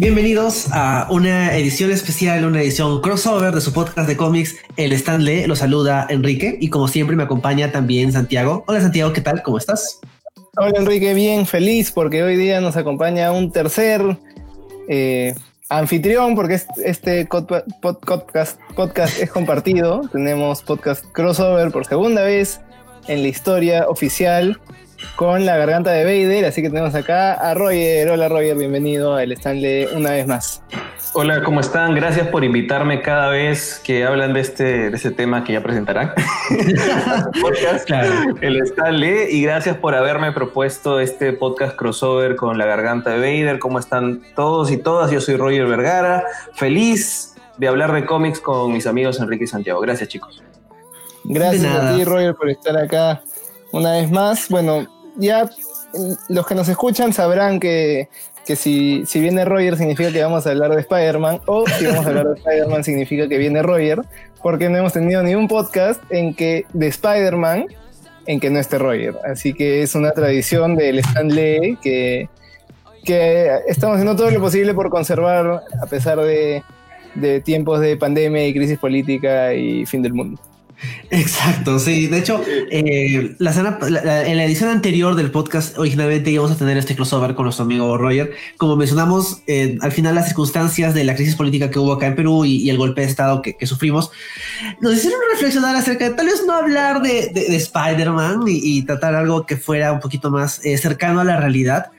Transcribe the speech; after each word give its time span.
Bienvenidos 0.00 0.68
a 0.72 1.08
una 1.10 1.54
edición 1.54 1.90
especial, 1.90 2.46
una 2.46 2.62
edición 2.62 3.02
crossover 3.02 3.54
de 3.54 3.60
su 3.60 3.74
podcast 3.74 4.08
de 4.08 4.16
cómics, 4.16 4.56
El 4.78 4.92
Stanley. 4.92 5.46
Lo 5.46 5.54
saluda 5.54 6.06
Enrique 6.08 6.56
y 6.58 6.70
como 6.70 6.88
siempre 6.88 7.16
me 7.16 7.24
acompaña 7.24 7.70
también 7.70 8.10
Santiago. 8.10 8.64
Hola 8.66 8.80
Santiago, 8.80 9.12
¿qué 9.12 9.20
tal? 9.20 9.42
¿Cómo 9.42 9.58
estás? 9.58 10.00
Hola 10.56 10.72
Enrique, 10.78 11.12
bien 11.12 11.44
feliz 11.44 11.92
porque 11.92 12.22
hoy 12.22 12.36
día 12.36 12.62
nos 12.62 12.78
acompaña 12.78 13.30
un 13.30 13.52
tercer 13.52 14.16
eh, 14.88 15.34
anfitrión 15.68 16.34
porque 16.34 16.58
este 16.82 17.28
podcast 17.82 19.20
es 19.20 19.30
compartido. 19.30 20.08
Tenemos 20.12 20.62
podcast 20.62 21.04
crossover 21.12 21.70
por 21.72 21.84
segunda 21.84 22.22
vez 22.22 22.62
en 23.06 23.20
la 23.20 23.28
historia 23.28 23.86
oficial 23.86 24.58
con 25.16 25.44
la 25.46 25.56
garganta 25.56 25.90
de 25.90 26.04
Vader, 26.04 26.44
así 26.46 26.62
que 26.62 26.68
tenemos 26.68 26.94
acá 26.94 27.34
a 27.34 27.54
Roger. 27.54 28.10
Hola 28.10 28.28
Roger, 28.28 28.56
bienvenido 28.56 29.14
al 29.14 29.32
Stanley 29.32 29.88
una 29.94 30.10
vez 30.10 30.26
más. 30.26 30.62
Hola, 31.12 31.42
¿cómo 31.42 31.60
están? 31.60 31.94
Gracias 31.94 32.28
por 32.28 32.44
invitarme 32.44 33.02
cada 33.02 33.30
vez 33.30 33.80
que 33.84 34.04
hablan 34.04 34.32
de 34.32 34.40
este, 34.40 34.90
de 34.90 34.96
este 34.96 35.10
tema 35.10 35.42
que 35.42 35.54
ya 35.54 35.62
presentarán. 35.62 36.12
podcast, 37.42 37.90
el 38.40 38.62
Stanley, 38.62 39.26
y 39.30 39.42
gracias 39.42 39.76
por 39.76 39.94
haberme 39.94 40.30
propuesto 40.32 41.00
este 41.00 41.32
podcast 41.32 41.74
crossover 41.74 42.36
con 42.36 42.58
la 42.58 42.66
garganta 42.66 43.10
de 43.10 43.18
Vader. 43.18 43.58
¿Cómo 43.58 43.80
están 43.80 44.22
todos 44.36 44.70
y 44.70 44.76
todas? 44.76 45.10
Yo 45.10 45.20
soy 45.20 45.36
Roger 45.36 45.66
Vergara, 45.66 46.22
feliz 46.54 47.34
de 47.58 47.66
hablar 47.66 47.92
de 47.92 48.06
cómics 48.06 48.40
con 48.40 48.72
mis 48.72 48.86
amigos 48.86 49.18
Enrique 49.20 49.44
y 49.44 49.48
Santiago. 49.48 49.80
Gracias, 49.80 50.08
chicos. 50.08 50.42
Gracias 51.24 51.74
a 51.74 51.94
ti, 51.94 52.04
Roger, 52.04 52.34
por 52.34 52.50
estar 52.50 52.76
acá 52.76 53.20
una 53.72 53.92
vez 53.92 54.10
más. 54.10 54.48
Bueno, 54.48 54.86
ya 55.16 55.48
los 56.28 56.46
que 56.46 56.54
nos 56.54 56.68
escuchan 56.68 57.12
sabrán 57.12 57.60
que, 57.60 58.08
si, 58.44 59.04
si, 59.06 59.20
viene 59.20 59.44
Roger 59.44 59.76
significa 59.76 60.12
que 60.12 60.22
vamos 60.22 60.46
a 60.46 60.50
hablar 60.50 60.74
de 60.74 60.80
Spider-Man, 60.80 61.40
o 61.46 61.66
si 61.68 61.86
vamos 61.86 62.04
a 62.04 62.08
hablar 62.08 62.28
de 62.28 62.38
Spider-Man 62.38 62.84
significa 62.84 63.28
que 63.28 63.38
viene 63.38 63.62
Roger, 63.62 64.02
porque 64.42 64.68
no 64.68 64.78
hemos 64.78 64.92
tenido 64.92 65.22
ni 65.22 65.34
un 65.34 65.46
podcast 65.48 66.02
en 66.10 66.34
que 66.34 66.66
de 66.72 66.88
Spider-Man 66.88 67.66
en 68.26 68.40
que 68.40 68.50
no 68.50 68.58
esté 68.58 68.78
Roger. 68.78 69.14
Así 69.24 69.52
que 69.54 69.82
es 69.82 69.94
una 69.94 70.12
tradición 70.12 70.76
del 70.76 70.98
Stanley 70.98 71.76
que, 71.82 72.28
que 73.04 73.50
estamos 73.66 73.96
haciendo 73.96 74.16
todo 74.16 74.30
lo 74.30 74.40
posible 74.40 74.74
por 74.74 74.90
conservar 74.90 75.62
a 75.80 75.86
pesar 75.86 76.18
de, 76.20 76.62
de 77.14 77.40
tiempos 77.40 77.80
de 77.80 77.96
pandemia 77.96 78.46
y 78.46 78.54
crisis 78.54 78.78
política 78.78 79.54
y 79.54 79.86
fin 79.86 80.02
del 80.02 80.14
mundo. 80.14 80.40
Exacto, 81.10 81.78
sí. 81.78 82.06
De 82.06 82.18
hecho, 82.18 82.42
eh, 82.70 83.34
la, 83.38 84.26
en 84.26 84.36
la 84.36 84.44
edición 84.44 84.70
anterior 84.70 85.14
del 85.14 85.30
podcast, 85.30 85.76
originalmente 85.78 86.30
íbamos 86.30 86.52
a 86.52 86.56
tener 86.56 86.76
este 86.76 86.94
crossover 86.94 87.34
con 87.34 87.44
nuestro 87.44 87.64
amigo 87.64 87.96
Roger. 87.98 88.32
Como 88.56 88.76
mencionamos, 88.76 89.42
eh, 89.46 89.78
al 89.80 89.92
final 89.92 90.14
las 90.14 90.26
circunstancias 90.26 90.94
de 90.94 91.04
la 91.04 91.14
crisis 91.14 91.34
política 91.36 91.70
que 91.70 91.78
hubo 91.78 91.92
acá 91.92 92.06
en 92.06 92.16
Perú 92.16 92.44
y, 92.44 92.70
el 92.70 92.78
golpe 92.78 93.00
de 93.00 93.08
Estado 93.08 93.42
que, 93.42 93.66
sufrimos, 93.66 94.10
nos 94.80 94.94
hicieron 94.94 95.18
reflexionar 95.32 95.74
acerca 95.74 96.08
de 96.08 96.14
tal 96.14 96.26
vez 96.26 96.44
no 96.46 96.54
hablar 96.54 97.02
de, 97.02 97.30
Spider-Man 97.56 98.44
y, 98.46 98.82
tratar 98.82 99.14
algo 99.14 99.44
que 99.44 99.56
fuera 99.56 99.92
un 99.92 100.00
poquito 100.00 100.30
más 100.30 100.64
eh, 100.64 100.78
cercano 100.78 101.20
a 101.20 101.24
la 101.24 101.36
realidad. 101.38 101.90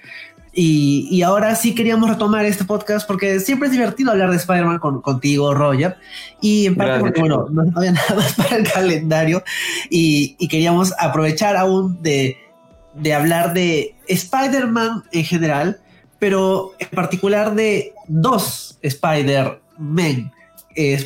Y, 0.54 1.22
ahora 1.22 1.56
sí 1.56 1.74
queríamos 1.74 2.10
retomar 2.10 2.46
este 2.46 2.66
podcast 2.66 3.08
porque 3.08 3.40
siempre 3.40 3.68
es 3.68 3.72
divertido 3.72 4.12
hablar 4.12 4.32
de 4.32 4.38
Spider-Man 4.38 4.80
contigo, 4.80 5.54
Roger. 5.54 5.98
Y 6.42 6.66
en 6.66 6.76
parte 6.76 7.00
porque, 7.00 7.22
bueno, 7.22 7.48
no 7.50 7.64
había 7.76 7.92
nada 7.94 8.16
más 8.16 8.34
para 8.34 8.58
el 8.58 8.70
calendario 8.70 9.44
y, 9.90 10.36
queríamos 10.48 10.94
aprovechar 11.00 11.56
aún 11.56 12.02
de, 12.02 12.38
de 12.96 13.14
hablar 13.14 13.54
de 13.54 13.96
Spider-Man 14.08 15.04
en 15.12 15.24
general, 15.24 15.80
pero 16.20 16.74
en 16.80 16.90
particular 16.90 17.56
de 17.56 17.94
dos 18.08 18.78
Spider-Man. 18.82 20.32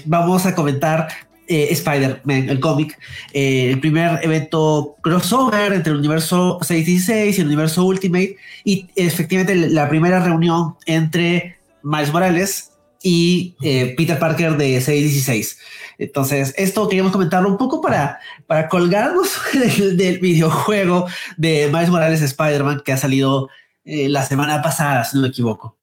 vamos 0.06 0.46
a 0.48 0.56
comentar 0.56 1.08
eh, 1.48 1.68
Spider-Man, 1.72 2.50
el 2.50 2.60
cómic, 2.60 2.98
eh, 3.32 3.70
el 3.72 3.80
primer 3.80 4.20
evento 4.24 4.96
crossover 5.02 5.74
entre 5.74 5.92
el 5.92 6.00
universo 6.00 6.60
616 6.62 7.38
y 7.38 7.42
el 7.42 7.48
universo 7.48 7.86
Ultimate, 7.86 8.38
y 8.64 8.88
efectivamente 8.96 9.56
la 9.70 9.88
primera 9.88 10.20
reunión 10.20 10.76
entre 10.86 11.58
Miles 11.84 12.12
Morales 12.12 12.72
y 13.04 13.56
eh, 13.62 13.94
Peter 13.96 14.18
Parker 14.18 14.58
de 14.58 14.82
616. 14.82 15.60
Entonces, 16.00 16.54
esto 16.58 16.90
queríamos 16.90 17.12
comentarlo 17.12 17.50
un 17.50 17.58
poco 17.58 17.80
para, 17.80 18.20
para 18.48 18.68
colgarnos 18.68 19.30
del, 19.54 20.20
videojuego 20.20 21.08
de 21.38 21.70
Miles 21.72 21.90
Morales 21.90 22.22
Spider-Man 22.22 22.82
que 22.84 22.92
ha 22.92 22.98
salido 22.98 23.50
la 23.84 24.26
semana 24.26 24.64
pasada, 24.64 25.04
si 25.04 25.16
no 25.16 25.22
me 25.22 25.28
equivoco. 25.28 25.78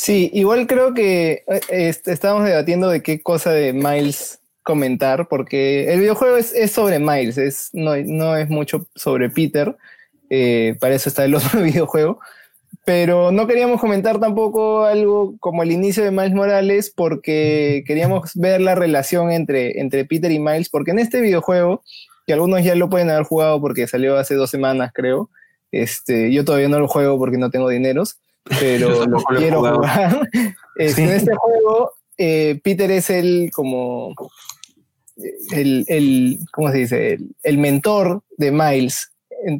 Sí, 0.00 0.30
igual 0.32 0.68
creo 0.68 0.94
que 0.94 1.42
eh, 1.70 1.92
estábamos 2.06 2.44
debatiendo 2.44 2.88
de 2.88 3.02
qué 3.02 3.20
cosa 3.20 3.50
de 3.50 3.72
Miles 3.72 4.38
comentar, 4.62 5.26
porque 5.26 5.92
el 5.92 5.98
videojuego 5.98 6.36
es, 6.36 6.70
sobre 6.70 7.00
Miles, 7.00 7.36
es, 7.36 7.70
no, 7.72 7.96
no, 7.96 8.36
es 8.36 8.48
mucho 8.48 8.86
sobre 8.94 9.28
Peter, 9.28 9.76
eh, 10.30 10.76
para 10.78 10.94
eso 10.94 11.08
está 11.08 11.24
el 11.24 11.34
otro 11.34 11.62
videojuego, 11.62 12.20
pero 12.84 13.32
no 13.32 13.48
queríamos 13.48 13.80
comentar 13.80 14.20
tampoco 14.20 14.84
algo 14.84 15.34
como 15.40 15.64
el 15.64 15.72
inicio 15.72 16.04
de 16.04 16.12
Miles 16.12 16.32
Morales, 16.32 16.92
porque 16.94 17.82
queríamos 17.84 18.30
ver 18.36 18.60
la 18.60 18.76
relación 18.76 19.32
entre, 19.32 19.80
entre 19.80 20.04
Peter 20.04 20.30
y 20.30 20.38
Miles, 20.38 20.68
porque 20.68 20.92
en 20.92 21.00
este 21.00 21.20
videojuego, 21.20 21.82
que 22.24 22.34
algunos 22.34 22.62
ya 22.62 22.76
lo 22.76 22.88
pueden 22.88 23.10
haber 23.10 23.24
jugado 23.24 23.60
porque 23.60 23.88
salió 23.88 24.16
hace 24.16 24.36
dos 24.36 24.48
semanas, 24.48 24.92
creo, 24.94 25.28
este, 25.72 26.32
yo 26.32 26.44
todavía 26.44 26.68
no 26.68 26.78
lo 26.78 26.86
juego 26.86 27.18
porque 27.18 27.36
no 27.36 27.50
tengo 27.50 27.68
dineros, 27.68 28.20
pero 28.60 29.06
lo 29.06 29.22
quiero 29.24 29.60
jugar. 29.60 30.28
Este, 30.78 31.02
en 31.02 31.08
este 31.08 31.34
juego, 31.34 31.90
eh, 32.16 32.60
Peter 32.62 32.88
es 32.92 33.10
el 33.10 33.50
como 33.52 34.14
el, 35.50 35.84
el 35.88 36.38
¿cómo 36.52 36.70
se 36.70 36.78
dice? 36.78 37.18
El, 37.42 37.58
mentor 37.58 38.22
de 38.36 38.52
Miles. 38.52 39.10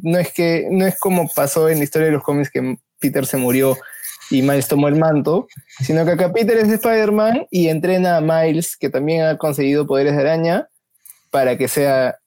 No 0.01 0.17
es 0.17 0.31
que 0.31 0.67
no 0.71 0.85
es 0.85 0.97
como 0.97 1.27
pasó 1.27 1.67
en 1.67 1.79
la 1.79 1.83
historia 1.83 2.07
de 2.07 2.13
los 2.13 2.23
cómics 2.23 2.49
que 2.49 2.77
Peter 2.99 3.25
se 3.25 3.35
murió 3.35 3.77
y 4.29 4.41
Miles 4.41 4.67
tomó 4.67 4.87
el 4.87 4.95
manto, 4.95 5.47
sino 5.81 6.05
que 6.05 6.11
acá 6.11 6.31
Peter 6.31 6.57
es 6.57 6.69
Spider-Man 6.69 7.47
y 7.49 7.67
entrena 7.67 8.17
a 8.17 8.21
Miles, 8.21 8.77
que 8.77 8.89
también 8.89 9.25
ha 9.25 9.37
conseguido 9.37 9.87
poderes 9.87 10.15
de 10.15 10.21
araña, 10.21 10.69
para 11.31 11.57
que 11.57 11.67
sea 11.67 12.17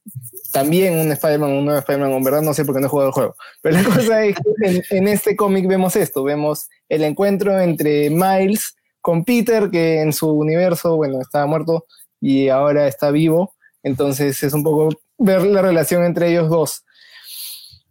también 0.52 0.98
un 0.98 1.10
Spider-Man, 1.10 1.50
un 1.50 1.64
nuevo 1.64 1.80
Spider-Man, 1.80 2.12
en 2.12 2.24
verdad 2.24 2.42
no 2.42 2.54
sé 2.54 2.64
por 2.64 2.74
qué 2.74 2.80
no 2.80 2.86
he 2.86 2.90
jugado 2.90 3.08
el 3.08 3.14
juego. 3.14 3.36
Pero 3.62 3.76
la 3.76 3.84
cosa 3.96 4.24
es 4.24 4.36
que 4.36 4.82
en, 4.90 5.08
este 5.08 5.34
cómic 5.34 5.66
vemos 5.66 5.96
esto, 5.96 6.22
vemos 6.22 6.68
el 6.88 7.02
encuentro 7.04 7.58
entre 7.58 8.10
Miles 8.10 8.76
con 9.00 9.24
Peter, 9.24 9.70
que 9.70 10.00
en 10.00 10.12
su 10.12 10.30
universo, 10.30 10.96
bueno, 10.96 11.20
estaba 11.20 11.46
muerto 11.46 11.86
y 12.20 12.48
ahora 12.48 12.86
está 12.86 13.10
vivo. 13.10 13.54
Entonces 13.82 14.42
es 14.42 14.52
un 14.52 14.62
poco 14.62 14.90
ver 15.18 15.42
la 15.42 15.62
relación 15.62 16.04
entre 16.04 16.30
ellos 16.30 16.48
dos. 16.48 16.84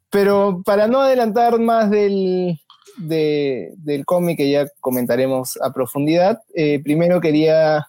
Pero 0.10 0.62
para 0.64 0.88
no 0.88 1.02
adelantar 1.02 1.60
más 1.60 1.90
del, 1.90 2.60
del 2.98 4.06
cómic 4.06 4.38
que 4.38 4.52
ya 4.52 4.68
comentaremos 4.80 5.58
a 5.62 5.74
profundidad, 5.74 6.40
eh, 6.54 6.80
primero 6.84 7.20
quería 7.20 7.88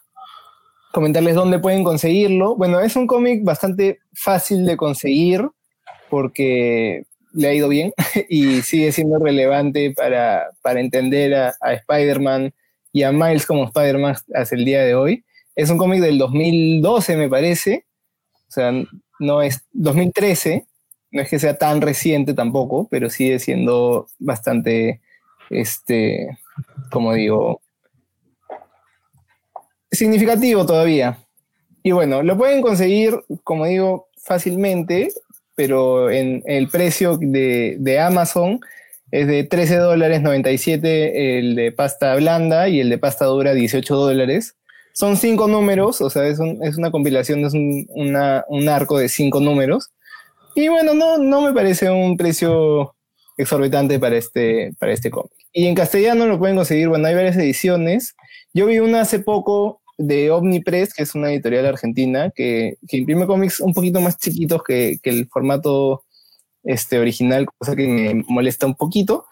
comentarles 0.93 1.35
dónde 1.35 1.59
pueden 1.59 1.83
conseguirlo. 1.83 2.55
Bueno, 2.55 2.81
es 2.81 2.95
un 2.97 3.07
cómic 3.07 3.43
bastante 3.43 4.01
fácil 4.13 4.65
de 4.65 4.77
conseguir 4.77 5.49
porque 6.11 7.05
le 7.33 7.49
ha 7.49 7.55
ido 7.55 7.69
bien 7.69 7.93
y 8.29 8.63
sigue 8.63 8.93
siendo 8.93 9.19
relevante 9.19 9.93
para, 9.93 10.51
entender 10.79 11.35
a, 11.35 11.73
Spider-Man 11.73 12.53
y 12.93 13.03
a 13.03 13.13
Miles 13.13 13.47
como 13.47 13.65
Spider-Man 13.65 14.17
hasta 14.35 14.55
el 14.55 14.65
día 14.65 14.83
de 14.83 14.95
hoy. 14.95 15.25
Es 15.57 15.71
un 15.71 15.79
cómic 15.79 16.01
del 16.01 16.19
2012, 16.19 17.17
me 17.17 17.29
parece. 17.29 17.87
O 18.49 18.53
sea, 18.53 18.73
no 19.19 19.43
es 19.43 19.65
2013, 19.73 20.67
no 21.11 21.23
es 21.23 21.29
que 21.29 21.39
sea 21.39 21.57
tan 21.57 21.81
reciente 21.81 22.35
tampoco, 22.35 22.87
pero 22.91 23.09
sigue 23.09 23.39
siendo 23.39 24.09
bastante, 24.19 25.01
este, 25.49 26.39
como 26.91 27.15
digo, 27.15 27.63
significativo 29.93 30.67
todavía. 30.67 31.19
Y 31.83 31.93
bueno, 31.93 32.23
lo 32.23 32.37
pueden 32.37 32.63
conseguir, 32.63 33.21
como 33.45 33.67
digo, 33.67 34.09
fácilmente, 34.17 35.13
pero 35.55 36.11
en 36.11 36.43
el 36.47 36.69
precio 36.69 37.19
de, 37.19 37.99
Amazon 38.01 38.61
es 39.11 39.27
de 39.27 39.45
13 39.45 39.77
dólares 39.77 40.23
97 40.23 41.39
el 41.39 41.55
de 41.55 41.73
pasta 41.73 42.15
blanda 42.15 42.69
y 42.69 42.81
el 42.81 42.89
de 42.89 42.99
pasta 42.99 43.27
dura 43.27 43.53
18 43.53 43.95
dólares. 43.95 44.57
Son 44.95 45.17
cinco 45.17 45.49
números, 45.49 46.01
o 46.01 46.11
sea, 46.11 46.27
es, 46.27 46.39
una 46.39 46.91
compilación, 46.91 47.45
es 47.45 47.55
un, 47.55 48.69
arco 48.69 48.99
de 48.99 49.09
cinco 49.09 49.41
números. 49.41 49.91
Y 50.55 50.69
bueno, 50.69 50.95
no, 50.95 51.19
no 51.19 51.41
me 51.41 51.53
parece 51.53 51.91
un 51.91 52.17
precio 52.17 52.95
exorbitante 53.39 53.99
para 53.99 54.17
este, 54.17 54.73
para 54.79 54.93
este 54.93 55.11
cómic. 55.11 55.33
Y 55.53 55.67
en 55.67 55.75
castellano 55.75 56.27
lo 56.27 56.39
pueden 56.39 56.57
conseguir, 56.57 56.89
bueno, 56.89 57.07
hay 57.09 57.15
varias 57.15 57.37
ediciones. 57.37 58.15
Yo 58.55 58.67
vi 58.67 58.79
una 58.79 59.03
hace 59.03 59.19
poco 59.19 59.82
de 60.07 60.31
Omnipress, 60.31 60.95
que 60.95 61.05
es 61.05 61.15
una 61.15 61.31
editorial 61.31 61.67
argentina 61.67 62.31
que, 62.31 62.79
imprime 62.89 63.27
cómics 63.27 63.61
un 63.61 63.73
poquito 63.73 64.01
más 64.01 64.19
chiquitos 64.19 64.63
que, 64.63 64.99
el 65.03 65.29
formato 65.29 66.03
este, 66.65 66.99
original, 66.99 67.47
cosa 67.59 67.77
que 67.77 67.87
me 67.87 68.25
molesta 68.29 68.67
un 68.67 68.75
poquito. 68.75 69.27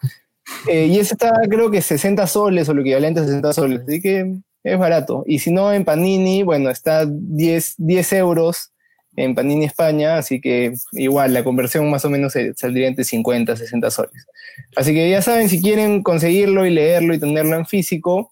Eh, 0.67 0.87
y 0.87 0.99
ese 0.99 1.13
está 1.13 1.33
creo 1.49 1.69
que 1.69 1.81
60 1.81 2.25
soles 2.27 2.67
o 2.67 2.73
lo 2.73 2.81
equivalente 2.81 3.19
a 3.19 3.25
60 3.25 3.53
soles, 3.53 3.81
así 3.81 4.01
que 4.01 4.37
es 4.63 4.79
barato. 4.79 5.23
Y 5.27 5.39
si 5.39 5.51
no, 5.51 5.73
en 5.73 5.85
Panini, 5.85 6.43
bueno, 6.43 6.69
está 6.69 7.05
10, 7.05 7.75
10 7.77 8.13
euros 8.13 8.71
en 9.15 9.35
Panini 9.35 9.65
España, 9.65 10.17
así 10.17 10.39
que 10.39 10.73
igual 10.93 11.33
la 11.33 11.43
conversión 11.43 11.89
más 11.89 12.05
o 12.05 12.09
menos 12.09 12.33
saldría 12.55 12.87
entre 12.87 13.03
50 13.03 13.57
60 13.57 13.91
soles. 13.91 14.25
Así 14.75 14.93
que 14.93 15.09
ya 15.09 15.21
saben, 15.21 15.49
si 15.49 15.61
quieren 15.61 16.01
conseguirlo 16.01 16.65
y 16.65 16.69
leerlo 16.69 17.13
y 17.13 17.19
tenerlo 17.19 17.55
en 17.57 17.65
físico, 17.65 18.31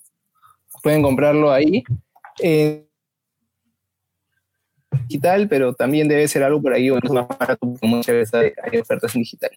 pueden 0.81 1.01
comprarlo 1.01 1.51
ahí. 1.51 1.83
Eh, 2.41 2.85
digital, 5.07 5.47
pero 5.47 5.73
también 5.73 6.07
debe 6.07 6.27
ser 6.27 6.43
algo 6.43 6.61
por 6.61 6.73
ahí, 6.73 6.89
o 6.89 6.97
es 6.97 7.11
más 7.11 7.27
barato, 7.27 7.59
porque 7.59 7.87
muchas 7.87 8.15
veces 8.15 8.33
hay, 8.33 8.79
ofertas 8.79 9.15
en 9.15 9.21
digital. 9.21 9.51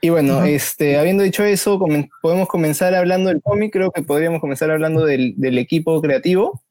Y 0.00 0.10
bueno, 0.10 0.44
este, 0.44 0.98
habiendo 0.98 1.22
dicho 1.22 1.44
eso, 1.44 1.80
podemos 2.20 2.48
comenzar 2.48 2.94
hablando 2.94 3.30
del 3.30 3.40
cómic, 3.40 3.72
creo 3.72 3.90
que 3.90 4.02
podríamos 4.02 4.40
comenzar 4.40 4.70
hablando 4.70 5.06
del, 5.06 5.34
del 5.38 5.56
equipo 5.56 6.00
creativo. 6.02 6.63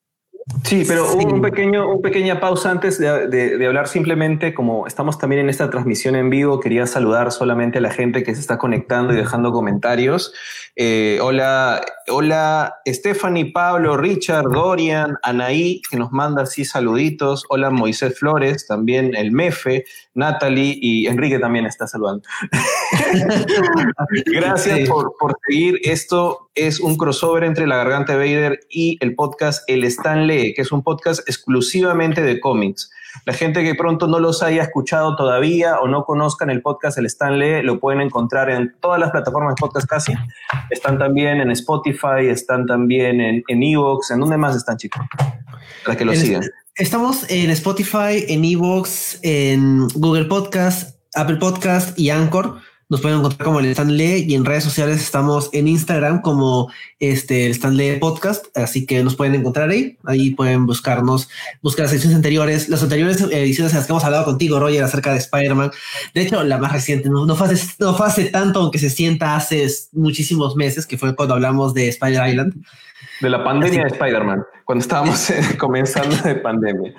Sí, 0.64 0.84
pero 0.86 1.14
un 1.14 1.42
pequeño, 1.42 1.90
una 1.90 2.02
pequeña 2.02 2.40
pausa 2.42 2.70
antes 2.70 3.00
de, 3.00 3.66
hablar 3.66 3.88
simplemente, 3.88 4.54
como 4.54 4.86
estamos 4.88 5.18
también 5.18 5.42
en 5.42 5.50
esta 5.50 5.70
transmisión 5.70 6.16
en 6.16 6.30
vivo, 6.30 6.60
quería 6.60 6.86
saludar 6.86 7.32
solamente 7.32 7.78
a 7.78 7.82
la 7.82 7.92
gente 7.92 8.24
que 8.24 8.36
se 8.36 8.42
está 8.42 8.58
conectando 8.58 9.14
y 9.14 9.16
dejando 9.16 9.54
comentarios. 9.54 10.34
Eh, 10.76 11.20
hola, 11.22 11.82
hola 12.10 12.76
Stephanie, 12.86 13.52
Pablo, 13.54 13.96
Richard, 13.96 14.50
Dorian, 14.50 15.18
Anaí, 15.24 15.82
que 15.90 15.98
nos 15.98 16.12
manda 16.12 16.44
así 16.44 16.66
saluditos. 16.66 17.46
Hola 17.48 17.70
Moisés 17.70 18.20
Flores, 18.20 18.68
también 18.68 19.16
el 19.16 19.32
Mefe, 19.32 19.86
Natalie 20.16 20.78
y 20.80 21.08
Enrique 21.08 21.40
también 21.40 21.66
está 21.66 21.88
saludando. 21.88 22.24
Gracias 24.28 24.88
por, 24.88 25.14
por 25.20 25.36
seguir. 25.48 25.80
Esto 25.84 26.50
es 26.56 26.80
un 26.80 26.98
crossover 26.98 27.44
entre 27.44 27.68
La 27.68 27.78
Garganta 27.78 28.16
de 28.16 28.20
Vader 28.20 28.60
y 28.70 28.98
el 29.02 29.16
podcast 29.16 29.68
El 29.68 29.84
Stanley, 29.86 30.54
que 30.54 30.62
es 30.62 30.72
un 30.72 30.84
podcast 30.84 31.28
exclusivamente 31.28 32.22
de 32.22 32.40
cómics. 32.40 32.92
La 33.26 33.34
gente 33.34 33.64
que 33.64 33.76
pronto 33.76 34.08
no 34.08 34.20
los 34.20 34.42
haya 34.42 34.64
escuchado 34.64 35.16
todavía 35.16 35.80
o 35.80 35.88
no 35.88 36.04
conozcan 36.04 36.50
el 36.50 36.62
podcast 36.62 36.98
El 36.98 37.06
Stanley, 37.06 37.62
lo 37.62 37.80
pueden 37.80 38.02
encontrar 38.02 38.50
en 38.50 38.74
todas 38.82 39.00
las 39.00 39.12
plataformas 39.12 39.56
de 39.56 39.60
podcast 39.60 39.88
casi. 39.88 40.14
Están 40.70 40.98
también 40.98 41.40
en 41.40 41.52
Spotify, 41.52 42.28
están 42.28 42.66
también 42.66 43.22
en 43.22 43.64
Evox. 43.64 44.12
¿En, 44.12 44.20
dónde 44.20 44.38
más 44.38 44.56
están, 44.56 44.78
chicos? 44.78 45.02
Para 45.86 45.98
que 45.98 46.06
lo 46.06 46.14
sigan. 46.14 46.44
Estamos 46.76 47.30
en 47.30 47.52
Spotify, 47.52 48.26
en 48.30 48.44
Evox, 48.44 49.20
en 49.22 49.88
Google 49.90 50.26
Podcast, 50.26 50.98
Apple 51.14 51.36
Podcast 51.36 51.98
y 52.00 52.10
Anchor. 52.10 52.62
Nos 52.90 53.00
pueden 53.00 53.20
encontrar 53.20 53.46
como 53.46 53.60
el 53.60 53.68
Stanley 53.68 54.26
y 54.28 54.34
en 54.34 54.44
redes 54.44 54.64
sociales 54.64 55.00
estamos 55.00 55.52
en 55.54 55.68
Instagram 55.68 56.22
como 56.22 56.72
este, 57.00 57.46
el 57.46 57.52
Stanley 57.52 58.00
Podcast, 58.00 58.46
así 58.58 58.88
que 58.88 59.04
nos 59.04 59.16
pueden 59.16 59.36
encontrar 59.36 59.70
ahí. 59.70 60.00
Ahí 60.04 60.32
pueden 60.32 60.66
buscarnos, 60.66 61.30
buscar 61.62 61.84
las 61.86 61.94
ediciones 61.94 62.16
anteriores, 62.16 62.68
las 62.70 62.82
anteriores 62.82 63.22
ediciones 63.22 63.72
en 63.74 63.78
las 63.78 63.86
que 63.86 63.94
hemos 63.94 64.04
hablado 64.04 64.26
contigo, 64.26 64.60
Roger, 64.60 64.84
acerca 64.84 65.12
de 65.12 65.20
Spider-Man. 65.20 65.70
De 66.16 66.22
hecho, 66.24 66.44
la 66.44 66.58
más 66.58 66.72
reciente, 66.72 67.08
no, 67.08 67.28
no, 67.28 67.36
fue 67.36 67.50
hace, 68.08 68.26
tanto, 68.26 68.62
aunque 68.62 68.80
se 68.80 68.90
sienta 68.90 69.36
hace 69.36 69.68
muchísimos 69.92 70.56
meses, 70.56 70.88
que 70.88 70.98
fue 70.98 71.16
cuando 71.16 71.36
hablamos 71.36 71.76
de 71.76 71.90
Spider 71.90 72.28
Island. 72.28 72.64
De 73.22 73.30
la 73.30 73.44
pandemia 73.44 73.84
de 73.84 73.88
Spider-Man, 73.90 74.44
cuando 74.66 74.82
estábamos 74.82 75.32
comenzando 75.58 76.16
de 76.18 76.36
pandemia. 76.36 76.94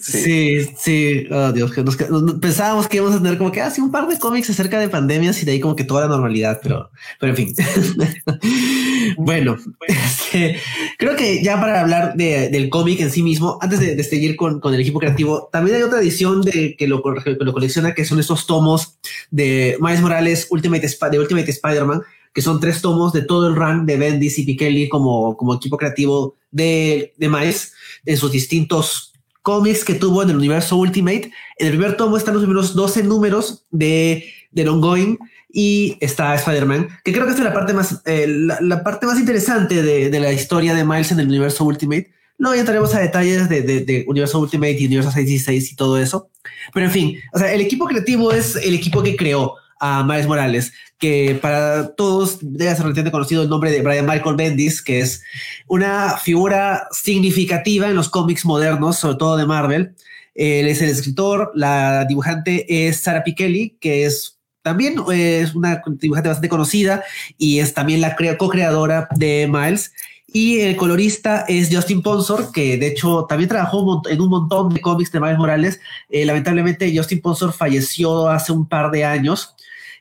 Sí, 0.00 0.68
sí, 0.76 1.26
oh 1.30 1.52
Dios, 1.52 1.72
que 1.72 1.82
nos, 1.82 1.96
pensábamos 2.40 2.88
que 2.88 2.98
íbamos 2.98 3.16
a 3.16 3.22
tener 3.22 3.38
como 3.38 3.52
que 3.52 3.60
así 3.60 3.80
ah, 3.80 3.84
un 3.84 3.90
par 3.90 4.06
de 4.08 4.18
cómics 4.18 4.50
acerca 4.50 4.78
de 4.78 4.88
pandemias 4.88 5.40
y 5.42 5.46
de 5.46 5.52
ahí 5.52 5.60
como 5.60 5.76
que 5.76 5.84
toda 5.84 6.02
la 6.02 6.08
normalidad, 6.08 6.60
pero, 6.62 6.90
pero 7.18 7.30
en 7.30 7.36
fin. 7.36 7.54
bueno, 9.16 9.56
este, 9.86 10.58
creo 10.98 11.16
que 11.16 11.42
ya 11.42 11.60
para 11.60 11.80
hablar 11.80 12.14
del 12.14 12.68
cómic 12.68 13.00
en 13.00 13.10
sí 13.10 13.22
mismo, 13.22 13.58
antes 13.60 13.80
de, 13.80 14.02
seguir 14.04 14.36
con, 14.36 14.60
con, 14.60 14.74
el 14.74 14.80
equipo 14.80 14.98
creativo, 14.98 15.48
también 15.52 15.76
hay 15.76 15.82
otra 15.82 16.00
edición 16.00 16.42
de 16.42 16.76
que 16.76 16.86
lo, 16.86 17.02
lo 17.24 17.52
colecciona, 17.52 17.94
que 17.94 18.04
son 18.04 18.18
estos 18.20 18.46
tomos 18.46 18.98
de 19.30 19.76
Miles 19.80 20.00
Morales 20.00 20.46
Ultimate, 20.50 20.88
de 21.10 21.18
Ultimate 21.18 21.50
Spider-Man 21.50 22.02
que 22.34 22.42
son 22.42 22.60
tres 22.60 22.82
tomos 22.82 23.12
de 23.12 23.22
todo 23.22 23.48
el 23.48 23.54
run 23.54 23.86
de 23.86 23.96
Bendis 23.96 24.38
y 24.38 24.44
Pikeli 24.44 24.88
como, 24.88 25.36
como 25.36 25.54
equipo 25.54 25.78
creativo 25.78 26.36
de, 26.50 27.14
de 27.16 27.28
Miles 27.28 27.72
en 28.04 28.16
sus 28.16 28.32
distintos 28.32 29.12
cómics 29.42 29.84
que 29.84 29.94
tuvo 29.94 30.22
en 30.22 30.30
el 30.30 30.36
universo 30.36 30.76
Ultimate. 30.76 31.30
En 31.58 31.66
el 31.66 31.72
primer 31.72 31.96
tomo 31.96 32.16
están 32.16 32.34
los 32.34 32.42
primeros 32.42 32.74
12 32.74 33.04
números 33.04 33.64
de, 33.70 34.24
del 34.50 34.68
ongoing 34.68 35.16
y 35.52 35.96
está 36.00 36.34
Spider-Man, 36.34 36.88
que 37.04 37.12
creo 37.12 37.26
que 37.26 37.32
es 37.32 37.38
la 37.38 37.52
parte 37.52 37.72
más, 37.72 38.02
eh, 38.06 38.26
la, 38.26 38.82
parte 38.82 39.06
más 39.06 39.20
interesante 39.20 39.82
de, 39.82 40.10
de, 40.10 40.20
la 40.20 40.32
historia 40.32 40.74
de 40.74 40.84
Miles 40.84 41.12
en 41.12 41.20
el 41.20 41.28
universo 41.28 41.64
Ultimate. 41.64 42.10
Luego 42.38 42.54
ya 42.56 42.60
entraremos 42.62 42.92
a 42.96 42.98
detalles 42.98 43.48
de, 43.48 43.62
de, 43.62 43.80
de, 43.84 44.04
Universo 44.08 44.40
Ultimate 44.40 44.76
y 44.80 44.86
Universo 44.86 45.12
66 45.12 45.70
y 45.70 45.76
todo 45.76 45.98
eso. 45.98 46.30
Pero 46.72 46.86
en 46.86 46.92
fin, 46.92 47.20
o 47.32 47.38
sea, 47.38 47.52
el 47.52 47.60
equipo 47.60 47.86
creativo 47.86 48.32
es 48.32 48.56
el 48.56 48.74
equipo 48.74 49.02
que 49.04 49.14
creó 49.14 49.54
a 49.80 50.02
Miles 50.04 50.26
Morales, 50.26 50.72
que 50.98 51.38
para 51.40 51.94
todos 51.94 52.38
debe 52.40 52.70
ser 52.70 52.84
relativamente 52.84 53.12
conocido 53.12 53.42
el 53.42 53.48
nombre 53.48 53.70
de 53.70 53.82
Brian 53.82 54.06
Michael 54.06 54.36
Bendis, 54.36 54.80
que 54.82 55.00
es 55.00 55.22
una 55.66 56.16
figura 56.16 56.88
significativa 56.92 57.88
en 57.88 57.94
los 57.96 58.08
cómics 58.08 58.44
modernos, 58.44 58.98
sobre 58.98 59.16
todo 59.16 59.36
de 59.36 59.46
Marvel. 59.46 59.94
Él 60.34 60.66
es 60.68 60.82
el 60.82 60.88
escritor, 60.88 61.52
la 61.54 62.04
dibujante 62.06 62.86
es 62.88 63.00
Sarah 63.00 63.22
Pikeli, 63.22 63.76
que 63.80 64.04
es 64.04 64.38
también 64.62 64.96
es 65.12 65.54
una 65.54 65.82
dibujante 65.86 66.28
bastante 66.28 66.48
conocida 66.48 67.04
y 67.36 67.58
es 67.58 67.74
también 67.74 68.00
la 68.00 68.16
co-creadora 68.38 69.08
de 69.14 69.46
Miles. 69.50 69.92
Y 70.26 70.60
el 70.60 70.76
colorista 70.76 71.44
es 71.46 71.68
Justin 71.70 72.02
Ponsor, 72.02 72.50
que 72.50 72.78
de 72.78 72.88
hecho 72.88 73.26
también 73.28 73.48
trabajó 73.48 74.02
en 74.08 74.20
un 74.20 74.30
montón 74.30 74.72
de 74.72 74.80
cómics 74.80 75.12
de 75.12 75.20
Miles 75.20 75.38
Morales. 75.38 75.80
Eh, 76.08 76.24
lamentablemente 76.24 76.92
Justin 76.96 77.20
Ponsor 77.20 77.52
falleció 77.52 78.28
hace 78.28 78.50
un 78.50 78.66
par 78.66 78.90
de 78.90 79.04
años 79.04 79.54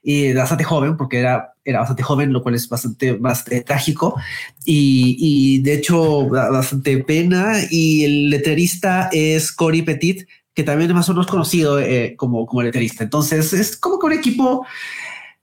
y 0.03 0.33
bastante 0.33 0.65
joven, 0.65 0.97
porque 0.97 1.19
era, 1.19 1.55
era 1.63 1.79
bastante 1.79 2.03
joven, 2.03 2.33
lo 2.33 2.43
cual 2.43 2.55
es 2.55 2.67
bastante, 2.67 3.13
bastante 3.13 3.61
trágico 3.61 4.19
y, 4.65 5.15
y, 5.17 5.59
de 5.61 5.75
hecho 5.75 6.27
bastante 6.27 6.97
pena. 6.99 7.53
Y 7.71 8.03
el 8.03 8.29
letrerista 8.29 9.09
es 9.13 9.51
Cory 9.53 9.81
Petit, 9.81 10.27
que 10.53 10.63
también 10.63 10.89
es 10.91 10.95
más 10.95 11.09
o 11.09 11.13
menos 11.13 11.27
conocido 11.27 11.79
eh, 11.79 12.15
como, 12.17 12.45
como 12.45 12.61
letrerista. 12.61 13.03
Entonces 13.03 13.53
es 13.53 13.77
como 13.77 13.97
que 13.97 14.05
un 14.07 14.13
equipo 14.13 14.65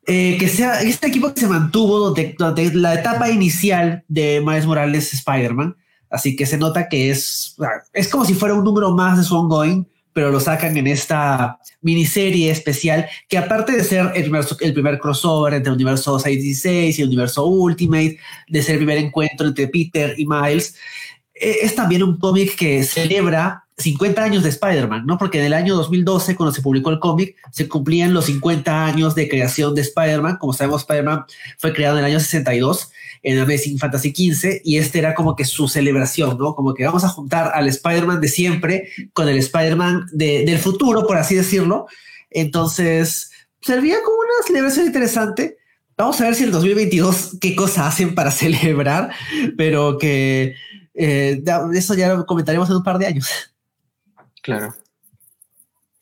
eh, 0.07 0.37
que 0.39 0.49
sea 0.49 0.81
este 0.83 1.09
equipo 1.09 1.33
que 1.33 1.41
se 1.41 1.49
mantuvo 1.49 2.11
durante, 2.11 2.75
la 2.75 2.95
etapa 2.95 3.31
inicial 3.31 4.05
de 4.09 4.43
Miles 4.45 4.67
Morales 4.67 5.15
Spider-Man. 5.15 5.77
Así 6.11 6.37
que 6.37 6.47
se 6.47 6.59
nota 6.59 6.89
que 6.89 7.11
es, 7.11 7.57
es 7.93 8.09
como 8.09 8.25
si 8.25 8.35
fuera 8.35 8.55
un 8.55 8.65
número 8.65 8.91
más 8.91 9.17
de 9.17 9.25
su 9.25 9.37
ongoing, 9.37 9.87
pero 10.21 10.33
lo 10.33 10.39
sacan 10.39 10.77
en 10.77 10.87
esta 10.87 11.59
miniserie 11.81 12.51
especial 12.51 13.09
que 13.27 13.39
aparte 13.39 13.73
de 13.73 13.83
ser 13.83 14.13
el 14.15 14.75
primer, 14.75 14.99
crossover 14.99 15.55
entre 15.55 15.71
el 15.71 15.77
universo 15.77 16.19
616 16.19 16.99
y 16.99 17.01
el 17.01 17.09
universo 17.09 17.47
Ultimate, 17.47 18.19
de 18.47 18.63
ser 18.63 18.73
el 18.75 18.81
primer 18.81 18.99
encuentro 18.99 19.47
entre 19.47 19.67
Peter 19.69 20.15
y 20.19 20.27
Miles, 20.27 20.77
e, 21.35 21.61
es 21.63 21.75
también 21.75 22.03
un 22.03 22.19
cómic 22.19 22.55
que 22.55 22.85
celebra 22.85 23.65
50 23.81 24.23
años 24.23 24.43
de 24.43 24.51
Spider-Man, 24.51 25.07
¿no? 25.07 25.19
Porque 25.19 25.39
en 25.39 25.47
el 25.47 25.55
año 25.55 25.75
2012, 25.75 26.37
cuando 26.37 26.55
se 26.55 26.63
publicó 26.63 26.91
el 26.91 26.99
cómic, 26.99 27.37
se 27.51 27.69
cumplían 27.69 28.15
los 28.15 28.27
50 28.27 28.87
años 28.87 29.15
de 29.15 29.29
creación 29.29 29.75
de 29.75 29.83
Spider-Man. 29.83 30.37
Como 30.39 30.53
sabemos, 30.53 30.83
Spider-Man 30.83 31.25
fue 31.59 31.73
creado 31.73 31.99
en 31.99 32.05
el 32.05 32.11
año 32.13 32.21
62 32.21 32.91
en 33.23 33.39
Amazing 33.39 33.79
Fantasy 33.79 34.11
XV 34.11 34.61
y 34.65 34.79
este 34.79 34.99
era 34.99 35.15
como 35.15 35.37
que 35.37 35.45
su 35.45 35.69
celebración, 35.69 36.39
¿no? 36.39 36.55
Como 36.55 36.75
que 36.75 36.85
vamos 36.85 37.05
a 37.05 37.09
juntar 37.09 37.51
al 37.55 37.69
Spider-Man 37.69 38.21
de 38.21 38.29
siempre 38.29 38.89
con 39.13 39.29
el 39.29 39.39
Spider-Man 39.39 40.07
del 40.13 40.59
futuro, 40.59 41.07
por 41.07 41.17
así 41.19 41.35
decirlo. 41.35 41.87
Entonces, 42.31 43.31
servía 43.61 43.97
como 44.05 44.17
una 44.19 44.47
celebración 44.47 44.87
interesante. 44.87 45.59
Vamos 45.97 46.21
a 46.21 46.25
ver 46.25 46.35
si 46.35 46.45
el 46.45 46.53
2022 46.53 47.39
qué 47.41 47.55
cosa 47.55 47.87
hacen 47.87 48.15
para 48.15 48.31
celebrar, 48.31 49.11
pero 49.57 49.99
que 49.99 50.55
eh, 50.95 51.43
eso 51.75 51.95
ya 51.95 52.15
lo 52.15 52.27
comentaremos 52.27 52.71
en 52.71 52.77
un 52.77 52.83
par 52.83 52.99
de 52.99 53.07
años. 53.07 53.55
Claro. 54.43 54.75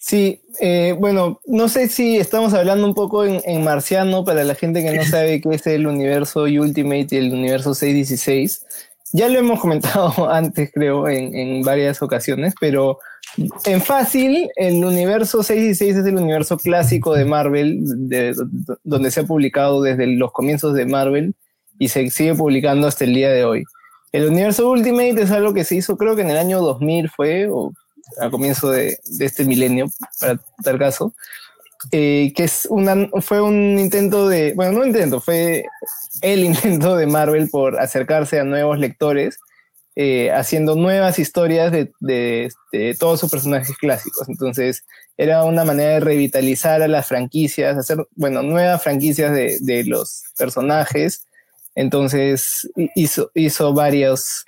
Sí, 0.00 0.40
eh, 0.60 0.94
bueno, 0.98 1.40
no 1.44 1.68
sé 1.68 1.88
si 1.88 2.16
estamos 2.16 2.54
hablando 2.54 2.86
un 2.86 2.94
poco 2.94 3.24
en, 3.24 3.64
marciano 3.64 4.24
para 4.24 4.44
la 4.44 4.54
gente 4.54 4.82
que 4.82 4.92
no 4.92 5.04
sabe 5.04 5.40
qué 5.40 5.56
es 5.56 5.66
el 5.66 5.86
universo 5.86 6.44
Ultimate 6.44 7.08
y 7.10 7.16
el 7.16 7.34
universo 7.34 7.74
616. 7.74 8.64
Ya 9.12 9.28
lo 9.28 9.40
hemos 9.40 9.60
comentado 9.60 10.30
antes, 10.30 10.70
creo, 10.72 11.08
en, 11.08 11.62
varias 11.62 12.00
ocasiones, 12.00 12.54
pero 12.60 12.98
en 13.64 13.82
fácil, 13.82 14.48
el 14.56 14.84
universo 14.84 15.42
616 15.42 15.96
es 15.96 16.06
el 16.06 16.16
universo 16.16 16.56
clásico 16.56 17.14
de 17.14 17.24
Marvel, 17.24 17.80
donde 18.84 19.10
se 19.10 19.20
ha 19.20 19.24
publicado 19.24 19.82
desde 19.82 20.06
los 20.06 20.32
comienzos 20.32 20.74
de 20.74 20.86
Marvel 20.86 21.34
y 21.78 21.88
se 21.88 22.08
sigue 22.10 22.34
publicando 22.34 22.86
hasta 22.86 23.04
el 23.04 23.14
día 23.14 23.30
de 23.30 23.44
hoy. 23.44 23.64
El 24.12 24.28
universo 24.28 24.70
Ultimate 24.70 25.20
es 25.22 25.30
algo 25.32 25.52
que 25.52 25.64
se 25.64 25.74
hizo, 25.74 25.96
creo 25.96 26.16
que 26.16 26.22
en 26.22 26.30
el 26.30 26.38
año 26.38 26.60
2000 26.62 27.10
fue, 27.10 27.48
o 27.50 27.72
a 28.20 28.30
comienzo 28.30 28.70
de, 28.70 28.98
este 29.20 29.44
milenio, 29.44 29.86
para 30.20 30.40
tal 30.62 30.78
caso. 30.78 31.14
que 31.90 32.32
es 32.36 32.66
una, 32.70 33.08
fue 33.20 33.40
un 33.40 33.78
intento 33.78 34.28
de, 34.28 34.52
bueno, 34.54 34.78
no 34.78 34.86
intento, 34.86 35.20
fue 35.20 35.64
el 36.22 36.44
intento 36.44 36.96
de 36.96 37.06
Marvel 37.06 37.48
por 37.50 37.80
acercarse 37.80 38.40
a 38.40 38.44
nuevos 38.44 38.78
lectores, 38.78 39.38
haciendo 40.32 40.76
nuevas 40.76 41.18
historias 41.18 41.72
de, 41.72 41.90
de, 42.00 42.96
todos 42.98 43.18
sus 43.20 43.30
personajes 43.30 43.76
clásicos. 43.76 44.28
Entonces, 44.28 44.84
era 45.16 45.42
una 45.42 45.64
manera 45.64 45.94
de 45.94 46.00
revitalizar 46.00 46.82
a 46.82 46.88
las 46.88 47.08
franquicias, 47.08 47.76
hacer, 47.76 48.06
bueno, 48.14 48.42
nuevas 48.42 48.80
franquicias 48.80 49.32
de, 49.32 49.58
de 49.60 49.82
los 49.84 50.22
personajes. 50.36 51.26
Entonces, 51.74 52.68
hizo, 52.94 53.32
hizo 53.34 53.74
varios 53.74 54.44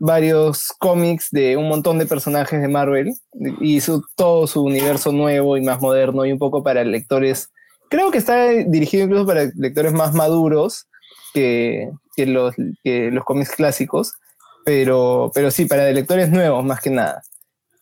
varios 0.00 0.72
cómics 0.78 1.30
de 1.30 1.56
un 1.56 1.68
montón 1.68 1.98
de 1.98 2.06
personajes 2.06 2.60
de 2.60 2.68
Marvel. 2.68 3.14
Hizo 3.60 4.02
todo 4.16 4.46
su 4.46 4.62
universo 4.62 5.12
nuevo 5.12 5.56
y 5.56 5.62
más 5.62 5.80
moderno 5.80 6.24
y 6.24 6.32
un 6.32 6.38
poco 6.38 6.62
para 6.62 6.84
lectores. 6.84 7.50
Creo 7.90 8.10
que 8.10 8.18
está 8.18 8.48
dirigido 8.48 9.04
incluso 9.04 9.26
para 9.26 9.50
lectores 9.54 9.92
más 9.92 10.14
maduros 10.14 10.86
que, 11.34 11.90
que 12.16 12.26
los, 12.26 12.54
que 12.84 13.10
los 13.10 13.24
cómics 13.24 13.50
clásicos, 13.50 14.12
pero, 14.64 15.30
pero 15.34 15.50
sí, 15.50 15.64
para 15.64 15.90
lectores 15.90 16.30
nuevos 16.30 16.64
más 16.64 16.80
que 16.80 16.90
nada. 16.90 17.22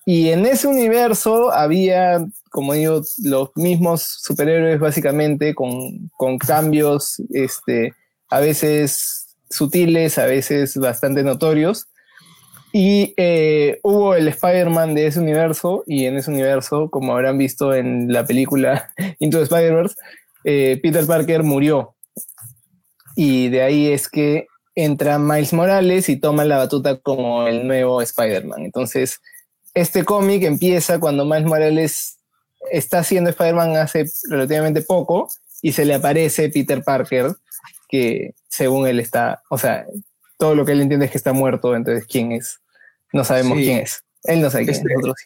Y 0.09 0.31
en 0.31 0.47
ese 0.47 0.69
universo 0.69 1.53
había, 1.53 2.25
como 2.51 2.75
digo, 2.75 3.03
los 3.25 3.51
mismos 3.57 4.03
superhéroes 4.23 4.79
básicamente 4.79 5.53
con, 5.53 6.11
con 6.17 6.39
cambios, 6.39 7.21
este, 7.31 7.93
a 8.31 8.39
veces 8.39 9.35
sutiles, 9.51 10.19
a 10.19 10.27
veces 10.27 10.77
bastante 10.77 11.25
notorios, 11.25 11.89
y 12.79 13.15
eh, 13.17 13.81
hubo 13.83 14.15
el 14.15 14.29
Spider-Man 14.29 14.95
de 14.95 15.07
ese 15.07 15.19
universo, 15.19 15.83
y 15.87 16.05
en 16.05 16.19
ese 16.19 16.31
universo, 16.31 16.91
como 16.91 17.15
habrán 17.15 17.39
visto 17.39 17.73
en 17.73 18.13
la 18.13 18.27
película 18.27 18.93
Into 19.19 19.39
the 19.39 19.45
Spider-Verse, 19.45 19.97
eh, 20.45 20.79
Peter 20.83 21.07
Parker 21.07 21.43
murió. 21.43 21.97
Y 23.15 23.49
de 23.49 23.63
ahí 23.63 23.91
es 23.91 24.11
que 24.11 24.49
entra 24.75 25.19
Miles 25.19 25.55
Morales 25.55 26.11
y 26.11 26.19
toma 26.19 26.45
la 26.45 26.59
batuta 26.59 26.99
como 26.99 27.47
el 27.47 27.67
nuevo 27.67 28.03
Spider-Man. 28.03 28.67
Entonces, 28.67 29.23
este 29.73 30.05
cómic 30.05 30.43
empieza 30.43 31.01
cuando 31.01 31.25
Miles 31.25 31.47
Morales 31.47 32.19
está 32.71 32.99
haciendo 32.99 33.31
Spider-Man 33.31 33.75
hace 33.79 34.05
relativamente 34.29 34.83
poco 34.83 35.31
y 35.63 35.73
se 35.73 35.87
le 35.87 35.95
aparece 35.95 36.51
Peter 36.51 36.85
Parker, 36.85 37.37
que 37.89 38.35
según 38.51 38.87
él 38.87 39.01
está, 39.01 39.43
o 39.49 39.57
sea, 39.57 39.87
todo 40.37 40.55
lo 40.55 40.67
que 40.67 40.73
él 40.73 40.83
entiende 40.83 41.07
es 41.07 41.13
que 41.13 41.17
está 41.17 41.33
muerto, 41.33 41.75
entonces 41.75 42.05
¿quién 42.07 42.33
es? 42.33 42.61
No 43.17 43.25
sabemos 43.25 43.59
quién 43.59 43.79
es. 43.79 44.03
Él 44.25 44.41
no 44.41 44.51
sabe 44.51 44.65
quién 44.65 44.75
es, 44.75 44.79
este, 44.79 44.95
nosotros 44.95 45.17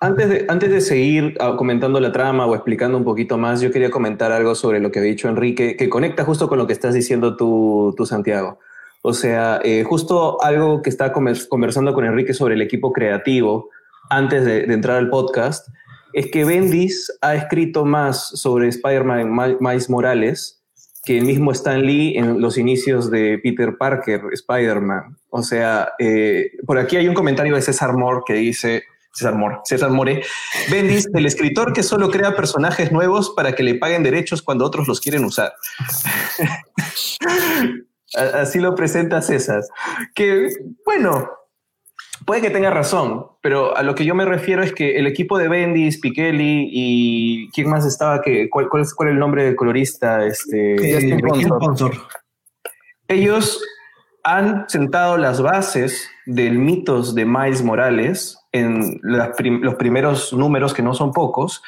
Antes 0.00 0.28
de, 0.28 0.46
antes 0.48 0.70
de 0.70 0.80
seguir 0.80 1.36
ah, 1.40 1.54
comentando 1.56 2.00
la 2.00 2.12
trama 2.12 2.46
o 2.46 2.54
explicando 2.54 2.98
un 2.98 3.04
poquito 3.04 3.38
más, 3.38 3.60
yo 3.60 3.70
quería 3.70 3.90
comentar 3.90 4.32
algo 4.32 4.54
sobre 4.54 4.80
lo 4.80 4.90
que 4.90 4.98
ha 4.98 5.02
dicho 5.02 5.28
Enrique, 5.28 5.76
que 5.76 5.88
conecta 5.88 6.24
justo 6.24 6.48
con 6.48 6.58
lo 6.58 6.66
que 6.66 6.72
estás 6.72 6.94
diciendo 6.94 7.36
tú, 7.36 7.94
tú 7.96 8.06
Santiago. 8.06 8.58
O 9.02 9.12
sea, 9.12 9.60
eh, 9.62 9.84
justo 9.84 10.42
algo 10.42 10.82
que 10.82 10.90
estaba 10.90 11.12
conversando 11.12 11.94
con 11.94 12.04
Enrique 12.04 12.34
sobre 12.34 12.54
el 12.54 12.62
equipo 12.62 12.92
creativo 12.92 13.68
antes 14.10 14.44
de, 14.44 14.66
de 14.66 14.74
entrar 14.74 14.96
al 14.96 15.10
podcast, 15.10 15.68
es 16.14 16.30
que 16.30 16.44
Bendis 16.44 17.12
ha 17.20 17.34
escrito 17.34 17.84
más 17.84 18.28
sobre 18.40 18.68
Spider-Man 18.68 19.58
Miles 19.60 19.90
Morales 19.90 20.63
que 21.04 21.18
el 21.18 21.24
mismo 21.24 21.52
Stan 21.52 21.82
Lee 21.82 22.16
en 22.16 22.40
los 22.40 22.58
inicios 22.58 23.10
de 23.10 23.38
Peter 23.42 23.76
Parker, 23.76 24.22
Spider-Man. 24.32 25.16
O 25.30 25.42
sea, 25.42 25.92
eh, 25.98 26.52
por 26.66 26.78
aquí 26.78 26.96
hay 26.96 27.08
un 27.08 27.14
comentario 27.14 27.54
de 27.54 27.62
César 27.62 27.94
Moore 27.94 28.22
que 28.26 28.34
dice, 28.34 28.84
César 29.12 29.34
Moore, 29.34 29.58
César 29.64 29.90
More, 29.90 30.22
Bendis, 30.70 31.08
el 31.14 31.26
escritor 31.26 31.72
que 31.72 31.82
solo 31.82 32.10
crea 32.10 32.34
personajes 32.34 32.90
nuevos 32.90 33.32
para 33.36 33.54
que 33.54 33.62
le 33.62 33.76
paguen 33.76 34.02
derechos 34.02 34.42
cuando 34.42 34.64
otros 34.64 34.88
los 34.88 35.00
quieren 35.00 35.24
usar. 35.24 35.52
Así 38.14 38.58
lo 38.60 38.74
presenta 38.74 39.22
César. 39.22 39.62
Que, 40.14 40.48
bueno, 40.84 41.30
Puede 42.26 42.40
que 42.40 42.50
tenga 42.50 42.70
razón, 42.70 43.26
pero 43.40 43.76
a 43.76 43.82
lo 43.82 43.94
que 43.94 44.04
yo 44.04 44.14
me 44.14 44.24
refiero 44.24 44.62
es 44.62 44.72
que 44.72 44.98
el 44.98 45.06
equipo 45.06 45.36
de 45.36 45.48
Bendis, 45.48 46.00
Pikeli 46.00 46.68
y 46.70 47.50
quién 47.50 47.68
más 47.68 47.84
estaba 47.84 48.22
que 48.22 48.48
cuál, 48.48 48.68
cuál, 48.68 48.82
es, 48.82 48.94
el 49.00 49.18
nombre 49.18 49.44
del 49.44 49.56
colorista 49.56 50.24
este 50.24 50.76
Ellos 53.08 53.62
han 54.22 54.68
sentado 54.68 55.18
las 55.18 55.42
bases 55.42 56.08
del 56.24 56.58
mitos 56.58 57.14
de 57.14 57.26
Miles 57.26 57.62
Morales 57.62 58.38
en 58.52 59.00
los 59.02 59.74
primeros 59.74 60.32
números 60.32 60.72
que 60.72 60.82
no 60.82 60.94
son 60.94 61.12
pocos 61.12 61.62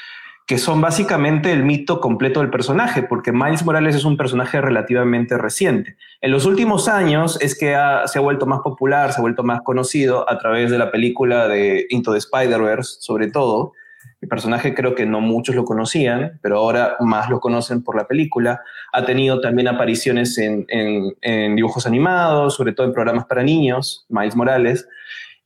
que 0.46 0.58
son 0.58 0.80
básicamente 0.80 1.52
el 1.52 1.64
mito 1.64 2.00
completo 2.00 2.40
del 2.40 2.50
personaje, 2.50 3.02
porque 3.02 3.32
Miles 3.32 3.64
Morales 3.64 3.96
es 3.96 4.04
un 4.04 4.16
personaje 4.16 4.60
relativamente 4.60 5.36
reciente. 5.36 5.96
En 6.20 6.30
los 6.30 6.46
últimos 6.46 6.86
años 6.86 7.36
es 7.42 7.58
que 7.58 7.76
se 8.06 8.18
ha 8.18 8.22
vuelto 8.22 8.46
más 8.46 8.60
popular, 8.60 9.12
se 9.12 9.18
ha 9.18 9.22
vuelto 9.22 9.42
más 9.42 9.62
conocido 9.62 10.30
a 10.30 10.38
través 10.38 10.70
de 10.70 10.78
la 10.78 10.92
película 10.92 11.48
de 11.48 11.86
Into 11.90 12.12
the 12.12 12.18
Spider-Verse, 12.18 12.98
sobre 13.00 13.28
todo. 13.28 13.72
El 14.20 14.28
personaje 14.28 14.72
creo 14.72 14.94
que 14.94 15.04
no 15.04 15.20
muchos 15.20 15.56
lo 15.56 15.64
conocían, 15.64 16.38
pero 16.42 16.58
ahora 16.58 16.96
más 17.00 17.28
lo 17.28 17.40
conocen 17.40 17.82
por 17.82 17.96
la 17.96 18.06
película. 18.06 18.62
Ha 18.92 19.04
tenido 19.04 19.40
también 19.40 19.66
apariciones 19.66 20.38
en, 20.38 20.64
en 20.68 21.56
dibujos 21.56 21.88
animados, 21.88 22.54
sobre 22.54 22.72
todo 22.72 22.86
en 22.86 22.92
programas 22.92 23.26
para 23.26 23.42
niños, 23.42 24.06
Miles 24.08 24.36
Morales. 24.36 24.88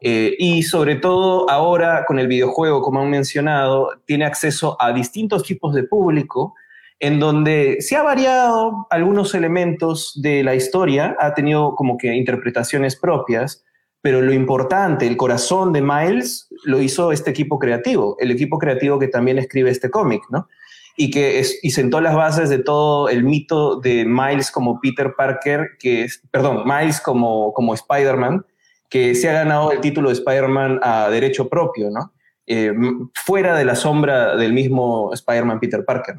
Eh, 0.01 0.35
y 0.39 0.63
sobre 0.63 0.97
todo 0.97 1.49
ahora 1.51 2.05
con 2.07 2.19
el 2.19 2.27
videojuego, 2.27 2.81
como 2.81 3.01
han 3.01 3.11
mencionado, 3.11 3.91
tiene 4.07 4.25
acceso 4.25 4.77
a 4.81 4.93
distintos 4.93 5.43
tipos 5.43 5.75
de 5.75 5.83
público, 5.83 6.55
en 7.01 7.19
donde 7.19 7.79
se 7.81 7.97
ha 7.97 8.03
variado 8.03 8.87
algunos 8.91 9.35
elementos 9.35 10.19
de 10.23 10.43
la 10.43 10.55
historia, 10.55 11.17
ha 11.19 11.35
tenido 11.35 11.75
como 11.75 11.97
que 11.97 12.15
interpretaciones 12.15 12.97
propias, 12.97 13.65
pero 14.03 14.23
lo 14.23 14.33
importante, 14.33 15.07
el 15.07 15.17
corazón 15.17 15.73
de 15.73 15.83
Miles, 15.83 16.49
lo 16.65 16.81
hizo 16.81 17.13
este 17.13 17.31
equipo 17.31 17.59
creativo, 17.59 18.17
el 18.19 18.31
equipo 18.31 18.59
creativo 18.59 18.99
que 18.99 19.09
también 19.09 19.39
escribe 19.39 19.71
este 19.71 19.91
cómic, 19.91 20.23
¿no? 20.31 20.49
Y 20.97 21.11
que 21.11 21.39
es, 21.39 21.59
y 21.63 21.71
sentó 21.71 22.01
las 22.01 22.15
bases 22.15 22.51
de 22.51 22.59
todo 22.59 23.09
el 23.09 23.25
mito 23.25 23.77
de 23.77 24.05
Miles 24.05 24.51
como 24.51 24.81
Peter 24.81 25.15
Parker, 25.17 25.71
que 25.79 26.05
es, 26.05 26.23
perdón, 26.31 26.65
Miles 26.67 27.01
como, 27.01 27.53
como 27.53 27.75
Spider-Man, 27.75 28.45
que 28.91 29.15
se 29.15 29.31
ha 29.31 29.33
ganado 29.33 29.73
el 29.73 29.81
título 29.81 30.09
de 30.09 30.15
Spider-Man 30.15 30.81
a 30.83 31.09
derecho 31.09 31.49
propio, 31.49 31.91
¿no? 31.91 32.13
Eh, 32.47 32.73
fuera 33.15 33.57
de 33.57 33.65
la 33.65 33.77
sombra 33.77 34.37
del 34.37 34.53
mismo 34.53 35.13
Spider-Man 35.15 35.61
Peter 35.61 35.85
Parker. 35.85 36.17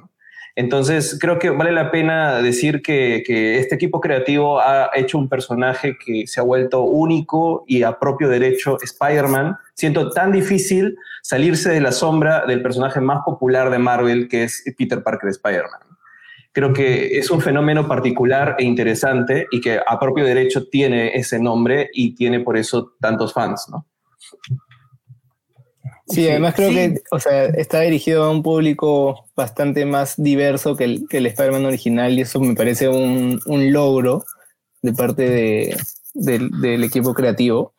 Entonces, 0.55 1.17
creo 1.19 1.39
que 1.39 1.49
vale 1.49 1.71
la 1.71 1.91
pena 1.91 2.41
decir 2.41 2.81
que, 2.81 3.23
que, 3.25 3.59
este 3.59 3.75
equipo 3.75 3.99
creativo 4.01 4.59
ha 4.59 4.89
hecho 4.95 5.17
un 5.17 5.29
personaje 5.29 5.97
que 6.03 6.27
se 6.27 6.39
ha 6.39 6.43
vuelto 6.43 6.83
único 6.83 7.63
y 7.67 7.83
a 7.83 7.99
propio 7.99 8.29
derecho 8.29 8.77
Spider-Man, 8.81 9.57
siento 9.75 10.09
tan 10.09 10.31
difícil 10.31 10.97
salirse 11.21 11.69
de 11.69 11.81
la 11.81 11.91
sombra 11.91 12.45
del 12.45 12.61
personaje 12.61 12.99
más 13.01 13.21
popular 13.25 13.69
de 13.69 13.79
Marvel, 13.79 14.27
que 14.27 14.43
es 14.43 14.63
Peter 14.77 15.03
Parker 15.03 15.29
Spider-Man 15.29 15.90
creo 16.51 16.73
que 16.73 17.17
es 17.17 17.31
un 17.31 17.41
fenómeno 17.41 17.87
particular 17.87 18.55
e 18.59 18.63
interesante 18.63 19.47
y 19.51 19.61
que 19.61 19.79
a 19.85 19.99
propio 19.99 20.25
derecho 20.25 20.67
tiene 20.67 21.15
ese 21.15 21.39
nombre 21.39 21.89
y 21.93 22.15
tiene 22.15 22.39
por 22.41 22.57
eso 22.57 22.93
tantos 22.99 23.33
fans, 23.33 23.67
¿no? 23.69 23.85
Sí, 26.07 26.27
además 26.27 26.55
creo 26.55 26.71
que 26.71 27.01
o 27.11 27.19
sea, 27.19 27.45
está 27.45 27.81
dirigido 27.81 28.23
a 28.23 28.31
un 28.31 28.43
público 28.43 29.29
bastante 29.35 29.85
más 29.85 30.21
diverso 30.21 30.75
que 30.75 30.83
el, 30.83 31.07
que 31.07 31.19
el 31.19 31.27
Spider-Man 31.27 31.65
original 31.65 32.11
y 32.13 32.21
eso 32.21 32.39
me 32.41 32.53
parece 32.53 32.89
un, 32.89 33.39
un 33.45 33.71
logro 33.71 34.25
de 34.81 34.93
parte 34.93 35.29
de, 35.29 35.77
del 36.13 36.83
equipo 36.83 37.13
creativo. 37.13 37.73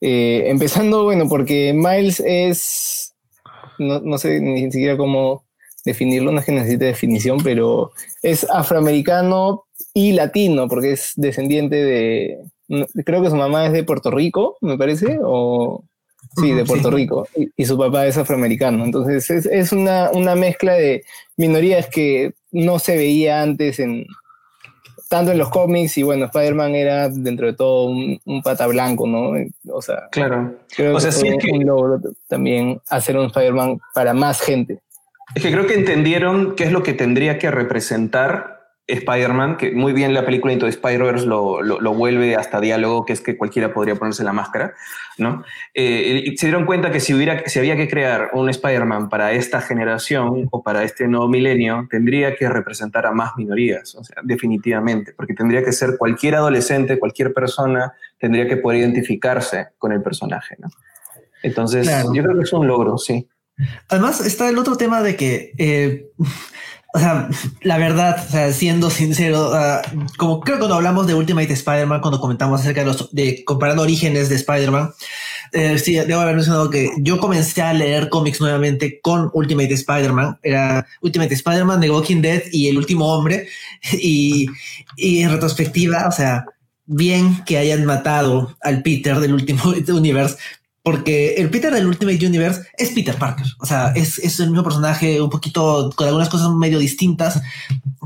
Eh, 0.00 0.44
empezando, 0.46 1.04
bueno, 1.04 1.28
porque 1.28 1.72
Miles 1.74 2.22
es, 2.24 3.14
no, 3.78 4.00
no 4.00 4.18
sé 4.18 4.40
ni 4.40 4.70
siquiera 4.70 4.96
cómo 4.96 5.43
definirlo, 5.84 6.32
no 6.32 6.40
es 6.40 6.46
que 6.46 6.52
necesite 6.52 6.86
definición, 6.86 7.38
pero 7.42 7.92
es 8.22 8.46
afroamericano 8.50 9.64
y 9.92 10.12
latino, 10.12 10.68
porque 10.68 10.92
es 10.92 11.12
descendiente 11.16 11.76
de, 11.76 12.38
creo 13.04 13.22
que 13.22 13.30
su 13.30 13.36
mamá 13.36 13.66
es 13.66 13.72
de 13.72 13.84
Puerto 13.84 14.10
Rico, 14.10 14.56
me 14.60 14.78
parece, 14.78 15.18
o 15.22 15.84
sí, 16.36 16.52
de 16.52 16.64
Puerto 16.64 16.90
Rico, 16.90 17.28
y, 17.56 17.64
su 17.64 17.78
papá 17.78 18.06
es 18.06 18.16
afroamericano. 18.16 18.84
Entonces 18.84 19.30
es, 19.30 19.72
una, 19.72 20.10
mezcla 20.34 20.74
de 20.74 21.04
minorías 21.36 21.88
que 21.88 22.34
no 22.50 22.78
se 22.78 22.96
veía 22.96 23.42
antes 23.42 23.78
en 23.78 24.06
tanto 25.08 25.30
en 25.30 25.38
los 25.38 25.50
cómics 25.50 25.96
y 25.98 26.02
bueno, 26.02 26.24
Spider-Man 26.24 26.74
era 26.74 27.08
dentro 27.08 27.46
de 27.46 27.52
todo 27.52 27.86
un, 27.86 28.42
pata 28.42 28.66
blanco, 28.66 29.06
¿no? 29.06 29.32
O 29.70 29.82
sea, 29.82 30.08
claro. 30.10 30.56
Creo 30.74 30.96
o 30.96 31.00
sea, 31.00 31.12
sí 31.12 31.28
que 31.38 31.52
un 31.52 31.64
logro 31.64 32.00
también 32.26 32.80
hacer 32.88 33.16
un 33.16 33.26
Spider-Man 33.26 33.80
para 33.92 34.12
más 34.12 34.40
gente. 34.40 34.80
Es 35.34 35.42
que 35.42 35.50
creo 35.50 35.66
que 35.66 35.74
entendieron 35.74 36.54
qué 36.54 36.64
es 36.64 36.72
lo 36.72 36.82
que 36.82 36.92
tendría 36.92 37.38
que 37.38 37.50
representar 37.50 38.54
Spider-Man, 38.86 39.56
que 39.56 39.72
muy 39.72 39.94
bien 39.94 40.12
la 40.12 40.26
película 40.26 40.52
Into 40.52 40.66
Spider-Verse 40.66 41.24
lo, 41.24 41.62
lo, 41.62 41.94
vuelve 41.94 42.36
hasta 42.36 42.60
diálogo, 42.60 43.06
que 43.06 43.14
es 43.14 43.22
que 43.22 43.38
cualquiera 43.38 43.72
podría 43.72 43.94
ponerse 43.94 44.22
la 44.24 44.34
máscara, 44.34 44.74
¿no? 45.16 45.42
Eh, 45.72 46.34
se 46.36 46.46
dieron 46.46 46.66
cuenta 46.66 46.90
que 46.90 47.00
si, 47.00 47.14
hubiera, 47.14 47.42
si 47.46 47.58
había 47.58 47.76
que 47.76 47.88
crear 47.88 48.30
un 48.34 48.50
Spider-Man 48.50 49.08
para 49.08 49.32
esta 49.32 49.62
generación 49.62 50.48
o 50.50 50.62
para 50.62 50.84
este 50.84 51.08
nuevo 51.08 51.28
milenio, 51.28 51.86
tendría 51.90 52.36
que 52.36 52.46
representar 52.46 53.06
a 53.06 53.12
más 53.12 53.32
minorías, 53.38 53.94
o 53.94 54.04
sea, 54.04 54.18
definitivamente, 54.22 55.14
porque 55.14 55.32
tendría 55.32 55.64
que 55.64 55.72
ser 55.72 55.96
cualquier 55.96 56.34
adolescente, 56.34 56.98
cualquier 56.98 57.32
persona, 57.32 57.94
tendría 58.18 58.46
que 58.46 58.58
poder 58.58 58.80
identificarse 58.80 59.68
con 59.78 59.92
el 59.92 60.02
personaje, 60.02 60.56
¿no? 60.58 60.68
Entonces, 61.42 61.88
yo 62.12 62.22
creo 62.22 62.36
que 62.36 62.44
es 62.44 62.52
un 62.52 62.66
logro, 62.66 62.96
sí. 62.96 63.28
Además, 63.88 64.20
está 64.20 64.48
el 64.48 64.58
otro 64.58 64.76
tema 64.76 65.02
de 65.02 65.16
que 65.16 65.52
eh, 65.58 66.06
o 66.94 67.00
sea, 67.00 67.28
la 67.62 67.76
verdad, 67.76 68.52
siendo 68.52 68.88
sincero, 68.88 69.50
como 70.16 70.38
creo 70.38 70.56
que 70.56 70.60
cuando 70.60 70.76
hablamos 70.76 71.08
de 71.08 71.14
Ultimate 71.14 71.52
Spider-Man, 71.52 72.00
cuando 72.00 72.20
comentamos 72.20 72.60
acerca 72.60 72.82
de 72.82 72.86
los, 72.86 73.12
de 73.12 73.44
comparando 73.44 73.82
orígenes 73.82 74.28
de 74.28 74.36
Spider-Man, 74.36 74.92
eh, 75.52 75.76
sí, 75.80 75.94
debo 75.96 76.20
haber 76.20 76.36
mencionado 76.36 76.70
que 76.70 76.90
yo 76.98 77.18
comencé 77.18 77.62
a 77.62 77.72
leer 77.72 78.10
cómics 78.10 78.40
nuevamente 78.40 79.00
con 79.02 79.28
Ultimate 79.34 79.74
Spider-Man, 79.74 80.38
era 80.44 80.86
Ultimate 81.00 81.34
Spider-Man, 81.34 81.80
The 81.80 81.90
Walking 81.90 82.22
Dead 82.22 82.42
y 82.52 82.68
El 82.68 82.78
Último 82.78 83.12
Hombre, 83.12 83.48
y 83.92 84.46
en 84.96 85.32
retrospectiva, 85.32 86.06
o 86.06 86.12
sea, 86.12 86.44
bien 86.86 87.42
que 87.44 87.58
hayan 87.58 87.84
matado 87.86 88.56
al 88.60 88.82
Peter 88.82 89.18
del 89.18 89.34
último 89.34 89.62
universo, 89.88 90.36
porque 90.84 91.36
el 91.36 91.48
Peter 91.48 91.72
del 91.72 91.86
Ultimate 91.86 92.26
Universe 92.26 92.68
es 92.76 92.90
Peter 92.90 93.16
Parker. 93.16 93.46
O 93.58 93.64
sea, 93.64 93.92
es, 93.96 94.18
es, 94.18 94.38
el 94.38 94.50
mismo 94.50 94.62
personaje, 94.62 95.20
un 95.20 95.30
poquito 95.30 95.90
con 95.96 96.06
algunas 96.06 96.28
cosas 96.28 96.50
medio 96.50 96.78
distintas, 96.78 97.40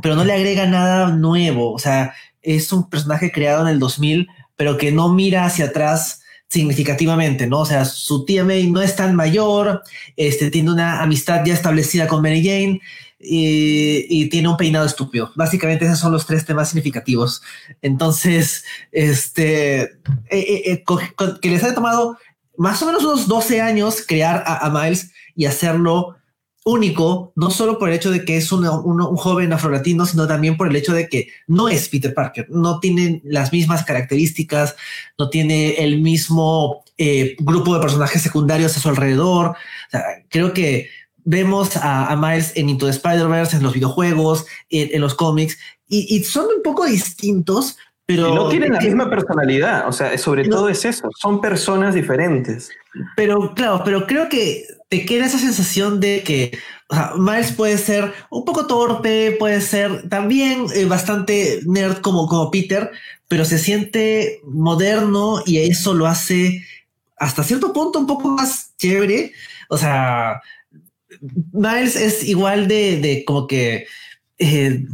pero 0.01 0.15
no 0.15 0.25
le 0.25 0.33
agrega 0.33 0.65
nada 0.65 1.11
nuevo. 1.11 1.73
O 1.73 1.79
sea, 1.81 2.15
es 2.41 2.73
un 2.73 2.89
personaje 2.89 3.33
creado 3.33 3.63
en 3.63 3.69
el 3.75 3.81
2000, 3.81 4.29
pero 4.55 4.77
que 4.77 4.93
no 4.93 5.09
mira 5.09 5.45
hacia 5.45 5.67
atrás 5.67 6.23
significativamente, 6.47 7.49
¿no? 7.49 7.59
O 7.59 7.67
sea, 7.67 7.85
su 7.85 8.25
tía 8.25 8.45
May 8.45 8.71
no 8.71 8.81
es 8.81 8.95
tan 8.95 9.17
mayor, 9.17 9.83
este, 10.17 10.49
tiene 10.49 10.71
una 10.71 11.03
amistad 11.03 11.45
ya 11.45 11.55
establecida 11.55 12.07
con 12.07 12.23
Mary 12.23 12.45
Jane 12.45 12.81
y, 13.21 14.29
tiene 14.29 14.49
un 14.49 14.57
peinado 14.57 14.87
estúpido. 14.87 15.33
Básicamente 15.35 15.85
esos 15.85 15.99
son 15.99 16.13
los 16.13 16.27
tres 16.27 16.45
temas 16.45 16.69
significativos. 16.69 17.43
Entonces, 17.83 18.65
este, 18.93 19.83
eh, 19.83 19.91
eh, 20.31 20.63
eh, 20.67 20.85
que 21.41 21.51
les 21.51 21.65
haya 21.65 21.75
tomado 21.75 22.17
más 22.59 22.83
o 22.83 22.87
menos 22.87 23.05
unos 23.05 23.29
12 23.29 23.61
años 23.61 24.05
crear 24.07 24.43
a, 24.47 24.69
Miles 24.69 25.13
y 25.35 25.47
hacerlo 25.47 26.17
único, 26.65 27.33
no 27.37 27.51
solo 27.51 27.79
por 27.79 27.89
el 27.89 27.95
hecho 27.95 28.11
de 28.11 28.25
que 28.25 28.37
es 28.37 28.53
un, 28.53 28.67
joven 29.17 29.53
afrolatino, 29.53 30.05
sino 30.05 30.27
también 30.27 30.57
por 30.57 30.69
el 30.69 30.77
hecho 30.77 30.93
de 30.93 31.09
que 31.09 31.29
no 31.47 31.69
es 31.69 31.89
Peter 31.89 32.13
Parker, 32.13 32.47
no 32.51 32.81
tiene 32.81 33.23
las 33.25 33.53
mismas 33.53 33.85
características, 33.85 34.77
no 35.19 35.31
tiene 35.31 35.77
el 35.77 36.01
mismo 36.01 36.85
eh, 36.99 37.37
grupo 37.39 37.75
de 37.75 37.81
personajes 37.81 38.21
secundarios 38.21 38.77
a 38.77 38.81
su 38.81 38.89
alrededor. 38.89 39.57
creo 40.29 40.53
que 40.53 40.91
vemos 41.25 41.77
a, 41.77 42.15
Miles 42.17 42.53
en 42.57 42.71
Into 42.71 42.87
the 42.87 42.93
Spider-Verse, 42.93 43.57
en 43.57 43.63
los 43.63 43.75
videojuegos, 43.75 44.47
en, 44.69 45.01
los 45.01 45.15
cómics, 45.15 45.59
y, 45.87 46.15
y, 46.15 46.25
son 46.25 46.47
un 46.57 46.63
poco 46.63 46.85
distintos, 46.85 47.77
pero 48.09 48.35
no 48.35 48.49
tienen 48.49 48.73
la 48.73 48.81
misma 48.81 49.11
personalidad, 49.11 49.87
o 49.87 49.93
sea, 49.93 50.17
sobre 50.17 50.49
todo 50.49 50.71
es 50.71 50.83
eso, 50.87 51.11
son 51.15 51.43
personas 51.43 51.95
diferentes. 51.95 52.71
Pero 53.17 53.53
claro, 53.55 53.83
pero 53.85 54.07
creo 54.07 54.31
que 54.31 54.65
te 54.89 55.05
queda 55.05 55.27
esa 55.27 55.39
sensación 55.39 56.01
de 56.01 56.23
que 56.23 56.59
Miles 57.19 57.53
puede 57.53 57.77
ser 57.77 58.15
un 58.31 58.47
poco 58.47 58.67
torpe, 58.67 59.37
puede 59.39 59.61
ser 59.61 60.09
también 60.09 60.65
eh, 60.75 60.87
bastante 60.87 61.61
nerd 61.67 61.99
como, 61.99 62.27
como 62.29 62.51
Peter, 62.51 62.91
pero 63.29 63.45
se 63.45 63.59
siente 63.59 64.41
moderno 64.43 65.43
y 65.45 65.59
eso 65.59 65.93
lo 65.93 66.07
hace 66.07 66.65
hasta 67.19 67.45
cierto 67.45 67.75
punto 67.75 67.99
un 67.99 68.07
poco 68.07 68.31
más 68.31 68.75
chévere. 68.79 69.33
O 69.69 69.77
sea, 69.77 70.41
Miles 71.53 71.95
es 71.95 72.27
igual 72.27 72.69
de, 72.69 72.99
de 73.03 73.25
como 73.27 73.47
que 73.47 73.87
eh, 74.39 74.87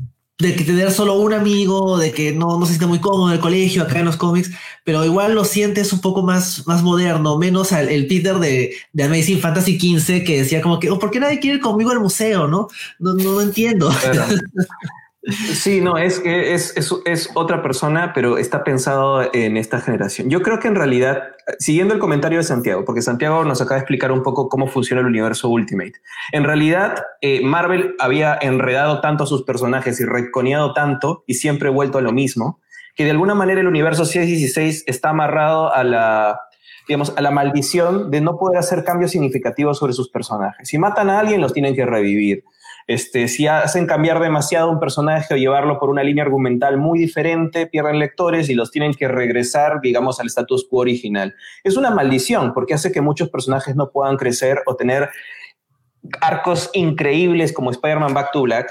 de 0.44 0.54
que 0.54 0.64
tener 0.64 0.92
solo 0.92 1.14
un 1.14 1.32
amigo, 1.32 1.98
de 1.98 2.12
que 2.12 2.32
no, 2.32 2.58
no 2.58 2.66
se 2.66 2.72
siente 2.72 2.86
muy 2.86 3.00
cómodo 3.00 3.28
en 3.28 3.34
el 3.34 3.40
colegio, 3.40 3.82
acá 3.82 3.98
en 3.98 4.04
los 4.04 4.16
cómics, 4.16 4.50
pero 4.84 5.04
igual 5.04 5.34
lo 5.34 5.44
sientes 5.44 5.92
un 5.92 6.00
poco 6.00 6.22
más, 6.22 6.66
más 6.66 6.82
moderno, 6.82 7.38
menos 7.38 7.72
al, 7.72 7.88
el 7.88 8.06
Peter 8.06 8.36
de, 8.36 8.74
de 8.92 9.02
Amazing 9.02 9.40
Fantasy 9.40 9.78
XV 9.78 10.22
que 10.24 10.42
decía 10.42 10.60
como 10.60 10.78
que, 10.78 10.90
oh, 10.90 10.98
¿por 10.98 11.10
qué 11.10 11.18
nadie 11.18 11.40
quiere 11.40 11.56
ir 11.56 11.62
conmigo 11.62 11.90
al 11.90 12.00
museo? 12.00 12.46
No, 12.46 12.68
no, 12.98 13.14
no, 13.14 13.40
entiendo. 13.40 13.90
Sí, 15.26 15.80
no, 15.80 15.96
es 15.96 16.20
es, 16.24 16.74
es, 16.76 17.30
otra 17.34 17.62
persona, 17.62 18.12
pero 18.14 18.36
está 18.36 18.62
pensado 18.62 19.22
en 19.32 19.56
esta 19.56 19.80
generación. 19.80 20.28
Yo 20.28 20.42
creo 20.42 20.58
que 20.58 20.68
en 20.68 20.74
realidad, 20.74 21.22
siguiendo 21.58 21.94
el 21.94 22.00
comentario 22.00 22.38
de 22.38 22.44
Santiago, 22.44 22.84
porque 22.84 23.00
Santiago 23.00 23.42
nos 23.44 23.62
acaba 23.62 23.76
de 23.76 23.80
explicar 23.80 24.12
un 24.12 24.22
poco 24.22 24.50
cómo 24.50 24.66
funciona 24.66 25.00
el 25.00 25.06
universo 25.06 25.48
Ultimate. 25.48 25.94
En 26.32 26.44
realidad, 26.44 27.04
eh, 27.22 27.40
Marvel 27.42 27.94
había 28.00 28.38
enredado 28.38 29.00
tanto 29.00 29.24
a 29.24 29.26
sus 29.26 29.44
personajes 29.44 29.98
y 29.98 30.04
reconeado 30.04 30.74
tanto 30.74 31.24
y 31.26 31.34
siempre 31.34 31.70
vuelto 31.70 31.96
a 31.96 32.02
lo 32.02 32.12
mismo, 32.12 32.60
que 32.94 33.04
de 33.04 33.10
alguna 33.10 33.34
manera 33.34 33.62
el 33.62 33.66
universo 33.66 34.04
616 34.04 34.84
está 34.86 35.08
amarrado 35.10 35.72
a 35.72 35.84
la, 35.84 36.40
digamos, 36.86 37.14
a 37.16 37.22
la 37.22 37.30
maldición 37.30 38.10
de 38.10 38.20
no 38.20 38.36
poder 38.36 38.58
hacer 38.58 38.84
cambios 38.84 39.12
significativos 39.12 39.78
sobre 39.78 39.94
sus 39.94 40.10
personajes. 40.10 40.68
Si 40.68 40.76
matan 40.76 41.08
a 41.08 41.18
alguien, 41.18 41.40
los 41.40 41.54
tienen 41.54 41.74
que 41.74 41.86
revivir. 41.86 42.44
Este, 42.86 43.28
si 43.28 43.46
hacen 43.46 43.86
cambiar 43.86 44.20
demasiado 44.20 44.70
un 44.70 44.78
personaje 44.78 45.32
o 45.32 45.36
llevarlo 45.36 45.78
por 45.78 45.88
una 45.88 46.02
línea 46.02 46.24
argumental 46.24 46.76
muy 46.76 46.98
diferente, 46.98 47.66
pierden 47.66 47.98
lectores 47.98 48.50
y 48.50 48.54
los 48.54 48.70
tienen 48.70 48.92
que 48.92 49.08
regresar, 49.08 49.80
digamos, 49.82 50.20
al 50.20 50.26
status 50.26 50.66
quo 50.68 50.80
original. 50.80 51.34
Es 51.62 51.76
una 51.76 51.90
maldición 51.90 52.52
porque 52.52 52.74
hace 52.74 52.92
que 52.92 53.00
muchos 53.00 53.30
personajes 53.30 53.74
no 53.74 53.90
puedan 53.90 54.16
crecer 54.16 54.60
o 54.66 54.76
tener 54.76 55.08
arcos 56.20 56.70
increíbles 56.74 57.52
como 57.52 57.70
Spider-Man 57.70 58.12
Back 58.12 58.32
to 58.32 58.42
Black, 58.42 58.70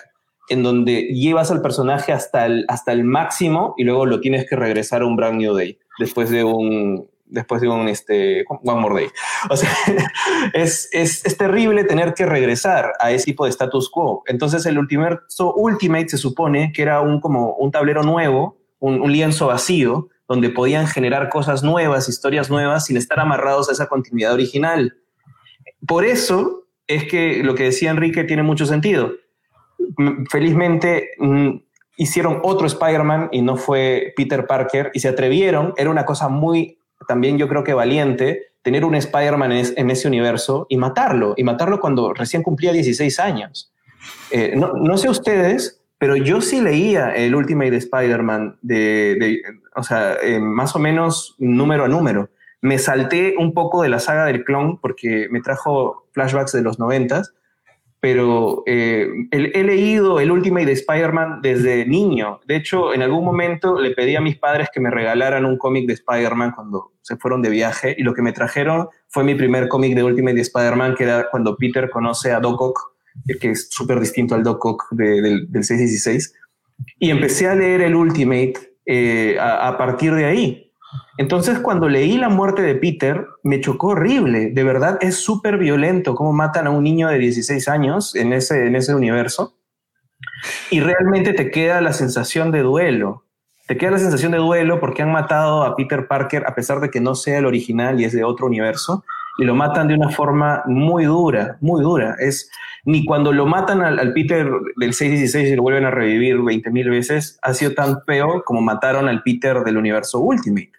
en 0.49 0.61
donde 0.61 1.03
llevas 1.13 1.49
al 1.49 1.61
personaje 1.61 2.11
hasta 2.11 2.45
el, 2.45 2.65
hasta 2.67 2.91
el 2.91 3.03
máximo 3.03 3.73
y 3.77 3.83
luego 3.83 4.05
lo 4.05 4.19
tienes 4.19 4.47
que 4.47 4.55
regresar 4.55 5.01
a 5.01 5.05
un 5.05 5.15
Brand 5.15 5.39
New 5.39 5.55
Day 5.55 5.79
después 5.97 6.29
de 6.29 6.43
un, 6.43 7.07
después 7.33 7.61
de 7.61 7.67
un 7.67 7.89
este, 7.89 8.45
One 8.47 8.79
More 8.79 8.95
Day. 8.95 9.09
O 9.49 9.57
sea, 9.57 9.69
es, 10.53 10.87
es, 10.91 11.25
es, 11.25 11.37
terrible 11.37 11.83
tener 11.83 12.13
que 12.13 12.25
regresar 12.25 12.93
a 12.99 13.11
ese 13.11 13.25
tipo 13.25 13.43
de 13.43 13.49
status 13.49 13.89
quo. 13.89 14.23
Entonces 14.27 14.65
el 14.65 14.77
universo 14.77 15.53
Ultimate 15.55 16.09
se 16.09 16.17
supone 16.17 16.71
que 16.73 16.83
era 16.83 17.01
un, 17.01 17.19
como 17.19 17.55
un 17.55 17.71
tablero 17.71 18.03
nuevo, 18.03 18.57
un, 18.79 19.01
un 19.01 19.11
lienzo 19.11 19.47
vacío, 19.47 20.09
donde 20.27 20.49
podían 20.49 20.87
generar 20.87 21.29
cosas 21.29 21.63
nuevas, 21.63 22.07
historias 22.07 22.49
nuevas, 22.49 22.85
sin 22.85 22.97
estar 22.97 23.19
amarrados 23.19 23.69
a 23.69 23.73
esa 23.73 23.87
continuidad 23.87 24.33
original. 24.33 24.95
Por 25.85 26.05
eso 26.05 26.67
es 26.87 27.05
que 27.05 27.43
lo 27.43 27.55
que 27.55 27.63
decía 27.63 27.91
Enrique 27.91 28.23
tiene 28.23 28.43
mucho 28.43 28.65
sentido. 28.65 29.11
Felizmente 30.29 31.09
mm, 31.17 31.55
hicieron 31.97 32.39
otro 32.43 32.67
Spider-Man 32.67 33.29
y 33.31 33.41
no 33.41 33.57
fue 33.57 34.13
Peter 34.15 34.45
Parker 34.45 34.91
y 34.93 34.99
se 34.99 35.09
atrevieron, 35.09 35.73
era 35.77 35.89
una 35.89 36.05
cosa 36.05 36.29
muy 36.29 36.79
también 37.07 37.37
yo 37.37 37.47
creo 37.47 37.63
que 37.63 37.73
valiente 37.73 38.53
tener 38.61 38.85
un 38.85 38.95
Spider-Man 38.95 39.51
en, 39.51 39.89
ese 39.89 40.07
universo 40.07 40.65
y 40.69 40.77
matarlo, 40.77 41.33
y 41.35 41.43
matarlo 41.43 41.79
cuando 41.79 42.13
recién 42.13 42.43
cumplía 42.43 42.71
16 42.71 43.19
años. 43.19 43.71
Eh, 44.31 44.55
no, 44.55 44.97
sé 44.97 45.09
ustedes, 45.09 45.81
pero 45.97 46.15
yo 46.15 46.41
sí 46.41 46.61
leía 46.61 47.11
el 47.11 47.35
Ultimate 47.35 47.75
Spider-Man 47.75 48.57
de, 48.61 49.41
o 49.75 49.83
sea, 49.83 50.15
eh, 50.23 50.39
más 50.39 50.75
o 50.75 50.79
menos 50.79 51.35
número 51.39 51.83
a 51.83 51.87
número. 51.87 52.29
Me 52.61 52.79
salté 52.79 53.35
un 53.37 53.53
poco 53.53 53.81
de 53.81 53.89
la 53.89 53.99
saga 53.99 54.25
del 54.25 54.45
clon 54.45 54.77
porque 54.77 55.27
me 55.29 55.41
trajo 55.41 56.07
flashbacks 56.13 56.53
de 56.53 56.61
los 56.61 56.79
noventas 56.79 57.33
pero 58.03 58.63
eh, 58.65 59.07
he, 59.31 59.63
leído 59.63 60.19
el 60.19 60.29
Ultimate 60.29 60.65
de 60.65 60.73
Spider-Man 60.73 61.39
desde 61.41 61.85
niño. 61.85 62.41
De 62.45 62.57
hecho, 62.57 62.93
en 62.93 63.01
algún 63.01 63.23
momento 63.23 63.79
le 63.79 63.91
pedí 63.91 64.17
a 64.17 64.19
mis 64.19 64.37
padres 64.37 64.67
que 64.73 64.81
me 64.81 64.91
regalaran 64.91 65.45
un 65.45 65.57
cómic 65.57 65.87
de 65.87 65.93
Spider-Man 65.93 66.51
cuando 66.53 66.91
se 67.01 67.15
fueron 67.15 67.41
de 67.41 67.49
viaje 67.49 67.95
y 67.97 68.03
lo 68.03 68.13
que 68.13 68.21
me 68.21 68.33
trajeron 68.33 68.89
fue 69.07 69.23
mi 69.23 69.35
primer 69.35 69.69
cómic 69.69 69.95
de 69.95 70.03
Ultimate 70.03 70.35
de 70.35 70.41
Spider-Man, 70.41 70.95
que 70.95 71.05
era 71.05 71.29
cuando 71.31 71.55
Peter 71.55 71.89
conoce 71.89 72.33
a 72.33 72.41
Doc 72.41 72.59
Ock, 72.59 72.79
que 73.39 73.51
es 73.51 73.69
súper 73.71 74.01
distinto 74.01 74.35
al 74.35 74.43
Doc 74.43 74.65
Ock 74.65 74.83
del, 74.91 75.47
616. 75.53 76.33
Y 76.99 77.09
empecé 77.09 77.47
a 77.47 77.55
leer 77.55 77.83
el 77.83 77.95
Ultimate 77.95 78.55
eh, 78.85 79.37
a 79.39 79.77
partir 79.77 80.13
de 80.13 80.25
ahí. 80.25 80.72
Entonces, 81.17 81.59
cuando 81.59 81.87
leí 81.87 82.17
la 82.17 82.29
muerte 82.29 82.61
de 82.61 82.75
Peter, 82.75 83.27
me 83.43 83.61
chocó 83.61 83.89
horrible. 83.89 84.49
De 84.51 84.63
verdad, 84.63 84.97
es 85.01 85.17
súper 85.17 85.57
violento 85.57 86.15
cómo 86.15 86.33
matan 86.33 86.67
a 86.67 86.71
un 86.71 86.83
niño 86.83 87.07
de 87.07 87.19
16 87.19 87.67
años 87.67 88.15
en 88.15 88.33
ese, 88.33 88.67
en 88.67 88.75
ese 88.75 88.95
universo. 88.95 89.55
Y 90.71 90.79
realmente 90.79 91.33
te 91.33 91.51
queda 91.51 91.81
la 91.81 91.93
sensación 91.93 92.51
de 92.51 92.61
duelo. 92.61 93.25
Te 93.67 93.77
queda 93.77 93.91
la 93.91 93.99
sensación 93.99 94.31
de 94.31 94.39
duelo 94.39 94.79
porque 94.79 95.03
han 95.03 95.11
matado 95.11 95.63
a 95.63 95.75
Peter 95.75 96.07
Parker 96.07 96.45
a 96.45 96.55
pesar 96.55 96.79
de 96.79 96.89
que 96.89 96.99
no 96.99 97.15
sea 97.15 97.39
el 97.39 97.45
original 97.45 97.99
y 97.99 98.05
es 98.05 98.13
de 98.13 98.23
otro 98.23 98.47
universo. 98.47 99.03
y 99.39 99.45
lo 99.45 99.55
matan 99.55 99.87
de 99.87 99.95
una 99.95 100.09
forma 100.09 100.61
muy 100.67 101.05
dura, 101.05 101.57
muy 101.59 101.81
dura. 101.81 102.15
Es 102.19 102.51
ni 102.85 103.05
cuando 103.05 103.31
lo 103.31 103.45
matan 103.45 103.81
al, 103.81 104.13
Peter 104.13 104.47
del 104.75 104.93
616 104.93 105.53
y 105.53 105.55
lo 105.55 105.63
vuelven 105.63 105.85
a 105.85 105.91
revivir 105.91 106.37
20.000 106.37 106.89
veces, 106.89 107.39
ha 107.41 107.53
sido 107.53 107.73
tan 107.73 108.03
feo 108.05 108.43
como 108.43 108.61
mataron 108.61 109.07
al 109.07 109.23
Peter 109.23 109.63
del 109.63 109.77
universo 109.77 110.19
Ultimate. 110.19 110.71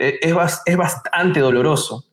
E, 0.00 0.18
es, 0.22 0.62
es 0.64 0.76
bastante 0.76 1.40
doloroso. 1.40 2.06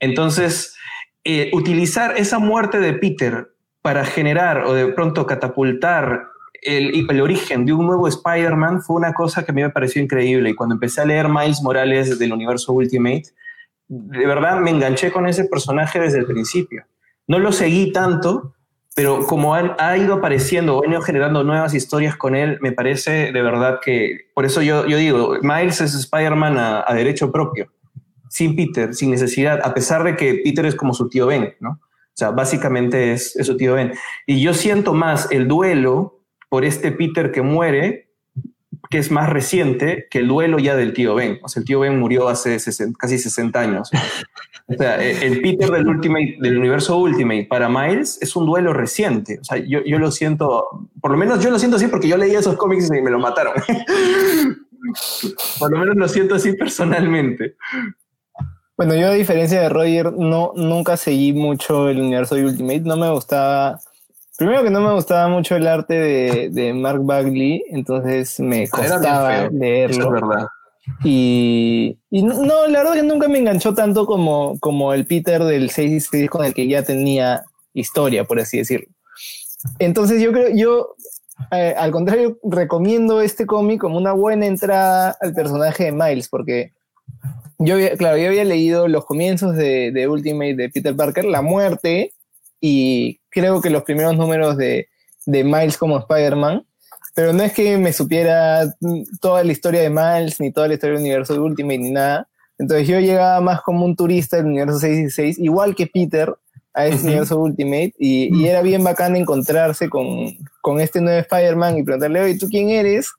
Entonces, 0.00 0.76
eh, 1.24 1.50
utilizar 1.54 2.18
esa 2.18 2.38
muerte 2.38 2.80
de 2.80 2.94
Peter 2.94 3.48
para 3.80 4.04
generar 4.04 4.64
o 4.64 4.74
de 4.74 4.88
pronto 4.88 5.24
catapultar 5.24 6.26
el, 6.62 7.06
el 7.08 7.20
origen 7.20 7.64
de 7.64 7.72
un 7.72 7.86
nuevo 7.86 8.08
Spider-Man 8.08 8.82
fue 8.82 8.96
una 8.96 9.14
cosa 9.14 9.44
que 9.44 9.52
a 9.52 9.54
mí 9.54 9.62
me 9.62 9.70
pareció 9.70 10.02
increíble. 10.02 10.50
Y 10.50 10.54
cuando 10.54 10.74
empecé 10.74 11.00
a 11.00 11.04
leer 11.04 11.28
Miles 11.28 11.62
Morales 11.62 12.18
del 12.18 12.32
universo 12.32 12.72
Ultimate, 12.72 13.24
de 13.86 14.26
verdad 14.26 14.58
me 14.60 14.70
enganché 14.70 15.12
con 15.12 15.26
ese 15.26 15.44
personaje 15.44 16.00
desde 16.00 16.18
el 16.18 16.26
principio. 16.26 16.84
No 17.28 17.38
lo 17.38 17.52
seguí 17.52 17.92
tanto, 17.92 18.54
pero 18.98 19.24
como 19.28 19.54
ha, 19.54 19.96
ido 19.96 20.14
apareciendo 20.14 20.76
o 20.76 20.84
ha 20.84 20.90
ido 20.90 21.00
generando 21.00 21.44
nuevas 21.44 21.72
historias 21.72 22.16
con 22.16 22.34
él, 22.34 22.58
me 22.60 22.72
parece 22.72 23.30
de 23.30 23.42
verdad 23.42 23.78
que, 23.80 24.26
por 24.34 24.44
eso 24.44 24.60
yo, 24.60 24.88
yo 24.88 24.96
digo, 24.96 25.36
Miles 25.40 25.80
es 25.80 25.94
Spider-Man 25.94 26.58
a, 26.58 26.94
derecho 26.94 27.30
propio, 27.30 27.70
sin 28.28 28.56
Peter, 28.56 28.92
sin 28.92 29.12
necesidad, 29.12 29.60
a 29.62 29.72
pesar 29.72 30.02
de 30.02 30.16
que 30.16 30.40
Peter 30.42 30.66
es 30.66 30.74
como 30.74 30.94
su 30.94 31.08
tío 31.08 31.28
Ben, 31.28 31.54
¿no? 31.60 31.78
O 31.80 32.12
sea, 32.12 32.32
básicamente 32.32 33.12
es, 33.12 33.36
es 33.36 33.46
su 33.46 33.56
tío 33.56 33.74
Ben. 33.74 33.92
Y 34.26 34.40
yo 34.40 34.52
siento 34.52 34.94
más 34.94 35.30
el 35.30 35.46
duelo 35.46 36.24
por 36.48 36.64
este 36.64 36.90
Peter 36.90 37.30
que 37.30 37.42
muere 37.42 38.07
que 38.90 38.98
es 38.98 39.10
más 39.10 39.28
reciente 39.28 40.06
que 40.10 40.20
el 40.20 40.28
duelo 40.28 40.58
ya 40.58 40.76
del 40.76 40.92
tío 40.92 41.14
Ben. 41.14 41.38
O 41.42 41.48
sea, 41.48 41.60
el 41.60 41.66
tío 41.66 41.80
Ben 41.80 41.98
murió 41.98 42.28
hace 42.28 42.58
casi 42.98 43.18
60 43.18 43.60
años. 43.60 43.90
O 44.66 44.74
sea, 44.74 45.02
e, 45.02 45.26
el 45.26 45.40
Peter 45.40 45.70
del, 45.70 45.86
Ultimate, 45.86 46.36
del 46.40 46.58
universo 46.58 46.98
Ultimate 46.98 47.46
para 47.48 47.68
Miles 47.68 48.18
es 48.20 48.34
un 48.36 48.46
duelo 48.46 48.72
reciente. 48.72 49.38
O 49.40 49.44
sea, 49.44 49.58
yo, 49.58 49.80
yo 49.84 49.98
lo 49.98 50.10
siento, 50.10 50.88
por 51.00 51.10
lo 51.10 51.16
menos 51.16 51.42
yo 51.42 51.50
lo 51.50 51.58
siento 51.58 51.76
así 51.76 51.88
porque 51.88 52.08
yo 52.08 52.16
leí 52.16 52.34
esos 52.34 52.56
cómics 52.56 52.88
y 52.88 53.02
me 53.02 53.10
lo 53.10 53.18
mataron. 53.18 53.54
por 55.58 55.70
lo 55.70 55.78
menos 55.78 55.96
lo 55.96 56.08
siento 56.08 56.34
así 56.34 56.52
personalmente. 56.52 57.56
Bueno, 58.76 58.94
yo 58.94 59.08
a 59.08 59.12
diferencia 59.12 59.60
de 59.60 59.68
Roger, 59.68 60.12
no, 60.12 60.52
nunca 60.54 60.96
seguí 60.96 61.32
mucho 61.32 61.88
el 61.88 62.00
universo 62.00 62.36
de 62.36 62.44
Ultimate. 62.44 62.80
No 62.80 62.96
me 62.96 63.10
gustaba 63.10 63.80
Primero 64.38 64.62
que 64.62 64.70
no 64.70 64.80
me 64.80 64.92
gustaba 64.94 65.26
mucho 65.26 65.56
el 65.56 65.66
arte 65.66 65.94
de, 65.94 66.48
de 66.50 66.72
Mark 66.72 67.00
Bagley, 67.02 67.64
entonces 67.70 68.38
me 68.38 68.64
ah, 68.64 68.68
costaba 68.70 69.48
leerlo. 69.48 70.04
es 70.06 70.10
verdad. 70.12 70.46
Y, 71.02 71.98
y, 72.08 72.22
no, 72.22 72.68
la 72.68 72.78
verdad 72.78 72.94
que 72.94 73.02
nunca 73.02 73.26
me 73.26 73.40
enganchó 73.40 73.74
tanto 73.74 74.06
como, 74.06 74.56
como 74.60 74.94
el 74.94 75.06
Peter 75.06 75.42
del 75.42 75.70
6 75.70 76.10
con 76.30 76.44
el 76.44 76.54
que 76.54 76.68
ya 76.68 76.84
tenía 76.84 77.42
historia, 77.74 78.22
por 78.24 78.38
así 78.38 78.58
decirlo. 78.58 78.86
Entonces 79.80 80.22
yo 80.22 80.32
creo, 80.32 80.54
yo 80.54 80.94
eh, 81.50 81.74
al 81.76 81.90
contrario, 81.90 82.38
recomiendo 82.44 83.20
este 83.20 83.44
cómic 83.44 83.80
como 83.80 83.96
una 83.96 84.12
buena 84.12 84.46
entrada 84.46 85.16
al 85.20 85.34
personaje 85.34 85.86
de 85.86 85.92
Miles, 85.92 86.28
porque 86.28 86.72
yo 87.58 87.74
había, 87.74 87.96
claro, 87.96 88.18
yo 88.18 88.28
había 88.28 88.44
leído 88.44 88.86
los 88.86 89.04
comienzos 89.04 89.56
de, 89.56 89.90
de 89.90 90.08
Ultimate 90.08 90.54
de 90.54 90.70
Peter 90.70 90.94
Parker, 90.94 91.24
la 91.24 91.42
muerte, 91.42 92.12
y 92.60 93.17
creo 93.30 93.60
que 93.60 93.70
los 93.70 93.82
primeros 93.82 94.16
números 94.16 94.56
de, 94.56 94.88
de 95.26 95.44
Miles 95.44 95.76
como 95.76 95.98
Spider-Man, 95.98 96.64
pero 97.14 97.32
no 97.32 97.42
es 97.42 97.52
que 97.52 97.76
me 97.78 97.92
supiera 97.92 98.72
toda 99.20 99.42
la 99.42 99.52
historia 99.52 99.80
de 99.80 99.90
Miles, 99.90 100.40
ni 100.40 100.52
toda 100.52 100.68
la 100.68 100.74
historia 100.74 100.94
del 100.94 101.04
universo 101.04 101.34
de 101.34 101.40
Ultimate, 101.40 101.78
ni 101.78 101.90
nada. 101.90 102.28
Entonces 102.58 102.86
yo 102.86 103.00
llegaba 103.00 103.40
más 103.40 103.60
como 103.62 103.84
un 103.84 103.96
turista 103.96 104.36
del 104.36 104.46
universo 104.46 104.78
616, 104.78 105.38
igual 105.38 105.74
que 105.74 105.86
Peter, 105.86 106.34
a 106.74 106.86
ese 106.86 107.06
universo 107.06 107.38
Ultimate, 107.38 107.92
y, 107.98 108.36
y, 108.36 108.46
era 108.46 108.62
bien 108.62 108.84
bacán 108.84 109.16
encontrarse 109.16 109.88
con, 109.88 110.06
con 110.60 110.80
este 110.80 111.00
nuevo 111.00 111.18
Spider-Man 111.18 111.78
y 111.78 111.82
preguntarle, 111.82 112.20
oye, 112.20 112.38
¿tú 112.38 112.48
quién 112.48 112.70
eres? 112.70 113.10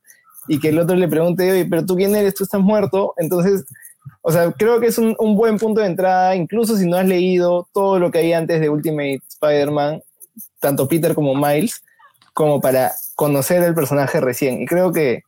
Y 0.47 0.59
que 0.59 0.69
el 0.69 0.79
otro 0.79 0.95
le 0.95 1.07
pregunte, 1.07 1.51
oye, 1.51 1.65
pero 1.65 1.85
tú 1.85 1.95
quién 1.95 2.15
eres, 2.15 2.33
tú 2.33 2.43
estás 2.43 2.61
muerto. 2.61 3.13
Entonces 3.17 3.65
o 4.21 4.31
sea, 4.31 4.51
creo 4.51 4.79
que 4.79 4.88
es 4.88 4.97
un, 4.97 5.15
buen 5.35 5.57
punto 5.57 5.81
de 5.81 5.88
entrada, 5.88 6.35
incluso 6.35 6.77
si 6.77 6.88
no 6.88 6.97
has 6.97 7.05
leído 7.05 7.67
todo 7.73 7.99
lo 7.99 8.12
que 8.12 8.19
hay 8.19 8.33
antes 8.33 8.59
de 8.59 8.69
Ultimate 8.69 9.21
Spider-Man, 9.27 10.01
tanto 10.59 10.88
Peter 10.88 11.13
como 11.15 11.35
Miles, 11.35 11.83
como 12.33 12.59
para 12.59 12.91
conocer 13.15 13.63
el 13.63 13.73
personaje 13.73 14.19
recién. 14.19 14.62
Y 14.62 14.65
creo 14.65 14.91
que, 14.91 15.23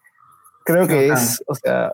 creo 0.65 0.87
que 0.87 1.09
es, 1.09 1.41
o 1.47 1.55
sea, 1.55 1.93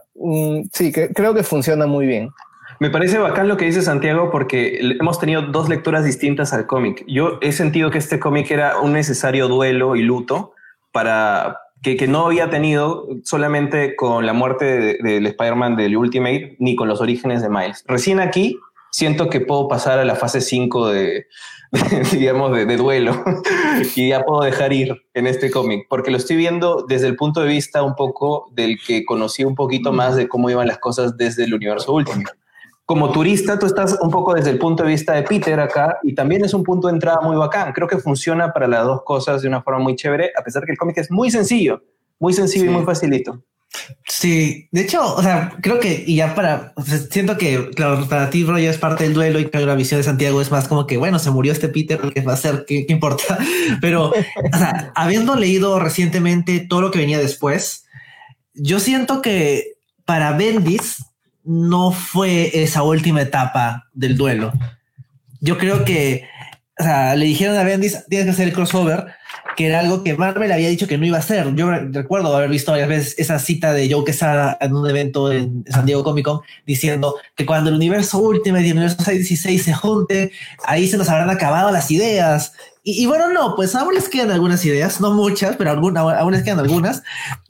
sí, 0.73 0.91
creo 0.91 1.33
que 1.33 1.43
funciona 1.43 1.85
muy 1.87 2.05
bien. 2.05 2.31
Me 2.79 2.89
parece 2.89 3.17
bacán 3.17 3.47
lo 3.47 3.57
que 3.57 3.65
dice 3.65 3.81
Santiago 3.81 4.29
porque 4.29 4.79
hemos 4.99 5.19
tenido 5.19 5.41
dos 5.41 5.67
lecturas 5.69 6.03
distintas 6.03 6.53
al 6.53 6.67
cómic. 6.67 7.03
Yo 7.07 7.39
he 7.41 7.51
sentido 7.51 7.89
que 7.89 7.97
este 7.97 8.19
cómic 8.19 8.51
era 8.51 8.79
un 8.79 8.93
necesario 8.93 9.47
duelo 9.47 9.95
y 9.95 10.03
luto 10.03 10.53
para, 10.91 11.59
que, 11.81 12.07
no 12.07 12.25
había 12.25 12.49
tenido 12.49 13.07
solamente 13.23 13.95
con 13.95 14.25
la 14.25 14.33
muerte 14.33 14.97
del 15.01 15.25
Spider-Man 15.25 15.75
del 15.75 15.97
Ultimate 15.97 16.55
ni 16.59 16.75
con 16.75 16.87
los 16.87 17.01
orígenes 17.01 17.41
de 17.41 17.49
Miles. 17.49 17.83
Recién 17.87 18.19
aquí 18.19 18.59
siento 18.91 19.29
que 19.29 19.41
puedo 19.41 19.67
pasar 19.67 19.99
a 19.99 20.05
la 20.05 20.15
fase 20.15 20.41
5 20.41 20.87
de, 20.89 21.27
digamos, 22.11 22.51
de, 22.51 22.77
duelo 22.77 23.23
y 23.95 24.09
ya 24.09 24.23
puedo 24.23 24.41
dejar 24.41 24.73
ir 24.73 24.95
en 25.13 25.27
este 25.27 25.51
cómic, 25.51 25.85
porque 25.89 26.11
lo 26.11 26.17
estoy 26.17 26.35
viendo 26.35 26.85
desde 26.87 27.07
el 27.07 27.15
punto 27.15 27.41
de 27.41 27.47
vista 27.47 27.83
un 27.83 27.95
poco 27.95 28.49
del 28.53 28.79
que 28.85 29.05
conocí 29.05 29.43
un 29.43 29.55
poquito 29.55 29.91
más 29.91 30.15
de 30.15 30.27
cómo 30.27 30.49
iban 30.49 30.67
las 30.67 30.79
cosas 30.79 31.17
desde 31.17 31.43
el 31.43 31.53
universo 31.53 31.93
Ultimate 31.93 32.37
como 32.87 33.11
turista, 33.11 33.59
tú 33.59 33.65
estás 33.65 33.97
un 33.99 34.09
poco 34.09 34.33
desde 34.33 34.49
el 34.49 34.59
punto 34.59 34.83
de 34.83 34.89
vista 34.89 35.11
de 35.11 35.23
Peter 35.23 35.59
acá 35.59 35.99
y 36.03 36.15
también 36.15 36.45
es 36.45 36.53
un 36.53 36.63
punto 36.63 36.87
de 36.87 36.93
entrada 36.93 37.19
muy 37.19 37.35
bacán. 37.35 37.73
Creo 37.73 37.85
que 37.85 37.97
funciona 37.97 38.53
para 38.53 38.65
las 38.65 38.85
dos 38.85 39.03
cosas 39.03 39.41
de 39.41 39.49
una 39.49 39.61
forma 39.61 39.81
muy 39.81 39.97
chévere, 39.97 40.31
a 40.39 40.41
pesar 40.41 40.63
que 40.63 40.71
el 40.71 40.77
cómic 40.77 40.97
es 40.97 41.11
muy 41.11 41.29
sencillo, 41.29 41.83
muy 42.17 42.31
sencillo 42.31 42.63
y 42.63 42.69
muy 42.69 42.85
facilito. 42.85 43.43
Sí, 44.07 44.69
de 44.71 44.81
hecho, 44.83 45.03
o 45.03 45.21
sea, 45.21 45.57
creo 45.61 45.81
que, 45.81 46.05
y 46.07 46.15
ya 46.15 46.33
para, 46.33 46.73
siento 47.11 47.37
que, 47.37 47.71
claro, 47.71 48.07
para 48.07 48.29
ti, 48.29 48.45
Roger, 48.45 48.69
es 48.69 48.77
parte 48.77 49.03
del 49.03 49.13
duelo 49.13 49.41
y 49.41 49.49
que 49.49 49.59
la 49.59 49.75
visión 49.75 49.99
de 49.99 50.05
Santiago 50.05 50.39
es 50.39 50.49
más 50.49 50.69
como 50.69 50.87
que, 50.87 50.95
bueno, 50.95 51.19
se 51.19 51.29
murió 51.29 51.51
este 51.51 51.67
Peter, 51.67 51.99
¿qué 52.13 52.21
va 52.21 52.33
a 52.33 52.37
ser? 52.37 52.63
¿Qué, 52.65 52.85
qué 52.85 52.93
importa? 52.93 53.37
Pero, 53.81 54.11
o 54.11 54.57
sea, 54.57 54.93
habiendo 54.95 55.35
leído 55.35 55.77
recientemente 55.81 56.61
todo 56.61 56.79
lo 56.79 56.91
que 56.91 56.99
venía 56.99 57.19
después, 57.19 57.83
yo 58.53 58.79
siento 58.79 59.21
que 59.21 59.73
para 60.05 60.31
Bendis, 60.37 61.03
no 61.47 61.91
fue 61.91 62.61
esa 62.61 62.83
última 62.83 63.21
etapa 63.21 63.85
del 63.93 64.17
duelo. 64.17 64.51
Yo 65.39 65.57
creo 65.57 65.85
que, 65.85 66.27
o 66.77 66.83
sea, 66.83 67.15
le 67.15 67.25
dijeron 67.25 67.57
a 67.57 67.63
Bendis, 67.63 68.05
tienes 68.09 68.25
que 68.25 68.31
hacer 68.31 68.47
el 68.49 68.53
crossover, 68.53 69.07
que 69.55 69.67
era 69.67 69.79
algo 69.79 70.03
que 70.03 70.15
Marvel 70.15 70.51
había 70.51 70.67
dicho 70.67 70.87
que 70.87 70.97
no 70.97 71.05
iba 71.05 71.15
a 71.15 71.21
hacer. 71.21 71.55
Yo 71.55 71.71
recuerdo 71.71 72.35
haber 72.35 72.49
visto 72.49 72.71
varias 72.71 72.89
veces 72.89 73.15
esa 73.17 73.39
cita 73.39 73.71
de 73.71 73.89
Joe 73.91 74.03
Quesada 74.03 74.57
en 74.59 74.75
un 74.75 74.89
evento 74.89 75.31
en 75.31 75.63
San 75.69 75.85
Diego 75.85 76.03
Comic 76.03 76.25
Con 76.25 76.41
diciendo 76.65 77.15
que 77.35 77.45
cuando 77.45 77.69
el 77.69 77.77
universo 77.77 78.19
último 78.19 78.57
y 78.57 78.65
el 78.65 78.73
universo 78.73 78.97
616 78.97 79.63
se 79.63 79.73
junte, 79.73 80.31
ahí 80.65 80.87
se 80.87 80.97
nos 80.97 81.07
habrán 81.07 81.29
acabado 81.29 81.71
las 81.71 81.89
ideas. 81.91 82.53
Y, 82.83 83.05
bueno, 83.05 83.31
no, 83.33 83.55
pues 83.55 83.75
aún 83.75 83.95
les 83.95 84.07
quedan 84.07 84.31
algunas 84.31 84.63
ideas, 84.63 85.01
no 85.01 85.11
muchas, 85.11 85.55
pero 85.57 85.71
aún, 85.71 85.97
aún 85.97 86.31
les 86.31 86.43
quedan 86.43 86.59
algunas. 86.59 87.03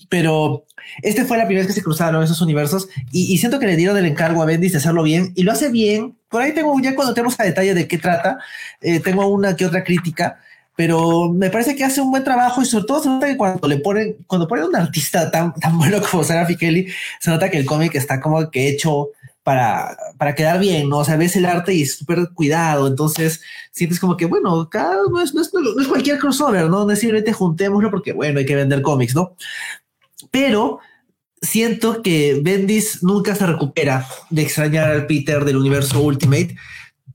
Pero 0.10 0.66
este 1.02 1.26
fue 1.26 1.38
la 1.38 1.46
primera 1.46 1.66
vez 1.66 1.68
que 1.68 1.80
se 1.80 1.84
cruzaron 1.84 2.24
esos 2.24 2.42
universos 2.42 2.88
y, 3.12 3.38
siento 3.38 3.60
que 3.60 3.68
le 3.68 3.76
dieron 3.76 3.98
el 3.98 4.06
encargo 4.06 4.42
a 4.42 4.46
Bendis 4.46 4.72
de 4.72 4.78
hacerlo 4.78 5.04
bien 5.04 5.34
y 5.36 5.44
lo 5.44 5.52
hace 5.52 5.70
bien. 5.70 6.18
Por 6.30 6.42
ahí 6.42 6.54
tengo, 6.54 6.80
ya 6.80 6.96
cuando 6.96 7.14
tenemos 7.14 7.40
a 7.40 7.44
detalle 7.44 7.74
de 7.74 7.88
qué 7.88 7.98
trata, 7.98 8.38
eh, 8.82 9.00
tengo 9.00 9.28
una 9.28 9.56
que 9.56 9.66
otra 9.66 9.84
crítica, 9.84 10.40
pero 10.76 11.34
me 11.34 11.50
parece 11.50 11.76
que 11.76 11.84
hace 11.84 12.02
un 12.02 12.12
buen 12.12 12.24
trabajo 12.24 12.62
y 12.62 12.66
sobre 12.66 12.86
todo 12.86 13.02
se 13.02 13.10
nota 13.10 13.28
que 13.28 13.38
cuando 13.38 13.68
le 13.68 13.80
ponen, 13.80 14.18
cuando 14.28 14.48
ponen 14.48 14.66
un 14.66 14.76
artista 14.76 15.32
tan, 15.32 15.54
tan 15.56 15.78
bueno 15.78 16.00
como 16.02 16.24
Sarah 16.24 16.46
Fichelli, 16.46 16.88
se 17.20 17.32
nota 17.32 17.50
que 17.50 17.58
el 17.58 17.66
cómic 17.66 17.96
está 17.96 18.22
como 18.22 18.50
que 18.52 18.70
hecho 18.70 19.10
para, 19.48 19.98
para 20.18 20.36
quedar 20.36 20.60
bien, 20.60 20.90
¿no? 20.90 20.98
O 20.98 21.06
sea, 21.06 21.16
ves 21.16 21.36
el 21.38 21.46
arte 21.46 21.74
y 21.74 21.84
es 21.84 21.96
súper 21.96 22.30
cuidado, 22.34 22.86
entonces 22.86 23.42
sientes 23.72 23.98
como 23.98 24.18
que, 24.18 24.26
bueno, 24.26 24.70
no, 24.74 25.22
es, 25.22 25.34
no, 25.34 25.42
es, 25.42 25.54
no 25.54 25.82
es 25.82 25.88
cualquier 25.88 26.20
crossover, 26.20 26.70
¿no? 26.70 26.84
No 26.84 26.92
es 26.92 27.00
simplemente 27.00 27.32
juntémoslo 27.32 27.90
porque, 27.90 28.12
bueno, 28.12 28.40
hay 28.40 28.46
que 28.46 28.56
vender 28.58 28.82
cómics, 28.82 29.16
¿no? 29.16 29.38
Pero 30.32 30.80
siento 31.42 32.02
que 32.02 32.40
Bendis 32.42 33.04
nunca 33.04 33.36
se 33.36 33.46
recupera 33.46 34.08
de 34.30 34.42
extrañar 34.42 34.90
al 34.90 35.08
Peter 35.08 35.46
del 35.46 35.58
universo 35.58 36.02
Ultimate. 36.02 36.56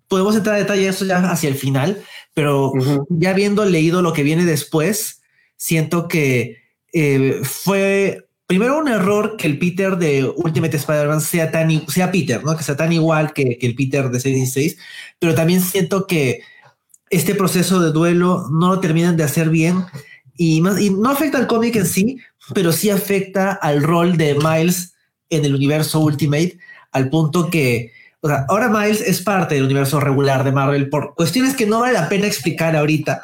Podemos 0.09 0.37
entrar 0.37 0.57
a 0.57 0.59
detalle 0.59 0.89
eso 0.89 1.05
ya 1.05 1.19
hacia 1.31 1.49
el 1.49 1.57
final, 1.57 2.03
pero 2.35 2.73
ya 3.09 3.31
habiendo 3.31 3.65
leído 3.65 4.03
lo 4.03 4.13
que 4.13 4.23
viene 4.23 4.45
después, 4.45 5.23
siento 5.57 6.09
que 6.09 6.63
eh, 6.93 7.41
fue 7.43 8.29
primero 8.47 8.79
un 8.79 8.89
error 8.89 9.37
que 9.39 9.47
el 9.47 9.59
Peter 9.59 9.97
de 9.97 10.31
Ultimate 10.37 10.77
Spider-Man 10.77 11.21
sea 11.21 11.51
tan 11.51 11.89
sea 11.89 12.13
Peter, 12.13 12.45
¿no? 12.45 12.57
Que 12.57 12.63
sea 12.63 12.77
tan 12.77 12.93
igual 12.93 13.33
que, 13.33 13.59
el 13.61 13.75
Peter 13.75 14.11
de 14.11 14.21
616, 14.21 14.77
pero 15.19 15.35
también 15.35 15.63
siento 15.63 16.07
que 16.07 16.43
este 17.09 17.35
proceso 17.35 17.81
de 17.81 17.93
duelo 17.93 18.49
no 18.51 18.69
lo 18.69 18.81
terminan 18.81 19.17
de 19.17 19.25
hacer 19.25 19.49
bien 19.49 19.85
y, 20.37 20.61
más, 20.61 20.81
y 20.81 20.91
no 20.91 21.11
afecta 21.11 21.39
al 21.39 21.47
cómic 21.47 21.77
en 21.77 21.87
sí, 21.87 22.19
pero 22.55 22.73
sí 22.73 22.91
afecta 22.91 23.53
al 23.53 23.83
rol 23.83 24.17
de 24.17 24.35
Miles 24.35 24.95
en 25.31 25.45
el 25.45 25.55
universo 25.55 26.01
Ultimate, 26.01 26.59
al 26.93 27.09
punto 27.09 27.49
que, 27.49 27.93
O 28.21 28.29
sea, 28.29 28.45
ahora 28.49 28.69
Miles 28.69 29.01
es 29.01 29.23
parte 29.23 29.55
del 29.55 29.65
universo 29.65 29.99
regular 29.99 30.45
de 30.45 30.53
Marvel 30.53 30.89
por 30.89 31.15
cuestiones 31.15 31.55
que 31.55 31.67
no 31.67 31.81
vale 31.81 31.95
la 31.95 32.09
pena 32.09 32.27
explicar 32.27 32.77
ahorita, 32.77 33.23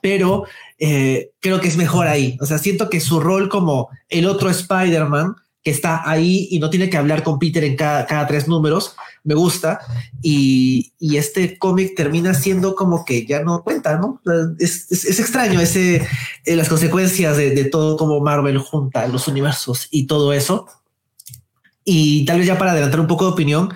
pero 0.00 0.44
eh, 0.78 1.30
creo 1.40 1.60
que 1.60 1.68
es 1.68 1.76
mejor 1.76 2.06
ahí. 2.06 2.36
O 2.40 2.46
sea, 2.46 2.58
siento 2.58 2.90
que 2.90 3.00
su 3.00 3.20
rol 3.20 3.48
como 3.48 3.88
el 4.08 4.26
otro 4.26 4.50
Spider-Man 4.50 5.36
que 5.62 5.70
está 5.70 6.08
ahí 6.08 6.48
y 6.50 6.58
no 6.58 6.70
tiene 6.70 6.90
que 6.90 6.96
hablar 6.96 7.22
con 7.22 7.38
Peter 7.38 7.62
en 7.62 7.76
cada, 7.76 8.26
tres 8.26 8.48
números, 8.48 8.96
me 9.24 9.34
gusta. 9.34 9.80
Y, 10.22 10.92
este 11.00 11.58
cómic 11.58 11.94
termina 11.96 12.34
siendo 12.34 12.74
como 12.74 13.04
que 13.04 13.26
ya 13.26 13.42
no 13.42 13.62
cuenta, 13.62 13.98
¿no? 13.98 14.20
Es, 14.58 14.90
extraño 15.20 15.60
ese, 15.60 16.06
eh, 16.44 16.56
las 16.56 16.68
consecuencias 16.68 17.36
de, 17.36 17.50
de, 17.50 17.64
todo 17.64 17.96
como 17.96 18.20
Marvel 18.20 18.58
junta 18.58 19.06
los 19.08 19.28
universos 19.28 19.88
y 19.90 20.06
todo 20.06 20.32
eso. 20.32 20.66
Y 21.84 22.24
tal 22.24 22.38
vez 22.38 22.46
ya 22.46 22.58
para 22.58 22.72
adelantar 22.72 23.00
un 23.00 23.06
poco 23.06 23.26
de 23.26 23.32
opinión, 23.32 23.70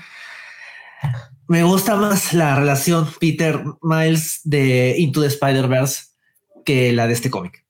me 1.49 1.63
gusta 1.63 1.97
más 1.97 2.33
la 2.33 2.57
relación 2.57 3.09
Peter 3.21 3.63
Miles 3.83 4.41
de 4.45 4.97
Into 4.99 5.21
the 5.21 5.29
Spider-Verse 5.29 6.07
que 6.65 6.93
la 6.93 7.07
de 7.07 7.13
este 7.13 7.31
cómic. 7.31 7.65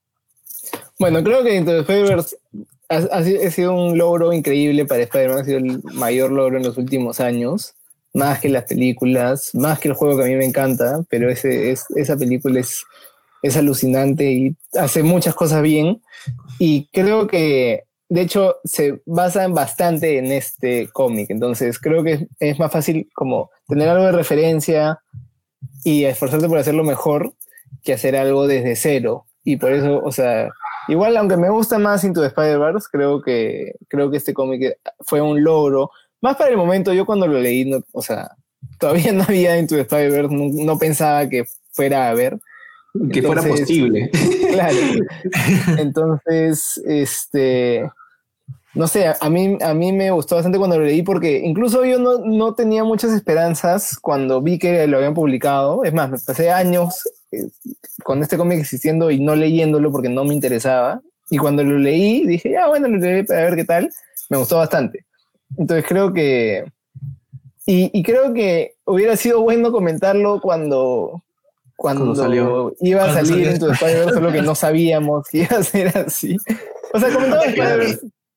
Bueno, 0.99 1.23
creo 1.23 1.43
que 1.43 1.55
Into 1.55 1.71
the 1.71 1.79
Spider-Verse 1.79 2.37
ha, 2.89 3.51
sido 3.51 3.73
un 3.73 3.97
logro 3.97 4.33
increíble 4.33 4.85
para 4.85 5.03
Spider-Man, 5.03 5.39
ha 5.39 5.45
sido 5.45 5.57
el 5.57 5.83
mayor 5.83 6.31
logro 6.31 6.57
en 6.57 6.63
los 6.63 6.77
últimos 6.77 7.19
años, 7.19 7.75
más 8.13 8.39
que 8.39 8.49
las 8.49 8.63
películas, 8.63 9.53
más 9.53 9.79
que 9.79 9.89
el 9.89 9.93
juego 9.93 10.17
que 10.17 10.23
a 10.23 10.27
mí 10.27 10.35
me 10.35 10.45
encanta, 10.45 11.03
pero 11.09 11.29
ese, 11.29 11.71
es, 11.71 11.85
esa 11.95 12.15
película 12.15 12.59
es, 12.59 12.83
es 13.41 13.57
alucinante 13.57 14.31
y 14.31 14.55
hace 14.73 15.03
muchas 15.03 15.35
cosas 15.35 15.61
bien. 15.61 16.01
Y 16.59 16.87
creo 16.91 17.27
que, 17.27 17.83
de 18.09 18.21
hecho, 18.21 18.55
se 18.63 19.01
basa 19.05 19.47
bastante 19.49 20.17
en 20.17 20.31
este 20.31 20.87
cómic, 20.87 21.29
entonces 21.29 21.79
creo 21.79 22.03
que 22.03 22.27
es 22.39 22.59
más 22.59 22.71
fácil 22.71 23.09
como 23.13 23.51
tener 23.67 23.89
algo 23.89 24.05
de 24.05 24.13
referencia 24.13 24.99
y 25.83 26.05
esforzarte 26.05 26.47
por 26.47 26.57
hacerlo 26.57 26.83
mejor 26.83 27.33
que 27.83 27.93
hacer 27.93 28.15
algo 28.15 28.47
desde 28.47 28.75
cero. 28.75 29.25
Y 29.43 29.57
por 29.57 29.71
eso, 29.71 30.01
o 30.03 30.11
sea, 30.11 30.49
Igual, 30.87 31.17
aunque 31.17 31.37
me 31.37 31.49
gusta 31.49 31.77
más 31.79 32.03
Into 32.03 32.21
the 32.21 32.27
Spider-Verse, 32.27 32.87
creo 32.91 33.21
que, 33.21 33.75
creo 33.87 34.09
que 34.09 34.17
este 34.17 34.33
cómic 34.33 34.77
fue 35.01 35.21
un 35.21 35.43
logro. 35.43 35.91
Más 36.21 36.35
para 36.37 36.49
el 36.49 36.57
momento, 36.57 36.93
yo 36.93 37.05
cuando 37.05 37.27
lo 37.27 37.39
leí, 37.39 37.69
o 37.91 38.01
sea, 38.01 38.31
todavía 38.79 39.11
no 39.13 39.23
había 39.23 39.57
Into 39.57 39.75
the 39.75 39.81
Spider-Verse, 39.81 40.33
no, 40.33 40.77
pensaba 40.77 41.27
que 41.27 41.45
fuera 41.71 42.09
a 42.09 42.13
ver. 42.13 42.39
Que 43.11 43.21
fuera 43.21 43.43
posible. 43.43 44.09
Claro. 44.47 44.77
Entonces, 45.77 46.81
este, 46.87 47.87
no 48.73 48.87
sé, 48.87 49.13
a 49.19 49.29
mí, 49.29 49.57
a 49.61 49.73
mí 49.73 49.91
me 49.91 50.09
gustó 50.09 50.35
bastante 50.35 50.57
cuando 50.57 50.79
lo 50.79 50.85
leí 50.85 51.03
porque 51.03 51.41
incluso 51.43 51.85
yo 51.85 51.99
no, 51.99 52.19
no 52.19 52.55
tenía 52.55 52.83
muchas 52.83 53.11
esperanzas 53.11 53.99
cuando 53.99 54.41
vi 54.41 54.57
que 54.57 54.87
lo 54.87 54.97
habían 54.97 55.13
publicado. 55.13 55.83
Es 55.83 55.93
más, 55.93 56.09
me 56.09 56.17
pasé 56.17 56.49
años 56.49 57.03
eh, 57.31 57.47
con 58.03 58.21
este 58.21 58.37
cómic 58.37 58.59
existiendo 58.59 59.11
y 59.11 59.19
no 59.19 59.35
leyéndolo 59.35 59.91
porque 59.91 60.09
no 60.09 60.23
me 60.23 60.33
interesaba. 60.33 61.01
Y 61.29 61.37
cuando 61.37 61.63
lo 61.63 61.77
leí, 61.77 62.25
dije, 62.25 62.51
ya, 62.51 62.67
bueno, 62.67 62.87
lo 62.87 62.97
leí 62.97 63.23
para 63.23 63.43
ver 63.43 63.55
qué 63.55 63.65
tal. 63.65 63.89
Me 64.29 64.37
gustó 64.37 64.57
bastante. 64.57 65.05
Entonces 65.57 65.85
creo 65.87 66.13
que... 66.13 66.65
Y, 67.69 68.01
creo 68.01 68.33
que 68.33 68.75
hubiera 68.85 69.17
sido 69.17 69.41
bueno 69.41 69.73
comentarlo 69.73 70.39
cuando, 70.39 71.21
cuando, 71.75 72.15
salió. 72.15 72.73
iba 72.79 73.03
a 73.03 73.13
salir 73.13 73.45
en 73.45 73.59
tu 73.59 73.69
Spider-Verse, 73.69 74.13
solo 74.13 74.31
que 74.31 74.41
no 74.41 74.55
sabíamos 74.55 75.27
que 75.27 75.39
iba 75.39 75.57
a 75.57 75.63
ser 75.63 75.97
así. 75.97 76.37
O 76.93 76.99
sea, 76.99 77.13
comentaba 77.13 77.43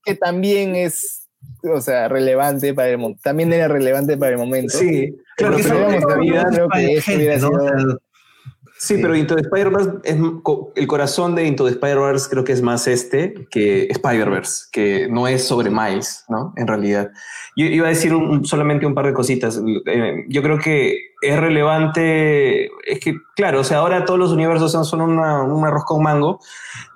que 0.05 0.15
también 0.17 0.75
es, 0.75 1.29
o 1.63 1.81
sea, 1.81 2.09
relevante 2.09 2.75
para 2.75 2.89
el 2.89 2.99
momento, 2.99 3.21
también 3.23 3.53
era 3.53 3.69
relevante 3.69 4.17
para 4.17 4.33
el 4.33 4.39
momento. 4.39 4.77
Sí, 4.77 5.17
claro, 5.37 5.57
creo 5.59 6.69
que 6.69 6.95
eso 6.97 7.13
hubiera 7.15 7.39
sido 7.39 8.01
Sí, 8.83 8.97
pero 8.97 9.15
Into 9.15 9.37
the 9.37 9.43
Spider-Verse 9.43 10.01
el 10.75 10.87
corazón 10.87 11.35
de 11.35 11.47
Into 11.47 11.67
the 11.67 11.73
Spider-Verse 11.73 12.31
creo 12.31 12.45
que 12.45 12.53
es 12.53 12.63
más 12.63 12.89
este 12.89 13.47
que 13.51 13.89
Spider-Verse, 13.91 14.69
que 14.73 15.07
no 15.07 15.29
es 15.29 15.47
sobre 15.47 15.69
Miles, 15.69 16.25
¿no? 16.31 16.55
En 16.57 16.67
realidad. 16.67 17.11
Yo 17.57 17.67
iba 17.67 17.89
a 17.89 17.91
decir 17.91 18.15
solamente 18.45 18.87
un 18.87 18.95
par 18.95 19.05
de 19.05 19.13
cositas. 19.13 19.61
Eh, 19.85 20.25
yo 20.31 20.43
creo 20.43 20.59
que 20.59 21.11
es 21.21 21.39
relevante, 21.39 22.71
es 22.87 23.01
que, 23.01 23.17
claro, 23.37 23.61
o 23.61 23.65
sea, 23.65 23.81
ahora 23.81 24.07
todos 24.07 24.19
los 24.19 24.33
universos 24.33 24.73
son 24.73 24.87
solo 24.87 25.05
un 25.05 25.19
arroz 25.19 25.85
con 25.85 26.03
mango, 26.03 26.41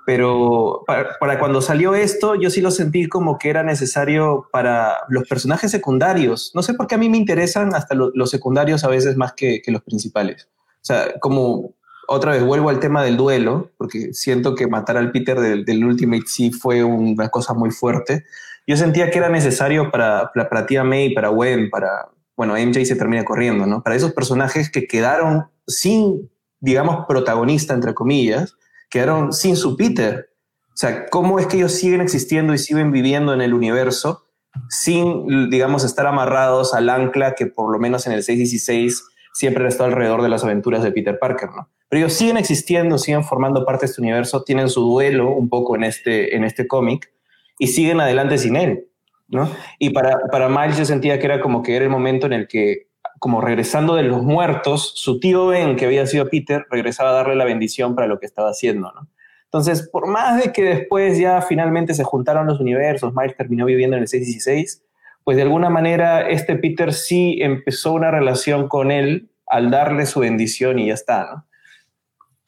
pero 0.06 0.84
para, 0.86 1.38
cuando 1.38 1.60
salió 1.60 1.94
esto, 1.94 2.34
yo 2.34 2.48
sí 2.48 2.62
lo 2.62 2.70
sentí 2.70 3.10
como 3.10 3.36
que 3.36 3.50
era 3.50 3.62
necesario 3.62 4.48
para 4.50 5.00
los 5.10 5.28
personajes 5.28 5.70
secundarios. 5.70 6.50
No 6.54 6.62
sé 6.62 6.72
por 6.72 6.86
qué 6.86 6.94
a 6.94 6.98
mí 6.98 7.10
me 7.10 7.18
interesan 7.18 7.74
hasta 7.74 7.94
los 7.94 8.30
secundarios 8.30 8.84
a 8.84 8.88
veces 8.88 9.18
más 9.18 9.34
que, 9.34 9.60
que 9.60 9.70
los 9.70 9.82
principales. 9.82 10.48
O 10.84 10.86
sea, 10.86 11.18
como 11.18 11.74
otra 12.08 12.32
vez 12.32 12.44
vuelvo 12.44 12.68
al 12.68 12.78
tema 12.78 13.02
del 13.02 13.16
duelo, 13.16 13.70
porque 13.78 14.12
siento 14.12 14.54
que 14.54 14.66
matar 14.66 14.98
al 14.98 15.12
Peter 15.12 15.40
del, 15.40 15.84
Ultimate 15.84 16.24
sí 16.26 16.50
fue 16.50 16.84
una 16.84 17.30
cosa 17.30 17.54
muy 17.54 17.70
fuerte. 17.70 18.24
Yo 18.66 18.76
sentía 18.76 19.10
que 19.10 19.16
era 19.16 19.30
necesario 19.30 19.90
para, 19.90 20.30
para, 20.34 20.50
para 20.50 20.66
tía 20.66 20.84
May, 20.84 21.14
para 21.14 21.28
Gwen, 21.28 21.70
para, 21.70 22.10
bueno, 22.36 22.54
MJ 22.54 22.84
se 22.84 22.96
termina 22.96 23.24
corriendo, 23.24 23.64
¿no? 23.64 23.82
Para 23.82 23.96
esos 23.96 24.12
personajes 24.12 24.70
que 24.70 24.86
quedaron 24.86 25.46
sin, 25.66 26.30
digamos, 26.60 27.06
protagonista, 27.08 27.72
entre 27.72 27.94
comillas, 27.94 28.54
quedaron 28.90 29.32
sin 29.32 29.56
su 29.56 29.78
Peter. 29.78 30.28
O 30.68 30.76
sea, 30.76 31.06
¿cómo 31.06 31.38
es 31.38 31.46
que 31.46 31.56
ellos 31.56 31.72
siguen 31.72 32.02
existiendo 32.02 32.52
y 32.52 32.58
siguen 32.58 32.92
viviendo 32.92 33.32
en 33.32 33.40
el 33.40 33.54
universo 33.54 34.26
sin, 34.68 35.48
digamos, 35.48 35.82
estar 35.82 36.06
amarrados 36.06 36.74
al 36.74 36.90
ancla 36.90 37.34
que 37.34 37.46
por 37.46 37.72
lo 37.72 37.78
menos 37.78 38.06
en 38.06 38.12
el 38.12 38.22
616 38.22 39.02
siempre 39.34 39.64
han 39.64 39.68
estado 39.68 39.90
alrededor 39.90 40.22
de 40.22 40.28
las 40.28 40.44
aventuras 40.44 40.82
de 40.82 40.92
Peter 40.92 41.18
Parker, 41.18 41.50
¿no? 41.50 41.68
Pero 41.88 42.06
ellos 42.06 42.14
siguen 42.14 42.36
existiendo, 42.36 42.96
siguen 42.98 43.24
formando 43.24 43.64
parte 43.66 43.84
de 43.84 43.90
este 43.90 44.00
universo, 44.00 44.44
tienen 44.44 44.68
su 44.68 44.82
duelo 44.82 45.32
un 45.32 45.48
poco 45.48 45.76
en 45.76 45.84
este, 45.84 46.34
en 46.36 46.44
este 46.44 46.66
cómic 46.66 47.12
y 47.58 47.66
siguen 47.66 48.00
adelante 48.00 48.38
sin 48.38 48.56
él, 48.56 48.88
¿no? 49.28 49.50
Y 49.78 49.90
para, 49.90 50.18
para 50.30 50.48
Miles 50.48 50.78
yo 50.78 50.84
sentía 50.84 51.18
que 51.18 51.26
era 51.26 51.40
como 51.40 51.62
que 51.62 51.76
era 51.76 51.84
el 51.84 51.90
momento 51.90 52.26
en 52.26 52.32
el 52.32 52.48
que, 52.48 52.88
como 53.18 53.40
regresando 53.40 53.96
de 53.96 54.04
los 54.04 54.22
muertos, 54.22 54.92
su 54.94 55.18
tío 55.18 55.48
Ben, 55.48 55.76
que 55.76 55.86
había 55.86 56.06
sido 56.06 56.30
Peter, 56.30 56.64
regresaba 56.70 57.10
a 57.10 57.14
darle 57.14 57.34
la 57.34 57.44
bendición 57.44 57.94
para 57.94 58.06
lo 58.06 58.20
que 58.20 58.26
estaba 58.26 58.50
haciendo, 58.50 58.92
¿no? 58.92 59.08
Entonces, 59.46 59.88
por 59.88 60.08
más 60.08 60.42
de 60.42 60.52
que 60.52 60.62
después 60.62 61.18
ya 61.18 61.40
finalmente 61.42 61.94
se 61.94 62.02
juntaron 62.02 62.46
los 62.46 62.60
universos, 62.60 63.14
Miles 63.14 63.36
terminó 63.36 63.66
viviendo 63.66 63.96
en 63.96 64.02
el 64.02 64.08
616, 64.08 64.82
pues 65.24 65.36
de 65.36 65.42
alguna 65.42 65.70
manera 65.70 66.28
este 66.28 66.56
Peter 66.56 66.92
sí 66.92 67.38
empezó 67.40 67.92
una 67.92 68.10
relación 68.10 68.68
con 68.68 68.90
él 68.90 69.30
al 69.46 69.70
darle 69.70 70.06
su 70.06 70.20
bendición 70.20 70.78
y 70.78 70.88
ya 70.88 70.94
está, 70.94 71.24
¿no? 71.24 71.46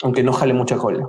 Aunque 0.03 0.23
no 0.23 0.33
jale 0.33 0.53
mucha 0.53 0.77
cola. 0.77 1.09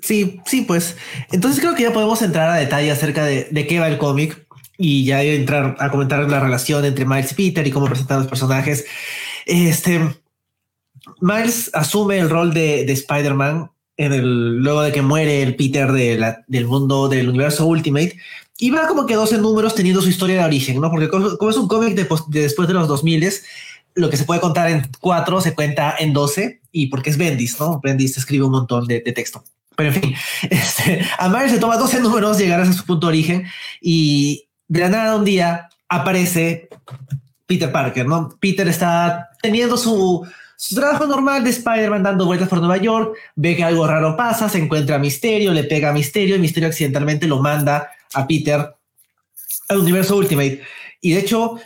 Sí, 0.00 0.40
sí, 0.46 0.62
pues. 0.62 0.96
Entonces 1.30 1.60
creo 1.60 1.74
que 1.74 1.82
ya 1.82 1.92
podemos 1.92 2.22
entrar 2.22 2.50
a 2.50 2.56
detalle 2.56 2.90
acerca 2.90 3.24
de, 3.24 3.66
qué 3.68 3.80
va 3.80 3.88
el 3.88 3.98
cómic 3.98 4.46
y 4.78 5.04
ya 5.04 5.22
entrar 5.22 5.76
a 5.78 5.90
comentar 5.90 6.28
la 6.28 6.40
relación 6.40 6.84
entre 6.84 7.04
Miles 7.04 7.32
y 7.32 7.34
Peter 7.34 7.66
y 7.66 7.70
cómo 7.70 7.86
presentan 7.86 8.18
los 8.18 8.28
personajes. 8.28 8.84
Este 9.46 10.00
Miles 11.20 11.70
asume 11.72 12.18
el 12.18 12.30
rol 12.30 12.52
de, 12.54 12.82
Spider-Man 12.82 13.70
en 13.96 14.12
el, 14.12 14.58
luego 14.58 14.82
de 14.82 14.92
que 14.92 15.02
muere 15.02 15.42
el 15.42 15.56
Peter 15.56 15.90
del 15.92 16.66
mundo 16.66 17.08
del 17.08 17.28
universo 17.28 17.66
Ultimate 17.66 18.16
y 18.62 18.70
va 18.70 18.86
como 18.86 19.06
que 19.06 19.16
12 19.16 19.38
números 19.38 19.74
teniendo 19.74 20.00
su 20.00 20.08
historia 20.08 20.36
de 20.38 20.44
origen, 20.44 20.80
¿no? 20.80 20.88
Porque 20.88 21.08
como, 21.08 21.50
es 21.50 21.56
un 21.56 21.66
cómic 21.66 21.96
de, 21.96 22.06
después 22.28 22.68
de 22.68 22.74
los 22.74 22.86
2000 22.86 23.28
lo 23.96 24.08
que 24.08 24.16
se 24.16 24.24
puede 24.24 24.40
contar 24.40 24.70
en 24.70 24.88
4 25.00 25.40
se 25.40 25.52
cuenta 25.52 25.96
en 25.98 26.12
12 26.12 26.60
y 26.70 26.86
porque 26.86 27.10
es 27.10 27.18
Bendis, 27.18 27.58
¿no? 27.58 27.80
Bendis 27.82 28.16
escribe 28.16 28.44
un 28.44 28.52
montón 28.52 28.86
de, 28.86 29.00
texto. 29.00 29.42
Pero 29.74 29.88
en 29.88 30.00
fin, 30.00 30.14
este, 30.50 31.04
a 31.18 31.28
Mario 31.28 31.50
se 31.50 31.58
toma 31.58 31.76
12 31.76 31.98
números 31.98 32.38
llegar 32.38 32.60
a 32.60 32.72
su 32.72 32.84
punto 32.84 33.08
de 33.08 33.14
origen 33.14 33.46
y 33.80 34.44
de 34.68 34.78
la 34.78 34.88
nada 34.90 35.16
un 35.16 35.24
día 35.24 35.68
aparece 35.88 36.68
Peter 37.48 37.72
Parker, 37.72 38.06
¿no? 38.06 38.28
Peter 38.38 38.68
está 38.68 39.30
teniendo 39.42 39.76
su, 39.76 40.24
su 40.56 40.76
trabajo 40.76 41.04
normal 41.08 41.42
de 41.42 41.50
Spider-Man 41.50 42.04
dando 42.04 42.26
vueltas 42.26 42.48
por 42.48 42.60
Nueva 42.60 42.76
York, 42.76 43.16
ve 43.34 43.56
que 43.56 43.64
algo 43.64 43.88
raro 43.88 44.16
pasa, 44.16 44.48
se 44.48 44.58
encuentra 44.58 44.94
a 44.94 45.00
Misterio, 45.00 45.52
le 45.52 45.64
pega 45.64 45.90
a 45.90 45.92
Misterio 45.92 46.36
y 46.36 46.38
Misterio 46.38 46.68
accidentalmente 46.68 47.26
lo 47.26 47.40
manda 47.40 47.90
a 48.14 48.26
Peter 48.26 48.74
al 49.68 49.78
universo 49.78 50.16
Ultimate. 50.16 50.62
Y 51.00 51.12
de 51.12 51.20
hecho, 51.20 51.58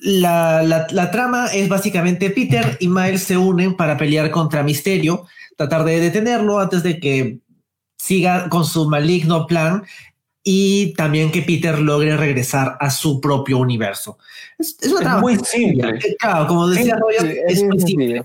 la, 0.00 0.62
la, 0.62 1.10
trama 1.10 1.48
es 1.48 1.68
básicamente 1.68 2.30
Peter 2.30 2.76
y 2.80 2.88
Miles 2.88 3.22
se 3.22 3.36
unen 3.36 3.76
para 3.76 3.96
pelear 3.96 4.30
contra 4.30 4.62
Misterio, 4.62 5.26
tratar 5.56 5.84
de 5.84 6.00
detenerlo 6.00 6.58
antes 6.58 6.82
de 6.82 7.00
que 7.00 7.40
siga 7.96 8.48
con 8.48 8.64
su 8.64 8.88
maligno 8.88 9.46
plan 9.46 9.84
y 10.48 10.94
también 10.94 11.32
que 11.32 11.42
Peter 11.42 11.76
logre 11.78 12.16
regresar 12.16 12.76
a 12.78 12.90
su 12.90 13.20
propio 13.20 13.58
universo. 13.58 14.18
Es, 14.58 14.76
una 14.84 15.00
trama 15.00 15.20
muy 15.20 15.36
simple. 15.38 15.98
Claro, 16.20 16.46
como 16.46 16.68
decía 16.68 16.98
es, 17.48 17.64
muy 17.64 17.80
simple. 17.80 18.22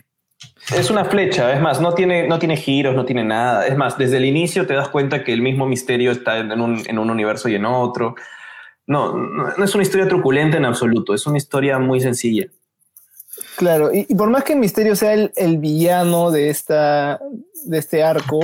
Es 0.76 0.90
una 0.90 1.06
flecha, 1.06 1.54
es 1.54 1.62
más, 1.62 1.82
no 1.82 1.94
tiene, 1.94 2.28
no 2.28 2.40
tiene 2.40 2.56
giros, 2.56 2.96
no 2.96 3.06
tiene 3.06 3.24
nada. 3.24 3.68
Es 3.68 3.76
más, 3.76 3.98
desde 3.98 4.18
el 4.18 4.26
inicio 4.26 4.66
te 4.66 4.74
das 4.74 4.90
cuenta 4.90 5.24
que 5.24 5.34
el 5.34 5.42
mismo 5.42 5.66
misterio 5.66 6.12
está 6.12 6.38
en 6.38 6.62
un, 6.62 6.82
en 6.88 6.98
un 6.98 7.10
universo 7.10 7.50
y 7.50 7.56
en 7.56 7.66
otro. 7.66 8.16
No, 8.88 9.16
no, 9.16 9.64
es 9.64 9.76
una 9.76 9.84
historia 9.84 10.08
truculenta 10.08 10.58
en 10.58 10.66
absoluto, 10.66 11.14
es 11.14 11.26
una 11.28 11.38
historia 11.38 11.78
muy 11.78 12.00
sencilla. 12.00 12.48
Claro, 13.58 13.92
y, 13.94 14.14
por 14.16 14.30
más 14.30 14.44
que 14.44 14.56
Misterio 14.56 14.96
sea 14.96 15.14
el, 15.14 15.58
villano 15.58 16.32
de, 16.32 16.50
esta, 16.50 17.20
de 17.66 17.78
este 17.78 18.04
arco, 18.04 18.40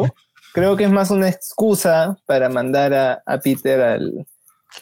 creo 0.53 0.75
que 0.75 0.83
es 0.83 0.91
más 0.91 1.11
una 1.11 1.29
excusa 1.29 2.17
para 2.25 2.49
mandar 2.49 2.93
a, 3.25 3.39
Peter 3.39 3.79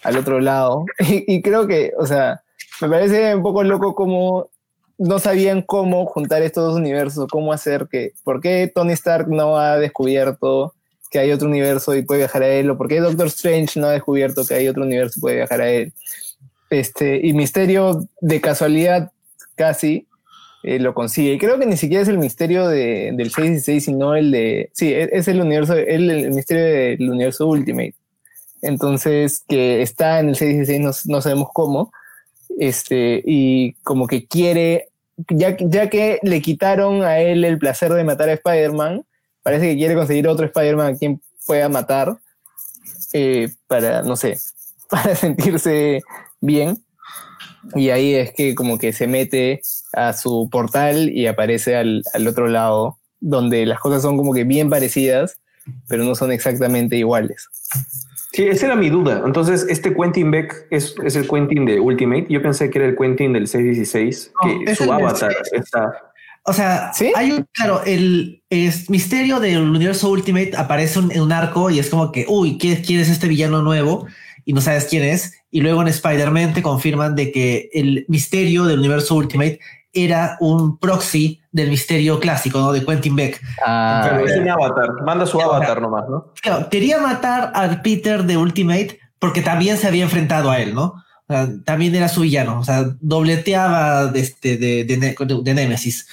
al, 0.04 0.18
otro 0.18 0.40
lado. 0.40 0.86
Y, 1.00 1.36
y, 1.36 1.42
creo 1.42 1.68
que, 1.68 1.94
o 1.98 2.06
sea, 2.06 2.42
me 2.82 2.90
parece 2.90 3.36
un 3.36 3.44
poco 3.44 3.64
loco 3.64 3.94
como 3.96 4.50
no 4.98 5.20
sabían 5.20 5.62
cómo 5.62 6.06
juntar 6.06 6.42
estos 6.42 6.64
dos 6.64 6.76
universos, 6.76 7.28
cómo 7.30 7.54
hacer 7.54 7.88
que, 7.90 8.14
¿por 8.24 8.42
qué 8.42 8.72
Tony 8.74 8.94
Stark 8.94 9.28
no 9.28 9.58
ha 9.58 9.78
descubierto 9.78 10.74
que 11.12 11.20
hay 11.20 11.32
otro 11.32 11.48
universo 11.48 11.96
y 11.96 12.02
puede 12.02 12.22
viajar 12.22 12.44
a 12.44 12.50
él? 12.50 12.70
¿O 12.70 12.78
por 12.78 12.88
qué 12.88 13.00
Doctor 13.00 13.28
Strange 13.28 13.80
no 13.80 13.88
ha 13.88 13.92
descubierto 13.92 14.46
que 14.46 14.54
hay 14.54 14.68
otro 14.68 14.84
universo 14.84 15.20
y 15.20 15.22
puede 15.22 15.36
viajar 15.38 15.62
a 15.62 15.70
él? 15.70 15.94
Este, 16.70 17.20
y 17.26 17.34
Misterio, 17.34 18.08
de 18.22 18.42
casualidad, 18.42 19.12
casi, 19.56 20.08
eh, 20.64 20.80
lo 20.80 20.94
consigue. 20.94 21.34
Y 21.34 21.38
creo 21.38 21.60
que 21.60 21.66
ni 21.66 21.78
siquiera 21.78 22.02
es 22.02 22.10
el 22.10 22.18
misterio 22.18 22.68
de, 22.68 23.12
del 23.14 23.30
616, 23.30 23.86
sino 23.86 24.16
el 24.16 24.32
de. 24.32 24.72
Sí, 24.74 24.92
e, 24.94 25.10
es 25.12 25.28
el 25.28 25.40
universo, 25.40 25.76
el, 25.76 26.32
misterio 26.32 26.64
del 26.64 27.10
universo 27.10 27.48
Ultimate. 27.48 27.94
Entonces, 28.62 29.44
que 29.48 29.82
está 29.82 30.20
en 30.20 30.30
el 30.30 30.36
616, 30.36 30.82
no, 30.82 31.14
no 31.14 31.22
sabemos 31.22 31.50
cómo 31.54 31.92
este, 32.60 33.22
y 33.26 33.74
como 33.84 34.08
que 34.08 34.28
quiere, 34.28 34.90
ya, 35.30 35.56
ya 35.60 35.90
que 35.90 36.20
le 36.24 36.42
quitaron 36.42 37.04
a 37.04 37.20
él 37.20 37.44
el 37.46 37.58
placer 37.58 37.94
de 37.94 38.04
matar 38.04 38.30
a 38.30 38.34
Spider-Man, 38.34 39.06
parece 39.44 39.70
que 39.70 39.78
quiere 39.78 39.96
conseguir 39.96 40.28
otro 40.28 40.46
Spider-Man 40.46 40.96
a 40.96 40.98
quien 40.98 41.22
pueda 41.46 41.70
matar, 41.70 42.18
eh, 43.14 43.50
para, 43.68 44.02
no 44.02 44.16
sé, 44.16 44.40
para 44.90 45.16
sentirse 45.16 46.02
bien. 46.42 46.78
Y 47.74 47.90
ahí 47.90 48.14
es 48.14 48.32
que 48.32 48.54
como 48.54 48.78
que 48.78 48.94
se 48.94 49.08
mete 49.08 49.62
a 49.94 50.14
su 50.14 50.50
portal 50.52 51.10
y 51.10 51.26
aparece 51.26 51.76
al, 51.76 52.04
al 52.14 52.28
otro 52.28 52.48
lado, 52.48 53.00
donde 53.20 53.66
las 53.66 53.80
cosas 53.80 54.04
son 54.04 54.18
como 54.18 54.34
que 54.34 54.44
bien 54.44 54.70
parecidas, 54.70 55.40
pero 55.88 56.04
no 56.04 56.14
son 56.14 56.32
exactamente 56.32 56.96
iguales. 56.96 57.48
Sí, 58.36 58.44
esa 58.48 58.66
era 58.66 58.76
mi 58.76 58.90
duda. 58.90 59.24
Entonces, 59.26 59.66
este 59.70 59.94
Quentin 59.94 60.30
Beck 60.30 60.68
es, 60.70 60.94
es, 61.06 61.16
el 61.16 61.26
Quentin 61.26 61.64
de 61.64 61.80
Ultimate. 61.80 62.26
Yo 62.28 62.42
pensé 62.42 62.70
que 62.70 62.80
era 62.80 62.88
el 62.90 62.98
Quentin 62.98 63.32
del 63.32 63.48
616, 63.48 64.34
que 64.66 64.76
su 64.76 64.92
avatar 64.92 65.34
está. 65.54 65.94
O 66.44 66.52
sea, 66.52 66.92
¿Sí? 66.94 67.14
hay 67.16 67.32
un, 67.32 67.48
claro, 67.54 67.82
el, 67.86 68.44
misterio 68.90 69.40
del 69.40 69.62
universo 69.62 70.10
Ultimate 70.10 70.52
aparece 70.58 71.00
en 71.00 71.22
un 71.22 71.32
arco 71.32 71.70
y 71.70 71.80
es 71.80 71.90
como 71.90 72.12
que, 72.12 72.26
uy, 72.28 72.58
¿quién, 72.58 72.84
¿quién 72.84 73.00
es 73.00 73.10
este 73.10 73.30
villano 73.30 73.62
nuevo? 73.62 74.06
Y 74.44 74.52
no 74.52 74.60
sabes 74.60 74.86
quién 74.90 75.04
es. 75.04 75.40
Y 75.50 75.62
luego 75.62 75.82
en 75.82 75.88
Spider-Man 75.88 76.54
te 76.54 76.62
confirman 76.62 77.16
de 77.16 77.32
que 77.32 77.70
el 77.72 78.06
misterio 78.10 78.66
del 78.66 78.80
universo 78.80 79.16
Ultimate 79.16 79.62
era 79.96 80.38
un 80.40 80.78
proxy 80.78 81.42
del 81.52 81.70
misterio 81.70 82.20
clásico, 82.20 82.60
¿no? 82.60 82.72
De 82.74 82.86
Quentin 82.86 83.16
Beck. 83.16 83.42
Ah, 83.66 84.08
pero 84.10 84.26
es 84.26 84.38
un 84.38 84.50
avatar, 84.50 84.90
manda 85.04 85.26
su 85.26 85.42
avatar 85.42 85.82
nomás, 85.82 86.04
¿no? 86.10 86.34
Claro, 86.42 86.70
quería 86.70 87.00
matar 87.00 87.52
al 87.56 87.82
Peter 87.82 88.24
de 88.24 88.38
Ultimate 88.38 89.00
porque 89.20 89.42
también 89.42 89.78
se 89.78 89.88
había 89.88 90.04
enfrentado 90.04 90.52
a 90.52 90.60
él, 90.60 90.76
¿no? 90.76 91.02
también 91.66 91.96
era 91.96 92.08
su 92.08 92.22
villano, 92.22 92.60
o 92.60 92.64
sea, 92.64 92.86
dobleteaba 93.02 94.08
de, 94.08 94.20
este, 94.20 94.58
de, 94.58 94.84
de, 94.84 95.54
Nemesis. 95.56 96.08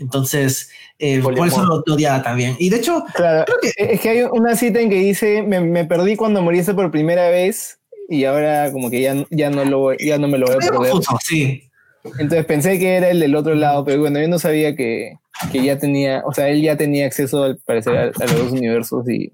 Entonces, 0.00 0.70
eh, 0.98 1.20
por 1.20 1.46
eso 1.46 1.64
lo, 1.64 1.84
odiaba 1.94 2.20
también. 2.22 2.56
Y 2.58 2.70
de 2.70 2.78
hecho, 2.78 3.04
claro, 3.14 3.44
creo 3.44 3.58
que, 3.60 3.92
es 3.94 4.00
que 4.00 4.08
hay 4.08 4.22
una 4.22 4.56
cita 4.56 4.80
en 4.80 4.90
que 4.90 4.98
dice, 4.98 5.42
me, 5.42 5.60
me 5.60 5.84
perdí 5.84 6.16
cuando 6.16 6.42
moriste 6.42 6.74
por 6.74 6.90
primera 6.90 7.30
vez 7.30 7.78
y 8.08 8.24
ahora 8.24 8.72
como 8.72 8.90
que 8.90 9.00
ya, 9.00 9.14
ya, 9.30 9.50
no, 9.50 9.64
lo, 9.64 9.96
ya 9.96 10.18
no 10.18 10.26
me 10.26 10.38
lo 10.38 10.46
voy 10.46 10.56
a 10.56 10.58
perder. 10.58 10.92
sí. 11.20 11.62
Entonces 12.18 12.44
pensé 12.44 12.78
que 12.78 12.96
era 12.96 13.10
el 13.10 13.20
del 13.20 13.34
otro 13.34 13.54
lado, 13.54 13.84
pero 13.84 14.00
bueno, 14.00 14.20
yo 14.20 14.28
no 14.28 14.38
sabía 14.38 14.74
que, 14.74 15.18
que 15.52 15.62
ya 15.62 15.78
tenía, 15.78 16.22
o 16.24 16.32
sea, 16.32 16.48
él 16.48 16.62
ya 16.62 16.76
tenía 16.76 17.06
acceso 17.06 17.44
al 17.44 17.58
parecer 17.58 17.96
a, 17.96 18.06
los 18.06 18.38
dos 18.38 18.52
universos 18.52 19.08
y, 19.08 19.32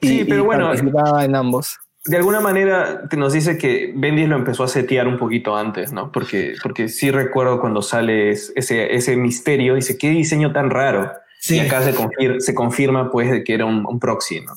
sí, 0.00 0.24
pero 0.28 0.44
bueno, 0.44 0.66
participaba 0.66 1.24
en 1.24 1.34
ambos. 1.34 1.78
De 2.04 2.16
alguna 2.16 2.40
manera 2.40 3.08
te 3.08 3.16
nos 3.16 3.32
dice 3.32 3.56
que 3.58 3.92
Bendis 3.94 4.28
lo 4.28 4.36
empezó 4.36 4.64
a 4.64 4.68
setear 4.68 5.06
un 5.06 5.18
poquito 5.18 5.56
antes, 5.56 5.92
¿no? 5.92 6.10
Porque, 6.10 6.54
porque 6.60 6.88
sí 6.88 7.10
recuerdo 7.10 7.60
cuando 7.60 7.80
sale 7.80 8.30
ese, 8.30 8.94
ese 8.94 9.16
misterio, 9.16 9.76
dice, 9.76 9.96
qué 9.96 10.10
diseño 10.10 10.52
tan 10.52 10.70
raro. 10.70 11.12
Sí. 11.38 11.56
Y 11.56 11.60
acá 11.60 11.82
se 11.82 11.94
confirma, 11.94 12.40
se 12.40 12.54
confirma 12.54 13.10
pues 13.10 13.30
de 13.30 13.44
que 13.44 13.54
era 13.54 13.66
un, 13.66 13.86
un 13.86 14.00
proxy, 14.00 14.40
¿no? 14.40 14.52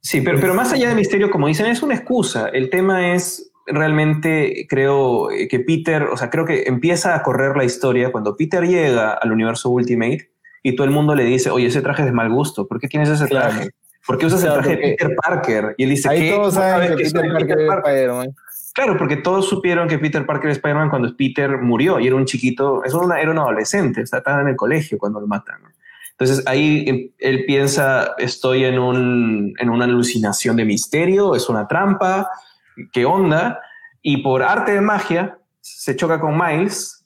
Sí, 0.00 0.20
pero, 0.20 0.40
pero 0.40 0.54
más 0.54 0.72
allá 0.72 0.88
de 0.88 0.94
misterio, 0.94 1.30
como 1.30 1.48
dicen, 1.48 1.66
es 1.66 1.82
una 1.82 1.94
excusa. 1.94 2.48
El 2.48 2.70
tema 2.70 3.14
es 3.14 3.47
realmente 3.72 4.66
creo 4.68 5.28
que 5.28 5.60
Peter, 5.60 6.04
o 6.04 6.16
sea, 6.16 6.30
creo 6.30 6.44
que 6.44 6.64
empieza 6.66 7.14
a 7.14 7.22
correr 7.22 7.56
la 7.56 7.64
historia 7.64 8.12
cuando 8.12 8.36
Peter 8.36 8.66
llega 8.66 9.12
al 9.12 9.32
universo 9.32 9.70
Ultimate 9.70 10.30
y 10.62 10.74
todo 10.74 10.86
el 10.86 10.92
mundo 10.92 11.14
le 11.14 11.24
dice, 11.24 11.50
oye, 11.50 11.66
ese 11.66 11.82
traje 11.82 12.02
es 12.02 12.06
de 12.06 12.12
mal 12.12 12.30
gusto, 12.30 12.66
¿por 12.66 12.80
qué 12.80 12.88
tienes 12.88 13.08
ese 13.08 13.26
traje? 13.26 13.70
¿Por 14.06 14.16
qué 14.16 14.26
usas 14.26 14.42
el 14.42 14.52
traje 14.54 14.70
de 14.70 14.76
Peter 14.76 15.14
Parker? 15.22 15.74
Y 15.76 15.84
él 15.84 15.90
dice, 15.90 16.08
Ahí 16.08 16.30
todos 16.30 16.54
saben 16.54 16.96
que, 16.96 17.04
Peter 17.04 17.26
Parker, 17.30 17.58
es 17.58 17.68
Spider-Man. 17.68 18.34
Claro, 18.72 18.96
porque 18.96 19.16
todos 19.16 19.48
supieron 19.48 19.86
que 19.86 19.98
Peter 19.98 20.24
Parker 20.24 20.50
es 20.50 20.56
Spider-Man 20.56 20.88
cuando 20.88 21.14
Peter 21.14 21.58
murió 21.58 22.00
y 22.00 22.06
era 22.06 22.16
un 22.16 22.24
chiquito, 22.24 22.82
es 22.84 22.94
una, 22.94 23.20
era 23.20 23.30
un 23.30 23.38
adolescente, 23.38 24.00
estaba 24.00 24.40
en 24.40 24.48
el 24.48 24.56
colegio 24.56 24.96
cuando 24.98 25.20
lo 25.20 25.26
matan. 25.26 25.60
Entonces 26.12 26.42
ahí 26.46 27.12
él 27.18 27.44
piensa, 27.44 28.14
estoy 28.18 28.64
en, 28.64 28.78
un, 28.78 29.52
en 29.58 29.68
una 29.68 29.84
alucinación 29.84 30.56
de 30.56 30.64
misterio, 30.64 31.34
es 31.34 31.48
una 31.48 31.68
trampa, 31.68 32.30
qué 32.92 33.04
onda, 33.04 33.60
y 34.02 34.18
por 34.18 34.42
arte 34.42 34.72
de 34.72 34.80
magia 34.80 35.38
se 35.60 35.96
choca 35.96 36.20
con 36.20 36.38
Miles 36.38 36.98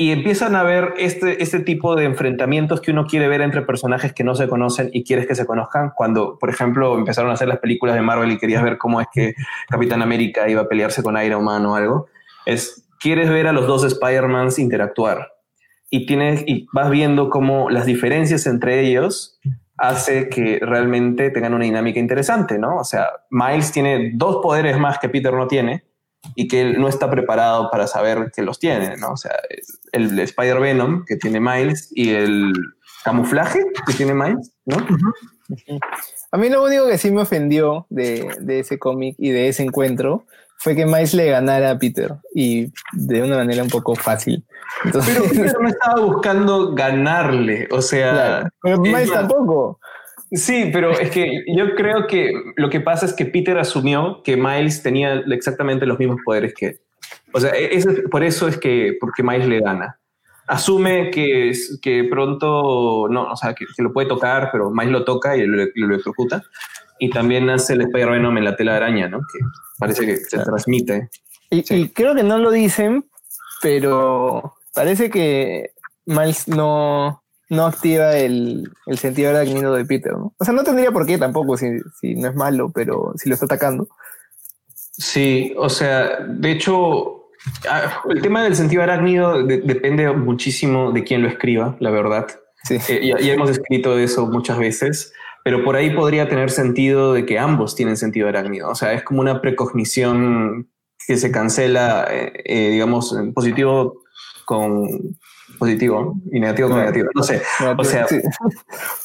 y 0.00 0.12
empiezan 0.12 0.56
a 0.56 0.62
ver 0.62 0.94
este, 0.96 1.42
este 1.42 1.60
tipo 1.60 1.94
de 1.94 2.04
enfrentamientos 2.04 2.80
que 2.80 2.90
uno 2.90 3.04
quiere 3.04 3.28
ver 3.28 3.42
entre 3.42 3.60
personajes 3.60 4.14
que 4.14 4.24
no 4.24 4.34
se 4.34 4.48
conocen 4.48 4.88
y 4.94 5.04
quieres 5.04 5.26
que 5.26 5.34
se 5.34 5.44
conozcan. 5.44 5.92
Cuando, 5.94 6.38
por 6.38 6.48
ejemplo, 6.48 6.96
empezaron 6.96 7.30
a 7.30 7.34
hacer 7.34 7.48
las 7.48 7.58
películas 7.58 7.96
de 7.96 8.00
Marvel 8.00 8.32
y 8.32 8.38
querías 8.38 8.62
ver 8.62 8.78
cómo 8.78 9.02
es 9.02 9.08
que 9.12 9.34
Capitán 9.68 10.00
América 10.00 10.48
iba 10.48 10.62
a 10.62 10.68
pelearse 10.68 11.02
con 11.02 11.22
Iron 11.22 11.44
Man 11.44 11.66
o 11.66 11.76
algo, 11.76 12.06
es, 12.46 12.88
quieres 12.98 13.28
ver 13.28 13.46
a 13.46 13.52
los 13.52 13.66
dos 13.66 13.84
Spider-Mans 13.84 14.58
interactuar 14.58 15.32
y, 15.90 16.06
tienes, 16.06 16.44
y 16.46 16.66
vas 16.72 16.90
viendo 16.90 17.28
cómo 17.28 17.68
las 17.68 17.84
diferencias 17.84 18.46
entre 18.46 18.80
ellos 18.80 19.38
hace 19.80 20.28
que 20.28 20.58
realmente 20.60 21.30
tengan 21.30 21.54
una 21.54 21.64
dinámica 21.64 21.98
interesante, 21.98 22.58
¿no? 22.58 22.76
O 22.76 22.84
sea, 22.84 23.08
Miles 23.30 23.72
tiene 23.72 24.12
dos 24.14 24.36
poderes 24.42 24.78
más 24.78 24.98
que 24.98 25.08
Peter 25.08 25.32
no 25.32 25.48
tiene 25.48 25.84
y 26.34 26.48
que 26.48 26.60
él 26.60 26.80
no 26.80 26.86
está 26.86 27.10
preparado 27.10 27.70
para 27.70 27.86
saber 27.86 28.30
que 28.34 28.42
los 28.42 28.58
tiene, 28.58 28.98
¿no? 28.98 29.12
O 29.12 29.16
sea, 29.16 29.32
el 29.92 30.18
Spider-Venom 30.18 31.06
que 31.06 31.16
tiene 31.16 31.40
Miles 31.40 31.90
y 31.92 32.10
el 32.10 32.52
camuflaje 33.04 33.64
que 33.86 33.94
tiene 33.94 34.12
Miles, 34.12 34.52
¿no? 34.66 34.76
A 36.30 36.36
mí 36.36 36.50
lo 36.50 36.62
único 36.62 36.86
que 36.86 36.98
sí 36.98 37.10
me 37.10 37.22
ofendió 37.22 37.86
de, 37.88 38.36
de 38.40 38.60
ese 38.60 38.78
cómic 38.78 39.16
y 39.18 39.30
de 39.30 39.48
ese 39.48 39.62
encuentro 39.62 40.26
fue 40.60 40.76
que 40.76 40.84
Miles 40.84 41.14
le 41.14 41.30
ganara 41.30 41.70
a 41.70 41.78
Peter 41.78 42.12
y 42.34 42.70
de 42.92 43.22
una 43.22 43.36
manera 43.36 43.62
un 43.62 43.70
poco 43.70 43.94
fácil. 43.94 44.44
pero 44.82 45.22
Peter 45.24 45.56
no 45.58 45.68
estaba 45.68 46.00
buscando 46.02 46.74
ganarle, 46.74 47.66
o 47.70 47.80
sea... 47.80 48.46
pero 48.62 48.78
Miles 48.78 49.10
tampoco. 49.10 49.80
Sí, 50.32 50.68
pero 50.70 50.90
es 50.92 51.10
que 51.10 51.44
yo 51.56 51.74
creo 51.74 52.06
que 52.06 52.30
lo 52.56 52.68
que 52.68 52.80
pasa 52.80 53.06
es 53.06 53.14
que 53.14 53.24
Peter 53.24 53.58
asumió 53.58 54.22
que 54.22 54.36
Miles 54.36 54.82
tenía 54.82 55.14
exactamente 55.30 55.86
los 55.86 55.98
mismos 55.98 56.20
poderes 56.24 56.52
que 56.54 56.66
él. 56.66 56.80
O 57.32 57.40
sea, 57.40 57.52
e-, 57.54 58.02
por 58.10 58.22
eso 58.22 58.46
es 58.46 58.58
que 58.58 58.96
porque 59.00 59.22
Miles 59.22 59.48
le 59.48 59.60
gana. 59.60 59.98
Asume 60.46 61.10
que, 61.10 61.52
que 61.80 62.04
pronto, 62.04 63.08
no, 63.08 63.32
o 63.32 63.36
sea, 63.36 63.54
que, 63.54 63.64
lo 63.78 63.92
puede 63.92 64.08
tocar, 64.08 64.50
pero 64.52 64.70
Miles 64.70 64.92
lo 64.92 65.04
toca 65.04 65.36
y 65.36 65.46
lo, 65.46 65.56
lo 65.56 65.86
electrocuta. 65.86 66.42
Y 66.98 67.08
también 67.08 67.48
hace 67.48 67.72
el 67.72 67.82
Spider-Venom 67.82 68.36
en 68.36 68.44
la 68.44 68.56
tela 68.56 68.72
de 68.72 68.76
araña, 68.76 69.08
¿no? 69.08 69.20
Que 69.20 69.38
parece 69.80 70.06
que 70.06 70.16
se 70.18 70.38
transmite. 70.38 71.08
Y, 71.50 71.88
creo 71.88 72.14
que 72.14 72.22
no 72.22 72.38
lo 72.38 72.52
dicen, 72.52 73.06
pero 73.60 74.54
parece 74.72 75.10
que 75.10 75.72
Miles 76.06 76.46
no, 76.46 77.24
no 77.48 77.66
activa 77.66 78.16
el, 78.16 78.70
el 78.86 78.98
sentido 78.98 79.30
arácnido 79.30 79.74
de 79.74 79.84
Peter, 79.84 80.12
¿no? 80.12 80.32
O 80.38 80.44
sea, 80.44 80.54
no 80.54 80.62
tendría 80.62 80.92
por 80.92 81.06
qué 81.06 81.18
tampoco 81.18 81.56
si, 81.56 81.66
si 82.00 82.14
no 82.14 82.28
es 82.28 82.36
malo, 82.36 82.70
pero 82.72 83.12
si 83.16 83.28
lo 83.28 83.34
está 83.34 83.46
atacando. 83.46 83.88
Sí, 84.92 85.52
o 85.56 85.68
sea, 85.68 86.20
de 86.20 86.52
hecho, 86.52 87.30
ah, 87.68 88.02
el 88.08 88.22
tema 88.22 88.44
del 88.44 88.54
sentido 88.54 88.82
arácnido 88.82 89.42
depende 89.44 90.08
muchísimo 90.12 90.92
de 90.92 91.02
quién 91.02 91.22
lo 91.22 91.28
escriba, 91.28 91.76
la 91.80 91.90
verdad. 91.90 92.28
Sí. 92.64 92.78
Eh, 92.88 93.08
ya, 93.08 93.18
ya, 93.18 93.32
hemos 93.32 93.50
escrito 93.50 93.98
eso 93.98 94.26
muchas 94.26 94.58
veces 94.58 95.14
pero 95.44 95.64
por 95.64 95.76
ahí 95.76 95.90
podría 95.90 96.28
tener 96.28 96.50
sentido 96.50 97.12
de 97.12 97.26
que 97.26 97.38
ambos 97.38 97.74
tienen 97.74 97.96
sentido 97.96 98.28
arácnido. 98.28 98.70
O 98.70 98.74
sea, 98.74 98.92
es 98.92 99.02
como 99.02 99.20
una 99.20 99.40
precognición 99.40 100.68
que 101.06 101.16
se 101.16 101.30
cancela, 101.30 102.06
eh, 102.10 102.32
eh, 102.44 102.70
digamos, 102.70 103.12
en 103.16 103.32
positivo 103.32 104.02
con, 104.44 105.16
positivo 105.58 106.16
y 106.32 106.40
negativo 106.40 106.68
con 106.68 106.78
negativo. 106.78 107.08
No 107.14 107.22
sé. 107.22 107.42
O 107.76 107.84
sea, 107.84 108.06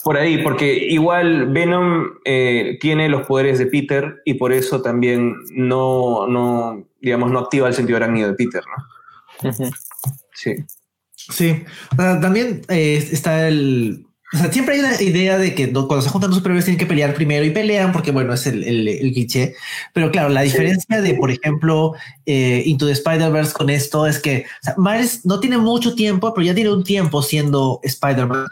por 0.03 0.17
ahí, 0.17 0.41
porque 0.43 0.73
igual 0.73 1.51
Venom 1.51 2.05
eh, 2.25 2.77
tiene 2.81 3.09
los 3.09 3.27
poderes 3.27 3.59
de 3.59 3.67
Peter 3.67 4.21
y 4.25 4.35
por 4.35 4.51
eso 4.51 4.81
también 4.81 5.35
no, 5.51 6.27
no 6.27 6.85
digamos, 7.01 7.31
no 7.31 7.39
activa 7.39 7.67
el 7.67 7.73
sentido 7.73 7.97
arácnido 7.97 8.29
de 8.29 8.33
Peter, 8.33 8.63
¿no? 8.65 9.53
Sí. 10.33 10.55
Sí. 11.13 11.63
también 11.95 12.61
eh, 12.67 12.97
está 12.97 13.47
el 13.47 14.05
o 14.33 14.37
sea, 14.37 14.51
siempre 14.51 14.75
hay 14.75 14.79
una 14.81 15.01
idea 15.01 15.37
de 15.37 15.53
que 15.53 15.71
cuando 15.71 16.01
se 16.01 16.09
juntan 16.09 16.31
dos 16.31 16.39
superhéroes 16.39 16.65
tienen 16.65 16.79
que 16.79 16.87
pelear 16.87 17.13
primero 17.13 17.45
y 17.45 17.51
pelean 17.51 17.91
porque, 17.91 18.11
bueno, 18.11 18.33
es 18.33 18.47
el, 18.47 18.63
el, 18.63 19.13
cliché. 19.13 19.53
Pero 19.93 20.11
claro, 20.11 20.29
la 20.29 20.41
diferencia 20.41 20.99
de, 20.99 21.13
por 21.13 21.29
ejemplo, 21.29 21.93
eh, 22.25 22.63
Into 22.65 22.87
the 22.87 22.93
Spider-Verse 22.93 23.53
con 23.53 23.69
esto 23.69 24.07
es 24.07 24.19
que 24.19 24.45
Miles 24.77 25.25
no 25.25 25.39
tiene 25.39 25.59
mucho 25.59 25.93
tiempo, 25.93 26.33
pero 26.33 26.45
ya 26.45 26.55
tiene 26.55 26.73
un 26.73 26.83
tiempo 26.83 27.21
siendo 27.21 27.79
Spider-Man. 27.83 28.47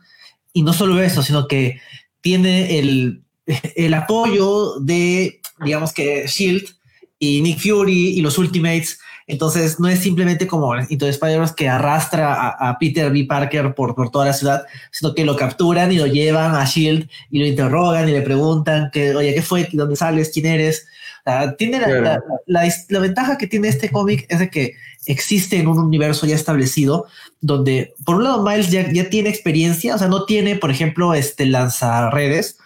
Y 0.54 0.62
no 0.62 0.74
solo 0.74 1.02
eso, 1.02 1.24
sino 1.24 1.48
que 1.48 1.82
tiene 2.22 2.78
el, 2.78 3.24
el 3.76 3.94
apoyo 3.96 4.80
de, 4.80 5.42
digamos 5.66 5.92
que, 5.92 6.28
Shield 6.28 6.68
y 7.18 7.42
Nick 7.42 7.60
Fury 7.60 8.10
y 8.10 8.22
los 8.22 8.38
Ultimates 8.38 9.00
entonces, 9.28 9.80
no 9.80 9.88
es 9.88 10.00
simplemente 10.00 10.48
como 10.48 10.76
Into 10.76 11.06
the 11.06 11.12
spider 11.12 11.44
que 11.56 11.70
arrastra 11.70 12.50
a, 12.50 12.78
Peter 12.80 13.12
B. 13.12 13.26
Parker 13.26 13.74
por, 13.74 13.96
por 13.96 14.10
toda 14.10 14.26
la 14.26 14.34
ciudad, 14.34 14.66
sino 14.92 15.14
que 15.14 15.26
lo 15.26 15.36
capturan 15.36 15.92
y 15.92 15.98
lo 15.98 16.08
llevan 16.08 16.56
a 16.56 16.66
Shield 16.66 17.10
y 17.30 17.40
lo 17.40 17.46
interrogan 17.46 18.10
y 18.10 18.12
le 18.12 18.22
preguntan 18.22 18.90
que, 18.92 19.16
oye, 19.16 19.34
¿qué 19.34 19.42
fue? 19.42 19.68
¿Dónde 19.72 19.96
sales? 19.96 20.32
¿Quién 20.34 20.48
eres? 20.48 20.88
tiene 21.58 21.80
la, 21.80 22.22
la, 22.48 23.00
ventaja 23.00 23.38
que 23.38 23.48
tiene 23.48 23.70
este 23.70 23.90
cómic 23.90 24.26
es 24.28 24.40
de 24.40 24.50
que 24.50 24.76
existe 25.06 25.58
en 25.58 25.68
un 25.68 25.80
universo 25.80 26.26
ya 26.26 26.36
establecido 26.36 27.06
donde 27.40 27.94
por 28.06 28.16
un 28.16 28.26
lado 28.26 28.44
Miles 28.44 28.70
ya, 28.72 28.92
ya 28.92 29.10
tiene 29.10 29.30
experiencia, 29.30 29.96
o 29.96 29.98
sea, 29.98 30.10
no 30.10 30.26
tiene, 30.26 30.58
por 30.58 30.70
ejemplo, 30.70 31.14
este 31.14 31.46
lanzarredes, 31.46 32.58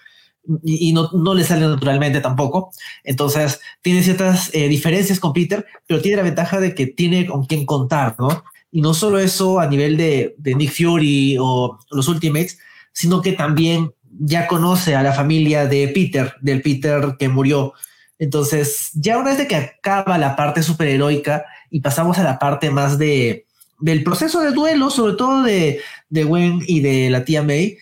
y, 0.64 0.94
no, 0.94 1.10
no, 1.14 1.34
le 1.34 1.44
sale 1.44 1.68
naturalmente 1.68 2.22
tampoco. 2.22 2.72
Entonces, 3.04 3.60
tiene 3.82 4.04
ciertas 4.04 4.50
eh, 4.54 4.68
diferencias 4.68 5.20
con 5.20 5.34
Peter, 5.34 5.66
pero 5.86 6.02
tiene 6.02 6.18
la 6.18 6.24
ventaja 6.24 6.60
de 6.60 6.74
que 6.74 6.88
tiene 6.88 7.26
con 7.26 7.46
quien 7.46 7.66
contar, 7.66 8.16
¿no? 8.18 8.44
Y 8.72 8.82
no 8.82 8.94
solo 8.94 9.20
eso 9.20 9.60
a 9.60 9.68
nivel 9.68 9.98
de, 9.98 10.36
de 10.38 10.56
Nick 10.56 10.72
Fury 10.72 11.38
o 11.40 11.80
los 11.92 12.08
Ultimates, 12.08 12.60
sino 12.92 13.22
que 13.22 13.34
también 13.34 13.92
ya 14.20 14.48
conoce 14.48 14.96
a 14.96 15.04
la 15.04 15.14
familia 15.14 15.66
de 15.66 15.88
Peter, 15.90 16.34
del 16.42 16.62
Peter 16.62 17.16
que 17.18 17.30
murió. 17.30 17.74
Entonces, 18.20 18.90
ya 18.94 19.18
una 19.18 19.30
vez 19.30 19.38
de 19.38 19.48
que 19.48 19.56
acaba 19.56 20.18
la 20.18 20.36
parte 20.36 20.64
superheroica 20.64 21.46
y 21.70 21.82
pasamos 21.82 22.18
a 22.18 22.24
la 22.24 22.40
parte 22.40 22.70
más 22.72 22.98
de 22.98 23.46
del 23.80 24.04
proceso 24.04 24.42
de 24.42 24.52
duelo, 24.52 24.90
sobre 24.90 25.14
todo 25.14 25.44
de, 25.44 25.82
de 26.10 26.24
Gwen 26.24 26.62
y 26.66 26.80
de 26.80 27.10
la 27.10 27.26
tía 27.26 27.44
May, 27.44 27.78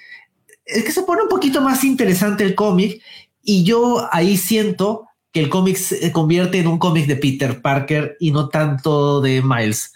es 0.66 0.84
que 0.84 0.92
se 0.92 1.04
pone 1.04 1.24
un 1.24 1.30
poquito 1.30 1.62
más 1.62 1.84
interesante 1.84 2.44
el 2.44 2.56
cómic 2.56 3.02
y 3.44 3.64
yo 3.64 4.08
ahí 4.12 4.38
siento 4.38 5.08
que 5.32 5.42
el 5.42 5.50
cómic 5.50 5.78
se 5.78 6.12
convierte 6.12 6.60
en 6.60 6.68
un 6.68 6.80
cómic 6.80 7.08
de 7.08 7.18
Peter 7.18 7.62
Parker 7.62 8.18
y 8.20 8.32
no 8.32 8.50
tanto 8.50 9.22
de 9.22 9.42
Miles, 9.44 9.94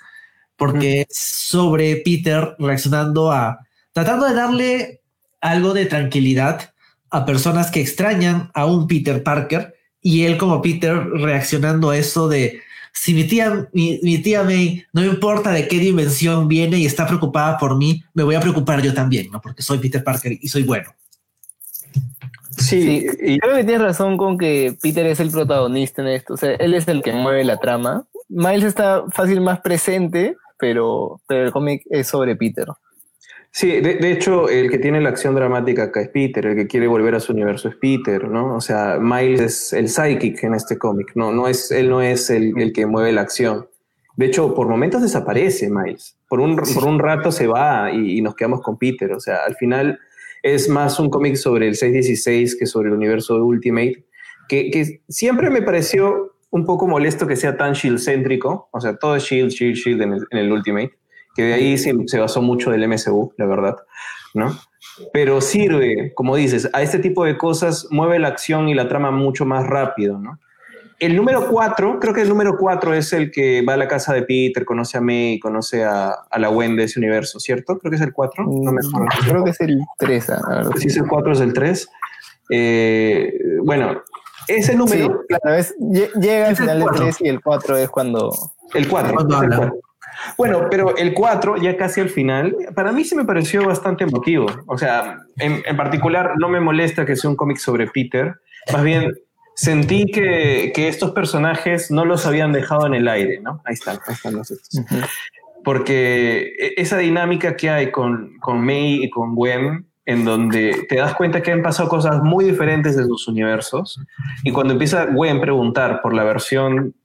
porque 0.56 1.08
es 1.10 1.18
sobre 1.18 1.96
Peter 1.98 2.56
reaccionando 2.60 3.32
a, 3.32 3.66
tratando 3.94 4.28
de 4.28 4.34
darle 4.34 5.02
algo 5.42 5.74
de 5.74 5.86
tranquilidad 5.86 6.74
a 7.10 7.26
personas 7.26 7.72
que 7.72 7.82
extrañan 7.82 8.52
a 8.54 8.66
un 8.66 8.88
Peter 8.88 9.24
Parker 9.24 9.74
y 10.02 10.24
él 10.24 10.38
como 10.38 10.62
Peter 10.62 10.96
reaccionando 10.96 11.90
a 11.90 11.98
eso 11.98 12.28
de 12.28 12.62
si 12.94 13.14
mi 13.14 13.24
tía, 13.26 13.70
mi, 13.74 14.18
tía 14.20 14.44
May, 14.44 14.84
no 14.94 15.04
importa 15.04 15.52
de 15.52 15.68
qué 15.68 15.80
dimensión 15.80 16.48
viene 16.48 16.78
y 16.78 16.86
está 16.86 17.08
preocupada 17.08 17.58
por 17.58 17.78
mí, 17.78 18.04
me 18.14 18.24
voy 18.24 18.36
a 18.36 18.40
preocupar 18.40 18.82
yo 18.82 18.94
también, 18.94 19.30
¿no? 19.32 19.42
Porque 19.42 19.62
soy 19.62 19.78
Peter 19.80 20.04
Parker 20.04 20.34
y 20.40 20.48
soy 20.48 20.64
bueno. 20.64 20.94
Sí, 22.58 23.08
y 23.22 23.40
creo 23.40 23.56
que 23.56 23.64
tienes 23.64 23.82
razón 23.82 24.18
con 24.18 24.38
que 24.38 24.76
Peter 24.82 25.06
es 25.06 25.20
el 25.22 25.32
protagonista 25.32 26.02
en 26.02 26.10
esto. 26.10 26.34
O 26.34 26.38
sea, 26.38 26.52
él 26.56 26.74
es 26.74 26.88
el 26.88 27.02
que 27.02 27.14
mueve 27.14 27.46
la 27.46 27.58
trama. 27.58 28.06
Miles 28.28 28.66
está 28.66 29.04
fácil 29.12 29.40
más 29.40 29.62
presente, 29.62 30.36
pero, 30.58 31.22
pero 31.26 31.46
el 31.46 31.52
cómic 31.52 31.84
es 31.90 32.08
sobre 32.08 32.36
Peter. 32.36 32.68
Sí, 33.52 33.82
de, 33.82 34.12
hecho, 34.12 34.48
el 34.48 34.70
que 34.70 34.78
tiene 34.78 35.02
la 35.02 35.10
acción 35.10 35.34
dramática 35.34 35.84
acá 35.84 36.02
es 36.02 36.10
Peter, 36.10 36.46
el 36.46 36.56
que 36.56 36.68
quiere 36.68 36.88
volver 36.88 37.16
a 37.16 37.20
su 37.20 37.34
universo 37.34 37.68
es 37.68 37.76
Peter, 37.76 38.30
¿no? 38.30 38.56
O 38.56 38.62
sea, 38.62 39.00
Miles 39.02 39.42
es 39.42 39.74
el 39.74 39.90
psychic 39.90 40.44
en 40.44 40.54
este 40.54 40.78
cómic, 40.78 41.12
no, 41.16 41.34
no 41.34 41.48
es, 41.48 41.72
él 41.72 41.90
no 41.90 42.02
es 42.02 42.30
el, 42.30 42.72
que 42.74 42.86
mueve 42.86 43.12
la 43.12 43.22
acción. 43.22 43.68
De 44.16 44.28
hecho, 44.28 44.54
por 44.54 44.68
momentos 44.68 45.02
desaparece 45.02 45.70
Miles, 45.70 46.16
por 46.28 46.40
un, 46.40 46.56
por 46.58 46.86
un 46.86 47.00
rato 47.00 47.32
se 47.32 47.48
va 47.48 47.92
y, 47.92 48.22
nos 48.22 48.36
quedamos 48.36 48.62
con 48.62 48.78
Peter, 48.78 49.12
o 49.14 49.20
sea, 49.20 49.38
al 49.48 49.56
final 49.56 50.00
es 50.44 50.70
más 50.70 51.00
un 51.00 51.10
cómic 51.10 51.36
sobre 51.36 51.68
el 51.68 51.76
616 51.76 52.56
que 52.56 52.68
sobre 52.68 52.90
el 52.90 52.96
universo 52.96 53.34
de 53.34 53.42
Ultimate, 53.42 54.06
que, 54.48 54.70
que 54.70 55.02
siempre 55.10 55.50
me 55.50 55.64
pareció 55.64 56.36
un 56.52 56.66
poco 56.66 56.88
molesto 56.88 57.26
que 57.26 57.36
sea 57.36 57.58
tan 57.58 57.74
shield-céntrico, 57.74 58.70
o 58.72 58.80
sea, 58.80 58.96
todo 58.98 59.16
es 59.16 59.24
shield, 59.24 59.50
shield, 59.50 59.76
shield 59.76 60.02
en 60.02 60.38
el 60.38 60.52
Ultimate 60.52 60.99
que 61.40 61.46
de 61.46 61.54
ahí 61.54 61.78
se, 61.78 61.94
basó 62.20 62.42
mucho 62.42 62.70
del 62.70 62.86
MSU, 62.86 63.32
la 63.38 63.46
verdad, 63.46 63.78
¿no? 64.34 64.60
Pero 65.14 65.40
sirve, 65.40 66.14
como 66.14 66.36
dices, 66.36 66.70
a 66.74 66.82
este 66.82 67.00
tipo 67.00 67.24
de 67.24 67.38
cosas 67.38 67.88
mueve 67.92 68.20
la 68.20 68.28
acción 68.28 68.68
y 68.68 68.74
la 68.74 68.90
trama 68.90 69.10
mucho 69.10 69.46
más 69.46 69.66
rápido, 69.66 70.20
¿no? 70.20 70.38
El 71.00 71.16
número 71.16 71.48
4, 71.48 71.98
creo 72.02 72.14
que 72.14 72.24
el 72.24 72.28
número 72.28 72.58
4 72.58 72.94
es 72.94 73.14
el 73.14 73.32
que 73.32 73.62
va 73.62 73.76
a 73.76 73.78
la 73.78 73.88
casa 73.88 74.14
de 74.14 74.24
Peter, 74.24 74.66
conoce 74.66 74.98
a 74.98 75.02
May, 75.02 75.40
conoce 75.40 75.86
a, 75.86 76.10
a 76.30 76.40
la 76.40 76.50
Gwen 76.50 76.76
de 76.76 76.84
ese 76.84 77.00
universo, 77.00 77.40
¿cierto? 77.40 77.80
Creo 77.80 77.90
que 77.90 77.96
es 77.96 78.02
el 78.02 78.12
4. 78.12 78.44
No 78.44 78.74
me 78.74 78.82
acuerdo. 78.86 79.08
Creo 79.26 79.44
que 79.46 79.52
es 79.52 79.62
el 79.62 79.80
3. 79.98 80.28
Si 80.76 80.88
es 80.90 80.98
el 80.98 81.08
4, 81.08 81.32
es 81.32 81.40
el 81.40 81.54
3. 81.54 81.90
Eh, 82.50 83.34
bueno, 83.64 84.04
ese 84.50 84.76
número. 84.76 85.08
Sí, 85.08 85.26
claro, 85.30 85.58
es, 85.58 85.74
llega 86.20 86.50
al 86.50 86.58
final 86.58 86.80
del 86.80 86.90
3 86.94 87.22
y 87.22 87.30
el 87.30 87.42
4 87.42 87.78
es 87.78 87.90
cuando. 87.90 88.30
El 88.74 88.90
4. 88.90 89.80
Cuando 90.36 90.60
el 90.60 90.68
4. 90.68 90.68
Bueno, 90.68 90.68
pero 90.70 90.98
el 90.98 91.14
4, 91.14 91.58
ya 91.58 91.78
casi 91.78 92.02
al 92.02 92.10
final, 92.10 92.56
para 92.76 92.92
mí 92.92 93.04
sí 93.04 93.16
me 93.16 93.26
pareció 93.26 93.66
bastante 93.66 94.04
emotivo. 94.04 94.48
O 94.68 94.78
sea, 94.78 95.20
en, 95.38 95.78
particular 95.78 96.34
no 96.38 96.50
me 96.50 96.60
molesta 96.60 97.06
que 97.06 97.16
sea 97.16 97.30
un 97.30 97.36
cómic 97.36 97.58
sobre 97.58 97.88
Peter, 97.88 98.36
más 98.72 98.84
bien 98.84 99.14
sentí 99.56 100.06
que, 100.06 100.72
que, 100.74 100.88
estos 100.88 101.12
personajes 101.12 101.92
no 101.92 102.06
los 102.06 102.26
habían 102.26 102.54
dejado 102.54 102.88
en 102.88 102.94
el 102.94 103.08
aire, 103.08 103.42
¿no? 103.42 103.62
Ahí 103.66 103.74
están, 103.74 104.00
ahí 104.08 104.14
están 104.14 104.36
los 104.36 104.50
estos. 104.52 104.86
Porque 105.64 106.54
e, 106.58 106.74
esa 106.78 106.98
dinámica 106.98 107.58
que 107.58 107.70
hay 107.70 107.92
con, 107.92 108.38
con 108.40 108.62
May 108.62 109.04
y 109.04 109.10
con 109.10 109.36
Gwen, 109.36 109.86
en 110.06 110.26
donde 110.26 110.86
te 110.88 110.96
das 110.96 111.14
cuenta 111.14 111.42
que 111.42 111.52
han 111.52 111.62
pasado 111.62 111.90
cosas 111.90 112.24
muy 112.24 112.46
diferentes 112.46 112.96
de 112.96 113.04
sus 113.04 113.28
universos, 113.28 114.00
y 114.44 114.52
cuando 114.52 114.74
empieza 114.74 115.06
Gwen 115.06 115.38
a 115.38 115.42
preguntar 115.42 116.02
por 116.02 116.14
la 116.14 116.24
versión 116.24 116.96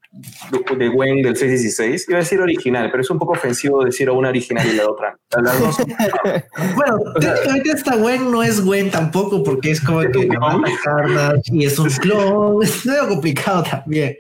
de 0.79 0.89
Gwen 0.89 1.23
del 1.23 1.37
616. 1.37 2.09
Iba 2.09 2.19
a 2.19 2.21
decir 2.21 2.41
original, 2.41 2.89
pero 2.91 3.03
es 3.03 3.11
un 3.11 3.19
poco 3.19 3.33
ofensivo 3.33 3.85
decir 3.85 4.11
una 4.11 4.29
original 4.29 4.67
y 4.67 4.77
la 4.77 4.89
otra. 4.89 5.19
bueno, 6.77 6.99
técnicamente 7.21 7.71
esta 7.71 7.97
Gwen 7.97 8.31
no 8.31 8.43
es 8.43 8.61
Gwen 8.65 8.91
tampoco, 8.91 9.43
porque 9.43 9.73
es 9.73 9.81
como 9.81 10.01
que 10.01 10.29
y 11.53 11.65
es 11.65 11.79
un 11.79 11.91
clon. 11.91 12.63
Es 12.63 12.87
medio 12.87 13.09
complicado 13.09 13.63
también. 13.63 14.17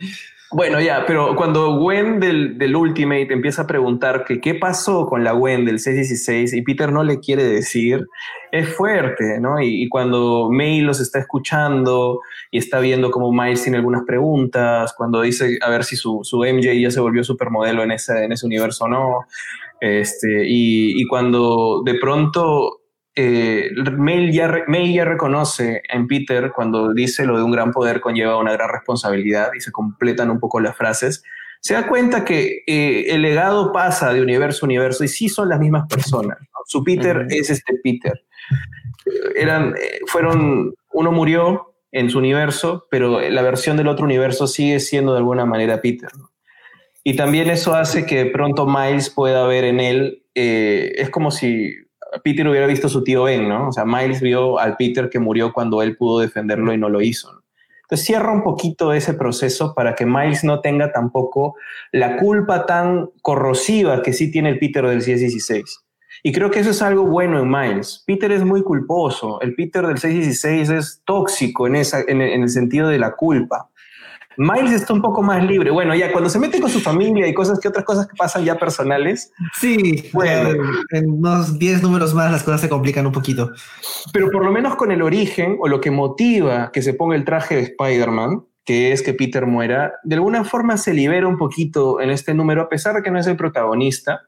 Bueno, 0.55 0.81
ya, 0.81 1.05
pero 1.05 1.35
cuando 1.35 1.79
Gwen 1.79 2.21
del, 2.21 2.59
del, 2.59 2.77
Ultimate 2.77 3.27
empieza 3.33 3.63
a 3.63 3.67
preguntar 3.67 4.25
que 4.25 4.41
qué 4.41 4.55
pasó 4.55 5.05
con 5.05 5.25
la 5.25 5.33
Gwen 5.33 5.65
del 5.65 5.81
616 5.81 6.55
y 6.55 6.63
Peter 6.63 6.93
no 6.93 7.03
le 7.03 7.19
quiere 7.19 7.43
decir, 7.43 8.07
es 8.53 8.69
fuerte, 8.69 9.41
¿no? 9.41 9.61
Y, 9.61 9.89
cuando 9.89 10.49
May 10.53 10.81
los 10.81 11.01
está 11.01 11.19
escuchando 11.19 12.21
y 12.53 12.59
está 12.59 12.79
viendo 12.79 13.11
cómo 13.11 13.33
Miles 13.33 13.65
tiene 13.65 13.79
algunas 13.79 14.05
preguntas, 14.05 14.95
cuando 14.97 15.23
dice 15.23 15.59
a 15.61 15.71
ver 15.71 15.83
si 15.83 15.97
su, 15.97 16.21
su 16.23 16.45
MJ 16.45 16.81
ya 16.81 16.93
se 16.93 17.01
volvió 17.01 17.25
supermodelo 17.25 17.83
en 17.83 17.91
ese, 17.91 18.23
en 18.23 18.31
ese 18.31 18.47
universo 18.47 18.85
o 18.85 18.89
no, 18.89 19.27
este, 19.81 20.45
y, 20.47 21.03
y 21.03 21.05
cuando 21.09 21.83
de 21.85 21.95
pronto 21.95 22.84
eh, 23.17 23.71
ya, 24.33 24.51
ya, 24.69 25.05
reconoce 25.05 25.83
en 25.89 26.09
Peter 26.09 26.51
cuando 26.55 26.93
dice 26.93 27.25
lo 27.25 27.37
de 27.37 27.45
un 27.45 27.53
gran 27.53 27.71
poder 27.71 28.01
conlleva 28.01 28.39
una 28.39 28.53
gran 28.53 28.69
responsabilidad 28.71 29.51
y 29.57 29.61
se 29.61 29.71
completan 29.71 30.31
un 30.31 30.41
poco 30.41 30.59
las 30.59 30.77
frases, 30.77 31.23
se 31.61 31.75
da 31.75 31.87
cuenta 31.87 32.25
que 32.25 32.65
eh, 32.67 33.07
el 33.09 33.23
legado 33.23 33.73
pasa 33.73 34.13
de 34.13 34.21
universo 34.21 34.67
a 34.67 34.67
universo 34.67 35.05
y 35.05 35.09
sí 35.09 35.29
son 35.29 35.49
las 35.49 35.61
mismas 35.61 35.87
personas. 35.89 36.39
Su 36.67 36.83
Peter 36.83 37.27
es 37.31 37.51
este 37.51 37.75
Peter. 37.83 38.25
Eran, 39.37 39.75
eh, 39.81 40.01
fueron, 40.07 40.75
uno 40.93 41.13
murió 41.13 41.75
en 41.93 42.11
su 42.11 42.19
universo, 42.19 42.87
pero 42.91 43.21
la 43.21 43.43
versión 43.43 43.77
del 43.77 43.89
otro 43.89 44.05
universo 44.05 44.49
sigue 44.49 44.81
siendo 44.81 45.13
de 45.13 45.19
alguna 45.19 45.47
manera 45.47 45.81
Peter. 45.81 46.11
Y 47.05 47.15
también 47.15 47.49
eso 47.49 47.75
hace 47.75 48.07
que 48.07 48.25
de 48.25 48.31
pronto 48.31 48.67
Miles 48.67 49.09
pueda 49.09 49.47
ver 49.47 49.65
en 49.65 49.79
él, 49.79 50.25
es 50.35 51.11
como 51.11 51.31
si 51.31 51.73
Peter 52.23 52.47
hubiera 52.47 52.67
visto 52.67 52.87
a 52.87 52.91
su 52.91 53.03
tío 53.03 53.25
Ben, 53.25 53.49
¿no? 53.49 53.69
O 53.69 53.73
sea, 53.73 53.85
Miles 53.85 54.21
vio 54.21 54.59
al 54.59 54.77
Peter 54.77 55.09
que 55.09 55.19
murió 55.19 55.53
cuando 55.53 55.83
él 55.83 55.97
pudo 55.97 56.21
defenderlo 56.21 56.73
y 56.73 56.79
no 56.79 56.89
lo 56.89 57.01
hizo. 57.01 57.43
Entonces 57.83 58.07
cierra 58.07 58.33
un 58.33 58.43
poquito 58.43 58.93
ese 58.93 59.15
proceso 59.15 59.75
para 59.75 59.95
que 59.95 60.07
Miles 60.07 60.43
no 60.43 60.61
tenga 60.61 60.91
tampoco 60.93 61.57
la 61.93 62.17
culpa 62.17 62.65
tan 62.67 63.11
corrosiva 63.21 64.03
que 64.03 64.13
sí 64.13 64.31
tiene 64.31 64.51
el 64.51 64.59
Peter 64.59 64.87
del 64.87 65.05
16. 65.05 65.85
Y 66.23 66.33
creo 66.33 66.51
que 66.51 66.61
eso 66.61 66.71
es 66.71 66.81
algo 66.81 67.05
bueno 67.05 67.39
en 67.39 67.51
Miles. 67.51 68.03
Peter 68.07 68.33
es 68.33 68.43
muy 68.43 68.63
culposo. 68.63 69.41
El 69.43 69.55
Peter 69.55 69.87
del 69.87 69.99
616 69.99 70.71
es 70.71 71.03
tóxico 71.05 71.67
en, 71.67 71.77
esa, 71.77 72.01
en, 72.01 72.23
el 72.23 72.49
sentido 72.49 72.89
de 72.89 72.99
la 72.99 73.13
culpa. 73.15 73.69
Miles 74.37 74.73
está 74.73 74.93
un 74.93 75.03
poco 75.03 75.23
más 75.23 75.45
libre. 75.45 75.71
Bueno, 75.71 75.95
ya 75.95 76.13
cuando 76.13 76.31
se 76.31 76.39
mete 76.39 76.61
con 76.61 76.71
su 76.71 76.81
familia 76.81 77.27
y 77.27 77.35
cosas 77.35 77.59
que 77.61 77.69
otras 77.69 77.85
cosas 77.85 78.07
que 78.07 78.17
pasan 78.17 78.45
ya 78.45 78.59
personales. 78.59 79.33
Sí, 79.59 80.09
bueno, 80.13 80.51
en 80.91 81.11
unos 81.11 81.59
10 81.59 81.83
números 81.83 82.15
más 82.15 82.31
las 82.31 82.43
cosas 82.43 82.61
se 82.61 82.69
complican 82.69 83.07
un 83.07 83.13
poquito. 83.13 83.51
Pero 84.13 84.31
por 84.31 84.45
lo 84.45 84.53
menos 84.53 84.77
con 84.77 84.91
el 84.91 85.03
origen 85.03 85.57
o 85.61 85.69
lo 85.69 85.81
que 85.81 85.91
motiva 85.91 86.71
que 86.73 86.83
se 86.83 86.95
ponga 86.95 87.17
el 87.17 87.25
traje 87.25 87.57
de 87.57 87.63
Spider-Man, 87.63 88.45
que 88.65 88.93
es 88.93 89.03
que 89.03 89.15
Peter 89.15 89.47
muera, 89.47 89.95
de 90.05 90.15
alguna 90.17 90.45
forma 90.45 90.77
se 90.77 90.95
libera 90.95 91.29
un 91.29 91.37
poquito 91.37 92.01
en 92.01 92.11
este 92.11 92.35
número, 92.35 92.63
a 92.63 92.69
pesar 92.69 92.97
de 92.97 93.03
que 93.03 93.11
no 93.11 93.19
es 93.19 93.27
el 93.27 93.37
protagonista 93.37 94.23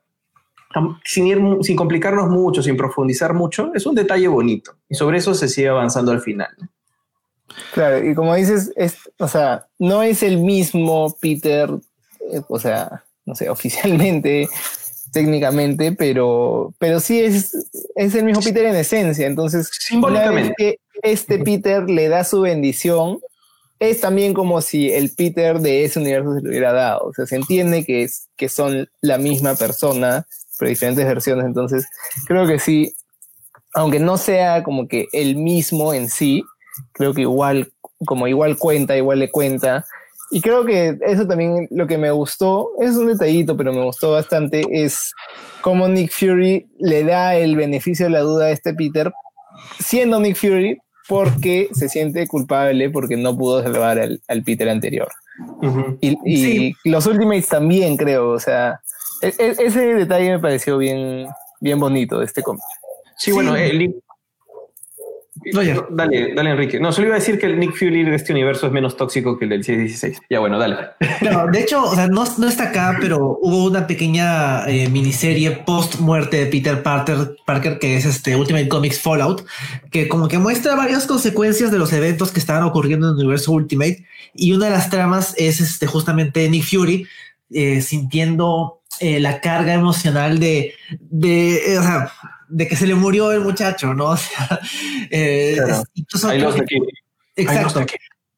sin, 1.05 1.27
ir, 1.27 1.39
sin 1.63 1.77
complicarnos 1.77 2.29
mucho, 2.29 2.63
sin 2.63 2.77
profundizar 2.77 3.35
mucho, 3.35 3.73
es 3.75 3.87
un 3.87 3.95
detalle 3.95 4.29
bonito. 4.29 4.73
Y 4.89 4.95
sobre 4.95 5.19
eso 5.19 5.35
se 5.35 5.49
sigue 5.49 5.69
avanzando 5.69 6.13
al 6.13 6.21
final. 6.21 6.49
Claro, 7.73 8.05
y 8.05 8.15
como 8.15 8.35
dices, 8.35 8.73
es, 8.77 8.97
o 9.19 9.29
sea, 9.29 9.67
no 9.79 10.03
es 10.03 10.23
el 10.23 10.39
mismo 10.39 11.17
Peter, 11.21 11.71
eh, 12.33 12.41
o 12.49 12.59
sea, 12.59 13.05
no 13.25 13.35
sé, 13.35 13.49
oficialmente, 13.51 14.49
técnicamente, 15.13 15.93
pero, 15.93 16.75
pero 16.79 17.01
sí 17.01 17.21
es, 17.21 17.55
es 17.95 18.15
el 18.15 18.25
mismo 18.25 18.43
Peter 18.43 18.67
en 18.67 18.77
esencia. 18.77 19.27
Entonces, 19.27 19.71
simbólicamente, 19.73 20.55
que 20.59 20.81
este 21.03 21.39
Peter 21.39 21.89
le 21.89 22.09
da 22.09 22.25
su 22.25 22.43
bendición, 22.43 23.21
es 23.79 24.01
también 24.01 24.33
como 24.35 24.61
si 24.63 24.91
el 24.91 25.11
Peter 25.11 25.61
de 25.61 25.85
ese 25.85 26.01
universo 26.01 26.35
se 26.35 26.43
lo 26.43 26.49
hubiera 26.49 26.73
dado. 26.73 27.07
O 27.07 27.13
sea, 27.13 27.27
se 27.27 27.37
entiende 27.37 27.85
que, 27.85 28.03
es, 28.03 28.29
que 28.37 28.49
son 28.49 28.89
la 29.01 29.19
misma 29.19 29.55
persona, 29.55 30.27
pero 30.59 30.69
diferentes 30.69 31.05
versiones. 31.05 31.47
Entonces, 31.47 31.87
creo 32.27 32.47
que 32.47 32.59
sí, 32.59 32.95
aunque 33.75 34.01
no 34.01 34.17
sea 34.17 34.63
como 34.63 34.89
que 34.89 35.07
el 35.13 35.37
mismo 35.37 35.93
en 35.93 36.09
sí, 36.09 36.43
creo 36.93 37.15
que 37.15 37.23
igual, 37.23 37.73
como 38.05 38.29
igual 38.29 38.57
cuenta, 38.59 38.97
igual 38.97 39.19
le 39.21 39.31
cuenta. 39.31 39.85
Y 40.31 40.41
creo 40.41 40.65
que 40.65 40.99
eso 41.03 41.27
también 41.27 41.69
lo 41.71 41.87
que 41.87 41.99
me 41.99 42.11
gustó, 42.11 42.71
es 42.81 42.97
un 42.97 43.07
detallito, 43.07 43.57
pero 43.57 43.73
me 43.73 43.85
gustó 43.85 44.13
bastante, 44.13 44.65
es 44.71 45.13
cómo 45.61 45.87
Nick 45.89 46.11
Fury 46.11 46.67
le 46.79 47.05
da 47.05 47.37
el 47.37 47.55
beneficio 47.55 48.07
de 48.07 48.11
la 48.11 48.21
duda 48.21 48.47
a 48.47 48.51
este 48.51 48.75
Peter, 48.75 49.13
siendo 49.79 50.19
Nick 50.19 50.37
Fury, 50.37 50.79
porque 51.09 51.69
se 51.73 51.89
siente 51.89 52.27
culpable 52.27 52.91
porque 52.91 53.17
no 53.17 53.37
pudo 53.37 53.63
salvar 53.63 53.99
al, 53.99 54.43
Peter 54.45 54.69
anterior. 54.69 55.09
Y, 56.01 56.75
los 56.85 57.07
Ultimates 57.07 57.49
también, 57.49 57.97
creo, 57.97 58.31
o 58.31 58.41
sea, 58.41 58.81
e, 59.23 59.33
e, 59.39 59.55
ese 59.59 59.95
detalle 59.95 60.33
me 60.33 60.39
pareció 60.41 60.79
bien, 60.79 61.27
bien 61.61 61.79
bonito 61.79 62.19
de 62.19 62.25
este 62.25 62.43
cómic. 62.43 62.63
Sí, 63.17 63.33
bueno, 63.33 63.55
el, 63.57 63.95
dale, 65.53 66.35
dale, 66.35 66.51
Enrique. 66.51 66.81
No, 66.81 66.93
solo 66.93 67.09
iba 67.09 67.17
a 67.17 67.19
decir 67.19 67.39
que 67.39 67.47
el 67.47 67.59
Nick 67.59 67.77
Fury 67.77 68.05
de 68.05 68.15
este 68.15 68.33
universo 68.33 68.67
es 68.67 68.73
menos 68.73 68.97
tóxico 68.97 69.39
que 69.39 69.45
el 69.45 69.51
del 69.51 69.65
616. 69.65 70.23
Ya, 70.29 70.41
bueno, 70.41 70.59
dale. 70.59 70.77
de 71.53 71.61
hecho, 71.61 71.85
o 71.85 71.95
sea, 71.95 72.09
no, 72.09 72.25
no, 72.39 72.49
está 72.49 72.65
acá, 72.65 72.99
pero 73.01 73.39
hubo 73.41 73.65
una 73.65 73.87
pequeña 73.87 74.69
eh, 74.69 74.89
miniserie 74.89 75.51
post 75.51 76.01
muerte 76.01 76.39
de 76.39 76.47
Peter 76.47 76.83
Parker, 76.83 77.37
Parker, 77.47 77.79
que 77.79 77.97
es 77.97 78.05
este 78.05 78.37
Ultimate 78.37 78.69
Comics 78.69 79.01
Fallout, 79.01 79.45
que 79.91 80.09
como 80.09 80.29
que 80.29 80.39
muestra 80.39 80.75
varias 80.75 81.07
consecuencias 81.07 81.71
de 81.71 81.79
los 81.79 81.93
eventos 81.93 82.33
que 82.33 82.41
estaban 82.41 82.63
ocurriendo 82.63 83.09
en 83.09 83.15
el 83.15 83.19
universo 83.21 83.53
Ultimate. 83.53 84.05
Y 84.35 84.53
una 84.53 84.67
de 84.67 84.73
las 84.73 84.91
tramas 84.91 85.35
es 85.37 85.61
este, 85.61 85.87
justamente 85.87 86.49
Nick 86.49 86.65
Fury 86.65 87.07
eh, 87.51 87.81
sintiendo 87.81 88.81
eh, 88.99 89.21
la 89.21 89.41
carga 89.41 89.75
emocional 89.75 90.39
de, 90.39 90.75
de, 91.01 91.77
o 91.79 91.83
sea, 91.83 92.13
de 92.49 92.69
que 92.69 92.77
se 92.77 92.87
le 92.87 92.95
murió 92.95 93.33
el 93.33 93.41
muchacho, 93.41 93.95
¿no? 93.95 94.11
O 94.11 94.17
sea, 94.17 94.61
eh, 95.11 95.59
exacto. 97.37 97.85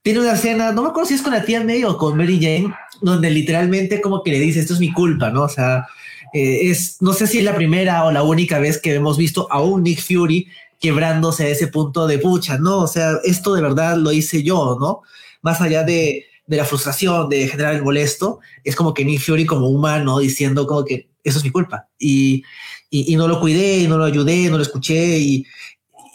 Tiene 0.02 0.20
una 0.20 0.32
escena, 0.32 0.72
no 0.72 0.82
me 0.82 0.88
acuerdo 0.88 1.08
si 1.08 1.14
es 1.14 1.22
con 1.22 1.32
la 1.32 1.44
tía 1.44 1.62
May 1.62 1.84
o 1.84 1.98
con 1.98 2.16
Mary 2.16 2.38
Jane, 2.40 2.74
donde 3.02 3.30
literalmente 3.30 4.00
como 4.00 4.22
que 4.22 4.30
le 4.30 4.40
dice, 4.40 4.60
esto 4.60 4.74
es 4.74 4.80
mi 4.80 4.92
culpa, 4.92 5.30
¿no? 5.30 5.42
O 5.42 5.48
sea, 5.48 5.86
eh, 6.32 6.70
es, 6.70 6.96
no 7.00 7.12
sé 7.12 7.26
si 7.26 7.38
es 7.38 7.44
la 7.44 7.54
primera 7.54 8.04
o 8.04 8.12
la 8.12 8.22
única 8.22 8.58
vez 8.58 8.80
que 8.80 8.94
hemos 8.94 9.18
visto 9.18 9.46
a 9.50 9.60
un 9.60 9.82
Nick 9.82 10.00
Fury 10.00 10.48
quebrándose 10.80 11.44
a 11.44 11.48
ese 11.48 11.66
punto 11.66 12.06
de 12.06 12.18
pucha, 12.18 12.58
¿no? 12.58 12.78
O 12.78 12.86
sea, 12.86 13.18
esto 13.24 13.54
de 13.54 13.62
verdad 13.62 13.96
lo 13.96 14.12
hice 14.12 14.42
yo, 14.42 14.78
¿no? 14.80 15.02
Más 15.42 15.60
allá 15.60 15.82
de, 15.82 16.26
de 16.46 16.56
la 16.56 16.64
frustración, 16.64 17.28
de 17.28 17.48
generar 17.48 17.74
el 17.74 17.82
molesto, 17.82 18.40
es 18.64 18.76
como 18.76 18.94
que 18.94 19.04
Nick 19.04 19.20
Fury 19.20 19.46
como 19.46 19.68
humano 19.68 20.18
diciendo 20.18 20.66
como 20.66 20.84
que 20.84 21.08
eso 21.22 21.38
es 21.38 21.44
mi 21.44 21.50
culpa. 21.50 21.88
Y, 21.98 22.42
y, 22.90 23.16
no 23.16 23.28
lo 23.28 23.40
cuidé, 23.40 23.86
no 23.88 23.98
lo 23.98 24.04
ayudé, 24.04 24.48
no 24.48 24.56
lo 24.56 24.62
escuché 24.62 25.18
y, 25.18 25.46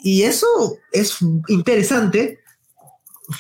y 0.04 0.24
eso 0.24 0.48
es 0.92 1.18
interesante. 1.48 2.40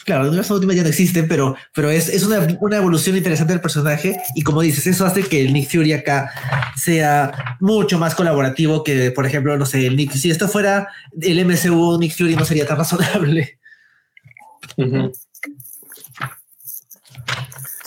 Claro, 0.05 0.31
las 0.31 0.49
últimas 0.49 0.75
ya 0.75 0.83
no 0.83 0.89
existen, 0.89 1.27
pero, 1.27 1.55
pero 1.73 1.89
es, 1.89 2.07
es 2.07 2.23
una, 2.23 2.57
una, 2.61 2.77
evolución 2.77 3.17
interesante 3.17 3.53
del 3.53 3.61
personaje 3.61 4.17
y 4.33 4.41
como 4.41 4.61
dices, 4.61 4.87
eso 4.87 5.05
hace 5.05 5.23
que 5.23 5.41
el 5.41 5.51
Nick 5.51 5.69
Fury 5.69 5.91
acá 5.93 6.31
sea 6.75 7.57
mucho 7.59 7.99
más 7.99 8.15
colaborativo 8.15 8.83
que, 8.83 9.11
por 9.11 9.25
ejemplo, 9.25 9.57
no 9.57 9.65
sé, 9.65 9.85
el 9.85 9.97
Nick, 9.97 10.13
si 10.13 10.31
esto 10.31 10.47
fuera 10.47 10.87
el 11.19 11.45
MCU, 11.45 11.97
Nick 11.99 12.15
Fury 12.15 12.35
no 12.35 12.45
sería 12.45 12.65
tan 12.65 12.77
razonable. 12.77 13.59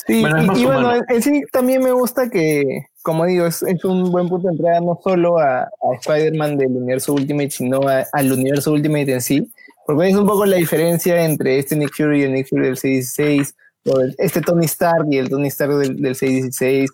Sí, 0.06 0.22
y, 0.54 0.64
bueno, 0.64 0.92
en 1.08 1.22
sí 1.22 1.42
también 1.50 1.82
me 1.82 1.90
gusta 1.90 2.30
que, 2.30 2.86
como 3.06 3.24
digo, 3.24 3.46
es, 3.46 3.62
un 3.84 4.10
buen 4.10 4.28
punto 4.28 4.48
de 4.48 4.54
entrada 4.54 4.80
no 4.80 4.98
solo 5.00 5.38
a, 5.38 5.70
Spider-Man 6.00 6.58
del 6.58 6.72
universo 6.72 7.12
Ultimate, 7.14 7.52
sino 7.52 7.80
al 7.86 8.32
universo 8.32 8.72
Ultimate 8.72 9.12
en 9.12 9.20
sí, 9.20 9.48
porque 9.86 10.08
es 10.08 10.16
un 10.16 10.26
poco 10.26 10.44
la 10.44 10.56
diferencia 10.56 11.24
entre 11.24 11.60
este 11.60 11.76
Nick 11.76 11.94
Fury 11.94 12.22
y 12.22 12.24
el 12.24 12.32
Nick 12.32 12.48
Fury 12.48 12.64
del 12.64 12.76
616, 12.76 13.54
o 13.84 14.00
este 14.18 14.40
Tony 14.40 14.64
Stark 14.64 15.06
y 15.08 15.18
el 15.18 15.28
Tony 15.28 15.46
Stark 15.46 15.76
del, 15.76 16.02
del 16.02 16.16
616, 16.16 16.90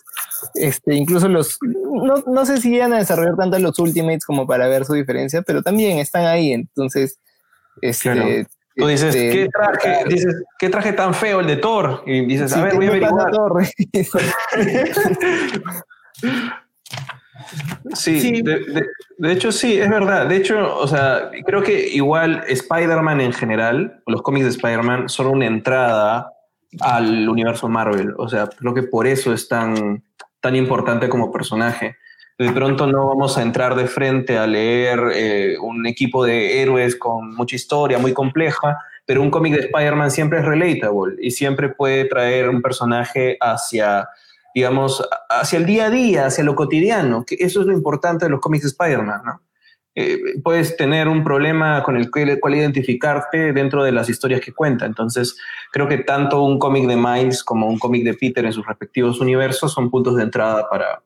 este, 0.57 0.95
incluso 0.95 1.29
los, 1.29 1.57
no, 1.63 2.23
no 2.27 2.45
sé 2.45 2.61
si 2.61 2.75
iban 2.75 2.93
a 2.93 2.99
desarrollar 2.99 3.37
tanto 3.37 3.59
los 3.59 3.79
Ultimates 3.79 4.27
como 4.27 4.47
para 4.47 4.69
ver 4.69 4.85
su 4.85 4.93
diferencia, 4.93 5.41
pero 5.41 5.63
también 5.63 5.97
están 5.97 6.27
ahí, 6.27 6.53
entonces, 6.53 7.19
este... 7.81 8.47
Tú 8.75 8.87
dices, 8.87 9.15
este, 9.15 9.31
¿qué 9.31 9.49
traje? 9.51 10.05
Dices, 10.09 10.35
¿qué 10.59 10.71
traje 10.71 10.93
tan 10.95 11.13
feo 11.13 11.41
el 11.41 11.47
de 11.47 11.57
Thor? 11.57 12.03
Y 12.07 12.25
dices, 12.25 12.55
a 12.55 12.65
ver, 12.65 12.75
voy 12.75 12.87
a 12.87 12.89
averiguar. 12.89 13.31
Sí, 17.95 18.43
De, 18.43 19.33
hecho 19.33 19.53
sí, 19.53 19.79
es 19.79 19.91
verdad. 19.91 20.27
De 20.27 20.37
hecho, 20.37 20.79
o 20.79 20.87
sea, 20.87 21.31
creo 21.45 21.63
que 21.63 21.89
igual 21.89 22.45
Spider-Man 22.49 23.21
en 23.21 23.33
general, 23.33 24.03
los 24.07 24.23
cómics 24.23 24.45
de 24.45 24.51
Spider-Man 24.51 25.09
son 25.09 25.27
una 25.27 25.47
entrada 25.47 26.33
al 26.81 27.29
universo 27.29 27.69
Marvel. 27.69 28.15
O 28.17 28.29
sea, 28.29 28.47
creo 28.47 28.75
que 28.75 28.85
por 28.85 29.07
eso 29.07 29.33
es 29.33 29.49
tan, 29.49 30.03
tan 30.41 30.57
importante 30.57 31.09
como 31.09 31.33
personaje. 31.33 31.97
De 32.39 32.51
pronto 32.51 32.87
no 32.87 33.07
vamos 33.07 33.37
a 33.37 33.43
entrar 33.43 33.75
de 33.75 33.87
frente 33.87 34.39
a 34.39 34.47
leer 34.47 35.01
eh, 35.15 35.57
un 35.61 35.87
equipo 35.87 36.25
de 36.25 36.63
héroes 36.63 36.97
con 36.97 37.35
mucha 37.35 37.57
historia, 37.57 37.99
muy 37.99 38.13
compleja, 38.13 38.79
pero 39.07 39.23
un 39.23 39.31
cómic 39.31 39.55
de 39.55 39.61
Spider-Man 39.67 40.11
siempre 40.11 40.41
es 40.41 40.45
relatable 40.45 41.17
y 41.21 41.31
siempre 41.31 41.69
puede 41.69 42.07
traer 42.07 42.49
un 42.49 42.63
personaje 42.63 43.37
hacia 43.41 44.09
digamos, 44.55 45.07
hacia 45.29 45.59
el 45.59 45.67
día 45.67 45.87
a 45.87 45.91
día, 45.91 46.27
hacia 46.27 46.45
lo 46.45 46.55
cotidiano, 46.55 47.25
que 47.25 47.37
eso 47.39 47.61
es 47.61 47.67
lo 47.67 47.73
importante 47.73 48.27
de 48.27 48.31
los 48.31 48.41
cómics 48.41 48.65
de 48.65 48.69
Spider-Man, 48.71 49.23
¿no? 49.25 49.41
Eh, 49.95 50.41
puedes 50.43 50.77
tener 50.77 51.07
un 51.07 51.23
problema 51.23 51.83
con 51.83 51.99
el 51.99 52.11
cual 52.11 52.55
identificarte 52.55 53.53
dentro 53.53 53.85
de 53.85 53.93
las 53.93 54.09
historias 54.09 54.41
que 54.41 54.53
cuenta. 54.53 54.87
Entonces, 54.87 55.37
creo 55.71 55.87
que 55.87 55.99
tanto 55.99 56.43
un 56.43 56.59
cómic 56.59 56.87
de 56.87 56.97
Miles 56.97 57.45
como 57.45 57.67
un 57.67 57.79
cómic 57.79 58.03
de 58.05 58.15
Peter 58.15 58.45
en 58.45 58.55
sus 58.55 58.67
respectivos 58.67 59.21
universos 59.21 59.73
son 59.73 59.91
puntos 59.91 60.17
de 60.17 60.23
entrada 60.23 60.69
para, 60.71 61.03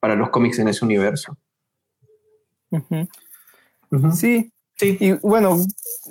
para 0.00 0.14
los 0.16 0.28
cómics 0.28 0.58
en 0.58 0.68
ese 0.68 0.84
universo. 0.84 1.36
Sí, 4.12 4.52
sí. 4.74 4.98
Y 5.00 5.12
bueno, 5.12 5.56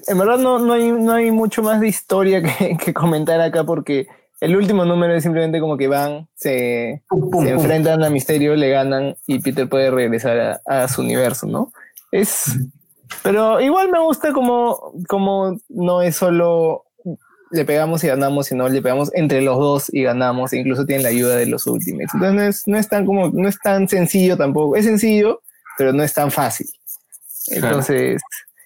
en 0.08 0.18
verdad 0.18 0.40
no, 0.40 0.58
no, 0.58 0.74
hay, 0.74 0.92
no 0.92 1.12
hay 1.12 1.30
mucho 1.30 1.62
más 1.62 1.80
de 1.80 1.90
historia 1.90 2.42
que, 2.58 2.76
que 2.76 2.94
comentar 2.94 3.40
acá 3.40 3.64
porque 3.64 4.08
el 4.42 4.56
último 4.56 4.86
número 4.86 5.16
es 5.16 5.24
simplemente 5.24 5.60
como 5.60 5.78
que 5.78 5.88
van, 5.88 6.28
se, 6.36 7.04
enfrentan 7.48 8.04
a 8.04 8.10
Misterio, 8.10 8.56
le 8.56 8.70
ganan 8.70 9.16
y 9.28 9.40
Peter 9.40 9.68
puede 9.68 9.92
regresar 9.92 10.62
a, 10.66 10.88
su 10.88 11.02
universo, 11.02 11.48
¿no? 11.48 11.72
Es. 12.12 12.58
Pero 13.24 13.62
igual 13.62 13.90
me 13.92 14.00
gusta 14.00 14.34
como, 14.34 14.94
como 15.08 15.58
no 15.70 16.02
es 16.02 16.16
solo 16.16 16.84
le 17.52 17.66
pegamos 17.66 18.04
y 18.04 18.08
ganamos, 18.08 18.48
sino 18.48 18.68
le 18.68 18.82
pegamos 18.82 19.12
entre 19.14 19.42
los 19.42 19.58
dos 19.58 19.94
y 19.94 20.04
ganamos, 20.04 20.52
e 20.52 20.58
incluso 20.58 20.86
tienen 20.86 21.04
la 21.04 21.10
ayuda 21.10 21.36
de 21.38 21.46
los 21.46 21.66
Ultimates. 21.68 22.14
Entonces 22.14 22.64
no 22.68 22.78
es, 22.78 22.90
tan 22.90 23.06
como, 23.06 23.30
no 23.30 23.48
es 23.48 23.58
tan 23.60 23.88
sencillo 23.88 24.36
tampoco. 24.36 24.76
Es 24.76 24.86
sencillo, 24.86 25.42
pero 25.78 25.94
no 25.94 26.04
es 26.04 26.14
tan 26.14 26.32
fácil. 26.32 26.68
Entonces, 27.48 28.22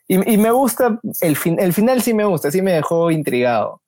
y, 0.08 0.34
y, 0.34 0.38
me 0.38 0.52
gusta, 0.52 1.00
el, 1.22 1.36
fin, 1.36 1.60
el 1.60 1.74
final 1.74 2.02
sí 2.02 2.14
me 2.14 2.26
gusta, 2.26 2.52
sí 2.52 2.62
me 2.62 2.74
dejó 2.74 3.12
intrigado. 3.12 3.82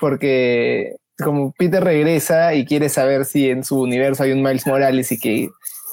Porque 0.00 0.96
como 1.22 1.52
Peter 1.52 1.82
regresa 1.82 2.54
y 2.54 2.64
quiere 2.64 2.88
saber 2.88 3.24
si 3.24 3.50
en 3.50 3.64
su 3.64 3.80
universo 3.80 4.22
hay 4.22 4.32
un 4.32 4.42
Miles 4.42 4.66
Morales 4.66 5.12
y 5.12 5.18
que, 5.18 5.48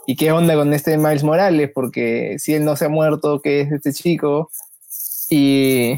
¿y 0.08 0.16
qué 0.16 0.32
onda 0.32 0.56
con 0.56 0.74
este 0.74 0.98
Miles 0.98 1.24
Morales? 1.24 1.72
Porque 1.74 2.36
si 2.40 2.54
él 2.54 2.66
no 2.66 2.76
se 2.76 2.86
ha 2.86 2.90
muerto, 2.90 3.42
¿qué 3.42 3.62
es 3.62 3.72
este 3.72 3.94
chico? 3.94 4.52
Y, 5.30 5.96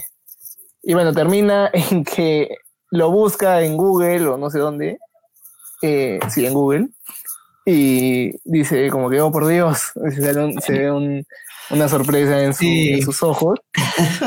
y 0.84 0.94
bueno, 0.94 1.14
termina 1.14 1.70
en 1.92 2.04
que 2.04 2.50
lo 2.90 3.12
busca 3.12 3.62
en 3.62 3.78
Google 3.78 4.28
o 4.28 4.38
no 4.38 4.50
sé 4.50 4.60
dónde, 4.60 4.98
eh, 5.82 6.20
sí, 6.30 6.46
en 6.46 6.54
Google, 6.54 6.88
y 7.66 8.32
dice 8.44 8.90
como 8.90 9.10
que, 9.10 9.22
oh 9.22 9.32
por 9.32 9.48
Dios, 9.48 9.92
se, 10.62 10.74
ve 10.74 11.26
una 11.74 11.88
sorpresa 11.88 12.44
en, 12.44 12.54
sus 12.54 13.24
ojos 13.24 13.60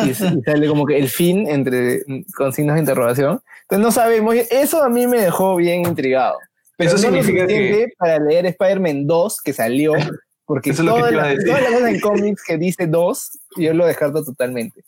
y, 0.06 0.14
sale 0.14 0.68
como 0.68 0.86
que 0.86 0.98
el 0.98 1.08
fin 1.08 1.46
entre 1.48 2.02
con 2.36 2.52
signos 2.52 2.74
de 2.74 2.80
interrogación. 2.80 3.40
Entonces 3.62 3.84
no 3.84 3.92
sabemos, 3.92 4.34
eso 4.34 4.82
a 4.82 4.88
mí 4.88 5.06
me 5.06 5.20
dejó 5.20 5.56
bien 5.56 5.86
intrigado. 5.86 6.38
Pero 6.76 6.90
eso 6.90 6.98
significa 6.98 7.46
que... 7.46 7.88
para 7.98 8.18
leer 8.18 8.46
Spider-Man 8.46 9.06
2 9.06 9.40
que 9.42 9.52
salió, 9.52 9.94
porque 10.46 10.72
todas, 10.72 11.12
las, 11.12 11.36
cosas 11.44 11.88
en 11.88 12.00
cómics 12.00 12.42
que 12.44 12.58
dice 12.58 12.86
2, 12.86 13.38
yo 13.56 13.72
lo 13.72 13.86
descarto 13.86 14.22
totalmente. 14.24 14.82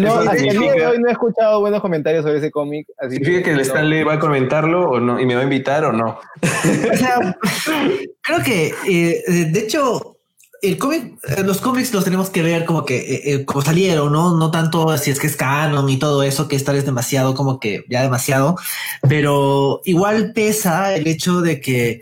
no, 0.00 0.16
hasta 0.16 0.36
el 0.36 0.58
día 0.58 0.72
de 0.72 0.86
hoy 0.86 0.98
no 0.98 1.08
he 1.08 1.12
escuchado 1.12 1.60
buenos 1.60 1.80
comentarios 1.80 2.24
sobre 2.24 2.38
ese 2.38 2.50
cómic. 2.50 2.86
¿Significa 3.08 3.42
que, 3.42 3.52
el 3.52 3.60
Stanley 3.60 4.02
va 4.02 4.14
a 4.14 4.18
comentarlo 4.18 4.90
o 4.90 5.00
no? 5.00 5.18
¿Y 5.18 5.24
me 5.24 5.34
va 5.34 5.40
a 5.40 5.44
invitar 5.44 5.84
o 5.84 5.92
no? 5.92 6.18
O 6.92 6.96
sea, 6.96 7.38
creo 8.20 8.42
que, 8.44 8.74
eh, 8.86 9.22
de 9.50 9.60
hecho, 9.60 10.15
el 10.68 10.78
cómic, 10.78 11.18
eh, 11.28 11.42
los 11.42 11.60
cómics 11.60 11.92
los 11.92 12.04
tenemos 12.04 12.30
que 12.30 12.42
ver 12.42 12.64
como 12.64 12.84
que 12.84 13.22
eh, 13.24 13.44
como 13.44 13.62
salieron, 13.62 14.12
¿no? 14.12 14.36
No 14.36 14.50
tanto 14.50 14.96
si 14.98 15.10
es 15.10 15.18
que 15.18 15.26
es 15.26 15.36
canon 15.36 15.88
y 15.88 15.98
todo 15.98 16.22
eso, 16.22 16.48
que 16.48 16.56
esta 16.56 16.74
es 16.74 16.84
demasiado, 16.84 17.34
como 17.34 17.60
que 17.60 17.84
ya 17.88 18.02
demasiado, 18.02 18.56
pero 19.08 19.80
igual 19.84 20.32
pesa 20.32 20.94
el 20.94 21.06
hecho 21.06 21.40
de 21.40 21.60
que, 21.60 22.00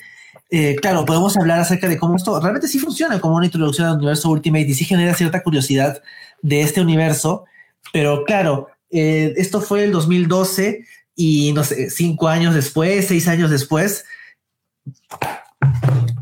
claro, 0.80 1.04
podemos 1.04 1.36
hablar 1.36 1.60
acerca 1.60 1.88
de 1.88 1.98
cómo 1.98 2.16
esto 2.16 2.38
realmente 2.40 2.68
sí 2.68 2.78
funciona 2.78 3.20
como 3.20 3.36
una 3.36 3.46
introducción 3.46 3.88
al 3.88 3.96
universo 3.96 4.30
Ultimate 4.30 4.66
y 4.66 4.74
sí 4.74 4.84
genera 4.84 5.14
cierta 5.14 5.42
curiosidad 5.42 6.02
de 6.42 6.62
este 6.62 6.80
universo, 6.80 7.44
pero 7.92 8.24
claro, 8.24 8.68
esto 8.90 9.60
fue 9.60 9.84
el 9.84 9.92
2012 9.92 10.84
y 11.16 11.52
no 11.52 11.64
sé, 11.64 11.90
cinco 11.90 12.28
años 12.28 12.54
después, 12.54 13.06
seis 13.08 13.26
años 13.28 13.50
después, 13.50 14.04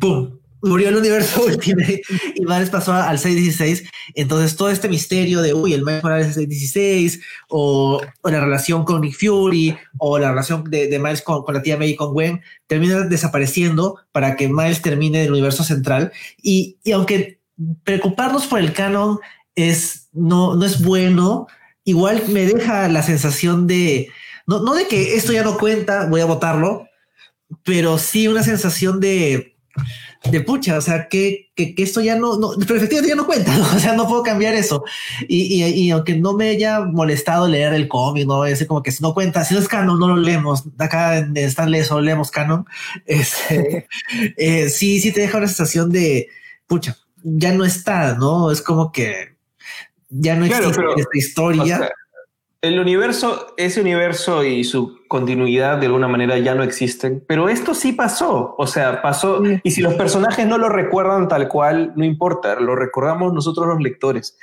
¡pum! 0.01 0.41
Murió 0.63 0.89
el 0.89 0.97
universo 0.97 1.45
Ultimate 1.47 2.03
y 2.35 2.41
Miles 2.43 2.71
pasó 2.71 2.93
al 2.93 3.19
616. 3.19 3.85
Entonces, 4.15 4.57
todo 4.57 4.71
este 4.71 4.89
misterio 4.89 5.43
de 5.43 5.55
uy, 5.55 5.75
el 5.75 5.85
Miles 5.85 6.03
Morales 6.03 6.29
es 6.29 6.35
616, 6.35 7.21
o, 7.49 8.01
o, 8.23 8.31
la 8.31 8.41
relación 8.41 8.85
con 8.85 9.01
Nick 9.01 9.19
Fury, 9.19 9.77
o 9.99 10.19
la 10.19 10.31
relación 10.31 10.65
de, 10.65 10.89
de 10.89 10.99
Miles 10.99 11.23
con, 11.23 11.43
con, 11.43 11.55
la 11.55 11.63
tía 11.63 11.77
May 11.77 11.91
y 11.91 11.97
con 11.97 12.13
Gwen, 12.13 12.41
termina 12.67 13.01
desapareciendo 13.01 13.99
para 14.13 14.37
que 14.37 14.49
Miles 14.49 14.83
termine 14.83 15.25
el 15.25 15.33
universo 15.33 15.65
central. 15.65 16.13
Y, 16.43 16.79
y 16.85 16.93
aunque 16.93 17.41
preocuparnos 17.85 18.47
por 18.47 18.61
el 18.61 18.73
canon 18.73 19.19
es 19.55 20.09
no, 20.13 20.55
no 20.55 20.65
es 20.65 20.83
bueno, 20.83 21.47
igual 21.85 22.23
me 22.29 22.47
deja 22.47 22.89
la 22.89 23.03
sensación 23.03 23.67
de 23.67 24.11
no, 24.47 24.61
no 24.63 24.75
de 24.75 24.89
que 24.89 25.15
esto 25.15 25.33
ya 25.33 25.45
no 25.45 25.59
cuenta, 25.59 26.07
voy 26.07 26.21
a 26.21 26.27
votarlo, 26.27 26.89
pero 27.65 27.99
sí 27.99 28.29
una 28.29 28.43
sensación 28.43 29.01
de 29.01 29.57
de 30.31 30.41
pucha, 30.41 30.79
o 30.79 30.81
sea, 30.81 31.09
que, 31.09 31.51
que, 31.55 31.75
esto 31.79 32.01
ya 32.01 32.16
no, 32.16 32.39
no, 32.39 32.53
pero 32.61 32.77
efectivamente 32.77 33.09
ya 33.09 33.16
no 33.16 33.27
cuenta, 33.27 33.53
o 33.75 33.79
sea, 33.79 33.95
no 33.95 34.07
puedo 34.07 34.23
cambiar 34.23 34.55
eso. 34.55 34.85
Y, 35.29 35.62
y, 35.64 35.91
aunque 35.91 36.16
no 36.16 36.35
me 36.35 36.51
haya 36.51 36.81
molestado 36.81 37.49
leer 37.49 37.75
el 37.75 37.89
cómic, 37.89 38.27
no 38.27 38.45
es 38.45 38.64
como 38.66 38.83
que 38.83 38.93
si 38.93 39.03
no 39.03 39.14
cuenta, 39.14 39.45
si 39.45 39.55
no 39.55 39.61
es 39.61 39.68
canon, 39.68 39.99
no 39.99 40.09
lo 40.09 40.16
leemos. 40.16 40.64
Acá 40.79 41.18
en 41.18 41.37
Stanley 41.37 41.85
solo 41.85 42.03
leemos 42.03 42.31
canon. 42.31 42.66
Este, 43.07 43.89
eh, 44.37 44.68
sí, 44.68 45.01
sí 45.01 45.12
te 45.12 45.23
deja 45.23 45.39
una 45.39 45.47
sensación 45.47 45.91
de 45.91 46.29
pucha, 46.66 46.97
ya 47.23 47.53
no 47.53 47.64
está, 47.64 48.14
no? 48.14 48.51
Es 48.51 48.62
como 48.62 48.93
que 48.93 49.37
ya 50.09 50.37
no 50.37 50.45
existe 50.45 50.83
esta 50.97 51.18
historia 51.18 51.91
el 52.63 52.79
universo, 52.79 53.55
ese 53.57 53.81
universo 53.81 54.45
y 54.45 54.63
su 54.63 55.01
continuidad 55.09 55.79
de 55.79 55.87
alguna 55.87 56.07
manera 56.07 56.39
ya 56.39 56.55
no 56.55 56.63
existen, 56.63 57.23
pero 57.27 57.49
esto 57.49 57.75
sí 57.75 57.93
pasó, 57.93 58.55
o 58.57 58.67
sea, 58.69 59.03
pasó, 59.03 59.43
y 59.65 59.71
si 59.73 59.83
los 59.83 59.95
personajes 59.95 60.47
no 60.47 60.59
lo 60.59 60.69
recuerdan 60.69 61.27
tal 61.27 61.49
cual, 61.49 61.93
no 61.97 62.05
importa, 62.05 62.59
lo 62.61 62.77
recordamos 62.77 63.35
nosotros 63.35 63.67
los 63.67 63.81
lectores. 63.81 64.39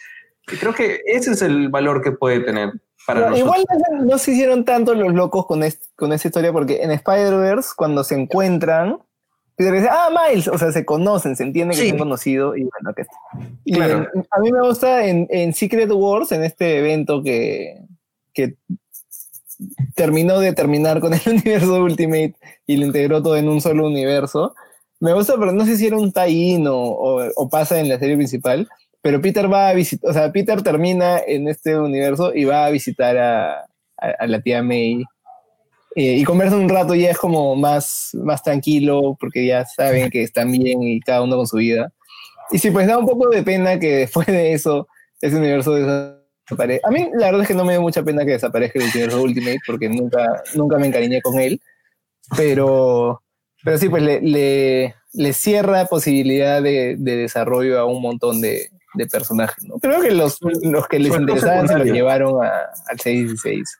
Y 0.52 0.58
creo 0.58 0.74
que 0.74 1.00
ese 1.06 1.32
es 1.32 1.42
el 1.42 1.70
valor 1.70 2.02
que 2.02 2.12
puede 2.12 2.42
tener 2.42 2.74
para 3.08 3.30
nosotros. 3.30 3.40
Igual 3.40 3.66
no, 4.02 4.18
se 4.18 4.32
hicieron 4.32 4.66
tanto 4.66 4.94
los 4.96 5.14
locos 5.14 5.46
con, 5.46 5.64
con 5.96 6.12
esta 6.12 6.28
historia, 6.28 6.52
porque 6.52 6.82
en 6.84 6.92
Spider-Verse, 6.92 7.70
cuando 7.78 8.04
se 8.04 8.16
encuentran, 8.16 8.98
dice, 9.58 9.88
ah, 9.90 10.10
Miles, 10.10 10.50
o 10.50 10.58
sea, 10.58 10.74
se 10.74 10.84
conocen, 10.84 11.38
se 11.38 11.44
entiende 11.44 11.74
que 11.74 11.82
se 11.82 11.92
han 11.92 11.98
conocido 11.98 12.56
y 12.56 12.64
bueno, 12.64 12.94
que 12.94 13.06
y 13.64 13.80
a 13.80 14.40
mí 14.42 14.52
me 14.52 14.62
gusta 14.62 15.06
en, 15.06 15.28
en 15.30 15.54
Secret 15.54 15.90
Wars, 15.92 16.34
en 16.34 16.44
este 16.44 16.80
evento 16.80 17.24
que, 17.24 17.78
que 18.40 18.56
terminó 19.96 20.40
de 20.40 20.54
terminar 20.54 21.00
con 21.02 21.14
el 21.14 21.22
universo 21.26 21.84
Ultimate 21.84 22.36
y 22.66 22.78
lo 22.78 22.86
integró 22.86 23.22
todo 23.22 23.36
en 23.36 23.50
un 23.50 23.60
solo 23.60 23.88
universo. 23.88 24.56
Me 25.02 25.14
gusta, 25.14 25.36
pero 25.38 25.52
no 25.52 25.66
sé 25.66 25.78
si 25.78 25.88
era 25.88 25.98
un 25.98 26.12
tie-in 26.12 26.66
o, 26.70 27.50
pasa 27.52 27.80
en 27.80 27.90
la 27.90 28.00
serie 28.00 28.16
principal, 28.16 28.68
pero 29.02 29.22
Peter 29.22 29.52
va 29.52 29.70
a 29.70 29.74
visitar, 29.74 30.10
o 30.10 30.14
sea, 30.14 30.32
Peter 30.32 30.62
termina 30.62 31.20
en 31.26 31.48
este 31.48 31.78
universo 31.78 32.34
y 32.34 32.44
va 32.46 32.66
a 32.66 32.70
visitar 32.70 33.18
a, 33.18 33.66
la 34.28 34.42
tía 34.42 34.64
May 34.64 35.04
eh, 35.96 36.16
y 36.16 36.24
conversa 36.24 36.56
un 36.56 36.70
rato 36.70 36.96
y 36.96 37.02
ya 37.02 37.12
es 37.12 37.18
como 37.18 37.56
más, 37.56 38.12
más 38.14 38.42
tranquilo 38.44 39.18
porque 39.20 39.46
ya 39.46 39.66
saben 39.66 40.10
que 40.10 40.24
están 40.24 40.52
bien 40.52 40.82
y 40.84 41.02
cada 41.02 41.22
uno 41.22 41.36
con 41.38 41.48
su 41.48 41.58
vida. 41.58 41.92
Y 42.52 42.60
sí, 42.60 42.72
pues 42.72 42.88
da 42.88 42.98
un 42.98 43.06
poco 43.06 43.30
de 43.30 43.44
pena 43.44 43.80
que 43.80 43.96
después 43.98 44.28
de 44.28 44.54
eso, 44.54 44.88
ese 45.22 45.36
universo 45.36 46.19
a 46.58 46.92
mí 46.92 47.10
la 47.14 47.28
verdad 47.28 47.42
es 47.42 47.48
que 47.48 47.54
no 47.54 47.66
me 47.66 47.74
dio 47.74 47.82
mucha 47.82 48.04
pena 48.04 48.26
que 48.26 48.32
desaparezca 48.32 48.80
el 48.80 48.86
universo 48.90 49.22
Ultimate 49.22 49.60
porque 49.66 49.90
nunca, 49.90 50.44
nunca 50.56 50.78
me 50.78 50.88
encariñé 50.88 51.22
con 51.22 51.40
él. 51.40 51.60
Pero, 52.38 53.22
pero 53.64 53.78
sí, 53.78 53.90
pues 53.90 54.04
le, 54.04 54.22
le, 54.22 54.96
le 55.14 55.34
cierra 55.34 55.86
posibilidad 55.86 56.62
de, 56.62 56.96
de, 56.98 57.16
desarrollo 57.16 57.80
a 57.80 57.86
un 57.86 58.02
montón 58.02 58.42
de, 58.42 58.70
de 58.94 59.08
personajes. 59.08 59.64
¿no? 59.64 59.76
Creo 59.80 60.02
que 60.02 60.12
los, 60.12 60.38
los 60.62 60.88
que 60.88 61.00
les 61.00 61.14
interesaban 61.16 61.68
se 61.68 61.78
los 61.78 61.88
llevaron 61.88 62.44
a, 62.44 62.50
al 62.88 63.00
616. 63.00 63.80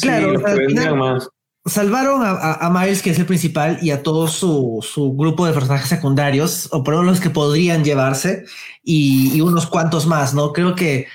claro, 0.00 1.18
salvaron 1.64 2.22
a, 2.22 2.54
a, 2.54 2.70
Miles, 2.70 3.02
que 3.02 3.10
es 3.10 3.18
el 3.18 3.26
principal, 3.26 3.78
y 3.82 3.90
a 3.90 4.02
todo 4.02 4.28
su, 4.28 4.78
su, 4.82 5.16
grupo 5.16 5.46
de 5.46 5.52
personajes 5.52 5.88
secundarios, 5.88 6.68
o 6.72 6.84
por 6.84 6.94
lo 6.94 7.00
menos 7.00 7.16
los 7.16 7.20
que 7.20 7.30
podrían 7.30 7.84
llevarse, 7.84 8.44
y, 8.84 9.36
y 9.36 9.40
unos 9.40 9.66
cuantos 9.66 10.06
más, 10.06 10.32
¿no? 10.32 10.52
Creo 10.52 10.74
que 10.76 11.06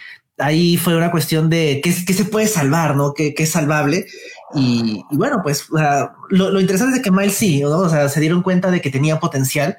ahí 0.41 0.77
fue 0.77 0.95
una 0.95 1.11
cuestión 1.11 1.49
de 1.49 1.81
qué, 1.83 1.93
qué 2.05 2.13
se 2.13 2.25
puede 2.25 2.47
salvar, 2.47 2.95
¿no? 2.95 3.13
¿Qué, 3.13 3.33
es 3.37 3.49
salvable? 3.49 4.05
Y, 4.53 5.03
bueno, 5.11 5.39
pues 5.43 5.67
lo, 6.29 6.59
interesante 6.59 6.97
es 6.97 7.03
que 7.03 7.11
Miles 7.11 7.35
sí, 7.35 7.61
¿no? 7.61 7.79
O 7.79 7.89
sea, 7.89 8.09
se 8.09 8.19
dieron 8.19 8.41
cuenta 8.41 8.69
de 8.69 8.81
que 8.81 8.89
tenía 8.89 9.19
potencial, 9.19 9.77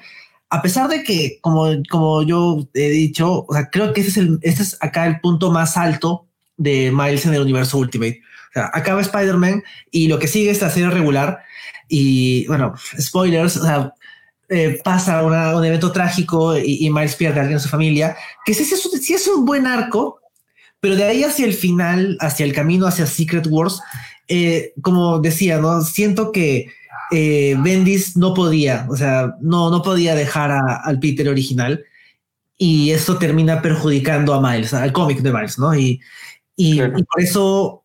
a 0.48 0.62
pesar 0.62 0.88
de 0.88 1.02
que, 1.02 1.38
como, 1.40 1.66
como 1.90 2.22
yo 2.22 2.66
he 2.74 2.90
dicho, 2.90 3.46
creo 3.70 3.92
que 3.92 4.00
este 4.00 4.12
es, 4.12 4.16
el, 4.18 4.38
este 4.42 4.62
es 4.62 4.76
acá 4.80 5.06
el 5.06 5.20
punto 5.20 5.50
más 5.50 5.76
alto 5.76 6.26
de 6.56 6.92
Miles 6.92 7.24
en 7.26 7.34
el 7.34 7.42
universo 7.42 7.78
Ultimate. 7.78 8.20
O 8.50 8.52
sea, 8.52 8.70
acaba 8.72 9.00
Spider-Man 9.00 9.62
y 9.90 10.08
lo 10.08 10.18
que 10.18 10.28
sigue 10.28 10.50
es 10.50 10.60
la 10.60 10.70
serie 10.70 10.90
regular. 10.90 11.42
Y 11.88 12.46
bueno, 12.48 12.74
spoilers, 13.00 13.56
o 13.56 13.94
eh, 14.48 14.80
pasa 14.84 15.22
un 15.22 15.64
evento 15.64 15.92
trágico 15.92 16.58
y, 16.58 16.90
Miles 16.90 17.16
pierde 17.16 17.38
a 17.38 17.42
alguien 17.42 17.56
de 17.56 17.62
su 17.62 17.70
familia, 17.70 18.16
que 18.44 18.52
sí, 18.52 18.64
sí 18.64 19.14
es 19.14 19.26
un 19.26 19.46
buen 19.46 19.66
arco, 19.66 20.20
pero 20.82 20.96
de 20.96 21.04
ahí 21.04 21.22
hacia 21.22 21.46
el 21.46 21.54
final, 21.54 22.16
hacia 22.18 22.44
el 22.44 22.52
camino, 22.52 22.88
hacia 22.88 23.06
Secret 23.06 23.46
Wars, 23.48 23.80
eh, 24.26 24.72
como 24.82 25.20
decía, 25.20 25.58
¿no? 25.58 25.80
Siento 25.82 26.32
que 26.32 26.72
eh, 27.12 27.56
Bendis 27.62 28.16
no 28.16 28.34
podía, 28.34 28.88
o 28.90 28.96
sea, 28.96 29.36
no, 29.40 29.70
no 29.70 29.80
podía 29.80 30.16
dejar 30.16 30.50
al 30.50 30.98
Peter 30.98 31.28
original 31.28 31.84
y 32.58 32.90
esto 32.90 33.16
termina 33.16 33.62
perjudicando 33.62 34.34
a 34.34 34.40
Miles, 34.40 34.74
al 34.74 34.92
cómic 34.92 35.20
de 35.20 35.32
Miles, 35.32 35.56
¿no? 35.56 35.72
Y, 35.72 36.00
y, 36.56 36.80
por 36.80 37.20
eso 37.20 37.84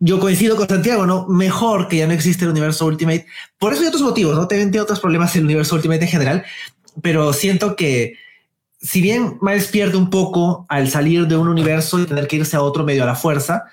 yo 0.00 0.18
coincido 0.18 0.56
con 0.56 0.68
Santiago, 0.68 1.06
¿no? 1.06 1.28
Mejor 1.28 1.86
que 1.86 1.98
ya 1.98 2.08
no 2.08 2.12
existe 2.12 2.44
el 2.44 2.50
universo 2.50 2.86
Ultimate. 2.86 3.24
Por 3.56 3.72
eso 3.72 3.82
hay 3.82 3.88
otros 3.88 4.02
motivos, 4.02 4.34
¿no? 4.34 4.48
Tienen, 4.48 4.76
otros 4.80 4.98
problemas 4.98 5.36
el 5.36 5.44
universo 5.44 5.76
Ultimate 5.76 6.02
en 6.02 6.10
general, 6.10 6.44
pero 7.02 7.32
siento 7.32 7.76
que 7.76 8.14
si 8.82 9.00
bien 9.00 9.38
Miles 9.40 9.68
pierde 9.68 9.96
un 9.96 10.10
poco 10.10 10.66
al 10.68 10.90
salir 10.90 11.28
de 11.28 11.36
un 11.36 11.48
universo 11.48 12.00
y 12.00 12.04
tener 12.04 12.26
que 12.26 12.36
irse 12.36 12.56
a 12.56 12.62
otro 12.62 12.84
medio 12.84 13.04
a 13.04 13.06
la 13.06 13.14
fuerza, 13.14 13.64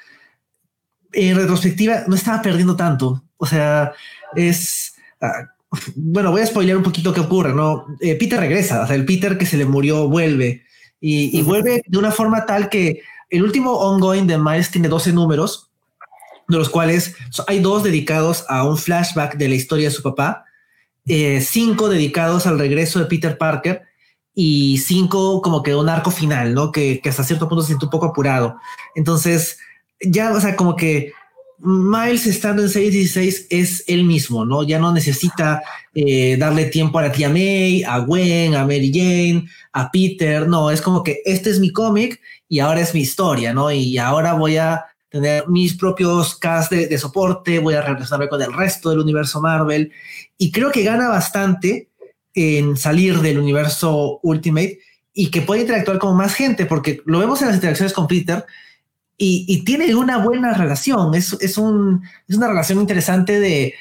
en 1.12 1.36
retrospectiva 1.36 2.04
no 2.08 2.16
estaba 2.16 2.42
perdiendo 2.42 2.76
tanto. 2.76 3.24
O 3.38 3.46
sea, 3.46 3.92
es... 4.36 4.94
Ah, 5.20 5.50
bueno, 5.96 6.32
voy 6.32 6.42
a 6.42 6.46
spoilear 6.46 6.78
un 6.78 6.84
poquito 6.84 7.14
qué 7.14 7.20
ocurre, 7.20 7.54
¿no? 7.54 7.86
Eh, 8.00 8.16
Peter 8.16 8.40
regresa, 8.40 8.82
o 8.82 8.88
sea, 8.88 8.96
el 8.96 9.06
Peter 9.06 9.38
que 9.38 9.46
se 9.46 9.58
le 9.58 9.66
murió 9.66 10.08
vuelve 10.08 10.64
y, 11.00 11.42
vuelve 11.44 11.84
de 11.86 11.98
una 11.98 12.12
forma 12.12 12.46
tal 12.46 12.70
que 12.70 13.02
el 13.30 13.44
último 13.44 13.74
ongoing 13.74 14.26
de 14.26 14.38
Miles 14.38 14.72
tiene 14.72 14.88
12 14.88 15.14
números, 15.14 15.70
de 16.48 16.58
los 16.58 16.70
cuales 16.70 17.16
hay 17.48 17.60
dos 17.60 17.84
dedicados 17.84 18.46
a 18.50 18.64
un 18.64 18.78
flashback 18.78 19.38
de 19.38 19.48
la 19.48 19.56
historia 19.56 19.90
de 19.90 19.96
su 19.96 20.02
papá, 20.02 20.46
eh, 21.06 21.40
cinco 21.42 21.88
dedicados 21.88 22.48
al 22.48 22.58
regreso 22.58 23.00
de 23.00 23.06
Peter 23.06 23.38
Parker 23.38 23.89
y 24.34 24.78
5 24.78 25.42
como 25.42 25.64
que 25.64 25.76
un 25.76 25.90
arco 25.90 26.12
final, 26.12 26.54
¿no? 26.54 26.72
Que, 26.72 27.02
que 27.02 27.10
hasta 27.10 27.24
cierto 27.24 27.50
punto 27.50 27.62
se 27.62 27.68
siente 27.68 27.86
un 27.86 27.92
poco 27.92 28.08
apurado. 28.08 28.58
Entonces, 28.96 29.58
ya, 30.02 30.32
o 30.34 30.40
sea, 30.40 30.56
como 30.56 30.76
que 30.76 31.14
Miles 31.62 32.26
estando 32.26 32.62
en 32.62 32.70
616 32.70 33.48
es 33.50 33.84
el 33.88 34.06
mismo, 34.06 34.46
¿no? 34.46 34.64
Ya 34.64 34.80
no 34.80 34.94
necesita 34.94 35.62
eh, 35.94 36.38
darle 36.38 36.66
tiempo 36.66 37.00
a 37.00 37.02
la 37.02 37.12
tía 37.12 37.28
May, 37.28 37.84
a 37.84 38.00
Gwen, 38.00 38.56
a 38.56 38.64
Mary 38.64 38.92
Jane, 38.94 39.46
a 39.74 39.92
Peter, 39.92 40.48
no, 40.48 40.72
es 40.72 40.82
como 40.82 41.04
que 41.04 41.22
este 41.26 41.50
es 41.50 41.60
mi 41.60 41.74
cómic 41.74 42.22
y 42.48 42.60
ahora 42.60 42.80
es 42.80 42.94
mi 42.94 43.02
historia, 43.02 43.54
¿no? 43.54 43.72
Y 43.72 43.98
ahora 43.98 44.34
voy 44.34 44.56
a 44.56 44.86
tener 45.10 45.50
mis 45.50 45.74
propios 45.76 46.36
cast 46.36 46.72
de, 46.72 46.88
de, 46.88 46.98
soporte, 46.98 47.60
voy 47.60 47.74
a 47.74 47.82
relacionarme 47.82 48.30
con 48.30 48.42
el 48.42 48.54
resto 48.54 48.92
del 48.92 49.00
universo 49.00 49.42
Marvel 49.42 49.92
y 50.38 50.52
creo 50.52 50.72
que 50.72 50.84
gana 50.84 51.10
bastante 51.10 51.90
en 52.34 52.78
salir 52.78 53.20
del 53.20 53.40
universo 53.40 54.20
Ultimate 54.24 54.80
y 55.14 55.32
que 55.32 55.42
puede 55.42 55.62
interactuar 55.62 56.00
con 56.00 56.16
más 56.16 56.34
gente, 56.34 56.66
porque 56.66 57.02
lo 57.06 57.20
vemos 57.20 57.42
en 57.42 57.48
las 57.48 57.56
interacciones 57.56 57.94
con 57.94 58.08
Peter, 58.08 58.46
y, 59.18 59.44
y, 59.50 59.66
tiene 59.66 59.94
una 59.96 60.20
buena 60.20 60.54
relación. 60.54 61.14
Es, 61.14 61.34
es, 61.42 61.58
un, 61.58 62.04
es 62.30 62.38
una 62.38 62.48
relación 62.48 62.80
interesante 62.80 63.38
de, 63.38 63.74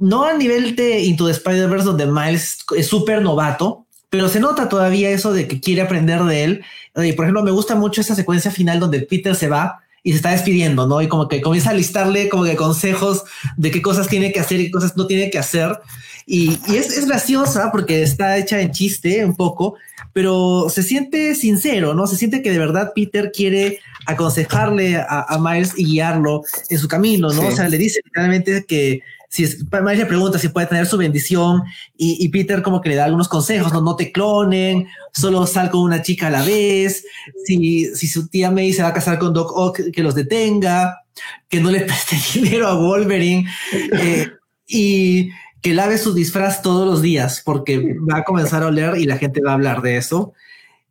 no 0.00 0.24
a 0.24 0.32
nivel 0.32 0.74
de 0.74 1.00
Into 1.02 1.26
the 1.26 1.32
Spider-Verse, 1.32 1.84
donde 1.84 2.06
Miles 2.06 2.58
es 2.76 2.88
súper 2.88 3.22
novato, 3.22 3.86
pero 4.08 4.28
se 4.28 4.40
nota 4.40 4.68
todavía 4.68 5.10
eso 5.10 5.32
de 5.32 5.46
que 5.46 5.60
quiere 5.60 5.82
aprender 5.82 6.24
de 6.24 6.42
él. 6.42 6.64
Y 6.96 7.12
por 7.12 7.24
ejemplo, 7.24 7.44
me 7.44 7.52
gusta 7.52 7.76
mucho 7.76 8.00
esa 8.00 8.16
secuencia 8.16 8.50
final 8.50 8.80
donde 8.80 9.00
Peter 9.02 9.36
se 9.36 9.48
va 9.48 9.80
y 10.02 10.10
se 10.10 10.16
está 10.16 10.30
despidiendo, 10.30 10.86
¿no? 10.86 11.02
Y 11.02 11.08
como 11.08 11.28
que 11.28 11.40
comienza 11.40 11.70
a 11.70 11.74
listarle 11.74 12.28
como 12.28 12.44
que 12.44 12.56
consejos 12.56 13.24
de 13.56 13.70
qué 13.70 13.82
cosas 13.82 14.08
tiene 14.08 14.32
que 14.32 14.40
hacer 14.40 14.60
y 14.60 14.66
qué 14.66 14.70
cosas 14.70 14.96
no 14.96 15.06
tiene 15.06 15.30
que 15.30 15.38
hacer. 15.38 15.78
Y, 16.26 16.58
y 16.68 16.76
es, 16.76 16.96
es, 16.96 17.06
graciosa 17.06 17.70
porque 17.72 18.02
está 18.02 18.38
hecha 18.38 18.60
en 18.60 18.70
chiste 18.70 19.24
un 19.24 19.34
poco, 19.34 19.74
pero 20.12 20.68
se 20.70 20.82
siente 20.82 21.34
sincero, 21.34 21.92
¿no? 21.94 22.06
Se 22.06 22.16
siente 22.16 22.42
que 22.42 22.52
de 22.52 22.58
verdad 22.58 22.92
Peter 22.94 23.32
quiere 23.32 23.80
aconsejarle 24.06 24.96
a, 24.96 25.26
a 25.28 25.38
Miles 25.38 25.74
y 25.76 25.84
guiarlo 25.84 26.42
en 26.68 26.78
su 26.78 26.88
camino, 26.88 27.32
¿no? 27.32 27.42
Sí. 27.42 27.48
O 27.48 27.52
sea, 27.52 27.68
le 27.68 27.78
dice 27.78 28.00
literalmente 28.04 28.64
que 28.64 29.02
si 29.30 29.44
es, 29.44 29.64
Miles 29.70 29.98
le 29.98 30.06
pregunta 30.06 30.40
si 30.40 30.48
puede 30.48 30.66
tener 30.66 30.86
su 30.86 30.96
bendición 30.96 31.62
y, 31.96 32.16
y, 32.22 32.28
Peter 32.30 32.62
como 32.62 32.80
que 32.80 32.88
le 32.88 32.96
da 32.96 33.04
algunos 33.04 33.28
consejos, 33.28 33.72
no, 33.72 33.80
no 33.80 33.94
te 33.94 34.10
clonen, 34.10 34.88
solo 35.12 35.46
sal 35.46 35.70
con 35.70 35.82
una 35.82 36.02
chica 36.02 36.26
a 36.26 36.30
la 36.30 36.42
vez, 36.42 37.04
si, 37.44 37.94
si 37.94 38.08
su 38.08 38.26
tía 38.26 38.50
May 38.50 38.72
se 38.72 38.82
va 38.82 38.88
a 38.88 38.92
casar 38.92 39.20
con 39.20 39.32
Doc 39.32 39.52
Ock, 39.54 39.92
que 39.92 40.02
los 40.02 40.16
detenga, 40.16 41.04
que 41.48 41.60
no 41.60 41.70
le 41.70 41.80
preste 41.86 42.16
dinero 42.34 42.66
a 42.66 42.74
Wolverine 42.74 43.48
eh, 43.72 44.30
y 44.66 45.30
que 45.62 45.74
lave 45.74 45.96
su 45.96 46.12
disfraz 46.12 46.60
todos 46.60 46.84
los 46.84 47.00
días 47.00 47.40
porque 47.44 47.96
va 48.10 48.18
a 48.18 48.24
comenzar 48.24 48.64
a 48.64 48.66
oler 48.66 48.96
y 48.96 49.04
la 49.04 49.16
gente 49.16 49.40
va 49.40 49.52
a 49.52 49.54
hablar 49.54 49.80
de 49.80 49.96
eso. 49.96 50.32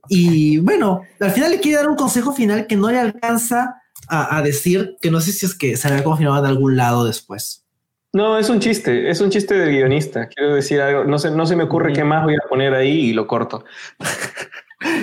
Y 0.07 0.59
bueno, 0.59 1.01
al 1.19 1.31
final 1.31 1.51
le 1.51 1.59
quiere 1.59 1.79
dar 1.79 1.89
un 1.89 1.97
consejo 1.97 2.33
final 2.33 2.67
que 2.67 2.77
no 2.77 2.89
le 2.89 2.99
alcanza 2.99 3.81
a, 4.07 4.37
a 4.37 4.41
decir, 4.41 4.95
que 5.01 5.11
no 5.11 5.19
sé 5.19 5.33
si 5.33 5.45
es 5.45 5.55
que 5.55 5.75
se 5.75 5.89
había 5.89 6.05
confirmado 6.05 6.45
en 6.45 6.51
algún 6.51 6.77
lado 6.77 7.03
después. 7.03 7.65
No, 8.12 8.38
es 8.39 8.49
un 8.49 8.60
chiste, 8.60 9.10
es 9.10 9.22
un 9.22 9.30
chiste 9.30 9.53
de 9.53 9.72
guionista. 9.72 10.28
Quiero 10.28 10.55
decir 10.55 10.82
algo, 10.82 11.03
no 11.03 11.20
se, 11.20 11.30
no 11.30 11.45
se 11.45 11.55
me 11.55 11.64
ocurre 11.64 11.93
qué 11.93 12.03
más 12.03 12.24
voy 12.24 12.36
a 12.36 12.49
poner 12.49 12.74
ahí 12.74 13.10
y 13.10 13.14
lo 13.14 13.28
corto. 13.28 13.64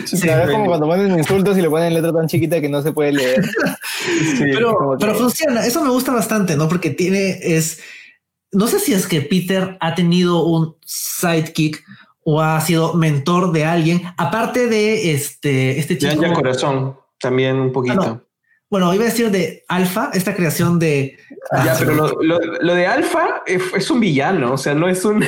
Sí, 0.07 0.17
sí, 0.17 0.27
es 0.27 0.51
como 0.51 0.65
cuando 0.65 0.87
ponen 0.87 1.19
insultos 1.19 1.59
y 1.59 1.61
le 1.61 1.69
ponen 1.69 1.93
letra 1.93 2.11
tan 2.11 2.27
chiquita 2.27 2.63
que 2.63 2.69
no 2.71 2.81
se 2.81 2.93
puede 2.93 3.13
leer. 3.13 3.45
sí, 4.39 4.45
pero, 4.55 4.97
pero 4.99 5.15
funciona, 5.15 5.67
eso 5.67 5.85
me 5.85 5.91
gusta 5.91 6.15
bastante, 6.15 6.57
¿no? 6.57 6.67
Porque 6.67 6.89
tiene, 6.89 7.39
es, 7.43 7.83
no 8.53 8.69
sé 8.69 8.79
si 8.81 8.95
es 8.95 9.07
que 9.07 9.21
Peter 9.21 9.77
ha 9.81 9.95
tenido 9.95 10.47
un 10.47 10.77
sidekick 10.83 11.85
o 12.25 12.41
ha 12.41 12.59
sido 12.63 12.95
mentor 12.95 13.53
de 13.53 13.67
alguien, 13.67 14.03
aparte 14.17 14.67
de 14.67 15.13
este, 15.13 15.79
este 15.79 15.99
chico. 15.99 16.23
Ya, 16.23 16.33
corazón, 16.33 16.97
también 17.21 17.57
un 17.57 17.73
poquito. 17.73 18.01
Ah, 18.01 18.07
no. 18.07 18.26
Bueno, 18.77 18.93
iba 18.93 19.05
a 19.05 19.07
decir 19.07 19.31
de 19.31 19.65
Alpha, 19.69 20.11
esta 20.13 20.35
creación 20.35 20.79
de. 20.79 21.17
Ya, 21.51 21.73
ah, 21.73 21.77
pero 21.79 21.95
lo, 21.95 22.09
lo, 22.21 22.39
lo, 22.61 22.75
de 22.75 22.87
Alpha 22.87 23.43
es, 23.47 23.63
es, 23.75 23.91
un 23.91 24.01
villano, 24.01 24.53
o 24.53 24.59
sea, 24.59 24.75
no 24.75 24.87
es 24.87 25.03
un. 25.03 25.25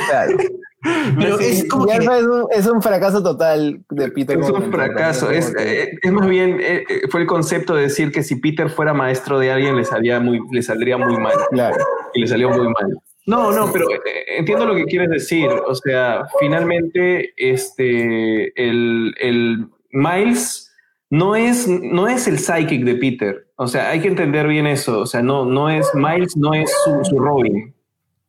pero 1.19 1.39
es, 1.39 1.67
como 1.67 1.87
que... 1.87 1.95
es, 1.95 2.07
un, 2.07 2.47
es, 2.51 2.67
un, 2.67 2.79
fracaso 2.79 3.23
total 3.23 3.81
de 3.89 4.11
Peter. 4.11 4.37
Es 4.37 4.51
un 4.51 4.71
fracaso. 4.71 5.31
Es, 5.31 5.51
eh, 5.57 5.97
es, 5.99 6.11
más 6.11 6.27
bien, 6.27 6.59
eh, 6.61 6.83
fue 7.09 7.21
el 7.21 7.25
concepto 7.25 7.73
de 7.73 7.81
decir 7.81 8.11
que 8.11 8.21
si 8.21 8.35
Peter 8.35 8.69
fuera 8.69 8.93
maestro 8.93 9.39
de 9.39 9.51
alguien, 9.51 9.75
le, 9.75 9.83
salía 9.83 10.19
muy, 10.19 10.39
le 10.51 10.61
saldría 10.61 10.99
muy 10.99 11.17
mal. 11.17 11.33
Claro. 11.49 11.83
Y 12.13 12.21
le 12.21 12.27
salió 12.27 12.51
muy 12.51 12.67
mal. 12.67 13.01
No, 13.25 13.51
no, 13.51 13.71
pero 13.73 13.89
eh, 13.89 14.37
entiendo 14.37 14.67
lo 14.67 14.75
que 14.75 14.85
quieres 14.85 15.09
decir. 15.09 15.49
O 15.49 15.73
sea, 15.73 16.21
finalmente, 16.39 17.33
este, 17.35 18.53
el, 18.63 19.15
el 19.19 19.65
Miles 19.89 20.68
no 21.09 21.35
es, 21.35 21.67
no 21.67 22.07
es 22.07 22.27
el 22.27 22.39
psychic 22.39 22.83
de 22.83 22.95
Peter. 22.95 23.47
O 23.55 23.67
sea, 23.67 23.89
hay 23.89 23.99
que 23.99 24.07
entender 24.07 24.47
bien 24.47 24.67
eso. 24.67 24.99
O 24.99 25.05
sea, 25.05 25.21
no, 25.21 25.45
no 25.45 25.69
es 25.69 25.89
Miles, 25.93 26.37
no 26.37 26.53
es 26.53 26.71
su, 26.83 27.03
su 27.03 27.19
Robin. 27.19 27.73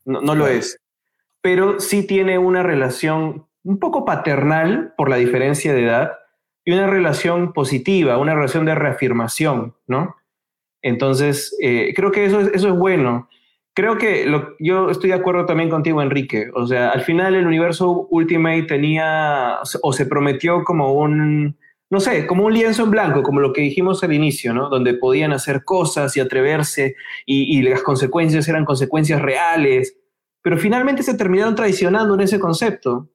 No, 0.05 0.21
no, 0.21 0.35
lo 0.35 0.47
es. 0.47 0.79
Pero 1.43 1.79
sí 1.79 2.07
tiene 2.07 2.39
una 2.39 2.63
relación 2.63 3.47
un 3.63 3.79
poco 3.79 4.05
paternal 4.05 4.95
por 4.97 5.11
la 5.11 5.17
diferencia 5.17 5.75
de 5.75 5.85
edad 5.85 6.13
y 6.65 6.73
una 6.73 6.87
relación 6.87 7.53
positiva, 7.53 8.19
una 8.19 8.35
relación 8.35 8.65
de 8.65 8.75
reafirmación, 8.75 9.75
¿no? 9.87 10.17
Entonces, 10.83 11.57
eh, 11.63 11.93
creo 11.95 12.11
que 12.11 12.25
eso 12.25 12.41
es, 12.41 12.49
eso 12.55 12.69
es 12.69 12.75
bueno. 12.75 13.29
Creo 13.75 13.99
que 13.99 14.27
yo 14.59 14.91
estoy 14.91 15.11
de 15.11 15.17
acuerdo 15.17 15.47
también 15.47 15.71
contigo, 15.71 16.03
Enrique. 16.03 16.51
O 16.55 16.67
sea, 16.67 16.91
al 16.91 17.03
final 17.03 17.35
el 17.35 17.47
universo 17.47 18.09
Ultimate 18.11 18.65
tenía 18.65 19.59
o 19.83 19.93
se 19.93 20.07
prometió 20.07 20.65
como 20.65 20.95
un, 20.95 21.57
no 21.91 21.99
sé, 21.99 22.25
como 22.27 22.47
un 22.47 22.55
lienzo 22.55 22.85
en 22.85 22.93
blanco, 22.93 23.25
como 23.25 23.41
lo 23.41 23.53
que 23.53 23.63
dijimos 23.63 24.03
al 24.05 24.13
inicio, 24.13 24.55
¿no? 24.55 24.69
Donde 24.69 24.95
podían 24.95 25.33
hacer 25.33 25.65
cosas 25.65 26.17
y 26.17 26.21
atreverse 26.21 26.95
y, 27.27 27.59
y, 27.59 27.63
las 27.63 27.83
consecuencias 27.83 28.47
eran 28.49 28.65
consecuencias 28.65 29.21
reales, 29.21 29.97
pero 30.41 30.57
finalmente 30.57 31.03
se 31.03 31.15
terminaron 31.15 31.57
traicionando 31.57 32.15
en 32.15 32.21
ese 32.21 32.39
concepto. 32.39 33.09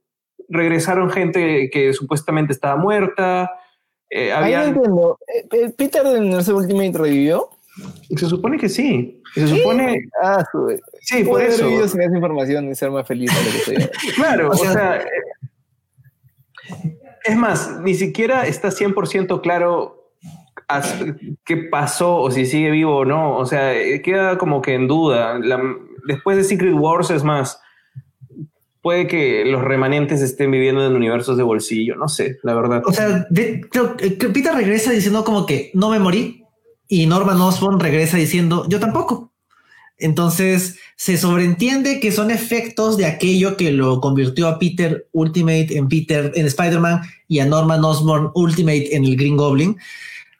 Regresaron 0.49 1.09
gente 1.09 1.69
que 1.71 1.93
supuestamente 1.93 2.51
estaba 2.51 2.75
muerta. 2.75 3.49
Eh, 4.09 4.33
habían... 4.33 4.67
Entiendo. 4.67 5.17
Eh, 5.51 5.71
¿Peter 5.75 6.05
en 6.05 6.33
ese 6.33 6.51
Ultimate 6.51 6.97
revivió? 6.97 7.49
Se 8.15 8.27
supone 8.27 8.57
que 8.57 8.67
sí. 8.67 9.21
Se 9.33 9.47
supone. 9.47 10.03
Ah, 10.21 10.45
su... 10.51 10.77
sí, 11.01 11.23
por 11.23 11.41
eso. 11.41 11.67
Sin 11.87 12.01
esa 12.01 12.15
información 12.15 12.69
y 12.69 12.75
ser 12.75 12.91
más 12.91 13.07
feliz. 13.07 13.31
claro, 14.15 14.49
o 14.49 14.55
sea, 14.55 14.71
o 14.71 14.73
sea 14.73 15.05
es 17.25 17.35
más, 17.35 17.79
ni 17.81 17.95
siquiera 17.95 18.45
está 18.45 18.69
100% 18.69 19.41
claro 19.41 20.11
qué 21.43 21.57
pasó 21.57 22.17
o 22.17 22.31
si 22.31 22.45
sigue 22.45 22.71
vivo 22.71 22.97
o 22.97 23.05
no. 23.05 23.37
O 23.37 23.45
sea, 23.45 23.73
queda 24.03 24.37
como 24.37 24.61
que 24.61 24.73
en 24.73 24.87
duda. 24.87 25.39
Después 26.07 26.37
de 26.37 26.43
Secret 26.43 26.73
Wars, 26.73 27.09
es 27.09 27.23
más, 27.23 27.59
puede 28.81 29.07
que 29.07 29.45
los 29.45 29.63
remanentes 29.63 30.21
estén 30.21 30.51
viviendo 30.51 30.85
en 30.85 30.95
universos 30.95 31.37
de 31.37 31.43
bolsillo. 31.43 31.95
No 31.95 32.07
sé, 32.07 32.37
la 32.43 32.53
verdad. 32.53 32.83
O 32.85 32.93
sea, 32.93 33.25
de, 33.29 33.61
creo 33.69 33.95
que 33.97 34.29
Peter 34.29 34.53
regresa 34.53 34.91
diciendo 34.91 35.23
como 35.23 35.45
que 35.45 35.71
no 35.73 35.89
me 35.89 35.99
morí 35.99 36.43
y 36.87 37.07
Norman 37.07 37.41
Osborn 37.41 37.79
regresa 37.79 38.17
diciendo 38.17 38.65
yo 38.69 38.79
tampoco. 38.79 39.34
Entonces 39.97 40.77
se 40.97 41.17
sobreentiende 41.17 41.99
que 41.99 42.11
son 42.11 42.31
efectos 42.31 42.97
de 42.97 43.05
aquello 43.05 43.55
que 43.55 43.71
lo 43.71 44.01
convirtió 44.01 44.47
a 44.47 44.59
Peter 44.59 45.07
Ultimate 45.13 45.77
en 45.77 45.87
Peter 45.87 46.31
en 46.35 46.45
Spider-Man 46.47 47.01
y 47.27 47.39
a 47.39 47.45
Norman 47.45 47.83
Osborn 47.83 48.31
Ultimate 48.33 48.95
en 48.95 49.05
el 49.05 49.15
Green 49.15 49.37
Goblin. 49.37 49.77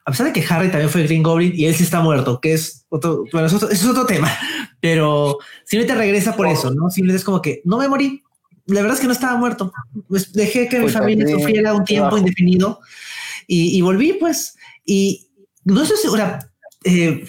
A 0.04 0.10
pesar 0.10 0.26
de 0.26 0.32
que 0.32 0.46
Harry 0.48 0.68
también 0.68 0.90
fue 0.90 1.04
Green 1.04 1.22
Goblin 1.22 1.52
y 1.54 1.64
él 1.64 1.74
sí 1.74 1.82
está 1.82 2.00
muerto, 2.00 2.40
que 2.40 2.52
es 2.52 2.86
otro, 2.90 3.24
bueno, 3.32 3.48
es 3.48 3.54
otro, 3.54 3.70
es 3.70 3.84
otro 3.84 4.06
tema, 4.06 4.30
pero 4.80 5.38
simplemente 5.64 6.00
regresa 6.00 6.36
por 6.36 6.46
eso, 6.46 6.72
¿no? 6.72 6.90
Simplemente 6.90 7.18
es 7.18 7.24
como 7.24 7.42
que 7.42 7.62
no 7.64 7.78
me 7.78 7.88
morí. 7.88 8.22
La 8.66 8.82
verdad 8.82 8.96
es 8.96 9.00
que 9.00 9.06
no 9.06 9.12
estaba 9.12 9.36
muerto. 9.36 9.72
Pues 10.08 10.32
dejé 10.32 10.68
que 10.68 10.80
mi 10.80 10.88
familia 10.88 11.26
sufriera 11.28 11.72
un 11.72 11.84
tiempo 11.84 12.18
indefinido 12.18 12.80
y, 13.46 13.76
y, 13.76 13.80
volví, 13.80 14.14
pues. 14.14 14.56
Y 14.84 15.28
no 15.64 15.84
sé 15.84 15.96
si, 15.96 16.08
eh, 16.84 17.24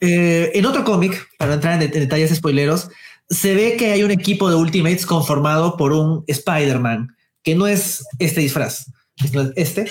eh, 0.00 0.50
en 0.54 0.66
otro 0.66 0.84
cómic, 0.84 1.28
para 1.38 1.54
entrar 1.54 1.74
en, 1.74 1.82
en, 1.82 1.90
detalles 1.90 2.34
spoileros, 2.34 2.90
se 3.28 3.54
ve 3.54 3.76
que 3.76 3.92
hay 3.92 4.02
un 4.02 4.10
equipo 4.10 4.48
de 4.48 4.56
Ultimates 4.56 5.06
conformado 5.06 5.76
por 5.76 5.92
un 5.92 6.24
Spider-Man, 6.26 7.16
que 7.42 7.54
no 7.54 7.66
es 7.66 8.04
este 8.18 8.40
disfraz, 8.40 8.86
es 9.16 9.32
este. 9.56 9.86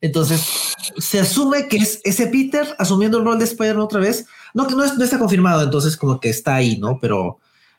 Entonces, 0.00 0.74
se 0.98 1.20
asume 1.20 1.68
que 1.68 1.76
es 1.76 2.00
ese 2.02 2.26
Peter 2.26 2.66
asumiendo 2.78 3.18
el 3.18 3.24
rol 3.24 3.38
de 3.38 3.44
Spider-Man 3.44 3.84
otra 3.84 4.00
vez. 4.00 4.26
No, 4.52 4.66
que 4.66 4.74
no, 4.74 4.84
es, 4.84 4.98
no, 4.98 5.04
está 5.04 5.18
confirmado, 5.18 5.62
entonces 5.62 5.96
como 5.96 6.20
que 6.20 6.28
está 6.28 6.56
ahí, 6.56 6.76
¿no? 6.76 6.98
Pero... 7.00 7.38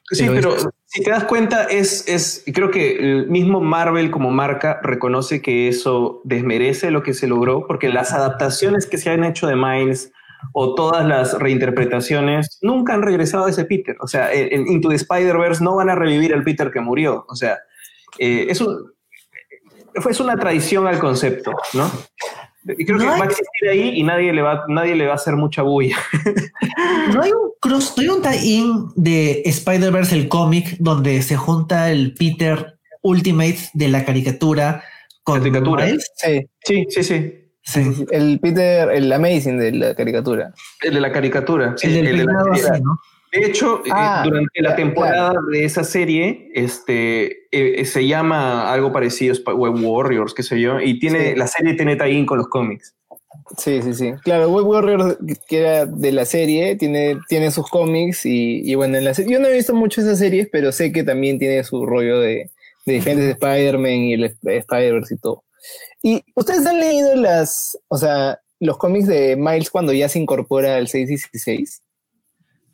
Sí, 0.09 0.25
pero, 0.27 0.55
pero 0.55 0.73
si 0.85 1.01
te 1.01 1.09
das 1.09 1.23
cuenta, 1.23 1.63
es, 1.63 2.07
es, 2.07 2.43
creo 2.53 2.69
que 2.69 2.97
el 2.97 3.27
mismo 3.27 3.61
Marvel 3.61 4.11
como 4.11 4.29
marca 4.29 4.79
reconoce 4.83 5.41
que 5.41 5.67
eso 5.67 6.21
desmerece 6.23 6.91
lo 6.91 7.01
que 7.01 7.13
se 7.13 7.27
logró, 7.27 7.65
porque 7.67 7.89
las 7.89 8.11
adaptaciones 8.11 8.85
que 8.85 8.97
se 8.97 9.09
han 9.09 9.23
hecho 9.23 9.47
de 9.47 9.55
Miles, 9.55 10.11
o 10.51 10.75
todas 10.75 11.05
las 11.05 11.39
reinterpretaciones 11.39 12.59
nunca 12.61 12.93
han 12.93 13.01
regresado 13.01 13.45
a 13.45 13.49
ese 13.49 13.65
Peter. 13.65 13.95
O 13.99 14.07
sea, 14.07 14.31
en 14.33 14.67
Into 14.67 14.89
the 14.89 14.95
Spider-Verse 14.95 15.63
no 15.63 15.75
van 15.75 15.89
a 15.89 15.95
revivir 15.95 16.33
el 16.33 16.43
Peter 16.43 16.71
que 16.71 16.81
murió. 16.81 17.25
O 17.29 17.35
sea, 17.35 17.59
eh, 18.19 18.47
eso 18.49 18.93
fue 19.95 20.11
una 20.19 20.37
traición 20.37 20.87
al 20.87 20.99
concepto, 20.99 21.51
¿no? 21.73 21.89
Y 22.77 22.85
creo 22.85 22.97
que 22.97 23.05
va 23.05 23.15
a 23.17 23.25
existir 23.25 23.69
ahí 23.69 23.99
y 23.99 24.03
nadie 24.03 24.31
le 24.31 24.41
va, 24.41 24.63
nadie 24.69 24.95
le 24.95 25.05
va 25.05 25.13
a 25.13 25.15
hacer 25.15 25.35
mucha 25.35 25.61
bulla. 25.61 25.97
No 27.13 27.21
hay 27.21 27.31
un 27.31 27.51
cross, 27.59 27.93
no 27.97 28.03
hay 28.03 28.09
un 28.09 28.21
tie-in 28.21 28.85
de 28.95 29.41
Spider-Verse, 29.45 30.15
el 30.15 30.29
cómic, 30.29 30.77
donde 30.79 31.21
se 31.21 31.35
junta 31.35 31.91
el 31.91 32.13
Peter 32.13 32.79
Ultimate 33.01 33.57
de 33.73 33.89
la 33.89 34.05
caricatura 34.05 34.83
con 35.23 35.39
caricatura. 35.39 35.87
Sí. 36.15 36.47
sí, 36.63 36.85
sí, 36.89 37.03
sí. 37.03 37.42
El 38.11 38.39
Peter, 38.39 38.89
el 38.89 39.11
Amazing 39.11 39.57
de 39.57 39.71
la 39.71 39.95
caricatura. 39.95 40.53
El 40.81 40.95
de 40.95 41.01
la 41.01 41.11
caricatura. 41.11 41.75
Sí, 41.77 41.87
el, 41.97 42.17
de 42.17 42.25
la 42.25 42.33
¿no? 42.33 42.99
De 43.33 43.47
hecho, 43.47 43.79
eh, 43.83 43.89
ah, 43.91 44.21
durante 44.23 44.61
la 44.61 44.75
temporada 44.75 45.33
de 45.51 45.65
esa 45.65 45.83
serie, 45.83 46.51
este, 46.53 47.47
eh, 47.51 47.83
se 47.85 48.05
llama 48.05 48.71
algo 48.71 48.91
parecido, 48.91 49.33
Web 49.55 49.83
Warriors, 49.83 50.35
qué 50.35 50.43
sé 50.43 50.61
yo, 50.61 50.79
y 50.79 50.99
tiene, 50.99 51.35
la 51.35 51.47
serie 51.47 51.73
tiene 51.73 51.95
tie 51.95 52.25
con 52.27 52.37
los 52.37 52.47
cómics. 52.47 52.95
Sí, 53.57 53.81
sí, 53.81 53.95
sí. 53.95 54.13
Claro, 54.23 54.49
Web 54.49 54.67
Warriors, 54.67 55.17
que 55.47 55.57
era 55.57 55.85
de 55.87 56.11
la 56.11 56.25
serie, 56.25 56.75
tiene, 56.75 57.17
tiene 57.27 57.49
sus 57.49 57.67
cómics 57.69 58.23
y, 58.25 58.75
bueno, 58.75 58.97
en 58.97 59.05
la 59.05 59.13
yo 59.13 59.39
no 59.39 59.47
he 59.47 59.53
visto 59.53 59.73
mucho 59.73 60.01
esas 60.01 60.19
series, 60.19 60.47
pero 60.51 60.71
sé 60.71 60.91
que 60.91 61.03
también 61.03 61.39
tiene 61.39 61.63
su 61.63 61.87
rollo 61.87 62.19
de, 62.19 62.51
de 62.85 62.93
diferentes 62.93 63.29
Spider-Man 63.29 63.91
y 63.91 64.13
el 64.13 64.23
Spider-Verse 64.25 65.15
y 65.15 65.17
todo. 65.17 65.43
¿Y 66.05 66.21
ustedes 66.35 66.65
han 66.65 66.81
leído 66.81 67.15
las, 67.15 67.79
o 67.87 67.97
sea, 67.97 68.37
los 68.59 68.77
cómics 68.77 69.07
de 69.07 69.37
Miles 69.37 69.71
cuando 69.71 69.93
ya 69.93 70.09
se 70.09 70.19
incorpora 70.19 70.75
al 70.75 70.89
616? 70.89 71.81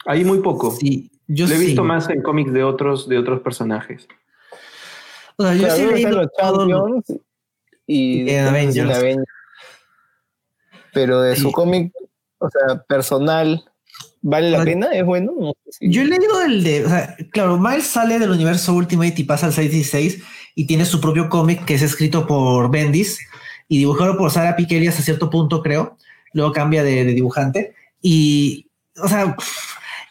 Hay 0.05 0.25
muy 0.25 0.39
poco. 0.39 0.71
Sí, 0.71 1.11
yo 1.27 1.45
Lo 1.45 1.53
he 1.53 1.59
visto 1.59 1.83
más 1.83 2.09
en 2.09 2.23
cómics 2.23 2.51
de 2.51 2.63
otros, 2.63 3.07
de 3.07 3.19
otros 3.19 3.41
personajes. 3.41 4.07
O 5.37 5.43
sea, 5.43 5.53
yo 5.53 5.69
sí 5.69 5.83
he 5.83 5.91
leído 5.93 6.23
los 6.23 6.27
Champions 6.37 7.05
y, 7.85 8.35
Avengers. 8.35 9.23
Pero 10.91 11.21
de 11.21 11.35
su 11.35 11.51
cómic, 11.51 11.93
o 12.39 12.49
sea, 12.49 12.81
personal, 12.83 13.63
¿vale 14.21 14.49
la 14.49 14.63
pena? 14.63 14.87
¿Es 14.87 15.05
bueno? 15.05 15.53
Yo 15.81 16.01
he 16.01 16.05
leído 16.05 16.41
el 16.41 16.63
de, 16.63 16.85
o 16.85 16.89
sea, 16.89 17.15
claro, 17.31 17.59
Miles 17.59 17.85
sale 17.85 18.17
del 18.17 18.31
universo 18.31 18.73
Ultimate 18.73 19.13
y 19.17 19.23
pasa 19.23 19.45
al 19.45 19.53
616 19.53 20.23
y 20.59 20.65
tiene 20.65 20.83
su 20.83 20.99
propio 20.99 21.29
cómic 21.29 21.63
que 21.63 21.75
es 21.75 21.81
escrito 21.81 22.27
por 22.27 22.69
Bendis 22.69 23.17
y 23.69 23.77
dibujado 23.77 24.17
por 24.17 24.29
Sara 24.29 24.57
Pikeli 24.57 24.87
hasta 24.87 25.01
cierto 25.01 25.29
punto, 25.29 25.63
creo. 25.63 25.95
Luego 26.33 26.51
cambia 26.51 26.83
de, 26.83 27.05
dibujante. 27.05 27.75
Y, 28.01 28.67
o 29.01 29.07
sea, 29.07 29.37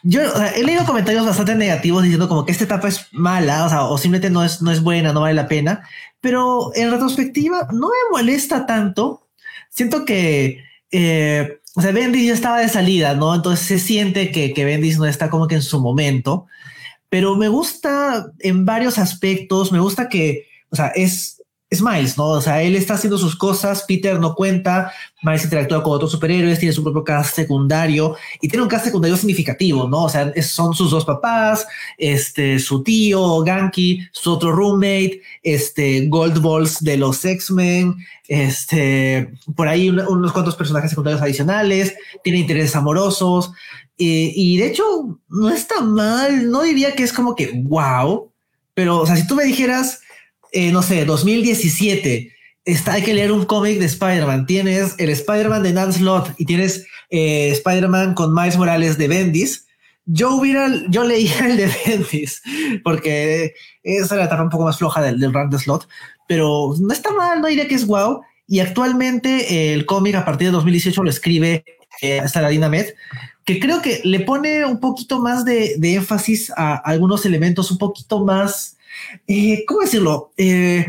yo 0.01 0.21
he 0.55 0.63
leído 0.63 0.85
comentarios 0.85 1.23
bastante 1.23 1.53
negativos 1.53 2.01
diciendo 2.01 2.27
como 2.27 2.47
que 2.47 2.51
esta 2.51 2.63
etapa 2.63 2.87
es 2.87 3.05
mala, 3.11 3.63
o 3.63 3.69
sea, 3.69 3.83
o 3.83 3.97
simplemente 3.99 4.31
no 4.31 4.43
es, 4.43 4.63
no 4.63 4.71
es 4.71 4.81
buena, 4.81 5.13
no 5.13 5.21
vale 5.21 5.35
la 5.35 5.47
pena, 5.47 5.87
pero 6.19 6.71
en 6.73 6.89
retrospectiva 6.89 7.67
no 7.71 7.89
me 7.89 8.17
molesta 8.17 8.65
tanto. 8.65 9.27
Siento 9.69 10.03
que, 10.03 10.63
eh, 10.89 11.59
o 11.75 11.81
sea, 11.83 11.91
Bendis 11.91 12.25
ya 12.25 12.33
estaba 12.33 12.57
de 12.57 12.69
salida, 12.69 13.13
¿no? 13.13 13.35
Entonces 13.35 13.67
se 13.67 13.77
siente 13.77 14.31
que, 14.31 14.55
que 14.55 14.65
Bendis 14.65 14.97
no 14.97 15.05
está 15.05 15.29
como 15.29 15.47
que 15.47 15.53
en 15.53 15.61
su 15.61 15.79
momento, 15.79 16.47
pero 17.09 17.35
me 17.35 17.47
gusta 17.47 18.31
en 18.39 18.65
varios 18.65 18.97
aspectos, 18.97 19.71
me 19.71 19.79
gusta 19.79 20.07
que, 20.09 20.47
o 20.69 20.75
sea, 20.75 20.87
es, 20.89 21.41
es 21.69 21.81
Miles, 21.83 22.17
¿no? 22.17 22.25
O 22.25 22.41
sea, 22.41 22.63
él 22.63 22.75
está 22.75 22.95
haciendo 22.95 23.17
sus 23.17 23.35
cosas, 23.35 23.85
Peter 23.87 24.19
no 24.19 24.33
cuenta, 24.33 24.91
Miles 25.21 25.43
interactúa 25.43 25.83
con 25.83 25.93
otros 25.93 26.11
superhéroes, 26.11 26.57
tiene 26.57 26.73
su 26.73 26.83
propio 26.83 27.03
cast 27.03 27.35
secundario 27.35 28.15
y 28.41 28.47
tiene 28.47 28.63
un 28.63 28.69
cast 28.69 28.85
secundario 28.85 29.17
significativo, 29.17 29.87
¿no? 29.87 30.05
O 30.05 30.09
sea, 30.09 30.31
son 30.41 30.73
sus 30.73 30.89
dos 30.89 31.05
papás, 31.05 31.67
este, 31.97 32.57
su 32.57 32.81
tío, 32.81 33.41
Ganky, 33.41 34.07
su 34.11 34.31
otro 34.31 34.51
roommate, 34.51 35.21
este, 35.43 36.07
Gold 36.07 36.41
Balls 36.41 36.79
de 36.83 36.97
los 36.97 37.23
X-Men, 37.23 37.95
este, 38.27 39.31
por 39.55 39.67
ahí 39.67 39.89
unos 39.89 40.31
cuantos 40.31 40.55
personajes 40.55 40.89
secundarios 40.89 41.21
adicionales, 41.21 41.95
tiene 42.23 42.39
intereses 42.39 42.75
amorosos 42.75 43.51
y, 43.99 44.33
y 44.35 44.57
de 44.57 44.67
hecho 44.67 45.19
no 45.29 45.49
está 45.51 45.81
mal, 45.81 46.49
no 46.49 46.63
diría 46.63 46.95
que 46.95 47.03
es 47.03 47.13
como 47.13 47.35
que 47.35 47.51
wow, 47.53 48.29
pero, 48.79 48.99
o 48.99 49.05
sea, 49.05 49.17
si 49.17 49.27
tú 49.27 49.35
me 49.35 49.43
dijeras, 49.43 49.99
eh, 50.53 50.71
no 50.71 50.81
sé, 50.81 51.03
2017, 51.03 52.31
está, 52.63 52.93
hay 52.93 53.03
que 53.03 53.13
leer 53.13 53.33
un 53.33 53.43
cómic 53.43 53.77
de 53.77 53.87
Spider-Man. 53.87 54.45
Tienes 54.45 54.95
el 54.99 55.09
Spider-Man 55.09 55.63
de 55.63 55.73
Nan 55.73 55.91
Slott 55.91 56.29
y 56.37 56.45
tienes 56.45 56.85
eh, 57.09 57.49
Spider-Man 57.51 58.13
con 58.13 58.33
Miles 58.33 58.57
Morales 58.57 58.97
de 58.97 59.09
Bendis. 59.09 59.67
Yo 60.05 60.33
hubiera, 60.33 60.69
yo 60.87 61.03
leía 61.03 61.45
el 61.45 61.57
de 61.57 61.69
Bendis 61.85 62.41
porque 62.85 63.53
esa 63.83 64.15
era 64.15 64.23
la 64.23 64.27
etapa 64.27 64.43
un 64.43 64.49
poco 64.49 64.63
más 64.63 64.77
floja 64.77 65.01
del, 65.01 65.19
del 65.19 65.33
run 65.33 65.49
de 65.49 65.59
Slot, 65.59 65.85
pero 66.25 66.73
no 66.79 66.93
está 66.93 67.11
mal, 67.11 67.41
no 67.41 67.47
diría 67.47 67.67
que 67.67 67.75
es 67.75 67.85
wow. 67.85 68.21
Y 68.47 68.61
actualmente 68.61 69.73
el 69.73 69.85
cómic 69.85 70.15
a 70.15 70.23
partir 70.23 70.47
de 70.47 70.53
2018 70.53 71.03
lo 71.03 71.09
escribe 71.09 71.65
eh, 72.01 72.25
Saladina 72.29 72.69
Med, 72.69 72.93
que 73.49 73.59
creo 73.59 73.81
que 73.81 74.01
le 74.03 74.19
pone 74.19 74.63
un 74.63 74.79
poquito 74.79 75.19
más 75.19 75.43
de, 75.43 75.75
de 75.79 75.95
énfasis 75.95 76.51
a 76.55 76.75
algunos 76.75 77.25
elementos 77.25 77.71
un 77.71 77.79
poquito 77.79 78.23
más 78.23 78.77
eh, 79.27 79.65
¿cómo 79.65 79.81
decirlo? 79.81 80.31
Eh, 80.37 80.85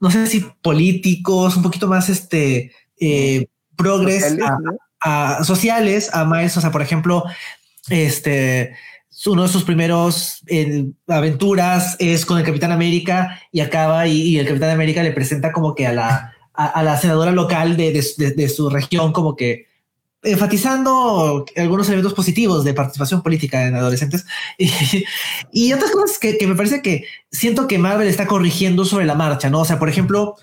no 0.00 0.10
sé 0.10 0.26
si 0.26 0.46
políticos, 0.62 1.56
un 1.56 1.62
poquito 1.62 1.88
más 1.88 2.08
este, 2.08 2.72
eh, 3.00 3.46
progres 3.76 4.36
a, 5.00 5.44
sociales, 5.44 6.10
a 6.12 6.24
Miles. 6.24 6.56
O 6.56 6.60
sea, 6.60 6.70
por 6.70 6.82
ejemplo, 6.82 7.24
este, 7.88 8.74
uno 9.26 9.42
de 9.42 9.48
sus 9.48 9.64
primeros 9.64 10.44
aventuras 11.08 11.96
es 11.98 12.24
con 12.26 12.38
el 12.38 12.44
Capitán 12.44 12.72
América 12.72 13.40
y 13.50 13.60
acaba 13.60 14.06
y, 14.06 14.38
el 14.38 14.46
Capitán 14.46 14.70
América 14.70 15.02
le 15.02 15.12
presenta 15.12 15.52
como 15.52 15.74
que 15.74 15.86
a 15.86 15.92
la, 15.92 16.34
a, 16.52 16.82
la 16.82 16.96
senadora 16.96 17.32
local 17.32 17.76
de, 17.76 17.92
de, 17.92 18.48
su 18.48 18.70
región 18.70 19.12
como 19.12 19.36
que 19.36 19.66
enfatizando 20.24 21.44
algunos 21.56 21.86
elementos 21.88 22.14
positivos 22.14 22.64
de 22.64 22.74
participación 22.74 23.22
política 23.22 23.66
en 23.66 23.74
adolescentes 23.74 24.24
y, 25.52 25.72
otras 25.72 25.90
cosas 25.90 26.18
que, 26.18 26.38
me 26.46 26.54
parece 26.54 26.82
que 26.82 27.04
siento 27.30 27.66
que 27.66 27.78
Marvel 27.78 28.08
está 28.08 28.26
corrigiendo 28.26 28.84
sobre 28.84 29.04
la 29.04 29.14
marcha, 29.14 29.50
¿no? 29.50 29.60
O 29.60 29.64
sea, 29.64 29.78
por 29.78 29.88
ejemplo, 29.88 30.36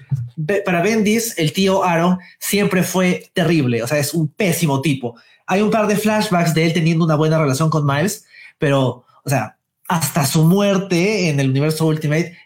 para 0.65 0.82
Bendis, 0.82 1.38
el 1.38 1.51
tío 1.51 1.84
Aaron 1.84 2.19
siempre 2.39 2.84
fue 2.84 3.29
terrible, 3.34 3.84
o 3.84 3.88
sea, 3.88 3.97
es 3.97 4.13
un 4.13 4.27
pésimo 4.27 4.82
tipo. 4.82 5.15
Hay 5.47 5.61
un 5.61 5.71
par 5.71 5.88
de 5.88 5.97
flashbacks 5.97 6.53
de 6.53 6.65
él 6.67 6.73
teniendo 6.73 7.03
una 7.03 7.15
buena 7.15 7.39
relación 7.39 7.69
con 7.69 7.86
Miles, 7.86 8.25
pero, 8.57 9.03
o 9.23 9.29
sea, 9.29 9.57
hasta 9.88 10.25
su 10.25 10.43
muerte 10.43 11.29
en 11.29 11.39
el 11.39 11.49
universo 11.49 11.86
Ultimate 11.88 12.38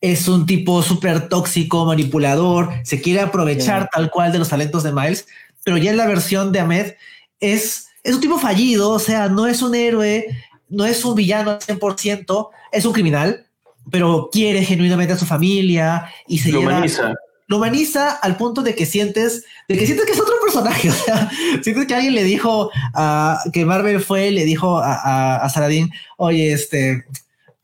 es 0.00 0.28
un 0.28 0.46
tipo 0.46 0.82
súper 0.82 1.28
tóxico, 1.28 1.84
manipulador, 1.84 2.70
se 2.84 3.00
quiere 3.00 3.20
aprovechar 3.20 3.88
tal 3.90 4.10
cual 4.10 4.30
de 4.30 4.38
los 4.38 4.48
talentos 4.48 4.82
de 4.82 4.92
Miles 4.92 5.26
pero 5.66 5.78
ya 5.78 5.90
en 5.90 5.96
la 5.96 6.06
versión 6.06 6.52
de 6.52 6.60
Ahmed 6.60 6.94
es, 7.40 7.88
es 8.04 8.14
un 8.14 8.20
tipo 8.20 8.38
fallido, 8.38 8.90
o 8.90 9.00
sea, 9.00 9.28
no 9.28 9.48
es 9.48 9.62
un 9.62 9.74
héroe, 9.74 10.24
no 10.68 10.86
es 10.86 11.04
un 11.04 11.16
villano 11.16 11.50
al 11.50 11.58
100%, 11.58 12.50
es 12.70 12.84
un 12.84 12.92
criminal, 12.92 13.48
pero 13.90 14.28
quiere 14.30 14.64
genuinamente 14.64 15.14
a 15.14 15.18
su 15.18 15.26
familia 15.26 16.08
y 16.28 16.38
se 16.38 16.52
lo 16.52 16.60
humaniza. 16.60 17.14
Lo 17.48 17.56
humaniza 17.56 18.10
al 18.12 18.36
punto 18.36 18.62
de 18.62 18.76
que 18.76 18.86
sientes, 18.86 19.44
de 19.68 19.76
que 19.76 19.86
sientes 19.86 20.06
que 20.06 20.12
es 20.12 20.20
otro 20.20 20.36
personaje. 20.40 20.88
O 20.90 20.92
sea, 20.92 21.28
sientes 21.60 21.86
que 21.86 21.94
alguien 21.96 22.14
le 22.14 22.22
dijo 22.22 22.70
a 22.94 23.42
que 23.52 23.64
Marvel 23.64 24.00
fue, 24.00 24.30
le 24.30 24.44
dijo 24.44 24.78
a, 24.78 25.36
a, 25.36 25.48
Saladin, 25.48 25.90
oye, 26.16 26.52
este, 26.52 27.06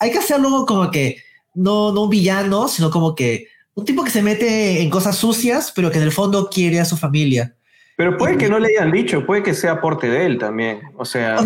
hay 0.00 0.10
que 0.10 0.18
hacerlo 0.18 0.66
como 0.66 0.90
que 0.90 1.18
no, 1.54 1.92
no 1.92 2.02
un 2.02 2.10
villano, 2.10 2.66
sino 2.66 2.90
como 2.90 3.14
que 3.14 3.46
un 3.74 3.84
tipo 3.84 4.02
que 4.02 4.10
se 4.10 4.22
mete 4.22 4.82
en 4.82 4.90
cosas 4.90 5.16
sucias, 5.16 5.72
pero 5.72 5.92
que 5.92 5.98
en 5.98 6.04
el 6.04 6.12
fondo 6.12 6.50
quiere 6.50 6.80
a 6.80 6.84
su 6.84 6.96
familia. 6.96 7.54
Pero 7.96 8.16
puede 8.16 8.38
que 8.38 8.48
no 8.48 8.58
le 8.58 8.68
hayan 8.68 8.90
dicho, 8.90 9.26
puede 9.26 9.42
que 9.42 9.54
sea 9.54 9.72
aporte 9.72 10.08
de 10.08 10.26
él 10.26 10.38
también. 10.38 10.80
O 10.96 11.04
sea, 11.04 11.36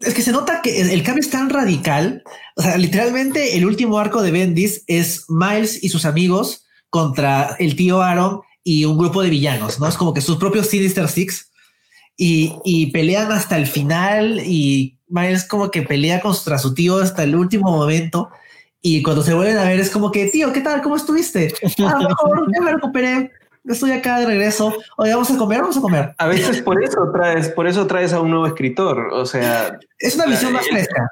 es 0.00 0.14
que 0.14 0.22
se 0.22 0.32
nota 0.32 0.60
que 0.62 0.80
el 0.80 1.02
cambio 1.02 1.22
es 1.22 1.30
tan 1.30 1.48
radical. 1.48 2.22
O 2.56 2.62
sea, 2.62 2.76
literalmente 2.76 3.56
el 3.56 3.64
último 3.64 3.98
arco 3.98 4.22
de 4.22 4.30
Bendis 4.30 4.84
es 4.86 5.24
Miles 5.28 5.82
y 5.82 5.88
sus 5.88 6.04
amigos 6.04 6.66
contra 6.90 7.56
el 7.58 7.74
tío 7.74 8.02
Aaron 8.02 8.42
y 8.62 8.84
un 8.84 8.98
grupo 8.98 9.22
de 9.22 9.30
villanos, 9.30 9.80
¿no? 9.80 9.88
Es 9.88 9.96
como 9.96 10.12
que 10.14 10.20
sus 10.20 10.36
propios 10.36 10.68
Sinister 10.68 11.08
Six 11.08 11.50
y, 12.16 12.54
y 12.64 12.92
pelean 12.92 13.32
hasta 13.32 13.56
el 13.56 13.66
final 13.66 14.40
y 14.44 14.98
Miles 15.08 15.44
como 15.44 15.70
que 15.70 15.82
pelea 15.82 16.20
contra 16.20 16.58
su 16.58 16.74
tío 16.74 16.98
hasta 16.98 17.24
el 17.24 17.34
último 17.34 17.70
momento. 17.70 18.30
Y 18.82 19.02
cuando 19.02 19.22
se 19.22 19.32
vuelven 19.32 19.56
a 19.56 19.64
ver 19.64 19.80
es 19.80 19.88
como 19.88 20.12
que, 20.12 20.26
tío, 20.26 20.52
¿qué 20.52 20.60
tal? 20.60 20.82
¿Cómo 20.82 20.96
estuviste? 20.96 21.54
Ah, 21.78 21.98
mejor, 21.98 22.46
ya 22.54 22.60
me 22.60 22.72
recuperé 22.72 23.32
estoy 23.72 23.92
acá 23.92 24.20
de 24.20 24.26
regreso. 24.26 24.74
Oye, 24.96 25.12
vamos 25.12 25.30
a 25.30 25.36
comer, 25.36 25.60
vamos 25.60 25.76
a 25.76 25.80
comer. 25.80 26.14
A 26.18 26.26
veces 26.26 26.60
por 26.62 26.82
eso 26.82 27.10
traes, 27.12 27.48
por 27.50 27.66
eso 27.66 27.86
traes 27.86 28.12
a 28.12 28.20
un 28.20 28.30
nuevo 28.30 28.46
escritor. 28.46 29.08
O 29.12 29.24
sea, 29.26 29.78
es 29.98 30.14
una 30.16 30.26
visión 30.26 30.52
más 30.52 30.66
fresca. 30.68 31.10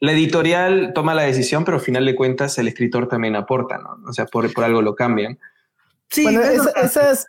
La 0.00 0.12
editorial 0.12 0.92
toma 0.94 1.14
la 1.14 1.22
decisión, 1.22 1.64
pero 1.64 1.76
al 1.76 1.82
final 1.82 2.04
de 2.04 2.16
cuentas 2.16 2.58
el 2.58 2.68
escritor 2.68 3.08
también 3.08 3.36
aporta, 3.36 3.78
¿no? 3.78 3.98
O 4.08 4.12
sea, 4.12 4.26
por, 4.26 4.52
por 4.52 4.64
algo 4.64 4.82
lo 4.82 4.94
cambian. 4.94 5.38
Sí, 6.08 6.24
bueno, 6.24 6.42
esa, 6.42 7.10
es, 7.12 7.26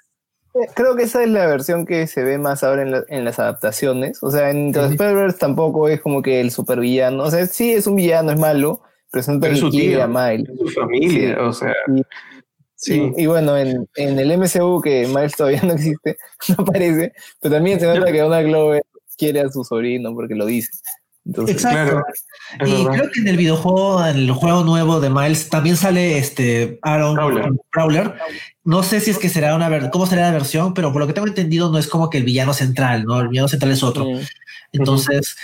creo 0.73 0.95
que 0.95 1.03
esa 1.03 1.23
es 1.23 1.29
la 1.29 1.45
versión 1.45 1.85
que 1.85 2.07
se 2.07 2.23
ve 2.23 2.37
más 2.37 2.63
ahora 2.63 2.81
en, 2.81 2.95
en 3.09 3.25
las 3.25 3.39
adaptaciones. 3.39 4.23
O 4.23 4.31
sea, 4.31 4.49
en 4.49 4.71
los 4.71 5.37
tampoco 5.37 5.87
es 5.87 6.01
como 6.01 6.21
que 6.21 6.41
el 6.41 6.51
supervillano. 6.51 7.23
O 7.23 7.31
sea, 7.31 7.45
sí 7.45 7.71
es 7.71 7.85
un 7.85 7.95
villano, 7.95 8.31
es 8.31 8.39
malo, 8.39 8.81
pero 9.11 9.21
es 9.21 9.27
un 9.27 9.55
su 9.55 9.69
tío, 9.69 10.03
a 10.03 10.07
Miles. 10.07 10.49
Su 10.57 10.67
familia, 10.69 11.37
o 11.43 11.53
sea. 11.53 11.73
Sí, 12.83 13.13
y 13.15 13.25
bueno, 13.27 13.57
en, 13.57 13.87
el 13.95 14.37
MCU, 14.37 14.81
que 14.81 15.07
Miles 15.07 15.37
todavía 15.37 15.61
no 15.63 15.71
existe, 15.71 16.17
no 16.49 16.55
aparece, 16.63 17.13
pero 17.39 17.55
también 17.55 17.79
se 17.79 17.85
nota 17.85 18.11
que 18.11 18.19
Donald 18.19 18.47
Glover 18.47 18.83
quiere 19.17 19.39
a 19.39 19.49
su 19.49 19.63
sobrino 19.63 20.13
porque 20.13 20.35
lo 20.35 20.45
dice. 20.45 20.69
Exacto. 21.47 22.01
y 22.65 22.85
creo 22.85 23.09
que 23.09 23.21
en 23.21 23.27
el 23.29 23.37
videojuego, 23.37 24.05
en 24.05 24.17
el 24.17 24.31
juego 24.31 24.65
nuevo 24.65 24.99
de 24.99 25.09
Miles, 25.09 25.49
también 25.49 25.77
sale 25.77 26.17
este 26.17 26.79
Aaron 26.81 27.57
Prowler. 27.71 28.15
No 28.65 28.83
sé 28.83 28.99
si 28.99 29.11
es 29.11 29.17
que 29.17 29.29
será 29.29 29.55
una 29.55 29.89
cómo 29.89 30.05
será 30.05 30.23
la 30.23 30.31
versión, 30.31 30.73
pero 30.73 30.91
por 30.91 30.99
lo 30.99 31.07
que 31.07 31.13
tengo 31.13 31.27
entendido, 31.27 31.71
no 31.71 31.77
es 31.77 31.87
como 31.87 32.09
que 32.09 32.17
el 32.17 32.25
villano 32.25 32.53
central, 32.53 33.05
¿no? 33.05 33.21
El 33.21 33.29
villano 33.29 33.47
central 33.47 33.71
es 33.71 33.81
otro. 33.81 34.05
Entonces, 34.73 35.37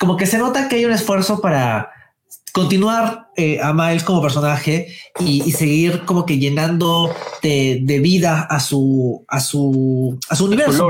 como 0.00 0.16
que 0.16 0.24
se 0.24 0.38
nota 0.38 0.70
que 0.70 0.76
hay 0.76 0.86
un 0.86 0.92
esfuerzo 0.92 1.42
para 1.42 1.90
continuar 2.52 3.28
eh, 3.36 3.60
a 3.62 3.72
Miles 3.72 4.04
como 4.04 4.22
personaje 4.22 4.88
y, 5.18 5.50
seguir 5.52 6.04
como 6.04 6.26
que 6.26 6.38
llenando 6.38 7.14
de, 7.42 8.00
vida 8.02 8.42
a 8.42 8.60
su 8.60 9.24
a 9.28 9.40
su 9.40 10.18
a 10.28 10.36
su 10.36 10.44
universo. 10.44 10.88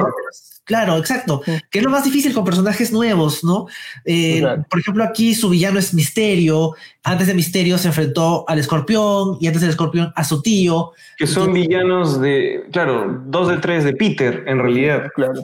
Claro, 0.65 0.97
exacto. 0.97 1.43
Que 1.71 1.79
es 1.79 1.85
lo 1.85 1.91
más 1.91 2.05
difícil 2.05 2.33
con 2.33 2.45
personajes 2.45 2.93
nuevos, 2.93 3.43
¿no? 3.43 3.67
Eh, 4.05 4.43
por 4.71 4.79
ejemplo, 4.81 5.03
aquí 5.03 5.35
su 5.35 5.49
villano 5.49 5.79
es 5.79 5.93
Misterio. 5.93 6.75
Antes 7.03 7.27
de 7.27 7.35
Misterio 7.35 7.79
se 7.79 7.89
enfrentó 7.89 8.45
al 8.49 8.61
Escorpión 8.61 9.39
y 9.41 9.49
antes 9.49 9.61
del 9.61 9.71
Escorpión 9.71 10.13
a 10.15 10.25
su 10.25 10.41
tío. 10.41 10.93
Que 11.19 11.27
son 11.27 11.53
villanos 11.53 12.21
de, 12.21 12.65
claro, 12.71 13.23
dos 13.27 13.49
de 13.49 13.59
tres 13.59 13.83
de 13.83 13.93
Peter, 13.93 14.45
en 14.47 14.61
realidad. 14.61 15.11
Claro. 15.15 15.43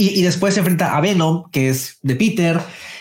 Y, 0.00 0.22
después 0.22 0.54
se 0.54 0.60
enfrenta 0.60 0.96
a 0.96 1.00
Venom, 1.00 1.50
que 1.50 1.68
es 1.68 1.98
de 2.02 2.14
Peter, 2.14 2.60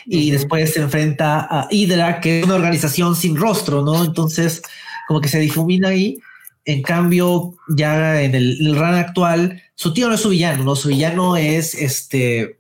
y 0.10 0.32
después 0.32 0.74
se 0.74 0.82
enfrenta 0.82 1.47
a 1.49 1.68
Hydra, 1.70 2.22
que 2.22 2.39
es 2.39 2.45
una 2.45 2.55
organización 2.55 3.16
sin 3.16 3.36
rostro, 3.36 3.82
¿no? 3.82 4.05
Entonces, 4.05 4.62
como 5.08 5.20
que 5.22 5.28
se 5.28 5.39
difumina 5.39 5.89
ahí. 5.89 6.20
En 6.66 6.82
cambio, 6.82 7.53
ya 7.70 8.22
en 8.22 8.36
el, 8.36 8.58
el 8.60 8.76
run 8.76 8.95
actual, 8.95 9.62
su 9.76 9.93
tío 9.93 10.08
no 10.08 10.16
es 10.16 10.22
su 10.22 10.30
villano, 10.30 10.64
¿no? 10.64 10.76
Su 10.76 10.89
villano 10.89 11.38
es 11.38 11.76
este 11.76 12.58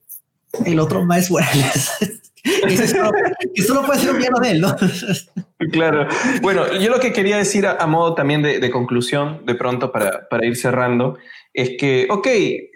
el 0.65 0.79
otro 0.79 1.05
más 1.05 1.29
Morales. 1.31 1.91
y 3.55 3.61
solo 3.61 3.85
puede 3.85 3.99
ser 3.99 4.11
un 4.11 4.17
villano 4.17 4.39
de 4.39 4.51
él, 4.51 4.61
¿no? 4.61 4.75
claro. 5.71 6.07
Bueno, 6.41 6.73
yo 6.79 6.89
lo 6.89 6.99
que 6.99 7.11
quería 7.11 7.37
decir 7.37 7.67
a, 7.67 7.85
modo 7.87 8.13
también 8.13 8.41
de, 8.41 8.71
conclusión, 8.71 9.45
de 9.45 9.55
pronto 9.55 9.91
para, 9.91 10.27
para 10.29 10.45
ir 10.45 10.55
cerrando, 10.55 11.17
es 11.57 11.71
que, 11.75 12.07
ok, 12.11 12.27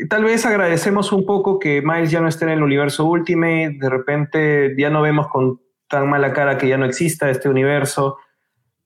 tal 0.10 0.24
vez 0.24 0.44
agradecemos 0.44 1.12
un 1.12 1.24
poco 1.24 1.60
que 1.60 1.84
Miles 1.84 2.10
ya 2.10 2.20
no 2.20 2.28
esté 2.28 2.46
en 2.46 2.52
el 2.52 2.64
universo 2.64 3.06
Ultimate, 3.06 3.78
de 3.80 3.90
repente 3.92 4.76
ya 4.76 4.90
no 4.90 5.04
vemos 5.04 5.28
con 5.28 5.62
tan 5.88 6.10
mala 6.10 6.34
cara 6.34 6.58
que 6.58 6.68
ya 6.68 6.80
no 6.80 6.86
exista 6.86 7.30
este 7.30 7.48
universo, 7.48 8.18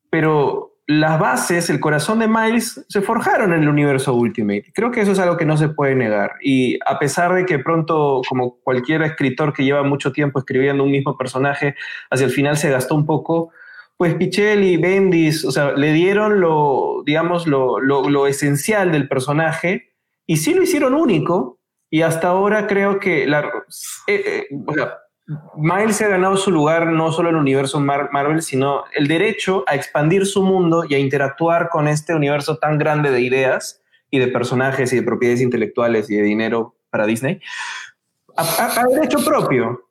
pero 0.09 0.73
las 0.85 1.17
bases, 1.17 1.69
el 1.69 1.79
corazón 1.79 2.19
de 2.19 2.27
Miles 2.27 2.85
se 2.89 3.01
forjaron 3.01 3.53
en 3.53 3.61
el 3.61 3.69
universo 3.69 4.13
Ultimate. 4.13 4.65
Creo 4.73 4.91
que 4.91 4.99
eso 4.99 5.13
es 5.13 5.19
algo 5.19 5.37
que 5.37 5.45
no 5.45 5.55
se 5.55 5.69
puede 5.69 5.95
negar. 5.95 6.33
Y 6.41 6.77
a 6.85 6.99
pesar 6.99 7.33
de 7.33 7.45
que 7.45 7.59
pronto, 7.59 8.21
como 8.27 8.59
cualquier 8.65 9.01
escritor 9.01 9.53
que 9.53 9.63
lleva 9.63 9.83
mucho 9.83 10.11
tiempo 10.11 10.39
escribiendo 10.39 10.83
un 10.83 10.91
mismo 10.91 11.17
personaje, 11.17 11.73
hacia 12.09 12.25
el 12.25 12.33
final 12.33 12.57
se 12.57 12.69
gastó 12.69 12.95
un 12.95 13.05
poco, 13.05 13.51
pues 13.97 14.15
Pichelli 14.15 14.77
Bendis, 14.77 15.45
o 15.45 15.51
sea, 15.51 15.71
le 15.71 15.93
dieron 15.93 16.41
lo, 16.41 17.03
digamos, 17.05 17.47
lo, 17.47 17.79
lo, 17.79 18.27
esencial 18.27 18.91
del 18.91 19.07
personaje 19.07 19.93
y 20.25 20.37
sí 20.37 20.53
lo 20.53 20.63
hicieron 20.63 20.93
único. 20.93 21.59
Y 21.89 22.01
hasta 22.01 22.29
ahora 22.29 22.67
creo 22.67 22.99
que 22.99 23.25
la, 23.25 23.41
eh, 24.07 24.23
eh, 24.25 24.47
o 24.65 24.73
sea, 24.73 24.97
Miles 25.55 25.95
se 25.95 26.05
ha 26.05 26.09
ganado 26.09 26.35
su 26.37 26.51
lugar 26.51 26.87
no 26.87 27.11
solo 27.11 27.29
en 27.29 27.35
el 27.35 27.41
universo 27.41 27.79
Marvel, 27.79 28.41
sino 28.41 28.83
el 28.93 29.07
derecho 29.07 29.63
a 29.67 29.75
expandir 29.75 30.25
su 30.25 30.43
mundo 30.43 30.83
y 30.87 30.93
a 30.93 30.99
interactuar 30.99 31.69
con 31.69 31.87
este 31.87 32.13
universo 32.13 32.57
tan 32.57 32.77
grande 32.77 33.11
de 33.11 33.21
ideas 33.21 33.81
y 34.11 34.19
de 34.19 34.27
personajes 34.27 34.93
y 34.93 34.97
de 34.97 35.03
propiedades 35.03 35.41
intelectuales 35.41 36.09
y 36.09 36.15
de 36.15 36.21
dinero 36.21 36.75
para 36.89 37.07
Disney, 37.07 37.41
a, 38.37 38.85
derecho 38.93 39.23
propio. 39.25 39.89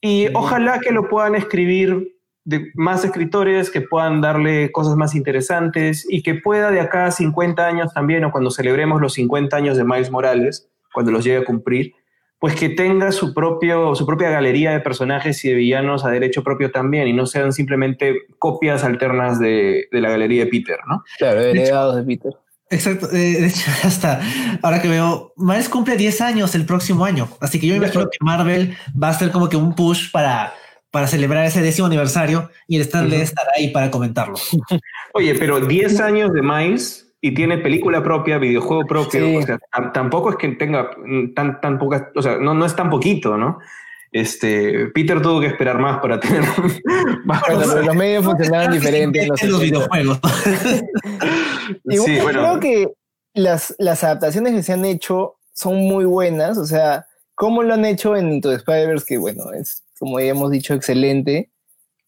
Y 0.00 0.28
ojalá 0.34 0.80
que 0.80 0.90
lo 0.90 1.08
puedan 1.08 1.34
escribir 1.34 2.13
de 2.44 2.70
más 2.74 3.04
escritores, 3.04 3.70
que 3.70 3.80
puedan 3.80 4.20
darle 4.20 4.70
cosas 4.70 4.96
más 4.96 5.14
interesantes 5.14 6.06
y 6.08 6.22
que 6.22 6.34
pueda 6.34 6.70
de 6.70 6.80
acá 6.80 7.06
a 7.06 7.10
50 7.10 7.66
años 7.66 7.92
también, 7.92 8.24
o 8.24 8.30
cuando 8.30 8.50
celebremos 8.50 9.00
los 9.00 9.14
50 9.14 9.56
años 9.56 9.76
de 9.76 9.84
Miles 9.84 10.10
Morales, 10.10 10.68
cuando 10.92 11.10
los 11.10 11.24
llegue 11.24 11.38
a 11.38 11.44
cumplir, 11.44 11.94
pues 12.38 12.54
que 12.56 12.68
tenga 12.68 13.10
su, 13.10 13.32
propio, 13.32 13.94
su 13.94 14.04
propia 14.04 14.28
galería 14.28 14.72
de 14.72 14.80
personajes 14.80 15.42
y 15.46 15.48
de 15.48 15.54
villanos 15.54 16.04
a 16.04 16.10
derecho 16.10 16.44
propio 16.44 16.70
también, 16.70 17.08
y 17.08 17.14
no 17.14 17.24
sean 17.24 17.54
simplemente 17.54 18.18
copias 18.38 18.84
alternas 18.84 19.38
de, 19.40 19.88
la 19.90 20.10
galería 20.10 20.44
de 20.44 20.50
Peter, 20.50 20.78
¿no? 20.86 21.02
Claro, 21.16 21.40
heredados 21.40 21.96
de, 21.96 22.02
Peter. 22.02 22.32
Exacto, 22.68 23.08
eh, 23.12 23.40
de 23.40 23.46
hecho, 23.46 23.70
hasta 23.84 24.20
ahora 24.62 24.82
que 24.82 24.88
veo, 24.88 25.32
Miles 25.36 25.70
cumple 25.70 25.96
10 25.96 26.20
años 26.20 26.54
el 26.54 26.66
próximo 26.66 27.06
año, 27.06 27.28
así 27.40 27.58
que 27.58 27.66
yo 27.66 27.72
me 27.72 27.78
imagino 27.78 28.04
que 28.10 28.18
Marvel 28.20 28.76
va 29.02 29.08
a 29.08 29.10
hacer 29.12 29.30
como 29.30 29.48
que 29.48 29.56
un 29.56 29.74
push 29.74 30.10
para, 30.10 30.52
para 30.94 31.08
celebrar 31.08 31.44
ese 31.44 31.60
décimo 31.60 31.88
aniversario 31.88 32.50
y 32.68 32.76
el 32.76 32.82
stand 32.82 33.12
uh 33.12 33.16
estará 33.16 33.50
ahí 33.56 33.72
para 33.72 33.90
comentarlo. 33.90 34.36
Oye, 35.12 35.34
pero 35.34 35.58
10 35.58 35.98
años 35.98 36.32
de 36.32 36.40
Miles 36.40 37.12
y 37.20 37.34
tiene 37.34 37.58
película 37.58 38.00
propia, 38.00 38.38
videojuego 38.38 38.86
propio. 38.86 39.38
O 39.38 39.42
sea, 39.42 39.58
tampoco 39.92 40.30
es 40.30 40.36
que 40.36 40.50
tenga 40.50 40.90
tan, 41.34 41.60
tan 41.60 41.80
pocas, 41.80 42.04
o 42.14 42.22
sea, 42.22 42.36
no, 42.36 42.54
no 42.54 42.64
es 42.64 42.76
tan 42.76 42.90
poquito, 42.90 43.36
¿no? 43.36 43.58
Este, 44.12 44.86
Peter 44.94 45.20
tuvo 45.20 45.40
que 45.40 45.48
esperar 45.48 45.80
más 45.80 45.98
para 45.98 46.20
tener 46.20 46.44
más 47.24 47.42
los 47.84 47.96
medios 47.96 48.24
funcionaban 48.24 48.70
diferente 48.70 49.20
en 49.20 49.50
los, 49.50 49.60
videojuegos. 49.60 50.20
sí, 51.88 52.20
bueno. 52.22 52.40
creo 52.40 52.60
que 52.60 52.88
las, 53.32 53.74
las 53.80 54.04
adaptaciones 54.04 54.54
que 54.54 54.62
se 54.62 54.74
han 54.74 54.84
hecho 54.84 55.38
son 55.52 55.74
muy 55.74 56.04
buenas, 56.04 56.56
o 56.56 56.66
sea, 56.66 57.04
cómo 57.34 57.62
lo 57.62 57.74
han 57.74 57.84
hecho 57.84 58.16
en 58.16 58.32
Into 58.32 58.50
the 58.50 58.56
Spider-Verse, 58.56 59.06
que 59.06 59.18
bueno, 59.18 59.52
es 59.52 59.82
como 59.98 60.20
ya 60.20 60.26
hemos 60.26 60.50
dicho, 60.50 60.74
excelente. 60.74 61.50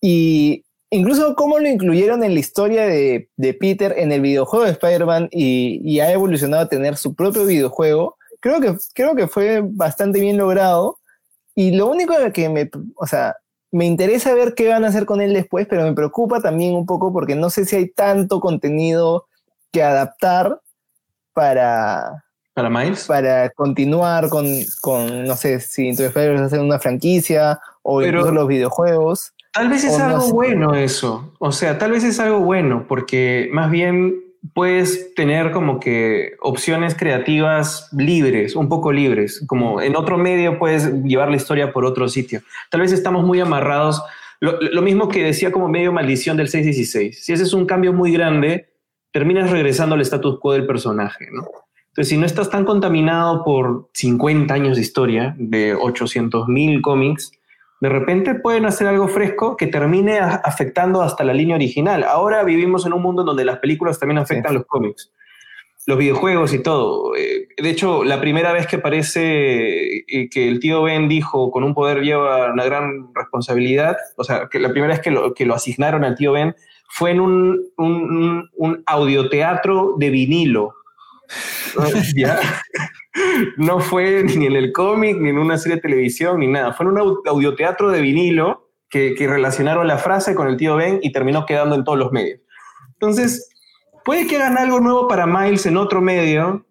Y 0.01 0.65
incluso 0.91 1.35
cómo 1.35 1.59
lo 1.59 1.69
incluyeron 1.69 2.23
en 2.25 2.35
la 2.35 2.41
historia 2.41 2.87
de, 2.87 3.29
Peter 3.59 3.95
en 3.97 4.13
el 4.13 4.21
videojuego 4.21 4.65
de 4.65 4.73
Spider-Man 4.73 5.29
y, 5.31 6.01
ha 6.01 6.13
evolucionado 6.13 6.65
a 6.65 6.69
tener 6.69 6.97
su 6.97 7.15
propio 7.15 7.47
videojuego, 7.47 8.17
creo 8.41 8.61
que, 8.61 8.77
creo 8.95 9.15
que 9.15 9.29
fue 9.29 9.63
bastante 9.63 10.21
bien 10.21 10.37
logrado. 10.37 10.99
Y 11.55 11.73
lo 11.73 11.89
único 11.89 12.15
que 12.35 12.49
me, 12.51 12.71
o 12.97 13.07
sea, 13.07 13.37
me 13.73 13.87
interesa 13.87 14.35
ver 14.35 14.55
qué 14.55 14.69
van 14.69 14.85
a 14.85 14.89
hacer 14.89 15.07
con 15.07 15.21
él 15.21 15.33
después, 15.33 15.67
pero 15.69 15.85
me 15.85 15.95
preocupa 15.95 16.41
también 16.41 16.75
un 16.75 16.87
poco 16.87 17.13
porque 17.13 17.35
no 17.35 17.51
sé 17.51 17.65
si 17.65 17.77
hay 17.77 17.89
tanto 17.89 18.41
contenido 18.41 19.27
que 19.73 19.83
adaptar 19.83 20.61
para... 21.33 22.26
¿Para 22.57 22.71
Miles? 22.71 23.05
Para 23.05 23.51
continuar 23.51 24.31
con, 24.31 24.47
con 24.81 25.27
no 25.27 25.37
sé, 25.37 25.61
si 25.61 25.89
Into 25.89 26.11
the 26.11 26.35
hacer 26.39 26.61
una 26.61 26.79
franquicia 26.79 27.61
o 27.83 28.01
incluso 28.01 28.33
los 28.33 28.49
videojuegos. 28.49 29.35
Tal 29.53 29.69
vez 29.69 29.85
es 29.85 29.99
algo 29.99 30.33
bueno 30.33 30.75
eso, 30.75 31.35
o 31.39 31.53
sea, 31.53 31.77
tal 31.77 31.91
vez 31.91 32.03
es 32.03 32.19
algo 32.19 32.41
bueno, 32.41 32.87
porque 32.89 33.51
más 33.53 33.71
bien 33.71 34.23
puedes 34.55 35.15
tener 35.15 35.51
como 35.53 35.81
que 35.81 36.33
opciones 36.41 36.95
creativas 36.95 37.91
libres, 37.93 38.57
un 38.57 38.71
poco 38.71 38.91
libres, 38.91 39.45
como 39.47 39.83
en 39.83 39.95
otro 39.95 40.17
medio 40.17 40.59
puedes 40.59 40.91
llevar 41.03 41.29
la 41.29 41.37
historia 41.37 41.75
por 41.75 41.85
otro 41.85 42.09
sitio. 42.09 42.41
Tal 42.71 42.81
vez 42.81 42.91
estamos 42.91 43.23
muy 43.23 43.39
amarrados, 43.39 44.03
lo, 44.41 44.81
mismo 44.81 45.09
que 45.09 45.23
decía 45.23 45.53
como 45.53 45.69
medio 45.69 45.93
maldición 45.93 46.39
del 46.39 46.49
616, 46.49 47.23
si 47.23 47.35
ese 47.35 47.43
es 47.43 47.53
un 47.53 47.67
cambio 47.67 47.93
muy 47.93 48.13
grande, 48.13 48.71
terminas 49.13 49.51
regresando 49.51 49.95
al 49.95 50.01
status 50.01 50.39
quo 50.41 50.55
del 50.55 50.67
personaje, 50.67 51.27
¿no? 51.31 51.47
Entonces, 51.97 52.11
si 52.11 52.19
no 52.19 52.27
estás 52.27 52.51
tan 52.51 52.67
contaminado 52.67 53.43
por 53.43 53.89
50 53.95 54.53
años 54.53 54.77
de 54.77 54.83
historia, 54.83 55.35
de 55.39 55.75
800 55.75 56.47
mil 56.47 56.83
cómics, 56.83 57.33
de 57.81 57.89
repente 57.89 58.35
pueden 58.35 58.67
hacer 58.67 58.87
algo 58.87 59.09
fresco 59.09 59.57
que 59.57 59.67
termine 59.67 60.19
afectando 60.19 61.01
hasta 61.01 61.25
la 61.25 61.33
línea 61.33 61.57
original. 61.57 62.05
Ahora 62.05 62.45
vivimos 62.45 62.85
en 62.85 62.93
un 62.93 63.01
mundo 63.01 63.25
donde 63.25 63.47
las 63.47 63.61
películas 63.61 63.99
también 63.99 64.19
afectan 64.19 64.53
los 64.53 64.67
cómics, 64.67 65.11
los 65.87 65.97
videojuegos 65.97 66.53
y 66.53 66.63
todo. 66.63 67.17
Eh, 67.17 67.49
de 67.57 67.71
hecho, 67.71 68.05
la 68.05 68.21
primera 68.21 68.53
vez 68.53 68.67
que 68.67 68.77
aparece 68.77 70.01
eh, 70.01 70.29
que 70.29 70.49
el 70.49 70.61
tío 70.61 70.83
Ben 70.83 71.09
dijo 71.09 71.51
con 71.51 71.65
un 71.65 71.73
poder 71.73 72.03
lleva 72.03 72.53
una 72.53 72.67
gran 72.67 73.09
responsabilidad, 73.15 73.97
o 74.19 74.25
sea, 74.25 74.49
que 74.51 74.59
la 74.59 74.69
primera 74.69 74.93
vez 74.93 75.01
que 75.01 75.11
lo, 75.11 75.33
que 75.33 75.47
lo 75.47 75.55
asignaron 75.55 76.05
al 76.05 76.15
tío 76.15 76.33
Ben 76.33 76.55
fue 76.91 77.13
en 77.13 77.21
un, 77.21 77.61
un, 77.79 78.51
un 78.55 78.83
audioteatro 78.85 79.95
de 79.97 80.11
vinilo. 80.11 80.75
¿Ya? 82.17 82.41
no 83.57 83.81
fue 83.81 84.25
ni 84.25 84.47
en 84.47 84.57
el 84.57 84.73
cómic, 84.73 85.17
ni 85.19 85.31
en 85.31 85.39
una 85.39 85.59
serie 85.59 85.77
de 85.77 85.83
televisión, 85.83 86.41
ni 86.41 86.47
nada. 86.47 86.73
Fue 86.73 86.87
en 86.87 86.93
un 86.93 87.19
audioteatro 87.27 87.91
de 87.91 88.01
vinilo 88.01 88.71
que, 88.89 89.15
relacionaron 89.19 89.87
la 89.87 89.99
frase 89.99 90.35
con 90.35 90.49
el 90.49 90.57
tío 90.57 90.77
Ben 90.77 91.01
y 91.03 91.13
terminó 91.13 91.47
quedando 91.47 91.75
en 91.75 91.85
todos 91.85 91.99
los 91.99 92.13
medios. 92.13 92.41
Entonces, 92.95 93.51
puede 94.05 94.27
que 94.27 94.37
hagan 94.37 94.59
algo 94.59 94.81
nuevo 94.81 95.09
para 95.09 95.27
Miles 95.27 95.67
en 95.67 95.77
otro 95.77 96.01
medio, 96.01 96.67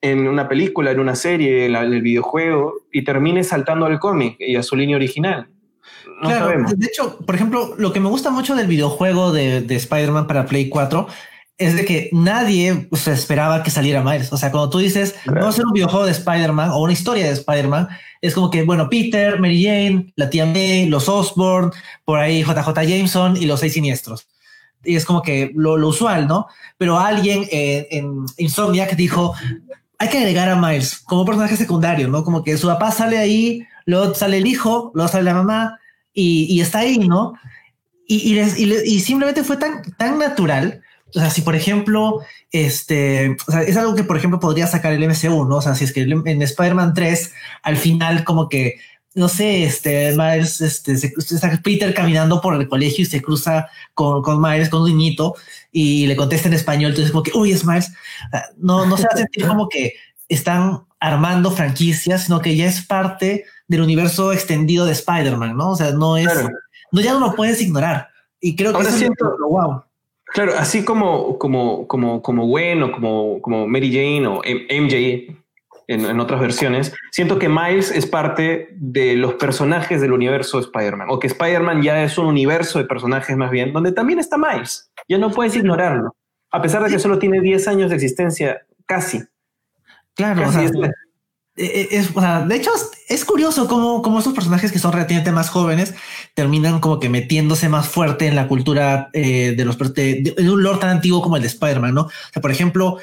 en 0.00 0.26
una 0.26 0.48
película, 0.48 0.90
en 0.90 1.00
una 1.00 1.14
serie, 1.14 1.66
en, 1.66 1.74
el 1.76 2.02
videojuego, 2.02 2.74
y 2.92 3.04
termine 3.04 3.44
saltando 3.44 3.86
al 3.86 3.98
cómic 3.98 4.36
y 4.38 4.56
a 4.56 4.62
su 4.62 4.76
línea 4.76 4.96
original. 4.96 5.48
No 6.22 6.30
sabemos. 6.30 6.78
De 6.78 6.86
hecho, 6.86 7.18
por 7.24 7.34
ejemplo, 7.34 7.74
lo 7.78 7.92
que 7.92 8.00
me 8.00 8.08
gusta 8.08 8.30
mucho 8.30 8.54
del 8.54 8.66
videojuego 8.66 9.32
de, 9.32 9.62
de 9.62 9.76
Spider-Man 9.76 10.26
para 10.26 10.46
Play 10.46 10.68
4 10.68 11.06
es 11.60 11.76
de 11.76 11.84
que 11.84 12.08
nadie 12.12 12.88
pues, 12.90 13.06
esperaba 13.06 13.62
que 13.62 13.70
saliera 13.70 14.02
Miles. 14.02 14.32
O 14.32 14.36
sea, 14.36 14.50
cuando 14.50 14.70
tú 14.70 14.78
dices, 14.78 15.14
vamos 15.26 15.44
a 15.44 15.48
hacer 15.50 15.66
un 15.66 15.72
videojuego 15.72 16.06
de 16.06 16.12
Spider-Man 16.12 16.70
o 16.70 16.82
una 16.82 16.92
historia 16.92 17.26
de 17.26 17.32
Spider-Man, 17.32 17.88
es 18.22 18.34
como 18.34 18.50
que, 18.50 18.64
bueno, 18.64 18.88
Peter, 18.88 19.38
Mary 19.38 19.62
Jane, 19.62 20.12
la 20.16 20.30
tía 20.30 20.46
May, 20.46 20.86
los 20.86 21.08
Osborn, 21.08 21.70
por 22.04 22.18
ahí 22.18 22.42
JJ 22.42 22.74
Jameson 22.74 23.36
y 23.36 23.44
los 23.44 23.60
seis 23.60 23.74
siniestros. 23.74 24.26
Y 24.82 24.96
es 24.96 25.04
como 25.04 25.20
que 25.20 25.52
lo, 25.54 25.74
usual, 25.86 26.26
¿no? 26.26 26.46
Pero 26.78 26.98
alguien 26.98 27.46
en, 27.50 27.86
en 27.90 28.24
Insomniac 28.38 28.96
dijo, 28.96 29.34
hay 29.98 30.08
que 30.08 30.16
agregar 30.16 30.48
a 30.48 30.56
Miles 30.56 30.98
como 31.00 31.26
personaje 31.26 31.56
secundario, 31.58 32.08
¿no? 32.08 32.24
Como 32.24 32.42
que 32.42 32.56
su 32.56 32.66
papá 32.66 32.90
sale 32.90 33.18
ahí, 33.18 33.66
luego 33.84 34.14
sale 34.14 34.38
el 34.38 34.46
hijo, 34.46 34.90
luego 34.94 35.10
sale 35.10 35.24
la 35.24 35.34
mamá 35.34 35.78
y, 36.14 36.58
está 36.60 36.78
ahí, 36.80 36.98
¿no? 36.98 37.34
Y, 38.06 38.38
y, 38.38 39.00
simplemente 39.00 39.44
fue 39.44 39.58
tan, 39.58 39.82
tan 39.98 40.18
natural. 40.18 40.82
O 41.14 41.18
sea, 41.18 41.30
si 41.30 41.42
por 41.42 41.56
ejemplo, 41.56 42.20
este, 42.52 43.36
o 43.46 43.52
sea, 43.52 43.62
es 43.62 43.76
algo 43.76 43.94
que 43.94 44.04
por 44.04 44.16
ejemplo 44.16 44.40
podría 44.40 44.66
sacar 44.66 44.92
el 44.92 45.08
MCU, 45.08 45.44
¿no? 45.44 45.56
O 45.56 45.62
sea, 45.62 45.74
si 45.74 45.84
es 45.84 45.92
que 45.92 46.02
en 46.02 46.42
Spider-Man 46.42 46.94
3, 46.94 47.32
al 47.62 47.76
final 47.76 48.24
como 48.24 48.48
que 48.48 48.78
no 49.14 49.28
sé, 49.28 49.64
este, 49.64 50.12
Miles, 50.16 50.60
este, 50.60 50.96
se, 50.96 51.12
está 51.18 51.60
Peter 51.62 51.92
caminando 51.92 52.40
por 52.40 52.54
el 52.54 52.68
colegio 52.68 53.02
y 53.02 53.06
se 53.06 53.20
cruza 53.20 53.68
con, 53.94 54.22
con 54.22 54.40
Miles, 54.40 54.68
con 54.68 54.82
un 54.82 54.88
niñito, 54.88 55.34
y 55.72 56.06
le 56.06 56.14
contesta 56.14 56.48
en 56.48 56.54
español, 56.54 56.90
entonces 56.90 57.10
como 57.10 57.24
que, 57.24 57.32
uy, 57.34 57.50
es 57.50 57.66
Miles. 57.66 57.92
No, 58.56 58.86
no 58.86 58.96
se 58.96 59.04
va 59.04 59.10
a 59.14 59.16
sentir 59.16 59.46
como 59.46 59.68
que 59.68 59.94
están 60.28 60.84
armando 61.00 61.50
franquicias, 61.50 62.24
sino 62.24 62.40
que 62.40 62.54
ya 62.54 62.66
es 62.66 62.82
parte 62.82 63.44
del 63.66 63.82
universo 63.82 64.32
extendido 64.32 64.86
de 64.86 64.92
Spider-Man, 64.92 65.56
¿no? 65.56 65.70
O 65.70 65.76
sea, 65.76 65.90
no 65.90 66.16
es, 66.16 66.28
no, 66.92 67.00
ya 67.00 67.12
no 67.12 67.20
lo 67.20 67.34
puedes 67.34 67.60
ignorar. 67.60 68.08
Y 68.40 68.54
creo 68.54 68.72
que 68.72 68.82
eso 68.82 68.96
siento, 68.96 69.36
lo 69.38 69.48
wow. 69.48 69.84
Claro, 70.32 70.52
así 70.56 70.84
como, 70.84 71.38
como, 71.38 71.86
como, 71.86 72.22
como 72.22 72.46
Gwen 72.46 72.82
o 72.82 72.92
como, 72.92 73.40
como 73.42 73.66
Mary 73.66 73.92
Jane 73.92 74.26
o 74.26 74.42
MJ 74.42 75.36
en, 75.88 76.20
otras 76.20 76.40
versiones, 76.40 76.94
siento 77.10 77.38
que 77.38 77.48
Miles 77.48 77.90
es 77.90 78.06
parte 78.06 78.68
de 78.76 79.16
los 79.16 79.34
personajes 79.34 80.00
del 80.00 80.12
universo 80.12 80.58
de 80.58 80.64
Spider-Man, 80.64 81.08
o 81.10 81.18
que 81.18 81.26
Spider-Man 81.26 81.82
ya 81.82 82.04
es 82.04 82.16
un 82.16 82.26
universo 82.26 82.78
de 82.78 82.84
personajes 82.84 83.36
más 83.36 83.50
bien, 83.50 83.72
donde 83.72 83.90
también 83.90 84.20
está 84.20 84.38
Miles. 84.38 84.92
Ya 85.08 85.18
no 85.18 85.32
puedes 85.32 85.56
ignorarlo, 85.56 86.14
a 86.52 86.62
pesar 86.62 86.84
de 86.84 86.90
que 86.90 87.00
solo 87.00 87.18
tiene 87.18 87.40
10 87.40 87.66
años 87.66 87.90
de 87.90 87.96
existencia, 87.96 88.64
casi. 88.86 89.24
Claro, 90.14 90.48
o 90.48 90.52
sea, 90.52 90.70
e, 91.60 91.88
e, 91.92 91.98
es, 91.98 92.14
de 92.14 92.56
hecho 92.56 92.70
es, 93.08 93.24
curioso 93.26 93.68
cómo, 93.68 94.00
cómo 94.00 94.18
estos 94.18 94.32
personajes 94.32 94.72
que 94.72 94.78
son 94.78 94.92
relativamente 94.92 95.30
más 95.30 95.50
jóvenes 95.50 95.94
terminan 96.32 96.80
como 96.80 96.98
que 96.98 97.10
metiéndose 97.10 97.68
más 97.68 97.86
fuerte 97.86 98.26
en 98.26 98.34
la 98.34 98.48
cultura 98.48 99.10
eh, 99.12 99.52
de 99.54 99.64
los 99.66 99.76
de, 99.78 100.34
de, 100.36 100.50
un 100.50 100.62
lore 100.62 100.78
tan 100.78 100.88
antiguo 100.88 101.20
como 101.20 101.36
el 101.36 101.42
de 101.42 101.48
Spider-Man, 101.48 101.94
¿no? 101.94 102.02
O 102.02 102.10
sea, 102.32 102.40
por 102.40 102.50
ejemplo, 102.50 102.96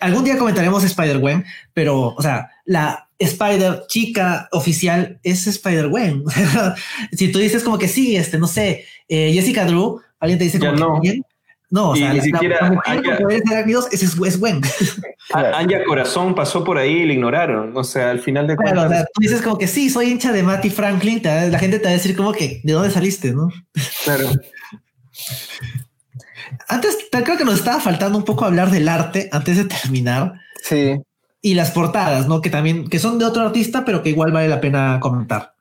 algún 0.00 0.24
día 0.24 0.38
comentaremos 0.38 0.84
Spider-Gwen, 0.84 1.44
pero, 1.74 2.14
o 2.16 2.22
sea, 2.22 2.50
la 2.64 3.08
Spider 3.18 3.84
chica 3.88 4.48
oficial 4.52 5.18
es 5.24 5.48
Spider-Gwen. 5.48 6.24
si 7.12 7.32
tú 7.32 7.40
dices 7.40 7.64
como 7.64 7.78
que 7.78 7.88
sí, 7.88 8.14
este, 8.16 8.38
no 8.38 8.46
sé, 8.46 8.84
eh, 9.08 9.32
Jessica 9.32 9.64
Drew, 9.64 10.00
alguien 10.20 10.38
te 10.38 10.44
dice 10.44 10.58
como 10.60 10.72
no. 10.72 11.00
Que, 11.02 11.20
no, 11.70 11.90
o 11.90 11.96
sea, 11.96 12.12
ni 12.12 12.20
siquiera 12.20 12.58
la 12.60 12.70
mujer 12.72 13.02
es, 13.92 14.02
es 14.02 14.40
Gwen. 14.40 14.60
Anja 15.32 15.84
Corazón 15.84 16.34
pasó 16.34 16.64
por 16.64 16.76
ahí 16.76 17.02
y 17.02 17.06
le 17.06 17.14
ignoraron. 17.14 17.76
O 17.76 17.84
sea, 17.84 18.10
al 18.10 18.18
final 18.18 18.48
de 18.48 18.56
cuentas. 18.56 18.74
Claro, 18.74 18.90
o 18.90 18.92
sea, 18.92 19.04
tú 19.14 19.20
dices 19.20 19.40
como 19.40 19.56
que 19.56 19.68
sí, 19.68 19.88
soy 19.88 20.10
hincha 20.10 20.32
de 20.32 20.42
Matty 20.42 20.68
Franklin. 20.68 21.20
la 21.22 21.58
gente 21.58 21.78
te 21.78 21.84
va 21.84 21.90
a 21.90 21.94
decir 21.94 22.16
como 22.16 22.32
que 22.32 22.60
de 22.64 22.72
dónde 22.72 22.90
saliste, 22.90 23.32
¿no? 23.32 23.50
Claro. 24.04 24.28
Antes 26.66 26.98
creo 27.10 27.36
que 27.36 27.44
nos 27.44 27.54
estaba 27.54 27.80
faltando 27.80 28.18
un 28.18 28.24
poco 28.24 28.44
hablar 28.44 28.70
del 28.70 28.88
arte 28.88 29.28
antes 29.30 29.56
de 29.56 29.64
terminar. 29.64 30.34
Sí. 30.64 31.00
Y 31.40 31.54
las 31.54 31.70
portadas, 31.70 32.26
¿no? 32.26 32.40
Que 32.40 32.50
también, 32.50 32.88
que 32.88 32.98
son 32.98 33.18
de 33.20 33.26
otro 33.26 33.42
artista, 33.42 33.84
pero 33.84 34.02
que 34.02 34.10
igual 34.10 34.32
vale 34.32 34.48
la 34.48 34.60
pena 34.60 34.98
comentar. 35.00 35.54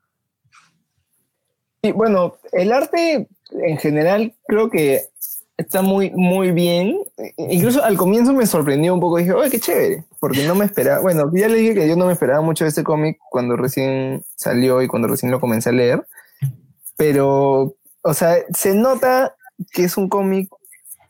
Sí, 1.83 1.91
bueno, 1.91 2.37
el 2.51 2.71
arte 2.71 3.27
en 3.51 3.77
general 3.77 4.33
creo 4.47 4.69
que 4.69 5.01
está 5.59 5.81
muy, 5.81 6.11
muy 6.11 6.51
bien. 6.51 6.97
Incluso 7.37 7.83
al 7.83 7.97
comienzo 7.97 8.33
me 8.33 8.45
sorprendió 8.45 8.93
un 8.93 8.99
poco. 8.99 9.17
Dije, 9.17 9.33
oye, 9.33 9.51
qué 9.51 9.59
chévere. 9.59 10.05
Porque 10.19 10.47
no 10.47 10.55
me 10.55 10.65
esperaba. 10.65 11.01
Bueno, 11.01 11.29
ya 11.33 11.47
le 11.47 11.57
dije 11.57 11.75
que 11.75 11.87
yo 11.87 11.95
no 11.95 12.05
me 12.05 12.13
esperaba 12.13 12.41
mucho 12.41 12.63
de 12.63 12.69
este 12.69 12.83
cómic 12.83 13.19
cuando 13.29 13.55
recién 13.57 14.23
salió 14.35 14.81
y 14.81 14.87
cuando 14.87 15.07
recién 15.07 15.31
lo 15.31 15.39
comencé 15.39 15.69
a 15.69 15.73
leer. 15.73 16.07
Pero, 16.97 17.75
o 18.01 18.13
sea, 18.13 18.37
se 18.55 18.73
nota 18.73 19.35
que 19.71 19.83
es 19.83 19.97
un 19.97 20.07
cómic 20.07 20.49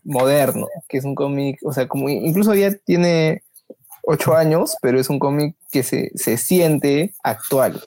moderno, 0.04 0.68
que 0.88 0.98
es 0.98 1.06
un 1.06 1.14
cómic, 1.14 1.60
o 1.64 1.72
sea, 1.72 1.88
como 1.88 2.10
incluso 2.10 2.56
ya 2.56 2.74
tiene 2.74 3.44
ocho 4.04 4.36
años, 4.36 4.76
pero 4.82 5.00
es 5.00 5.10
un 5.10 5.20
cómic 5.20 5.56
que 5.72 5.84
se, 5.84 6.12
se, 6.16 6.38
siente 6.38 7.14
actual. 7.22 7.84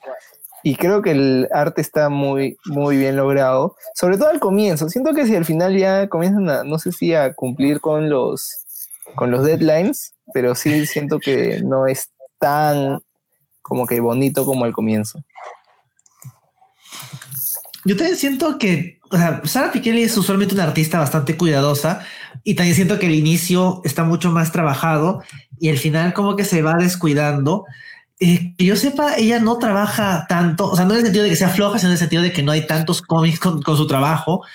Y 0.63 0.75
creo 0.75 1.01
que 1.01 1.11
el 1.11 1.49
arte 1.51 1.81
está 1.81 2.09
muy, 2.09 2.57
muy 2.65 2.97
bien 2.97 3.17
logrado, 3.17 3.75
sobre 3.95 4.17
todo 4.17 4.29
al 4.29 4.39
comienzo. 4.39 4.89
Siento 4.89 5.13
que 5.13 5.25
si 5.25 5.35
al 5.35 5.45
final 5.45 5.77
ya 5.77 6.07
comienzan 6.07 6.49
a, 6.49 6.63
no 6.63 6.79
sé 6.79 6.91
si 6.91 7.13
a 7.13 7.33
cumplir 7.33 7.81
con 7.81 8.09
los, 8.09 8.65
con 9.15 9.29
los 9.29 9.43
deadlines, 9.43 10.15
pero 10.33 10.55
sí 10.55 10.85
siento 10.85 11.19
que 11.19 11.61
no 11.63 11.85
es 11.87 12.09
tan 12.39 12.99
como 13.61 13.85
que 13.85 13.99
bonito 13.99 14.45
como 14.45 14.65
al 14.65 14.73
comienzo. 14.73 15.23
Yo 17.85 17.97
también 17.97 18.17
siento 18.17 18.57
que, 18.57 18.99
o 19.11 19.17
sea, 19.17 19.41
Sara 19.43 19.71
Pikeli 19.71 20.03
es 20.03 20.15
usualmente 20.17 20.53
una 20.53 20.63
artista 20.63 20.99
bastante 20.99 21.35
cuidadosa 21.35 22.05
y 22.43 22.55
también 22.55 22.75
siento 22.75 22.97
que 22.97 23.07
el 23.07 23.15
inicio 23.15 23.81
está 23.83 24.03
mucho 24.03 24.31
más 24.31 24.51
trabajado 24.51 25.21
y 25.59 25.69
el 25.69 25.77
final 25.77 26.13
como 26.13 26.35
que 26.35 26.45
se 26.45 26.61
va 26.61 26.75
descuidando. 26.75 27.65
Eh, 28.25 28.53
que 28.57 28.65
yo 28.65 28.77
sepa, 28.77 29.15
ella 29.17 29.39
no 29.39 29.57
trabaja 29.57 30.25
tanto, 30.29 30.69
o 30.69 30.75
sea, 30.77 30.85
no 30.85 30.93
en 30.93 30.99
el 30.99 31.05
sentido 31.05 31.25
de 31.25 31.29
que 31.29 31.35
sea 31.35 31.49
floja, 31.49 31.77
sino 31.77 31.89
en 31.89 31.93
el 31.93 31.99
sentido 31.99 32.21
de 32.21 32.31
que 32.31 32.41
no 32.41 32.53
hay 32.53 32.65
tantos 32.65 33.01
cómics 33.01 33.37
con, 33.37 33.61
su 33.61 33.85
trabajo. 33.85 34.45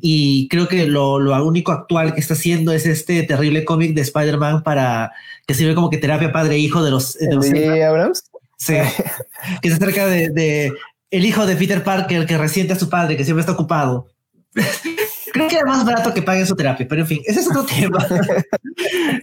Y 0.00 0.46
creo 0.48 0.68
que 0.68 0.86
lo, 0.86 1.18
lo, 1.18 1.44
único 1.46 1.72
actual 1.72 2.12
que 2.12 2.20
está 2.20 2.34
haciendo 2.34 2.72
es 2.72 2.84
este 2.84 3.22
terrible 3.22 3.64
cómic 3.64 3.94
de 3.94 4.02
Spider-Man 4.02 4.62
para 4.62 5.12
que 5.46 5.54
sirve 5.54 5.74
como 5.74 5.88
que 5.88 5.96
terapia 5.96 6.32
padre-hijo 6.32 6.82
de 6.82 6.90
los... 6.90 7.14
De 7.14 7.34
los 7.34 7.46
Abrams? 7.46 8.24
Sí, 8.58 8.74
que 9.62 9.68
se 9.70 9.76
acerca 9.76 10.06
de 10.06 10.70
el 11.10 11.24
hijo 11.24 11.46
de 11.46 11.54
Peter 11.54 11.84
Parker 11.84 12.26
que 12.26 12.36
resiente 12.36 12.72
a 12.72 12.78
su 12.78 12.90
padre, 12.90 13.16
que 13.16 13.24
siempre 13.24 13.40
está 13.40 13.52
ocupado. 13.52 14.08
Creo 15.32 15.48
que 15.48 15.56
era 15.56 15.64
más 15.64 15.84
barato 15.84 16.12
que 16.12 16.22
paguen 16.22 16.46
su 16.46 16.54
terapia, 16.54 16.86
pero 16.88 17.02
en 17.02 17.06
fin, 17.06 17.22
ese 17.24 17.40
es 17.40 17.48
otro 17.48 17.64
tema. 17.78 18.06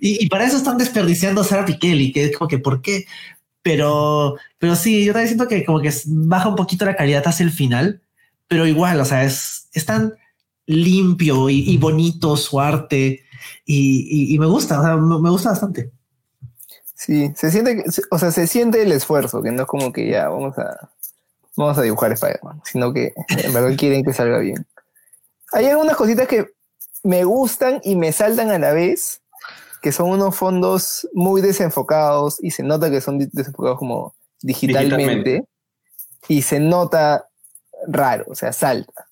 y, 0.01 0.27
para 0.27 0.45
eso 0.45 0.57
están 0.57 0.77
desperdiciando 0.77 1.41
a 1.41 1.43
Sarah 1.43 1.65
Pikeli, 1.65 2.11
que 2.11 2.25
es 2.25 2.37
como 2.37 2.47
que, 2.47 2.59
¿por 2.59 2.81
qué? 2.81 3.05
Pero, 3.63 4.35
pero 4.57 4.75
sí, 4.75 5.05
yo 5.05 5.13
también 5.13 5.27
siento 5.27 5.47
que 5.47 5.65
como 5.65 5.81
que 5.81 5.93
baja 6.07 6.49
un 6.49 6.55
poquito 6.55 6.85
la 6.85 6.95
calidad 6.95 7.27
hacia 7.27 7.43
el 7.43 7.51
final, 7.51 8.01
pero 8.47 8.65
igual, 8.65 8.99
o 8.99 9.05
sea, 9.05 9.23
es, 9.23 9.69
tan 9.85 10.13
limpio 10.65 11.49
y, 11.49 11.77
bonito 11.77 12.37
su 12.37 12.59
arte 12.59 13.23
y, 13.65 14.37
me 14.39 14.47
gusta, 14.47 14.79
o 14.79 14.83
sea, 14.83 14.97
me, 14.97 15.29
gusta 15.29 15.49
bastante. 15.49 15.91
Sí, 16.95 17.31
se 17.35 17.51
siente, 17.51 17.83
o 18.11 18.19
sea, 18.19 18.31
se 18.31 18.47
siente 18.47 18.81
el 18.81 18.91
esfuerzo, 18.91 19.41
que 19.41 19.51
no 19.51 19.63
es 19.63 19.67
como 19.67 19.91
que 19.91 20.09
ya 20.09 20.29
vamos 20.29 20.57
a 20.57 20.89
vamos 21.55 21.77
a 21.77 21.81
dibujar 21.81 22.11
Spider-Man, 22.11 22.61
sino 22.65 22.93
que 22.93 23.13
en 23.29 23.53
verdad 23.53 23.75
quieren 23.77 24.03
que 24.03 24.13
salga 24.13 24.39
bien. 24.39 24.65
Hay 25.53 25.67
algunas 25.67 25.95
cositas 25.95 26.27
que 26.27 26.47
me 27.03 27.23
gustan 27.23 27.81
y 27.83 27.95
me 27.95 28.11
saltan 28.11 28.51
a 28.51 28.59
la 28.59 28.73
vez, 28.73 29.21
que 29.81 29.91
son 29.91 30.09
unos 30.09 30.35
fondos 30.35 31.07
muy 31.13 31.41
desenfocados 31.41 32.37
y 32.41 32.51
se 32.51 32.63
nota 32.63 32.91
que 32.91 33.01
son 33.01 33.17
desenfocados 33.17 33.79
como 33.79 34.13
digitalmente, 34.41 35.45
y 36.27 36.41
se 36.43 36.59
nota 36.59 37.27
raro, 37.87 38.25
o 38.27 38.35
sea, 38.35 38.53
salta. 38.53 39.07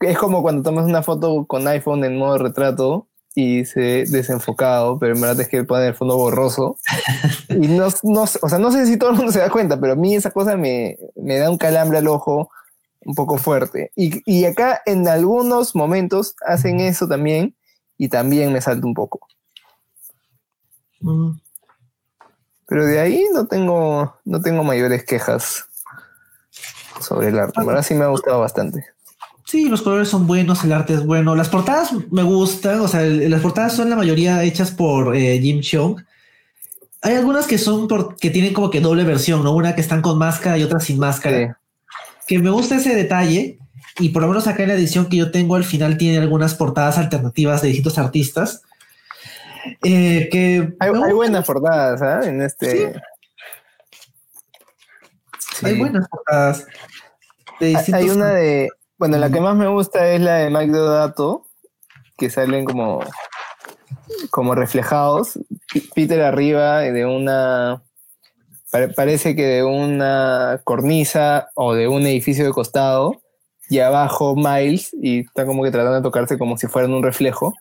Es 0.00 0.16
como 0.18 0.42
cuando 0.42 0.62
tomas 0.62 0.86
una 0.86 1.02
foto 1.02 1.44
con 1.46 1.68
iPhone 1.68 2.04
en 2.04 2.16
modo 2.16 2.38
retrato 2.38 3.06
y 3.34 3.64
se 3.64 4.04
desenfocado, 4.06 4.98
pero 4.98 5.14
en 5.14 5.20
verdad 5.20 5.40
es 5.40 5.48
que 5.48 5.64
pone 5.64 5.88
el 5.88 5.94
fondo 5.94 6.16
borroso. 6.16 6.78
y 7.50 7.68
no, 7.68 7.88
no, 8.02 8.22
o 8.22 8.48
sea, 8.48 8.58
no 8.58 8.72
sé 8.72 8.86
si 8.86 8.96
todo 8.96 9.10
el 9.10 9.16
mundo 9.16 9.32
se 9.32 9.40
da 9.40 9.50
cuenta, 9.50 9.78
pero 9.78 9.92
a 9.92 9.96
mí 9.96 10.14
esa 10.14 10.30
cosa 10.30 10.56
me, 10.56 10.98
me 11.14 11.36
da 11.36 11.50
un 11.50 11.58
calambre 11.58 11.98
al 11.98 12.08
ojo 12.08 12.50
un 13.02 13.14
poco 13.14 13.38
fuerte. 13.38 13.92
Y, 13.94 14.22
y, 14.30 14.44
acá 14.44 14.82
en 14.86 15.06
algunos 15.08 15.74
momentos 15.74 16.34
hacen 16.46 16.80
eso 16.80 17.06
también 17.06 17.56
y 17.96 18.08
también 18.08 18.52
me 18.52 18.60
salta 18.60 18.86
un 18.86 18.94
poco. 18.94 19.26
Pero 22.66 22.84
de 22.84 23.00
ahí 23.00 23.24
no 23.32 23.46
tengo, 23.46 24.16
no 24.24 24.40
tengo 24.40 24.62
mayores 24.62 25.04
quejas 25.04 25.66
sobre 27.00 27.28
el 27.28 27.38
arte. 27.38 27.60
Ahora 27.60 27.82
sí 27.82 27.94
me 27.94 28.04
ha 28.04 28.08
gustado 28.08 28.40
bastante. 28.40 28.84
Sí, 29.50 29.68
los 29.68 29.82
colores 29.82 30.08
son 30.08 30.28
buenos, 30.28 30.62
el 30.62 30.72
arte 30.72 30.94
es 30.94 31.04
bueno. 31.04 31.34
Las 31.34 31.48
portadas 31.48 31.92
me 32.12 32.22
gustan, 32.22 32.80
o 32.80 32.86
sea, 32.86 33.02
las 33.02 33.40
portadas 33.40 33.72
son 33.72 33.90
la 33.90 33.96
mayoría 33.96 34.44
hechas 34.44 34.70
por 34.70 35.16
eh, 35.16 35.40
Jim 35.40 35.60
Cheong. 35.60 36.04
Hay 37.02 37.16
algunas 37.16 37.48
que 37.48 37.58
son 37.58 37.88
por, 37.88 38.14
que 38.16 38.30
tienen 38.30 38.54
como 38.54 38.70
que 38.70 38.80
doble 38.80 39.02
versión, 39.02 39.42
¿no? 39.42 39.52
Una 39.52 39.74
que 39.74 39.80
están 39.80 40.02
con 40.02 40.18
máscara 40.18 40.56
y 40.56 40.62
otra 40.62 40.78
sin 40.78 41.00
máscara. 41.00 41.58
Que 42.28 42.38
me 42.38 42.50
gusta 42.50 42.76
ese 42.76 42.94
detalle. 42.94 43.58
Y 43.98 44.10
por 44.10 44.22
lo 44.22 44.28
menos 44.28 44.46
acá 44.46 44.62
en 44.62 44.68
la 44.68 44.76
edición 44.76 45.06
que 45.06 45.16
yo 45.16 45.32
tengo 45.32 45.56
al 45.56 45.64
final 45.64 45.98
tiene 45.98 46.18
algunas 46.18 46.54
portadas 46.54 46.96
alternativas 46.96 47.60
de 47.60 47.68
distintos 47.68 47.98
artistas. 47.98 48.62
Eh, 49.82 50.28
que 50.30 50.74
hay, 50.78 51.12
buenas 51.12 51.46
portadas. 51.46 52.26
En 52.26 52.42
este. 52.42 52.92
Hay 55.62 55.78
buenas 55.78 56.08
portadas. 56.08 56.66
hay 57.60 58.10
una 58.10 58.30
de. 58.30 58.68
Bueno, 58.98 59.18
la 59.18 59.30
que 59.30 59.40
más 59.40 59.56
me 59.56 59.68
gusta 59.68 60.06
es 60.08 60.20
la 60.20 60.36
de 60.36 60.50
Mike 60.50 60.72
Deodato, 60.72 61.46
que 62.16 62.30
salen 62.30 62.64
como. 62.64 63.00
como 64.30 64.54
reflejados. 64.54 65.38
Peter 65.94 66.22
arriba 66.22 66.80
de 66.80 67.06
una. 67.06 67.82
Parece 68.94 69.34
que 69.34 69.46
de 69.46 69.64
una 69.64 70.60
cornisa 70.62 71.50
o 71.54 71.74
de 71.74 71.88
un 71.88 72.06
edificio 72.06 72.44
de 72.44 72.52
costado 72.52 73.20
y 73.70 73.78
abajo 73.78 74.34
Miles 74.36 74.90
y 75.00 75.20
está 75.20 75.46
como 75.46 75.62
que 75.62 75.70
tratando 75.70 75.96
de 75.96 76.02
tocarse 76.02 76.36
como 76.36 76.58
si 76.58 76.66
fueran 76.66 76.92
un 76.92 77.02
reflejo. 77.02 77.54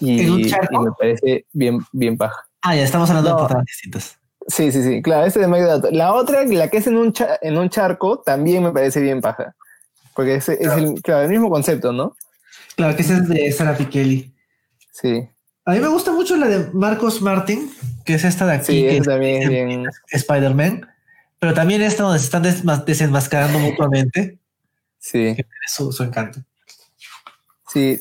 Y, 0.00 0.20
¿En 0.22 0.32
un 0.32 0.44
charco? 0.44 0.74
y 0.74 0.84
me 0.84 0.92
parece 0.92 1.46
bien, 1.52 1.78
bien 1.92 2.16
paja. 2.16 2.46
Ah, 2.62 2.74
ya 2.74 2.82
estamos 2.82 3.08
hablando 3.10 3.30
de 3.30 3.36
portadas 3.36 3.64
distintas. 3.64 4.18
Sí, 4.46 4.72
sí, 4.72 4.82
sí, 4.82 5.02
claro, 5.02 5.24
ese 5.24 5.40
de 5.40 5.48
Mike 5.48 5.92
La 5.92 6.12
otra, 6.12 6.44
la 6.44 6.68
que 6.68 6.78
es 6.78 6.86
en 6.86 6.96
un, 6.96 7.14
en 7.40 7.56
un 7.56 7.70
charco, 7.70 8.20
también 8.20 8.62
me 8.62 8.72
parece 8.72 9.00
bien 9.00 9.20
paja. 9.20 9.54
Porque 10.14 10.36
es, 10.36 10.48
es 10.48 10.72
el, 10.72 11.00
claro, 11.02 11.22
el 11.22 11.30
mismo 11.30 11.50
concepto, 11.50 11.92
¿no? 11.92 12.16
Claro, 12.76 12.94
que 12.96 13.02
ese 13.02 13.14
es 13.14 13.28
de 13.28 13.50
Sarah 13.52 13.76
Pikeli. 13.76 14.34
Sí. 14.92 15.28
A 15.64 15.72
mí 15.72 15.80
me 15.80 15.88
gusta 15.88 16.12
mucho 16.12 16.36
la 16.36 16.46
de 16.46 16.70
Marcos 16.72 17.22
Martin, 17.22 17.70
que 18.04 18.14
es 18.14 18.24
esta 18.24 18.46
de 18.46 18.52
aquí. 18.54 18.66
Sí, 18.66 18.82
que 18.82 19.00
también 19.00 19.42
es 19.42 19.48
bien. 19.48 19.86
Spider-Man. 20.08 20.88
Pero 21.38 21.54
también 21.54 21.82
esta 21.82 22.02
donde 22.02 22.18
se 22.18 22.26
están 22.26 22.42
desenmascarando 22.84 23.58
mutuamente. 23.58 24.38
Sí. 24.98 25.36
su, 25.66 25.92
su 25.92 26.02
encanto. 26.02 26.40
Sí. 27.68 27.98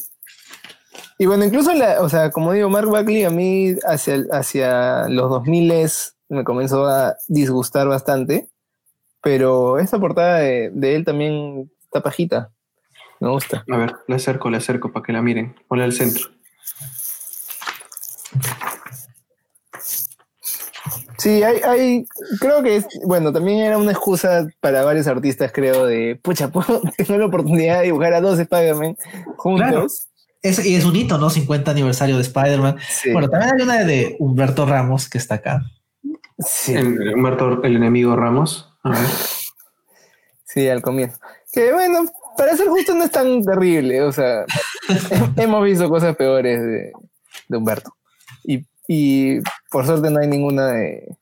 Y 1.17 1.25
bueno, 1.25 1.45
incluso, 1.45 1.73
la, 1.73 2.01
o 2.01 2.09
sea, 2.09 2.31
como 2.31 2.53
digo, 2.53 2.69
Mark 2.69 2.87
Buckley 2.87 3.23
a 3.23 3.29
mí 3.29 3.75
hacia, 3.85 4.23
hacia 4.31 5.07
los 5.09 5.29
2000 5.29 5.89
me 6.29 6.43
comenzó 6.43 6.85
a 6.85 7.15
disgustar 7.27 7.87
bastante, 7.87 8.49
pero 9.21 9.79
esta 9.79 9.99
portada 9.99 10.39
de, 10.39 10.71
de, 10.73 10.95
él 10.95 11.05
también 11.05 11.71
está 11.83 12.01
pajita. 12.01 12.51
Me 13.19 13.29
gusta. 13.29 13.63
A 13.71 13.77
ver, 13.77 13.95
le 14.07 14.15
acerco, 14.15 14.49
le 14.49 14.57
acerco 14.57 14.91
para 14.91 15.05
que 15.05 15.13
la 15.13 15.21
miren. 15.21 15.55
Ponle 15.67 15.85
al 15.85 15.93
centro. 15.93 16.29
Sí, 21.23 21.41
hay, 21.41 21.61
hay, 21.61 22.05
creo 22.41 22.61
que 22.61 22.75
es, 22.75 22.87
bueno, 23.05 23.31
también 23.31 23.59
era 23.59 23.77
una 23.77 23.91
excusa 23.91 24.45
para 24.59 24.83
varios 24.83 25.07
artistas, 25.07 25.53
creo, 25.53 25.85
de, 25.85 26.19
pucha, 26.21 26.51
tengo 26.97 27.17
la 27.17 27.27
oportunidad 27.27 27.79
de 27.79 27.85
dibujar 27.85 28.13
a 28.13 28.19
dos 28.19 28.39
Spider-Man 28.39 28.97
juntos. 29.37 30.09
Es, 30.43 30.63
y 30.63 30.75
es 30.75 30.85
un 30.85 30.95
hito, 30.95 31.17
¿no? 31.17 31.29
50 31.29 31.71
aniversario 31.71 32.17
de 32.17 32.21
Spider-Man. 32.21 32.77
Bueno, 33.11 33.29
también 33.29 33.55
hay 33.55 33.61
una 33.61 33.83
de 33.83 34.15
Humberto 34.19 34.65
Ramos 34.65 35.09
que 35.09 35.17
está 35.17 35.35
acá. 35.35 35.63
Sí. 36.37 36.73
El, 36.73 37.15
Humberto, 37.15 37.63
el 37.63 37.75
enemigo 37.75 38.15
Ramos. 38.15 38.71
A 38.83 38.91
ver. 38.91 39.09
Sí, 40.43 40.67
al 40.67 40.81
comienzo. 40.81 41.19
Que 41.51 41.71
bueno, 41.71 42.05
para 42.37 42.55
ser 42.55 42.67
justo 42.67 42.93
no 42.93 43.05
es 43.05 43.11
tan 43.11 43.43
terrible, 43.43 44.01
o 44.03 44.11
sea, 44.11 44.45
hemos 45.37 45.63
visto 45.63 45.89
cosas 45.89 46.15
peores 46.15 46.61
de, 46.61 46.91
de 47.47 47.57
Humberto. 47.57 47.95
Y 48.43 48.65
y 48.87 49.39
por 49.71 49.85
suerte 49.85 50.09
no 50.09 50.19
hay 50.19 50.27
ninguna 50.27 50.67
de 50.67 51.15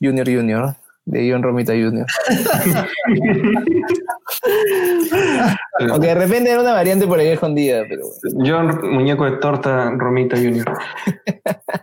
Junior 0.00 0.26
Junior, 0.26 0.76
de 1.04 1.30
John 1.30 1.42
Romita 1.42 1.72
Junior. 1.72 2.06
Aunque 5.90 6.08
de 6.08 6.14
repente 6.14 6.50
era 6.50 6.60
una 6.60 6.72
variante 6.72 7.06
por 7.06 7.18
ahí 7.18 7.28
escondida, 7.28 7.84
pero 7.88 8.04
John, 8.38 8.80
muñeco 8.90 9.24
de 9.24 9.36
torta, 9.38 9.90
Romita 9.90 10.36
Junior. 10.36 10.66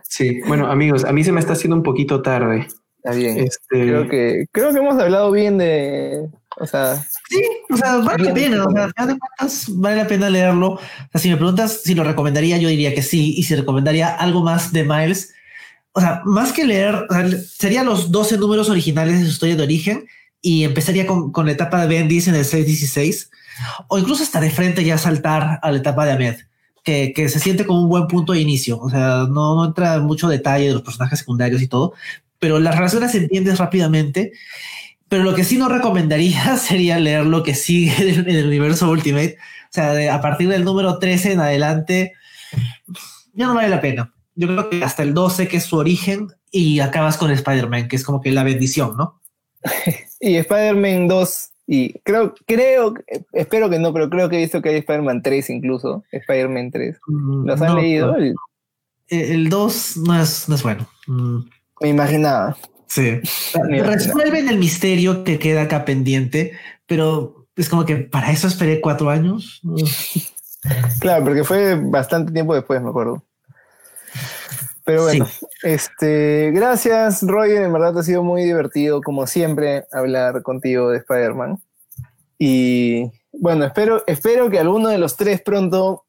Sí, 0.02 0.40
bueno, 0.46 0.70
amigos, 0.70 1.04
a 1.04 1.12
mí 1.12 1.24
se 1.24 1.32
me 1.32 1.40
está 1.40 1.54
haciendo 1.54 1.76
un 1.76 1.82
poquito 1.82 2.20
tarde. 2.22 2.66
Está 3.02 3.16
bien. 3.16 3.38
Este... 3.38 3.58
Creo, 3.68 4.08
que, 4.08 4.46
creo 4.52 4.72
que 4.72 4.78
hemos 4.78 5.00
hablado 5.00 5.30
bien 5.30 5.56
de. 5.56 6.28
O 6.58 6.66
sea. 6.66 6.96
Sí, 7.28 7.42
o 7.70 7.76
sea, 7.76 7.96
vale 7.98 8.24
la 8.24 8.34
pena. 8.34 8.64
O 8.64 8.70
sea, 8.70 9.74
vale 9.76 9.96
la 9.96 10.06
pena 10.06 10.28
leerlo. 10.28 10.72
O 10.72 10.78
sea, 11.12 11.20
si 11.20 11.30
me 11.30 11.36
preguntas 11.36 11.80
si 11.82 11.94
lo 11.94 12.04
recomendaría, 12.04 12.58
yo 12.58 12.68
diría 12.68 12.94
que 12.94 13.02
sí. 13.02 13.34
Y 13.36 13.44
si 13.44 13.54
recomendaría 13.54 14.08
algo 14.08 14.42
más 14.42 14.72
de 14.72 14.84
Miles, 14.84 15.32
o 15.92 16.00
sea, 16.00 16.20
más 16.24 16.52
que 16.52 16.66
leer, 16.66 17.06
serían 17.46 17.86
los 17.86 18.10
12 18.12 18.36
números 18.36 18.68
originales 18.68 19.18
de 19.18 19.24
su 19.24 19.30
historia 19.30 19.56
de 19.56 19.62
origen 19.62 20.06
y 20.42 20.64
empezaría 20.64 21.06
con, 21.06 21.32
con 21.32 21.46
la 21.46 21.52
etapa 21.52 21.80
de 21.80 21.88
Bendis 21.88 22.28
en 22.28 22.34
el 22.34 22.44
616. 22.44 23.30
O 23.88 23.98
incluso 23.98 24.22
hasta 24.22 24.40
de 24.40 24.50
frente 24.50 24.84
ya 24.84 24.98
saltar 24.98 25.58
a 25.62 25.70
la 25.70 25.78
etapa 25.78 26.06
de 26.06 26.12
Ahmed. 26.12 26.36
Que, 26.82 27.12
que, 27.14 27.28
se 27.28 27.40
siente 27.40 27.66
como 27.66 27.82
un 27.82 27.88
buen 27.88 28.06
punto 28.06 28.32
de 28.32 28.40
inicio. 28.40 28.78
O 28.78 28.88
sea, 28.88 29.26
no, 29.28 29.54
no 29.54 29.66
entra 29.66 29.96
en 29.96 30.04
mucho 30.04 30.28
detalle 30.28 30.68
de 30.68 30.72
los 30.72 30.82
personajes 30.82 31.18
secundarios 31.18 31.60
y 31.60 31.68
todo, 31.68 31.92
pero 32.38 32.58
las 32.58 32.74
relaciones 32.74 33.12
se 33.12 33.18
entienden 33.18 33.56
rápidamente. 33.56 34.32
Pero 35.08 35.24
lo 35.24 35.34
que 35.34 35.44
sí 35.44 35.58
no 35.58 35.68
recomendaría 35.68 36.56
sería 36.58 36.98
leer 36.98 37.26
lo 37.26 37.42
que 37.42 37.54
sigue 37.54 37.92
en 38.10 38.28
el 38.28 38.46
universo 38.46 38.90
Ultimate. 38.90 39.36
O 39.64 39.72
sea, 39.72 40.14
a 40.14 40.20
partir 40.20 40.48
del 40.48 40.64
número 40.64 40.98
13 40.98 41.32
en 41.32 41.40
adelante, 41.40 42.14
ya 43.34 43.46
no 43.46 43.54
vale 43.54 43.68
la 43.68 43.80
pena. 43.80 44.12
Yo 44.34 44.48
creo 44.48 44.70
que 44.70 44.82
hasta 44.82 45.02
el 45.02 45.12
12, 45.12 45.48
que 45.48 45.58
es 45.58 45.64
su 45.64 45.76
origen, 45.76 46.28
y 46.50 46.80
acabas 46.80 47.16
con 47.16 47.30
Spider-Man, 47.30 47.88
que 47.88 47.96
es 47.96 48.04
como 48.04 48.20
que 48.20 48.32
la 48.32 48.42
bendición, 48.42 48.96
¿no? 48.96 49.19
y 50.20 50.36
Spider-Man 50.36 51.08
2, 51.08 51.50
y 51.66 51.92
creo, 52.00 52.34
creo, 52.46 52.94
espero 53.32 53.70
que 53.70 53.78
no, 53.78 53.92
pero 53.92 54.10
creo 54.10 54.28
que 54.28 54.36
he 54.36 54.40
visto 54.40 54.60
que 54.60 54.70
hay 54.70 54.76
Spider-Man 54.78 55.22
3 55.22 55.50
incluso, 55.50 56.02
Spider-Man 56.10 56.72
3. 56.72 56.98
Mm, 57.06 57.46
¿Los 57.46 57.62
han 57.62 57.76
leído? 57.76 58.16
El 59.08 59.48
2 59.48 59.96
no 59.98 60.20
es, 60.20 60.48
no 60.48 60.54
es 60.56 60.62
bueno. 60.62 60.88
Mm. 61.06 61.38
Me 61.80 61.88
imaginaba. 61.88 62.56
Sí. 62.86 63.20
Resuelven 63.54 64.48
el 64.48 64.58
misterio 64.58 65.22
que 65.22 65.38
queda 65.38 65.62
acá 65.62 65.84
pendiente, 65.84 66.52
pero 66.86 67.46
es 67.54 67.68
como 67.68 67.84
que 67.84 67.96
para 67.96 68.32
eso 68.32 68.48
esperé 68.48 68.80
cuatro 68.80 69.10
años. 69.10 69.60
claro, 71.00 71.24
porque 71.24 71.44
fue 71.44 71.76
bastante 71.76 72.32
tiempo 72.32 72.54
después, 72.54 72.82
me 72.82 72.88
acuerdo. 72.88 73.22
Pero 74.90 75.04
bueno, 75.04 75.28
este, 75.62 76.50
gracias 76.52 77.22
Roger, 77.22 77.62
en 77.62 77.72
verdad 77.72 77.96
ha 77.96 78.02
sido 78.02 78.24
muy 78.24 78.42
divertido 78.42 79.00
como 79.02 79.24
siempre 79.28 79.84
hablar 79.92 80.42
contigo 80.42 80.90
de 80.90 80.98
Spider-Man. 80.98 81.58
Y 82.40 83.08
bueno, 83.30 83.66
espero, 83.66 84.02
espero 84.08 84.50
que 84.50 84.58
alguno 84.58 84.88
de 84.88 84.98
los 84.98 85.16
tres 85.16 85.42
pronto 85.42 86.06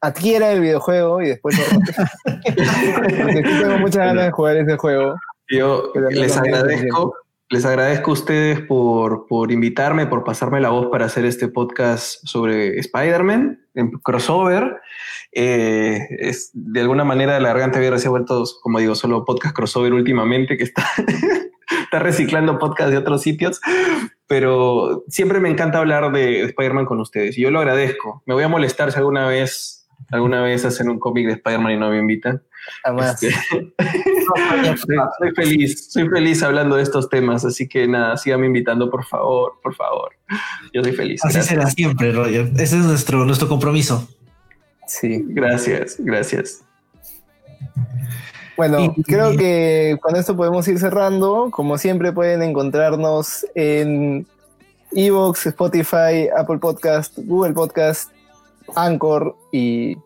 adquiera 0.00 0.52
el 0.52 0.60
videojuego 0.60 1.20
y 1.20 1.30
después 1.30 1.58
lo 1.58 1.64
Porque 2.22 3.42
tengo 3.42 3.78
muchas 3.78 4.06
ganas 4.06 4.26
de 4.26 4.30
jugar 4.30 4.56
ese 4.58 4.76
juego. 4.76 5.16
Yo 5.48 5.92
les 6.10 6.36
agradezco, 6.36 7.16
les 7.52 7.66
agradezco 7.66 8.10
a 8.10 8.14
ustedes 8.14 8.60
por, 8.60 9.26
por, 9.26 9.52
invitarme, 9.52 10.06
por 10.06 10.24
pasarme 10.24 10.58
la 10.58 10.70
voz 10.70 10.86
para 10.86 11.04
hacer 11.04 11.26
este 11.26 11.48
podcast 11.48 12.18
sobre 12.24 12.78
Spider-Man 12.78 13.60
en 13.74 13.90
crossover. 13.90 14.80
Eh, 15.32 16.00
es, 16.18 16.50
de 16.54 16.80
alguna 16.80 17.04
manera 17.04 17.38
la 17.40 17.50
garganta 17.50 17.76
había 17.76 17.98
se 17.98 18.06
ha 18.06 18.10
vuelto, 18.10 18.44
como 18.62 18.78
digo, 18.78 18.94
solo 18.94 19.26
podcast 19.26 19.54
crossover 19.54 19.92
últimamente, 19.92 20.56
que 20.56 20.64
está, 20.64 20.82
está 21.84 21.98
reciclando 21.98 22.58
podcast 22.58 22.90
de 22.90 22.96
otros 22.96 23.20
sitios, 23.20 23.60
pero 24.26 25.04
siempre 25.08 25.38
me 25.38 25.50
encanta 25.50 25.76
hablar 25.76 26.10
de, 26.10 26.20
de 26.20 26.44
Spider-Man 26.44 26.86
con 26.86 27.00
ustedes 27.00 27.36
y 27.36 27.42
yo 27.42 27.50
lo 27.50 27.58
agradezco. 27.58 28.22
Me 28.24 28.32
voy 28.32 28.44
a 28.44 28.48
molestar 28.48 28.92
si 28.92 28.98
alguna 28.98 29.26
vez 29.26 29.81
alguna 30.10 30.42
vez 30.42 30.64
hacen 30.64 30.88
un 30.88 30.98
cómic 30.98 31.26
de 31.26 31.32
Spider-Man 31.34 31.72
y 31.72 31.76
no 31.76 31.90
me 31.90 31.98
invitan. 31.98 32.42
Este, 33.00 33.30
soy, 35.18 35.30
feliz, 35.34 35.90
soy 35.90 36.08
feliz 36.08 36.42
hablando 36.42 36.76
de 36.76 36.82
estos 36.82 37.08
temas, 37.08 37.44
así 37.44 37.68
que 37.68 37.88
nada, 37.88 38.16
síganme 38.16 38.46
invitando, 38.46 38.90
por 38.90 39.04
favor, 39.04 39.54
por 39.62 39.74
favor. 39.74 40.12
Yo 40.72 40.82
soy 40.82 40.92
feliz. 40.92 41.24
Así 41.24 41.42
será 41.42 41.68
siempre, 41.68 42.12
Roger. 42.12 42.50
Ese 42.54 42.78
es 42.78 42.84
nuestro, 42.84 43.24
nuestro 43.24 43.48
compromiso. 43.48 44.08
Sí. 44.86 45.24
Gracias, 45.28 45.96
gracias. 45.98 46.64
Bueno, 48.56 48.94
creo 49.06 49.36
que 49.36 49.98
con 50.00 50.14
esto 50.14 50.36
podemos 50.36 50.68
ir 50.68 50.78
cerrando. 50.78 51.48
Como 51.50 51.78
siempre, 51.78 52.12
pueden 52.12 52.42
encontrarnos 52.42 53.46
en 53.54 54.26
Evox, 54.92 55.46
Spotify, 55.46 56.28
Apple 56.36 56.58
Podcast, 56.58 57.18
Google 57.18 57.54
Podcast, 57.54 58.11
Anchor 58.74 59.36
y 59.50 59.96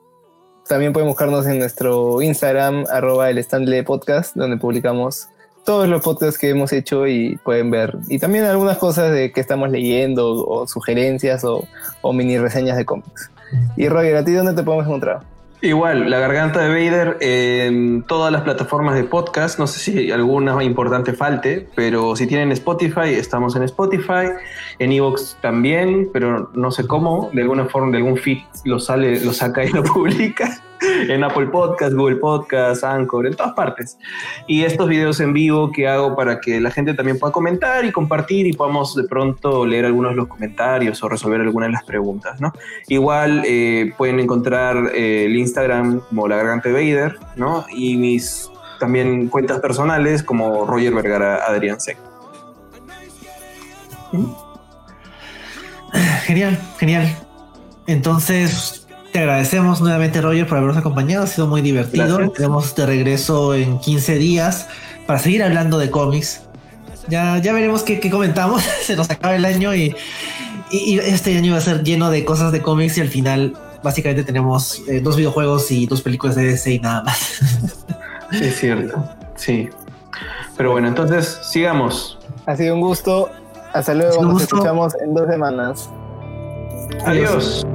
también 0.68 0.92
pueden 0.92 1.08
buscarnos 1.08 1.46
en 1.46 1.58
nuestro 1.58 2.20
Instagram, 2.22 2.84
arroba 2.90 3.30
el 3.30 3.38
Stanley 3.38 3.82
Podcast, 3.82 4.34
donde 4.34 4.56
publicamos 4.56 5.28
todos 5.64 5.88
los 5.88 6.02
podcasts 6.02 6.38
que 6.38 6.50
hemos 6.50 6.72
hecho 6.72 7.06
y 7.06 7.36
pueden 7.44 7.70
ver. 7.70 7.96
Y 8.08 8.18
también 8.18 8.44
algunas 8.44 8.78
cosas 8.78 9.12
de 9.12 9.32
que 9.32 9.40
estamos 9.40 9.70
leyendo 9.70 10.44
o 10.46 10.66
sugerencias 10.66 11.44
o, 11.44 11.66
o 12.02 12.12
mini 12.12 12.38
reseñas 12.38 12.76
de 12.76 12.84
cómics. 12.84 13.30
Y 13.76 13.88
Roger, 13.88 14.16
¿a 14.16 14.24
ti 14.24 14.32
dónde 14.32 14.54
te 14.54 14.62
podemos 14.62 14.86
encontrar? 14.86 15.35
Igual, 15.66 16.10
La 16.10 16.20
Garganta 16.20 16.60
de 16.60 16.68
Vader 16.68 17.16
en 17.20 18.04
todas 18.04 18.30
las 18.30 18.42
plataformas 18.42 18.94
de 18.94 19.02
podcast. 19.02 19.58
No 19.58 19.66
sé 19.66 19.80
si 19.80 20.12
alguna 20.12 20.62
importante 20.62 21.12
falte, 21.12 21.66
pero 21.74 22.14
si 22.14 22.28
tienen 22.28 22.52
Spotify, 22.52 23.08
estamos 23.08 23.56
en 23.56 23.64
Spotify. 23.64 24.30
En 24.78 24.92
Evox 24.92 25.36
también, 25.40 26.08
pero 26.12 26.50
no 26.54 26.70
sé 26.70 26.86
cómo. 26.86 27.30
De 27.32 27.42
alguna 27.42 27.64
forma, 27.64 27.90
de 27.90 27.96
algún 27.96 28.16
feed 28.16 28.38
lo, 28.64 28.78
sale, 28.78 29.18
lo 29.24 29.32
saca 29.32 29.64
y 29.64 29.70
lo 29.70 29.82
publica. 29.94 30.62
en 31.08 31.24
Apple 31.24 31.46
Podcast, 31.46 31.94
Google 31.94 32.16
Podcast, 32.16 32.84
Anchor, 32.84 33.26
en 33.26 33.34
todas 33.34 33.52
partes. 33.54 33.98
Y 34.46 34.64
estos 34.64 34.88
videos 34.88 35.20
en 35.20 35.32
vivo 35.32 35.70
que 35.72 35.88
hago 35.88 36.14
para 36.16 36.40
que 36.40 36.60
la 36.60 36.70
gente 36.70 36.94
también 36.94 37.18
pueda 37.18 37.32
comentar 37.32 37.84
y 37.84 37.92
compartir 37.92 38.46
y 38.46 38.52
podamos 38.52 38.94
de 38.94 39.04
pronto 39.04 39.66
leer 39.66 39.86
algunos 39.86 40.12
de 40.12 40.16
los 40.16 40.28
comentarios 40.28 41.02
o 41.02 41.08
resolver 41.08 41.40
algunas 41.40 41.68
de 41.68 41.72
las 41.72 41.84
preguntas, 41.84 42.40
¿no? 42.40 42.52
Igual 42.88 43.42
eh, 43.46 43.92
pueden 43.96 44.20
encontrar 44.20 44.92
eh, 44.94 45.26
el 45.26 45.36
Instagram 45.36 46.00
como 46.08 46.28
La 46.28 46.36
Garganta 46.36 46.70
Vader, 46.70 47.18
¿no? 47.36 47.64
Y 47.70 47.96
mis 47.96 48.50
también 48.78 49.28
cuentas 49.28 49.60
personales 49.60 50.22
como 50.22 50.66
Roger 50.66 50.94
Vergara 50.94 51.36
Adrián 51.46 51.80
Sec. 51.80 51.96
Genial, 56.24 56.58
genial. 56.78 57.16
Entonces, 57.86 58.85
te 59.16 59.22
agradecemos 59.22 59.80
nuevamente, 59.80 60.20
Roger, 60.20 60.46
por 60.46 60.58
habernos 60.58 60.76
acompañado. 60.76 61.24
Ha 61.24 61.26
sido 61.26 61.46
muy 61.46 61.62
divertido. 61.62 62.30
Tenemos 62.32 62.74
de 62.74 62.84
regreso 62.84 63.54
en 63.54 63.78
15 63.78 64.16
días 64.18 64.68
para 65.06 65.18
seguir 65.18 65.42
hablando 65.42 65.78
de 65.78 65.90
cómics. 65.90 66.42
Ya, 67.08 67.38
ya 67.38 67.54
veremos 67.54 67.82
qué, 67.82 67.98
comentamos. 68.10 68.62
Se 68.82 68.94
nos 68.94 69.08
acaba 69.08 69.34
el 69.34 69.46
año 69.46 69.74
y, 69.74 69.96
este 70.70 71.34
año 71.38 71.52
va 71.52 71.58
a 71.58 71.62
ser 71.62 71.82
lleno 71.82 72.10
de 72.10 72.26
cosas 72.26 72.52
de 72.52 72.60
cómics 72.60 72.98
y 72.98 73.00
al 73.00 73.08
final 73.08 73.56
básicamente 73.82 74.22
tenemos 74.22 74.82
eh, 74.86 75.00
dos 75.00 75.16
videojuegos 75.16 75.70
y 75.70 75.86
dos 75.86 76.02
películas 76.02 76.36
de 76.36 76.44
DC 76.44 76.72
y 76.72 76.80
nada 76.80 77.02
más. 77.04 77.40
es 78.32 78.58
cierto, 78.58 79.02
sí. 79.34 79.70
Pero 80.58 80.72
bueno, 80.72 80.88
entonces 80.88 81.38
sigamos. 81.40 82.18
Ha 82.44 82.54
sido 82.54 82.74
un 82.74 82.82
gusto. 82.82 83.30
Hasta 83.72 83.94
luego. 83.94 84.22
Nos 84.22 84.42
escuchamos 84.42 84.94
en 85.02 85.14
dos 85.14 85.26
semanas. 85.26 85.88
Adiós. 87.06 87.66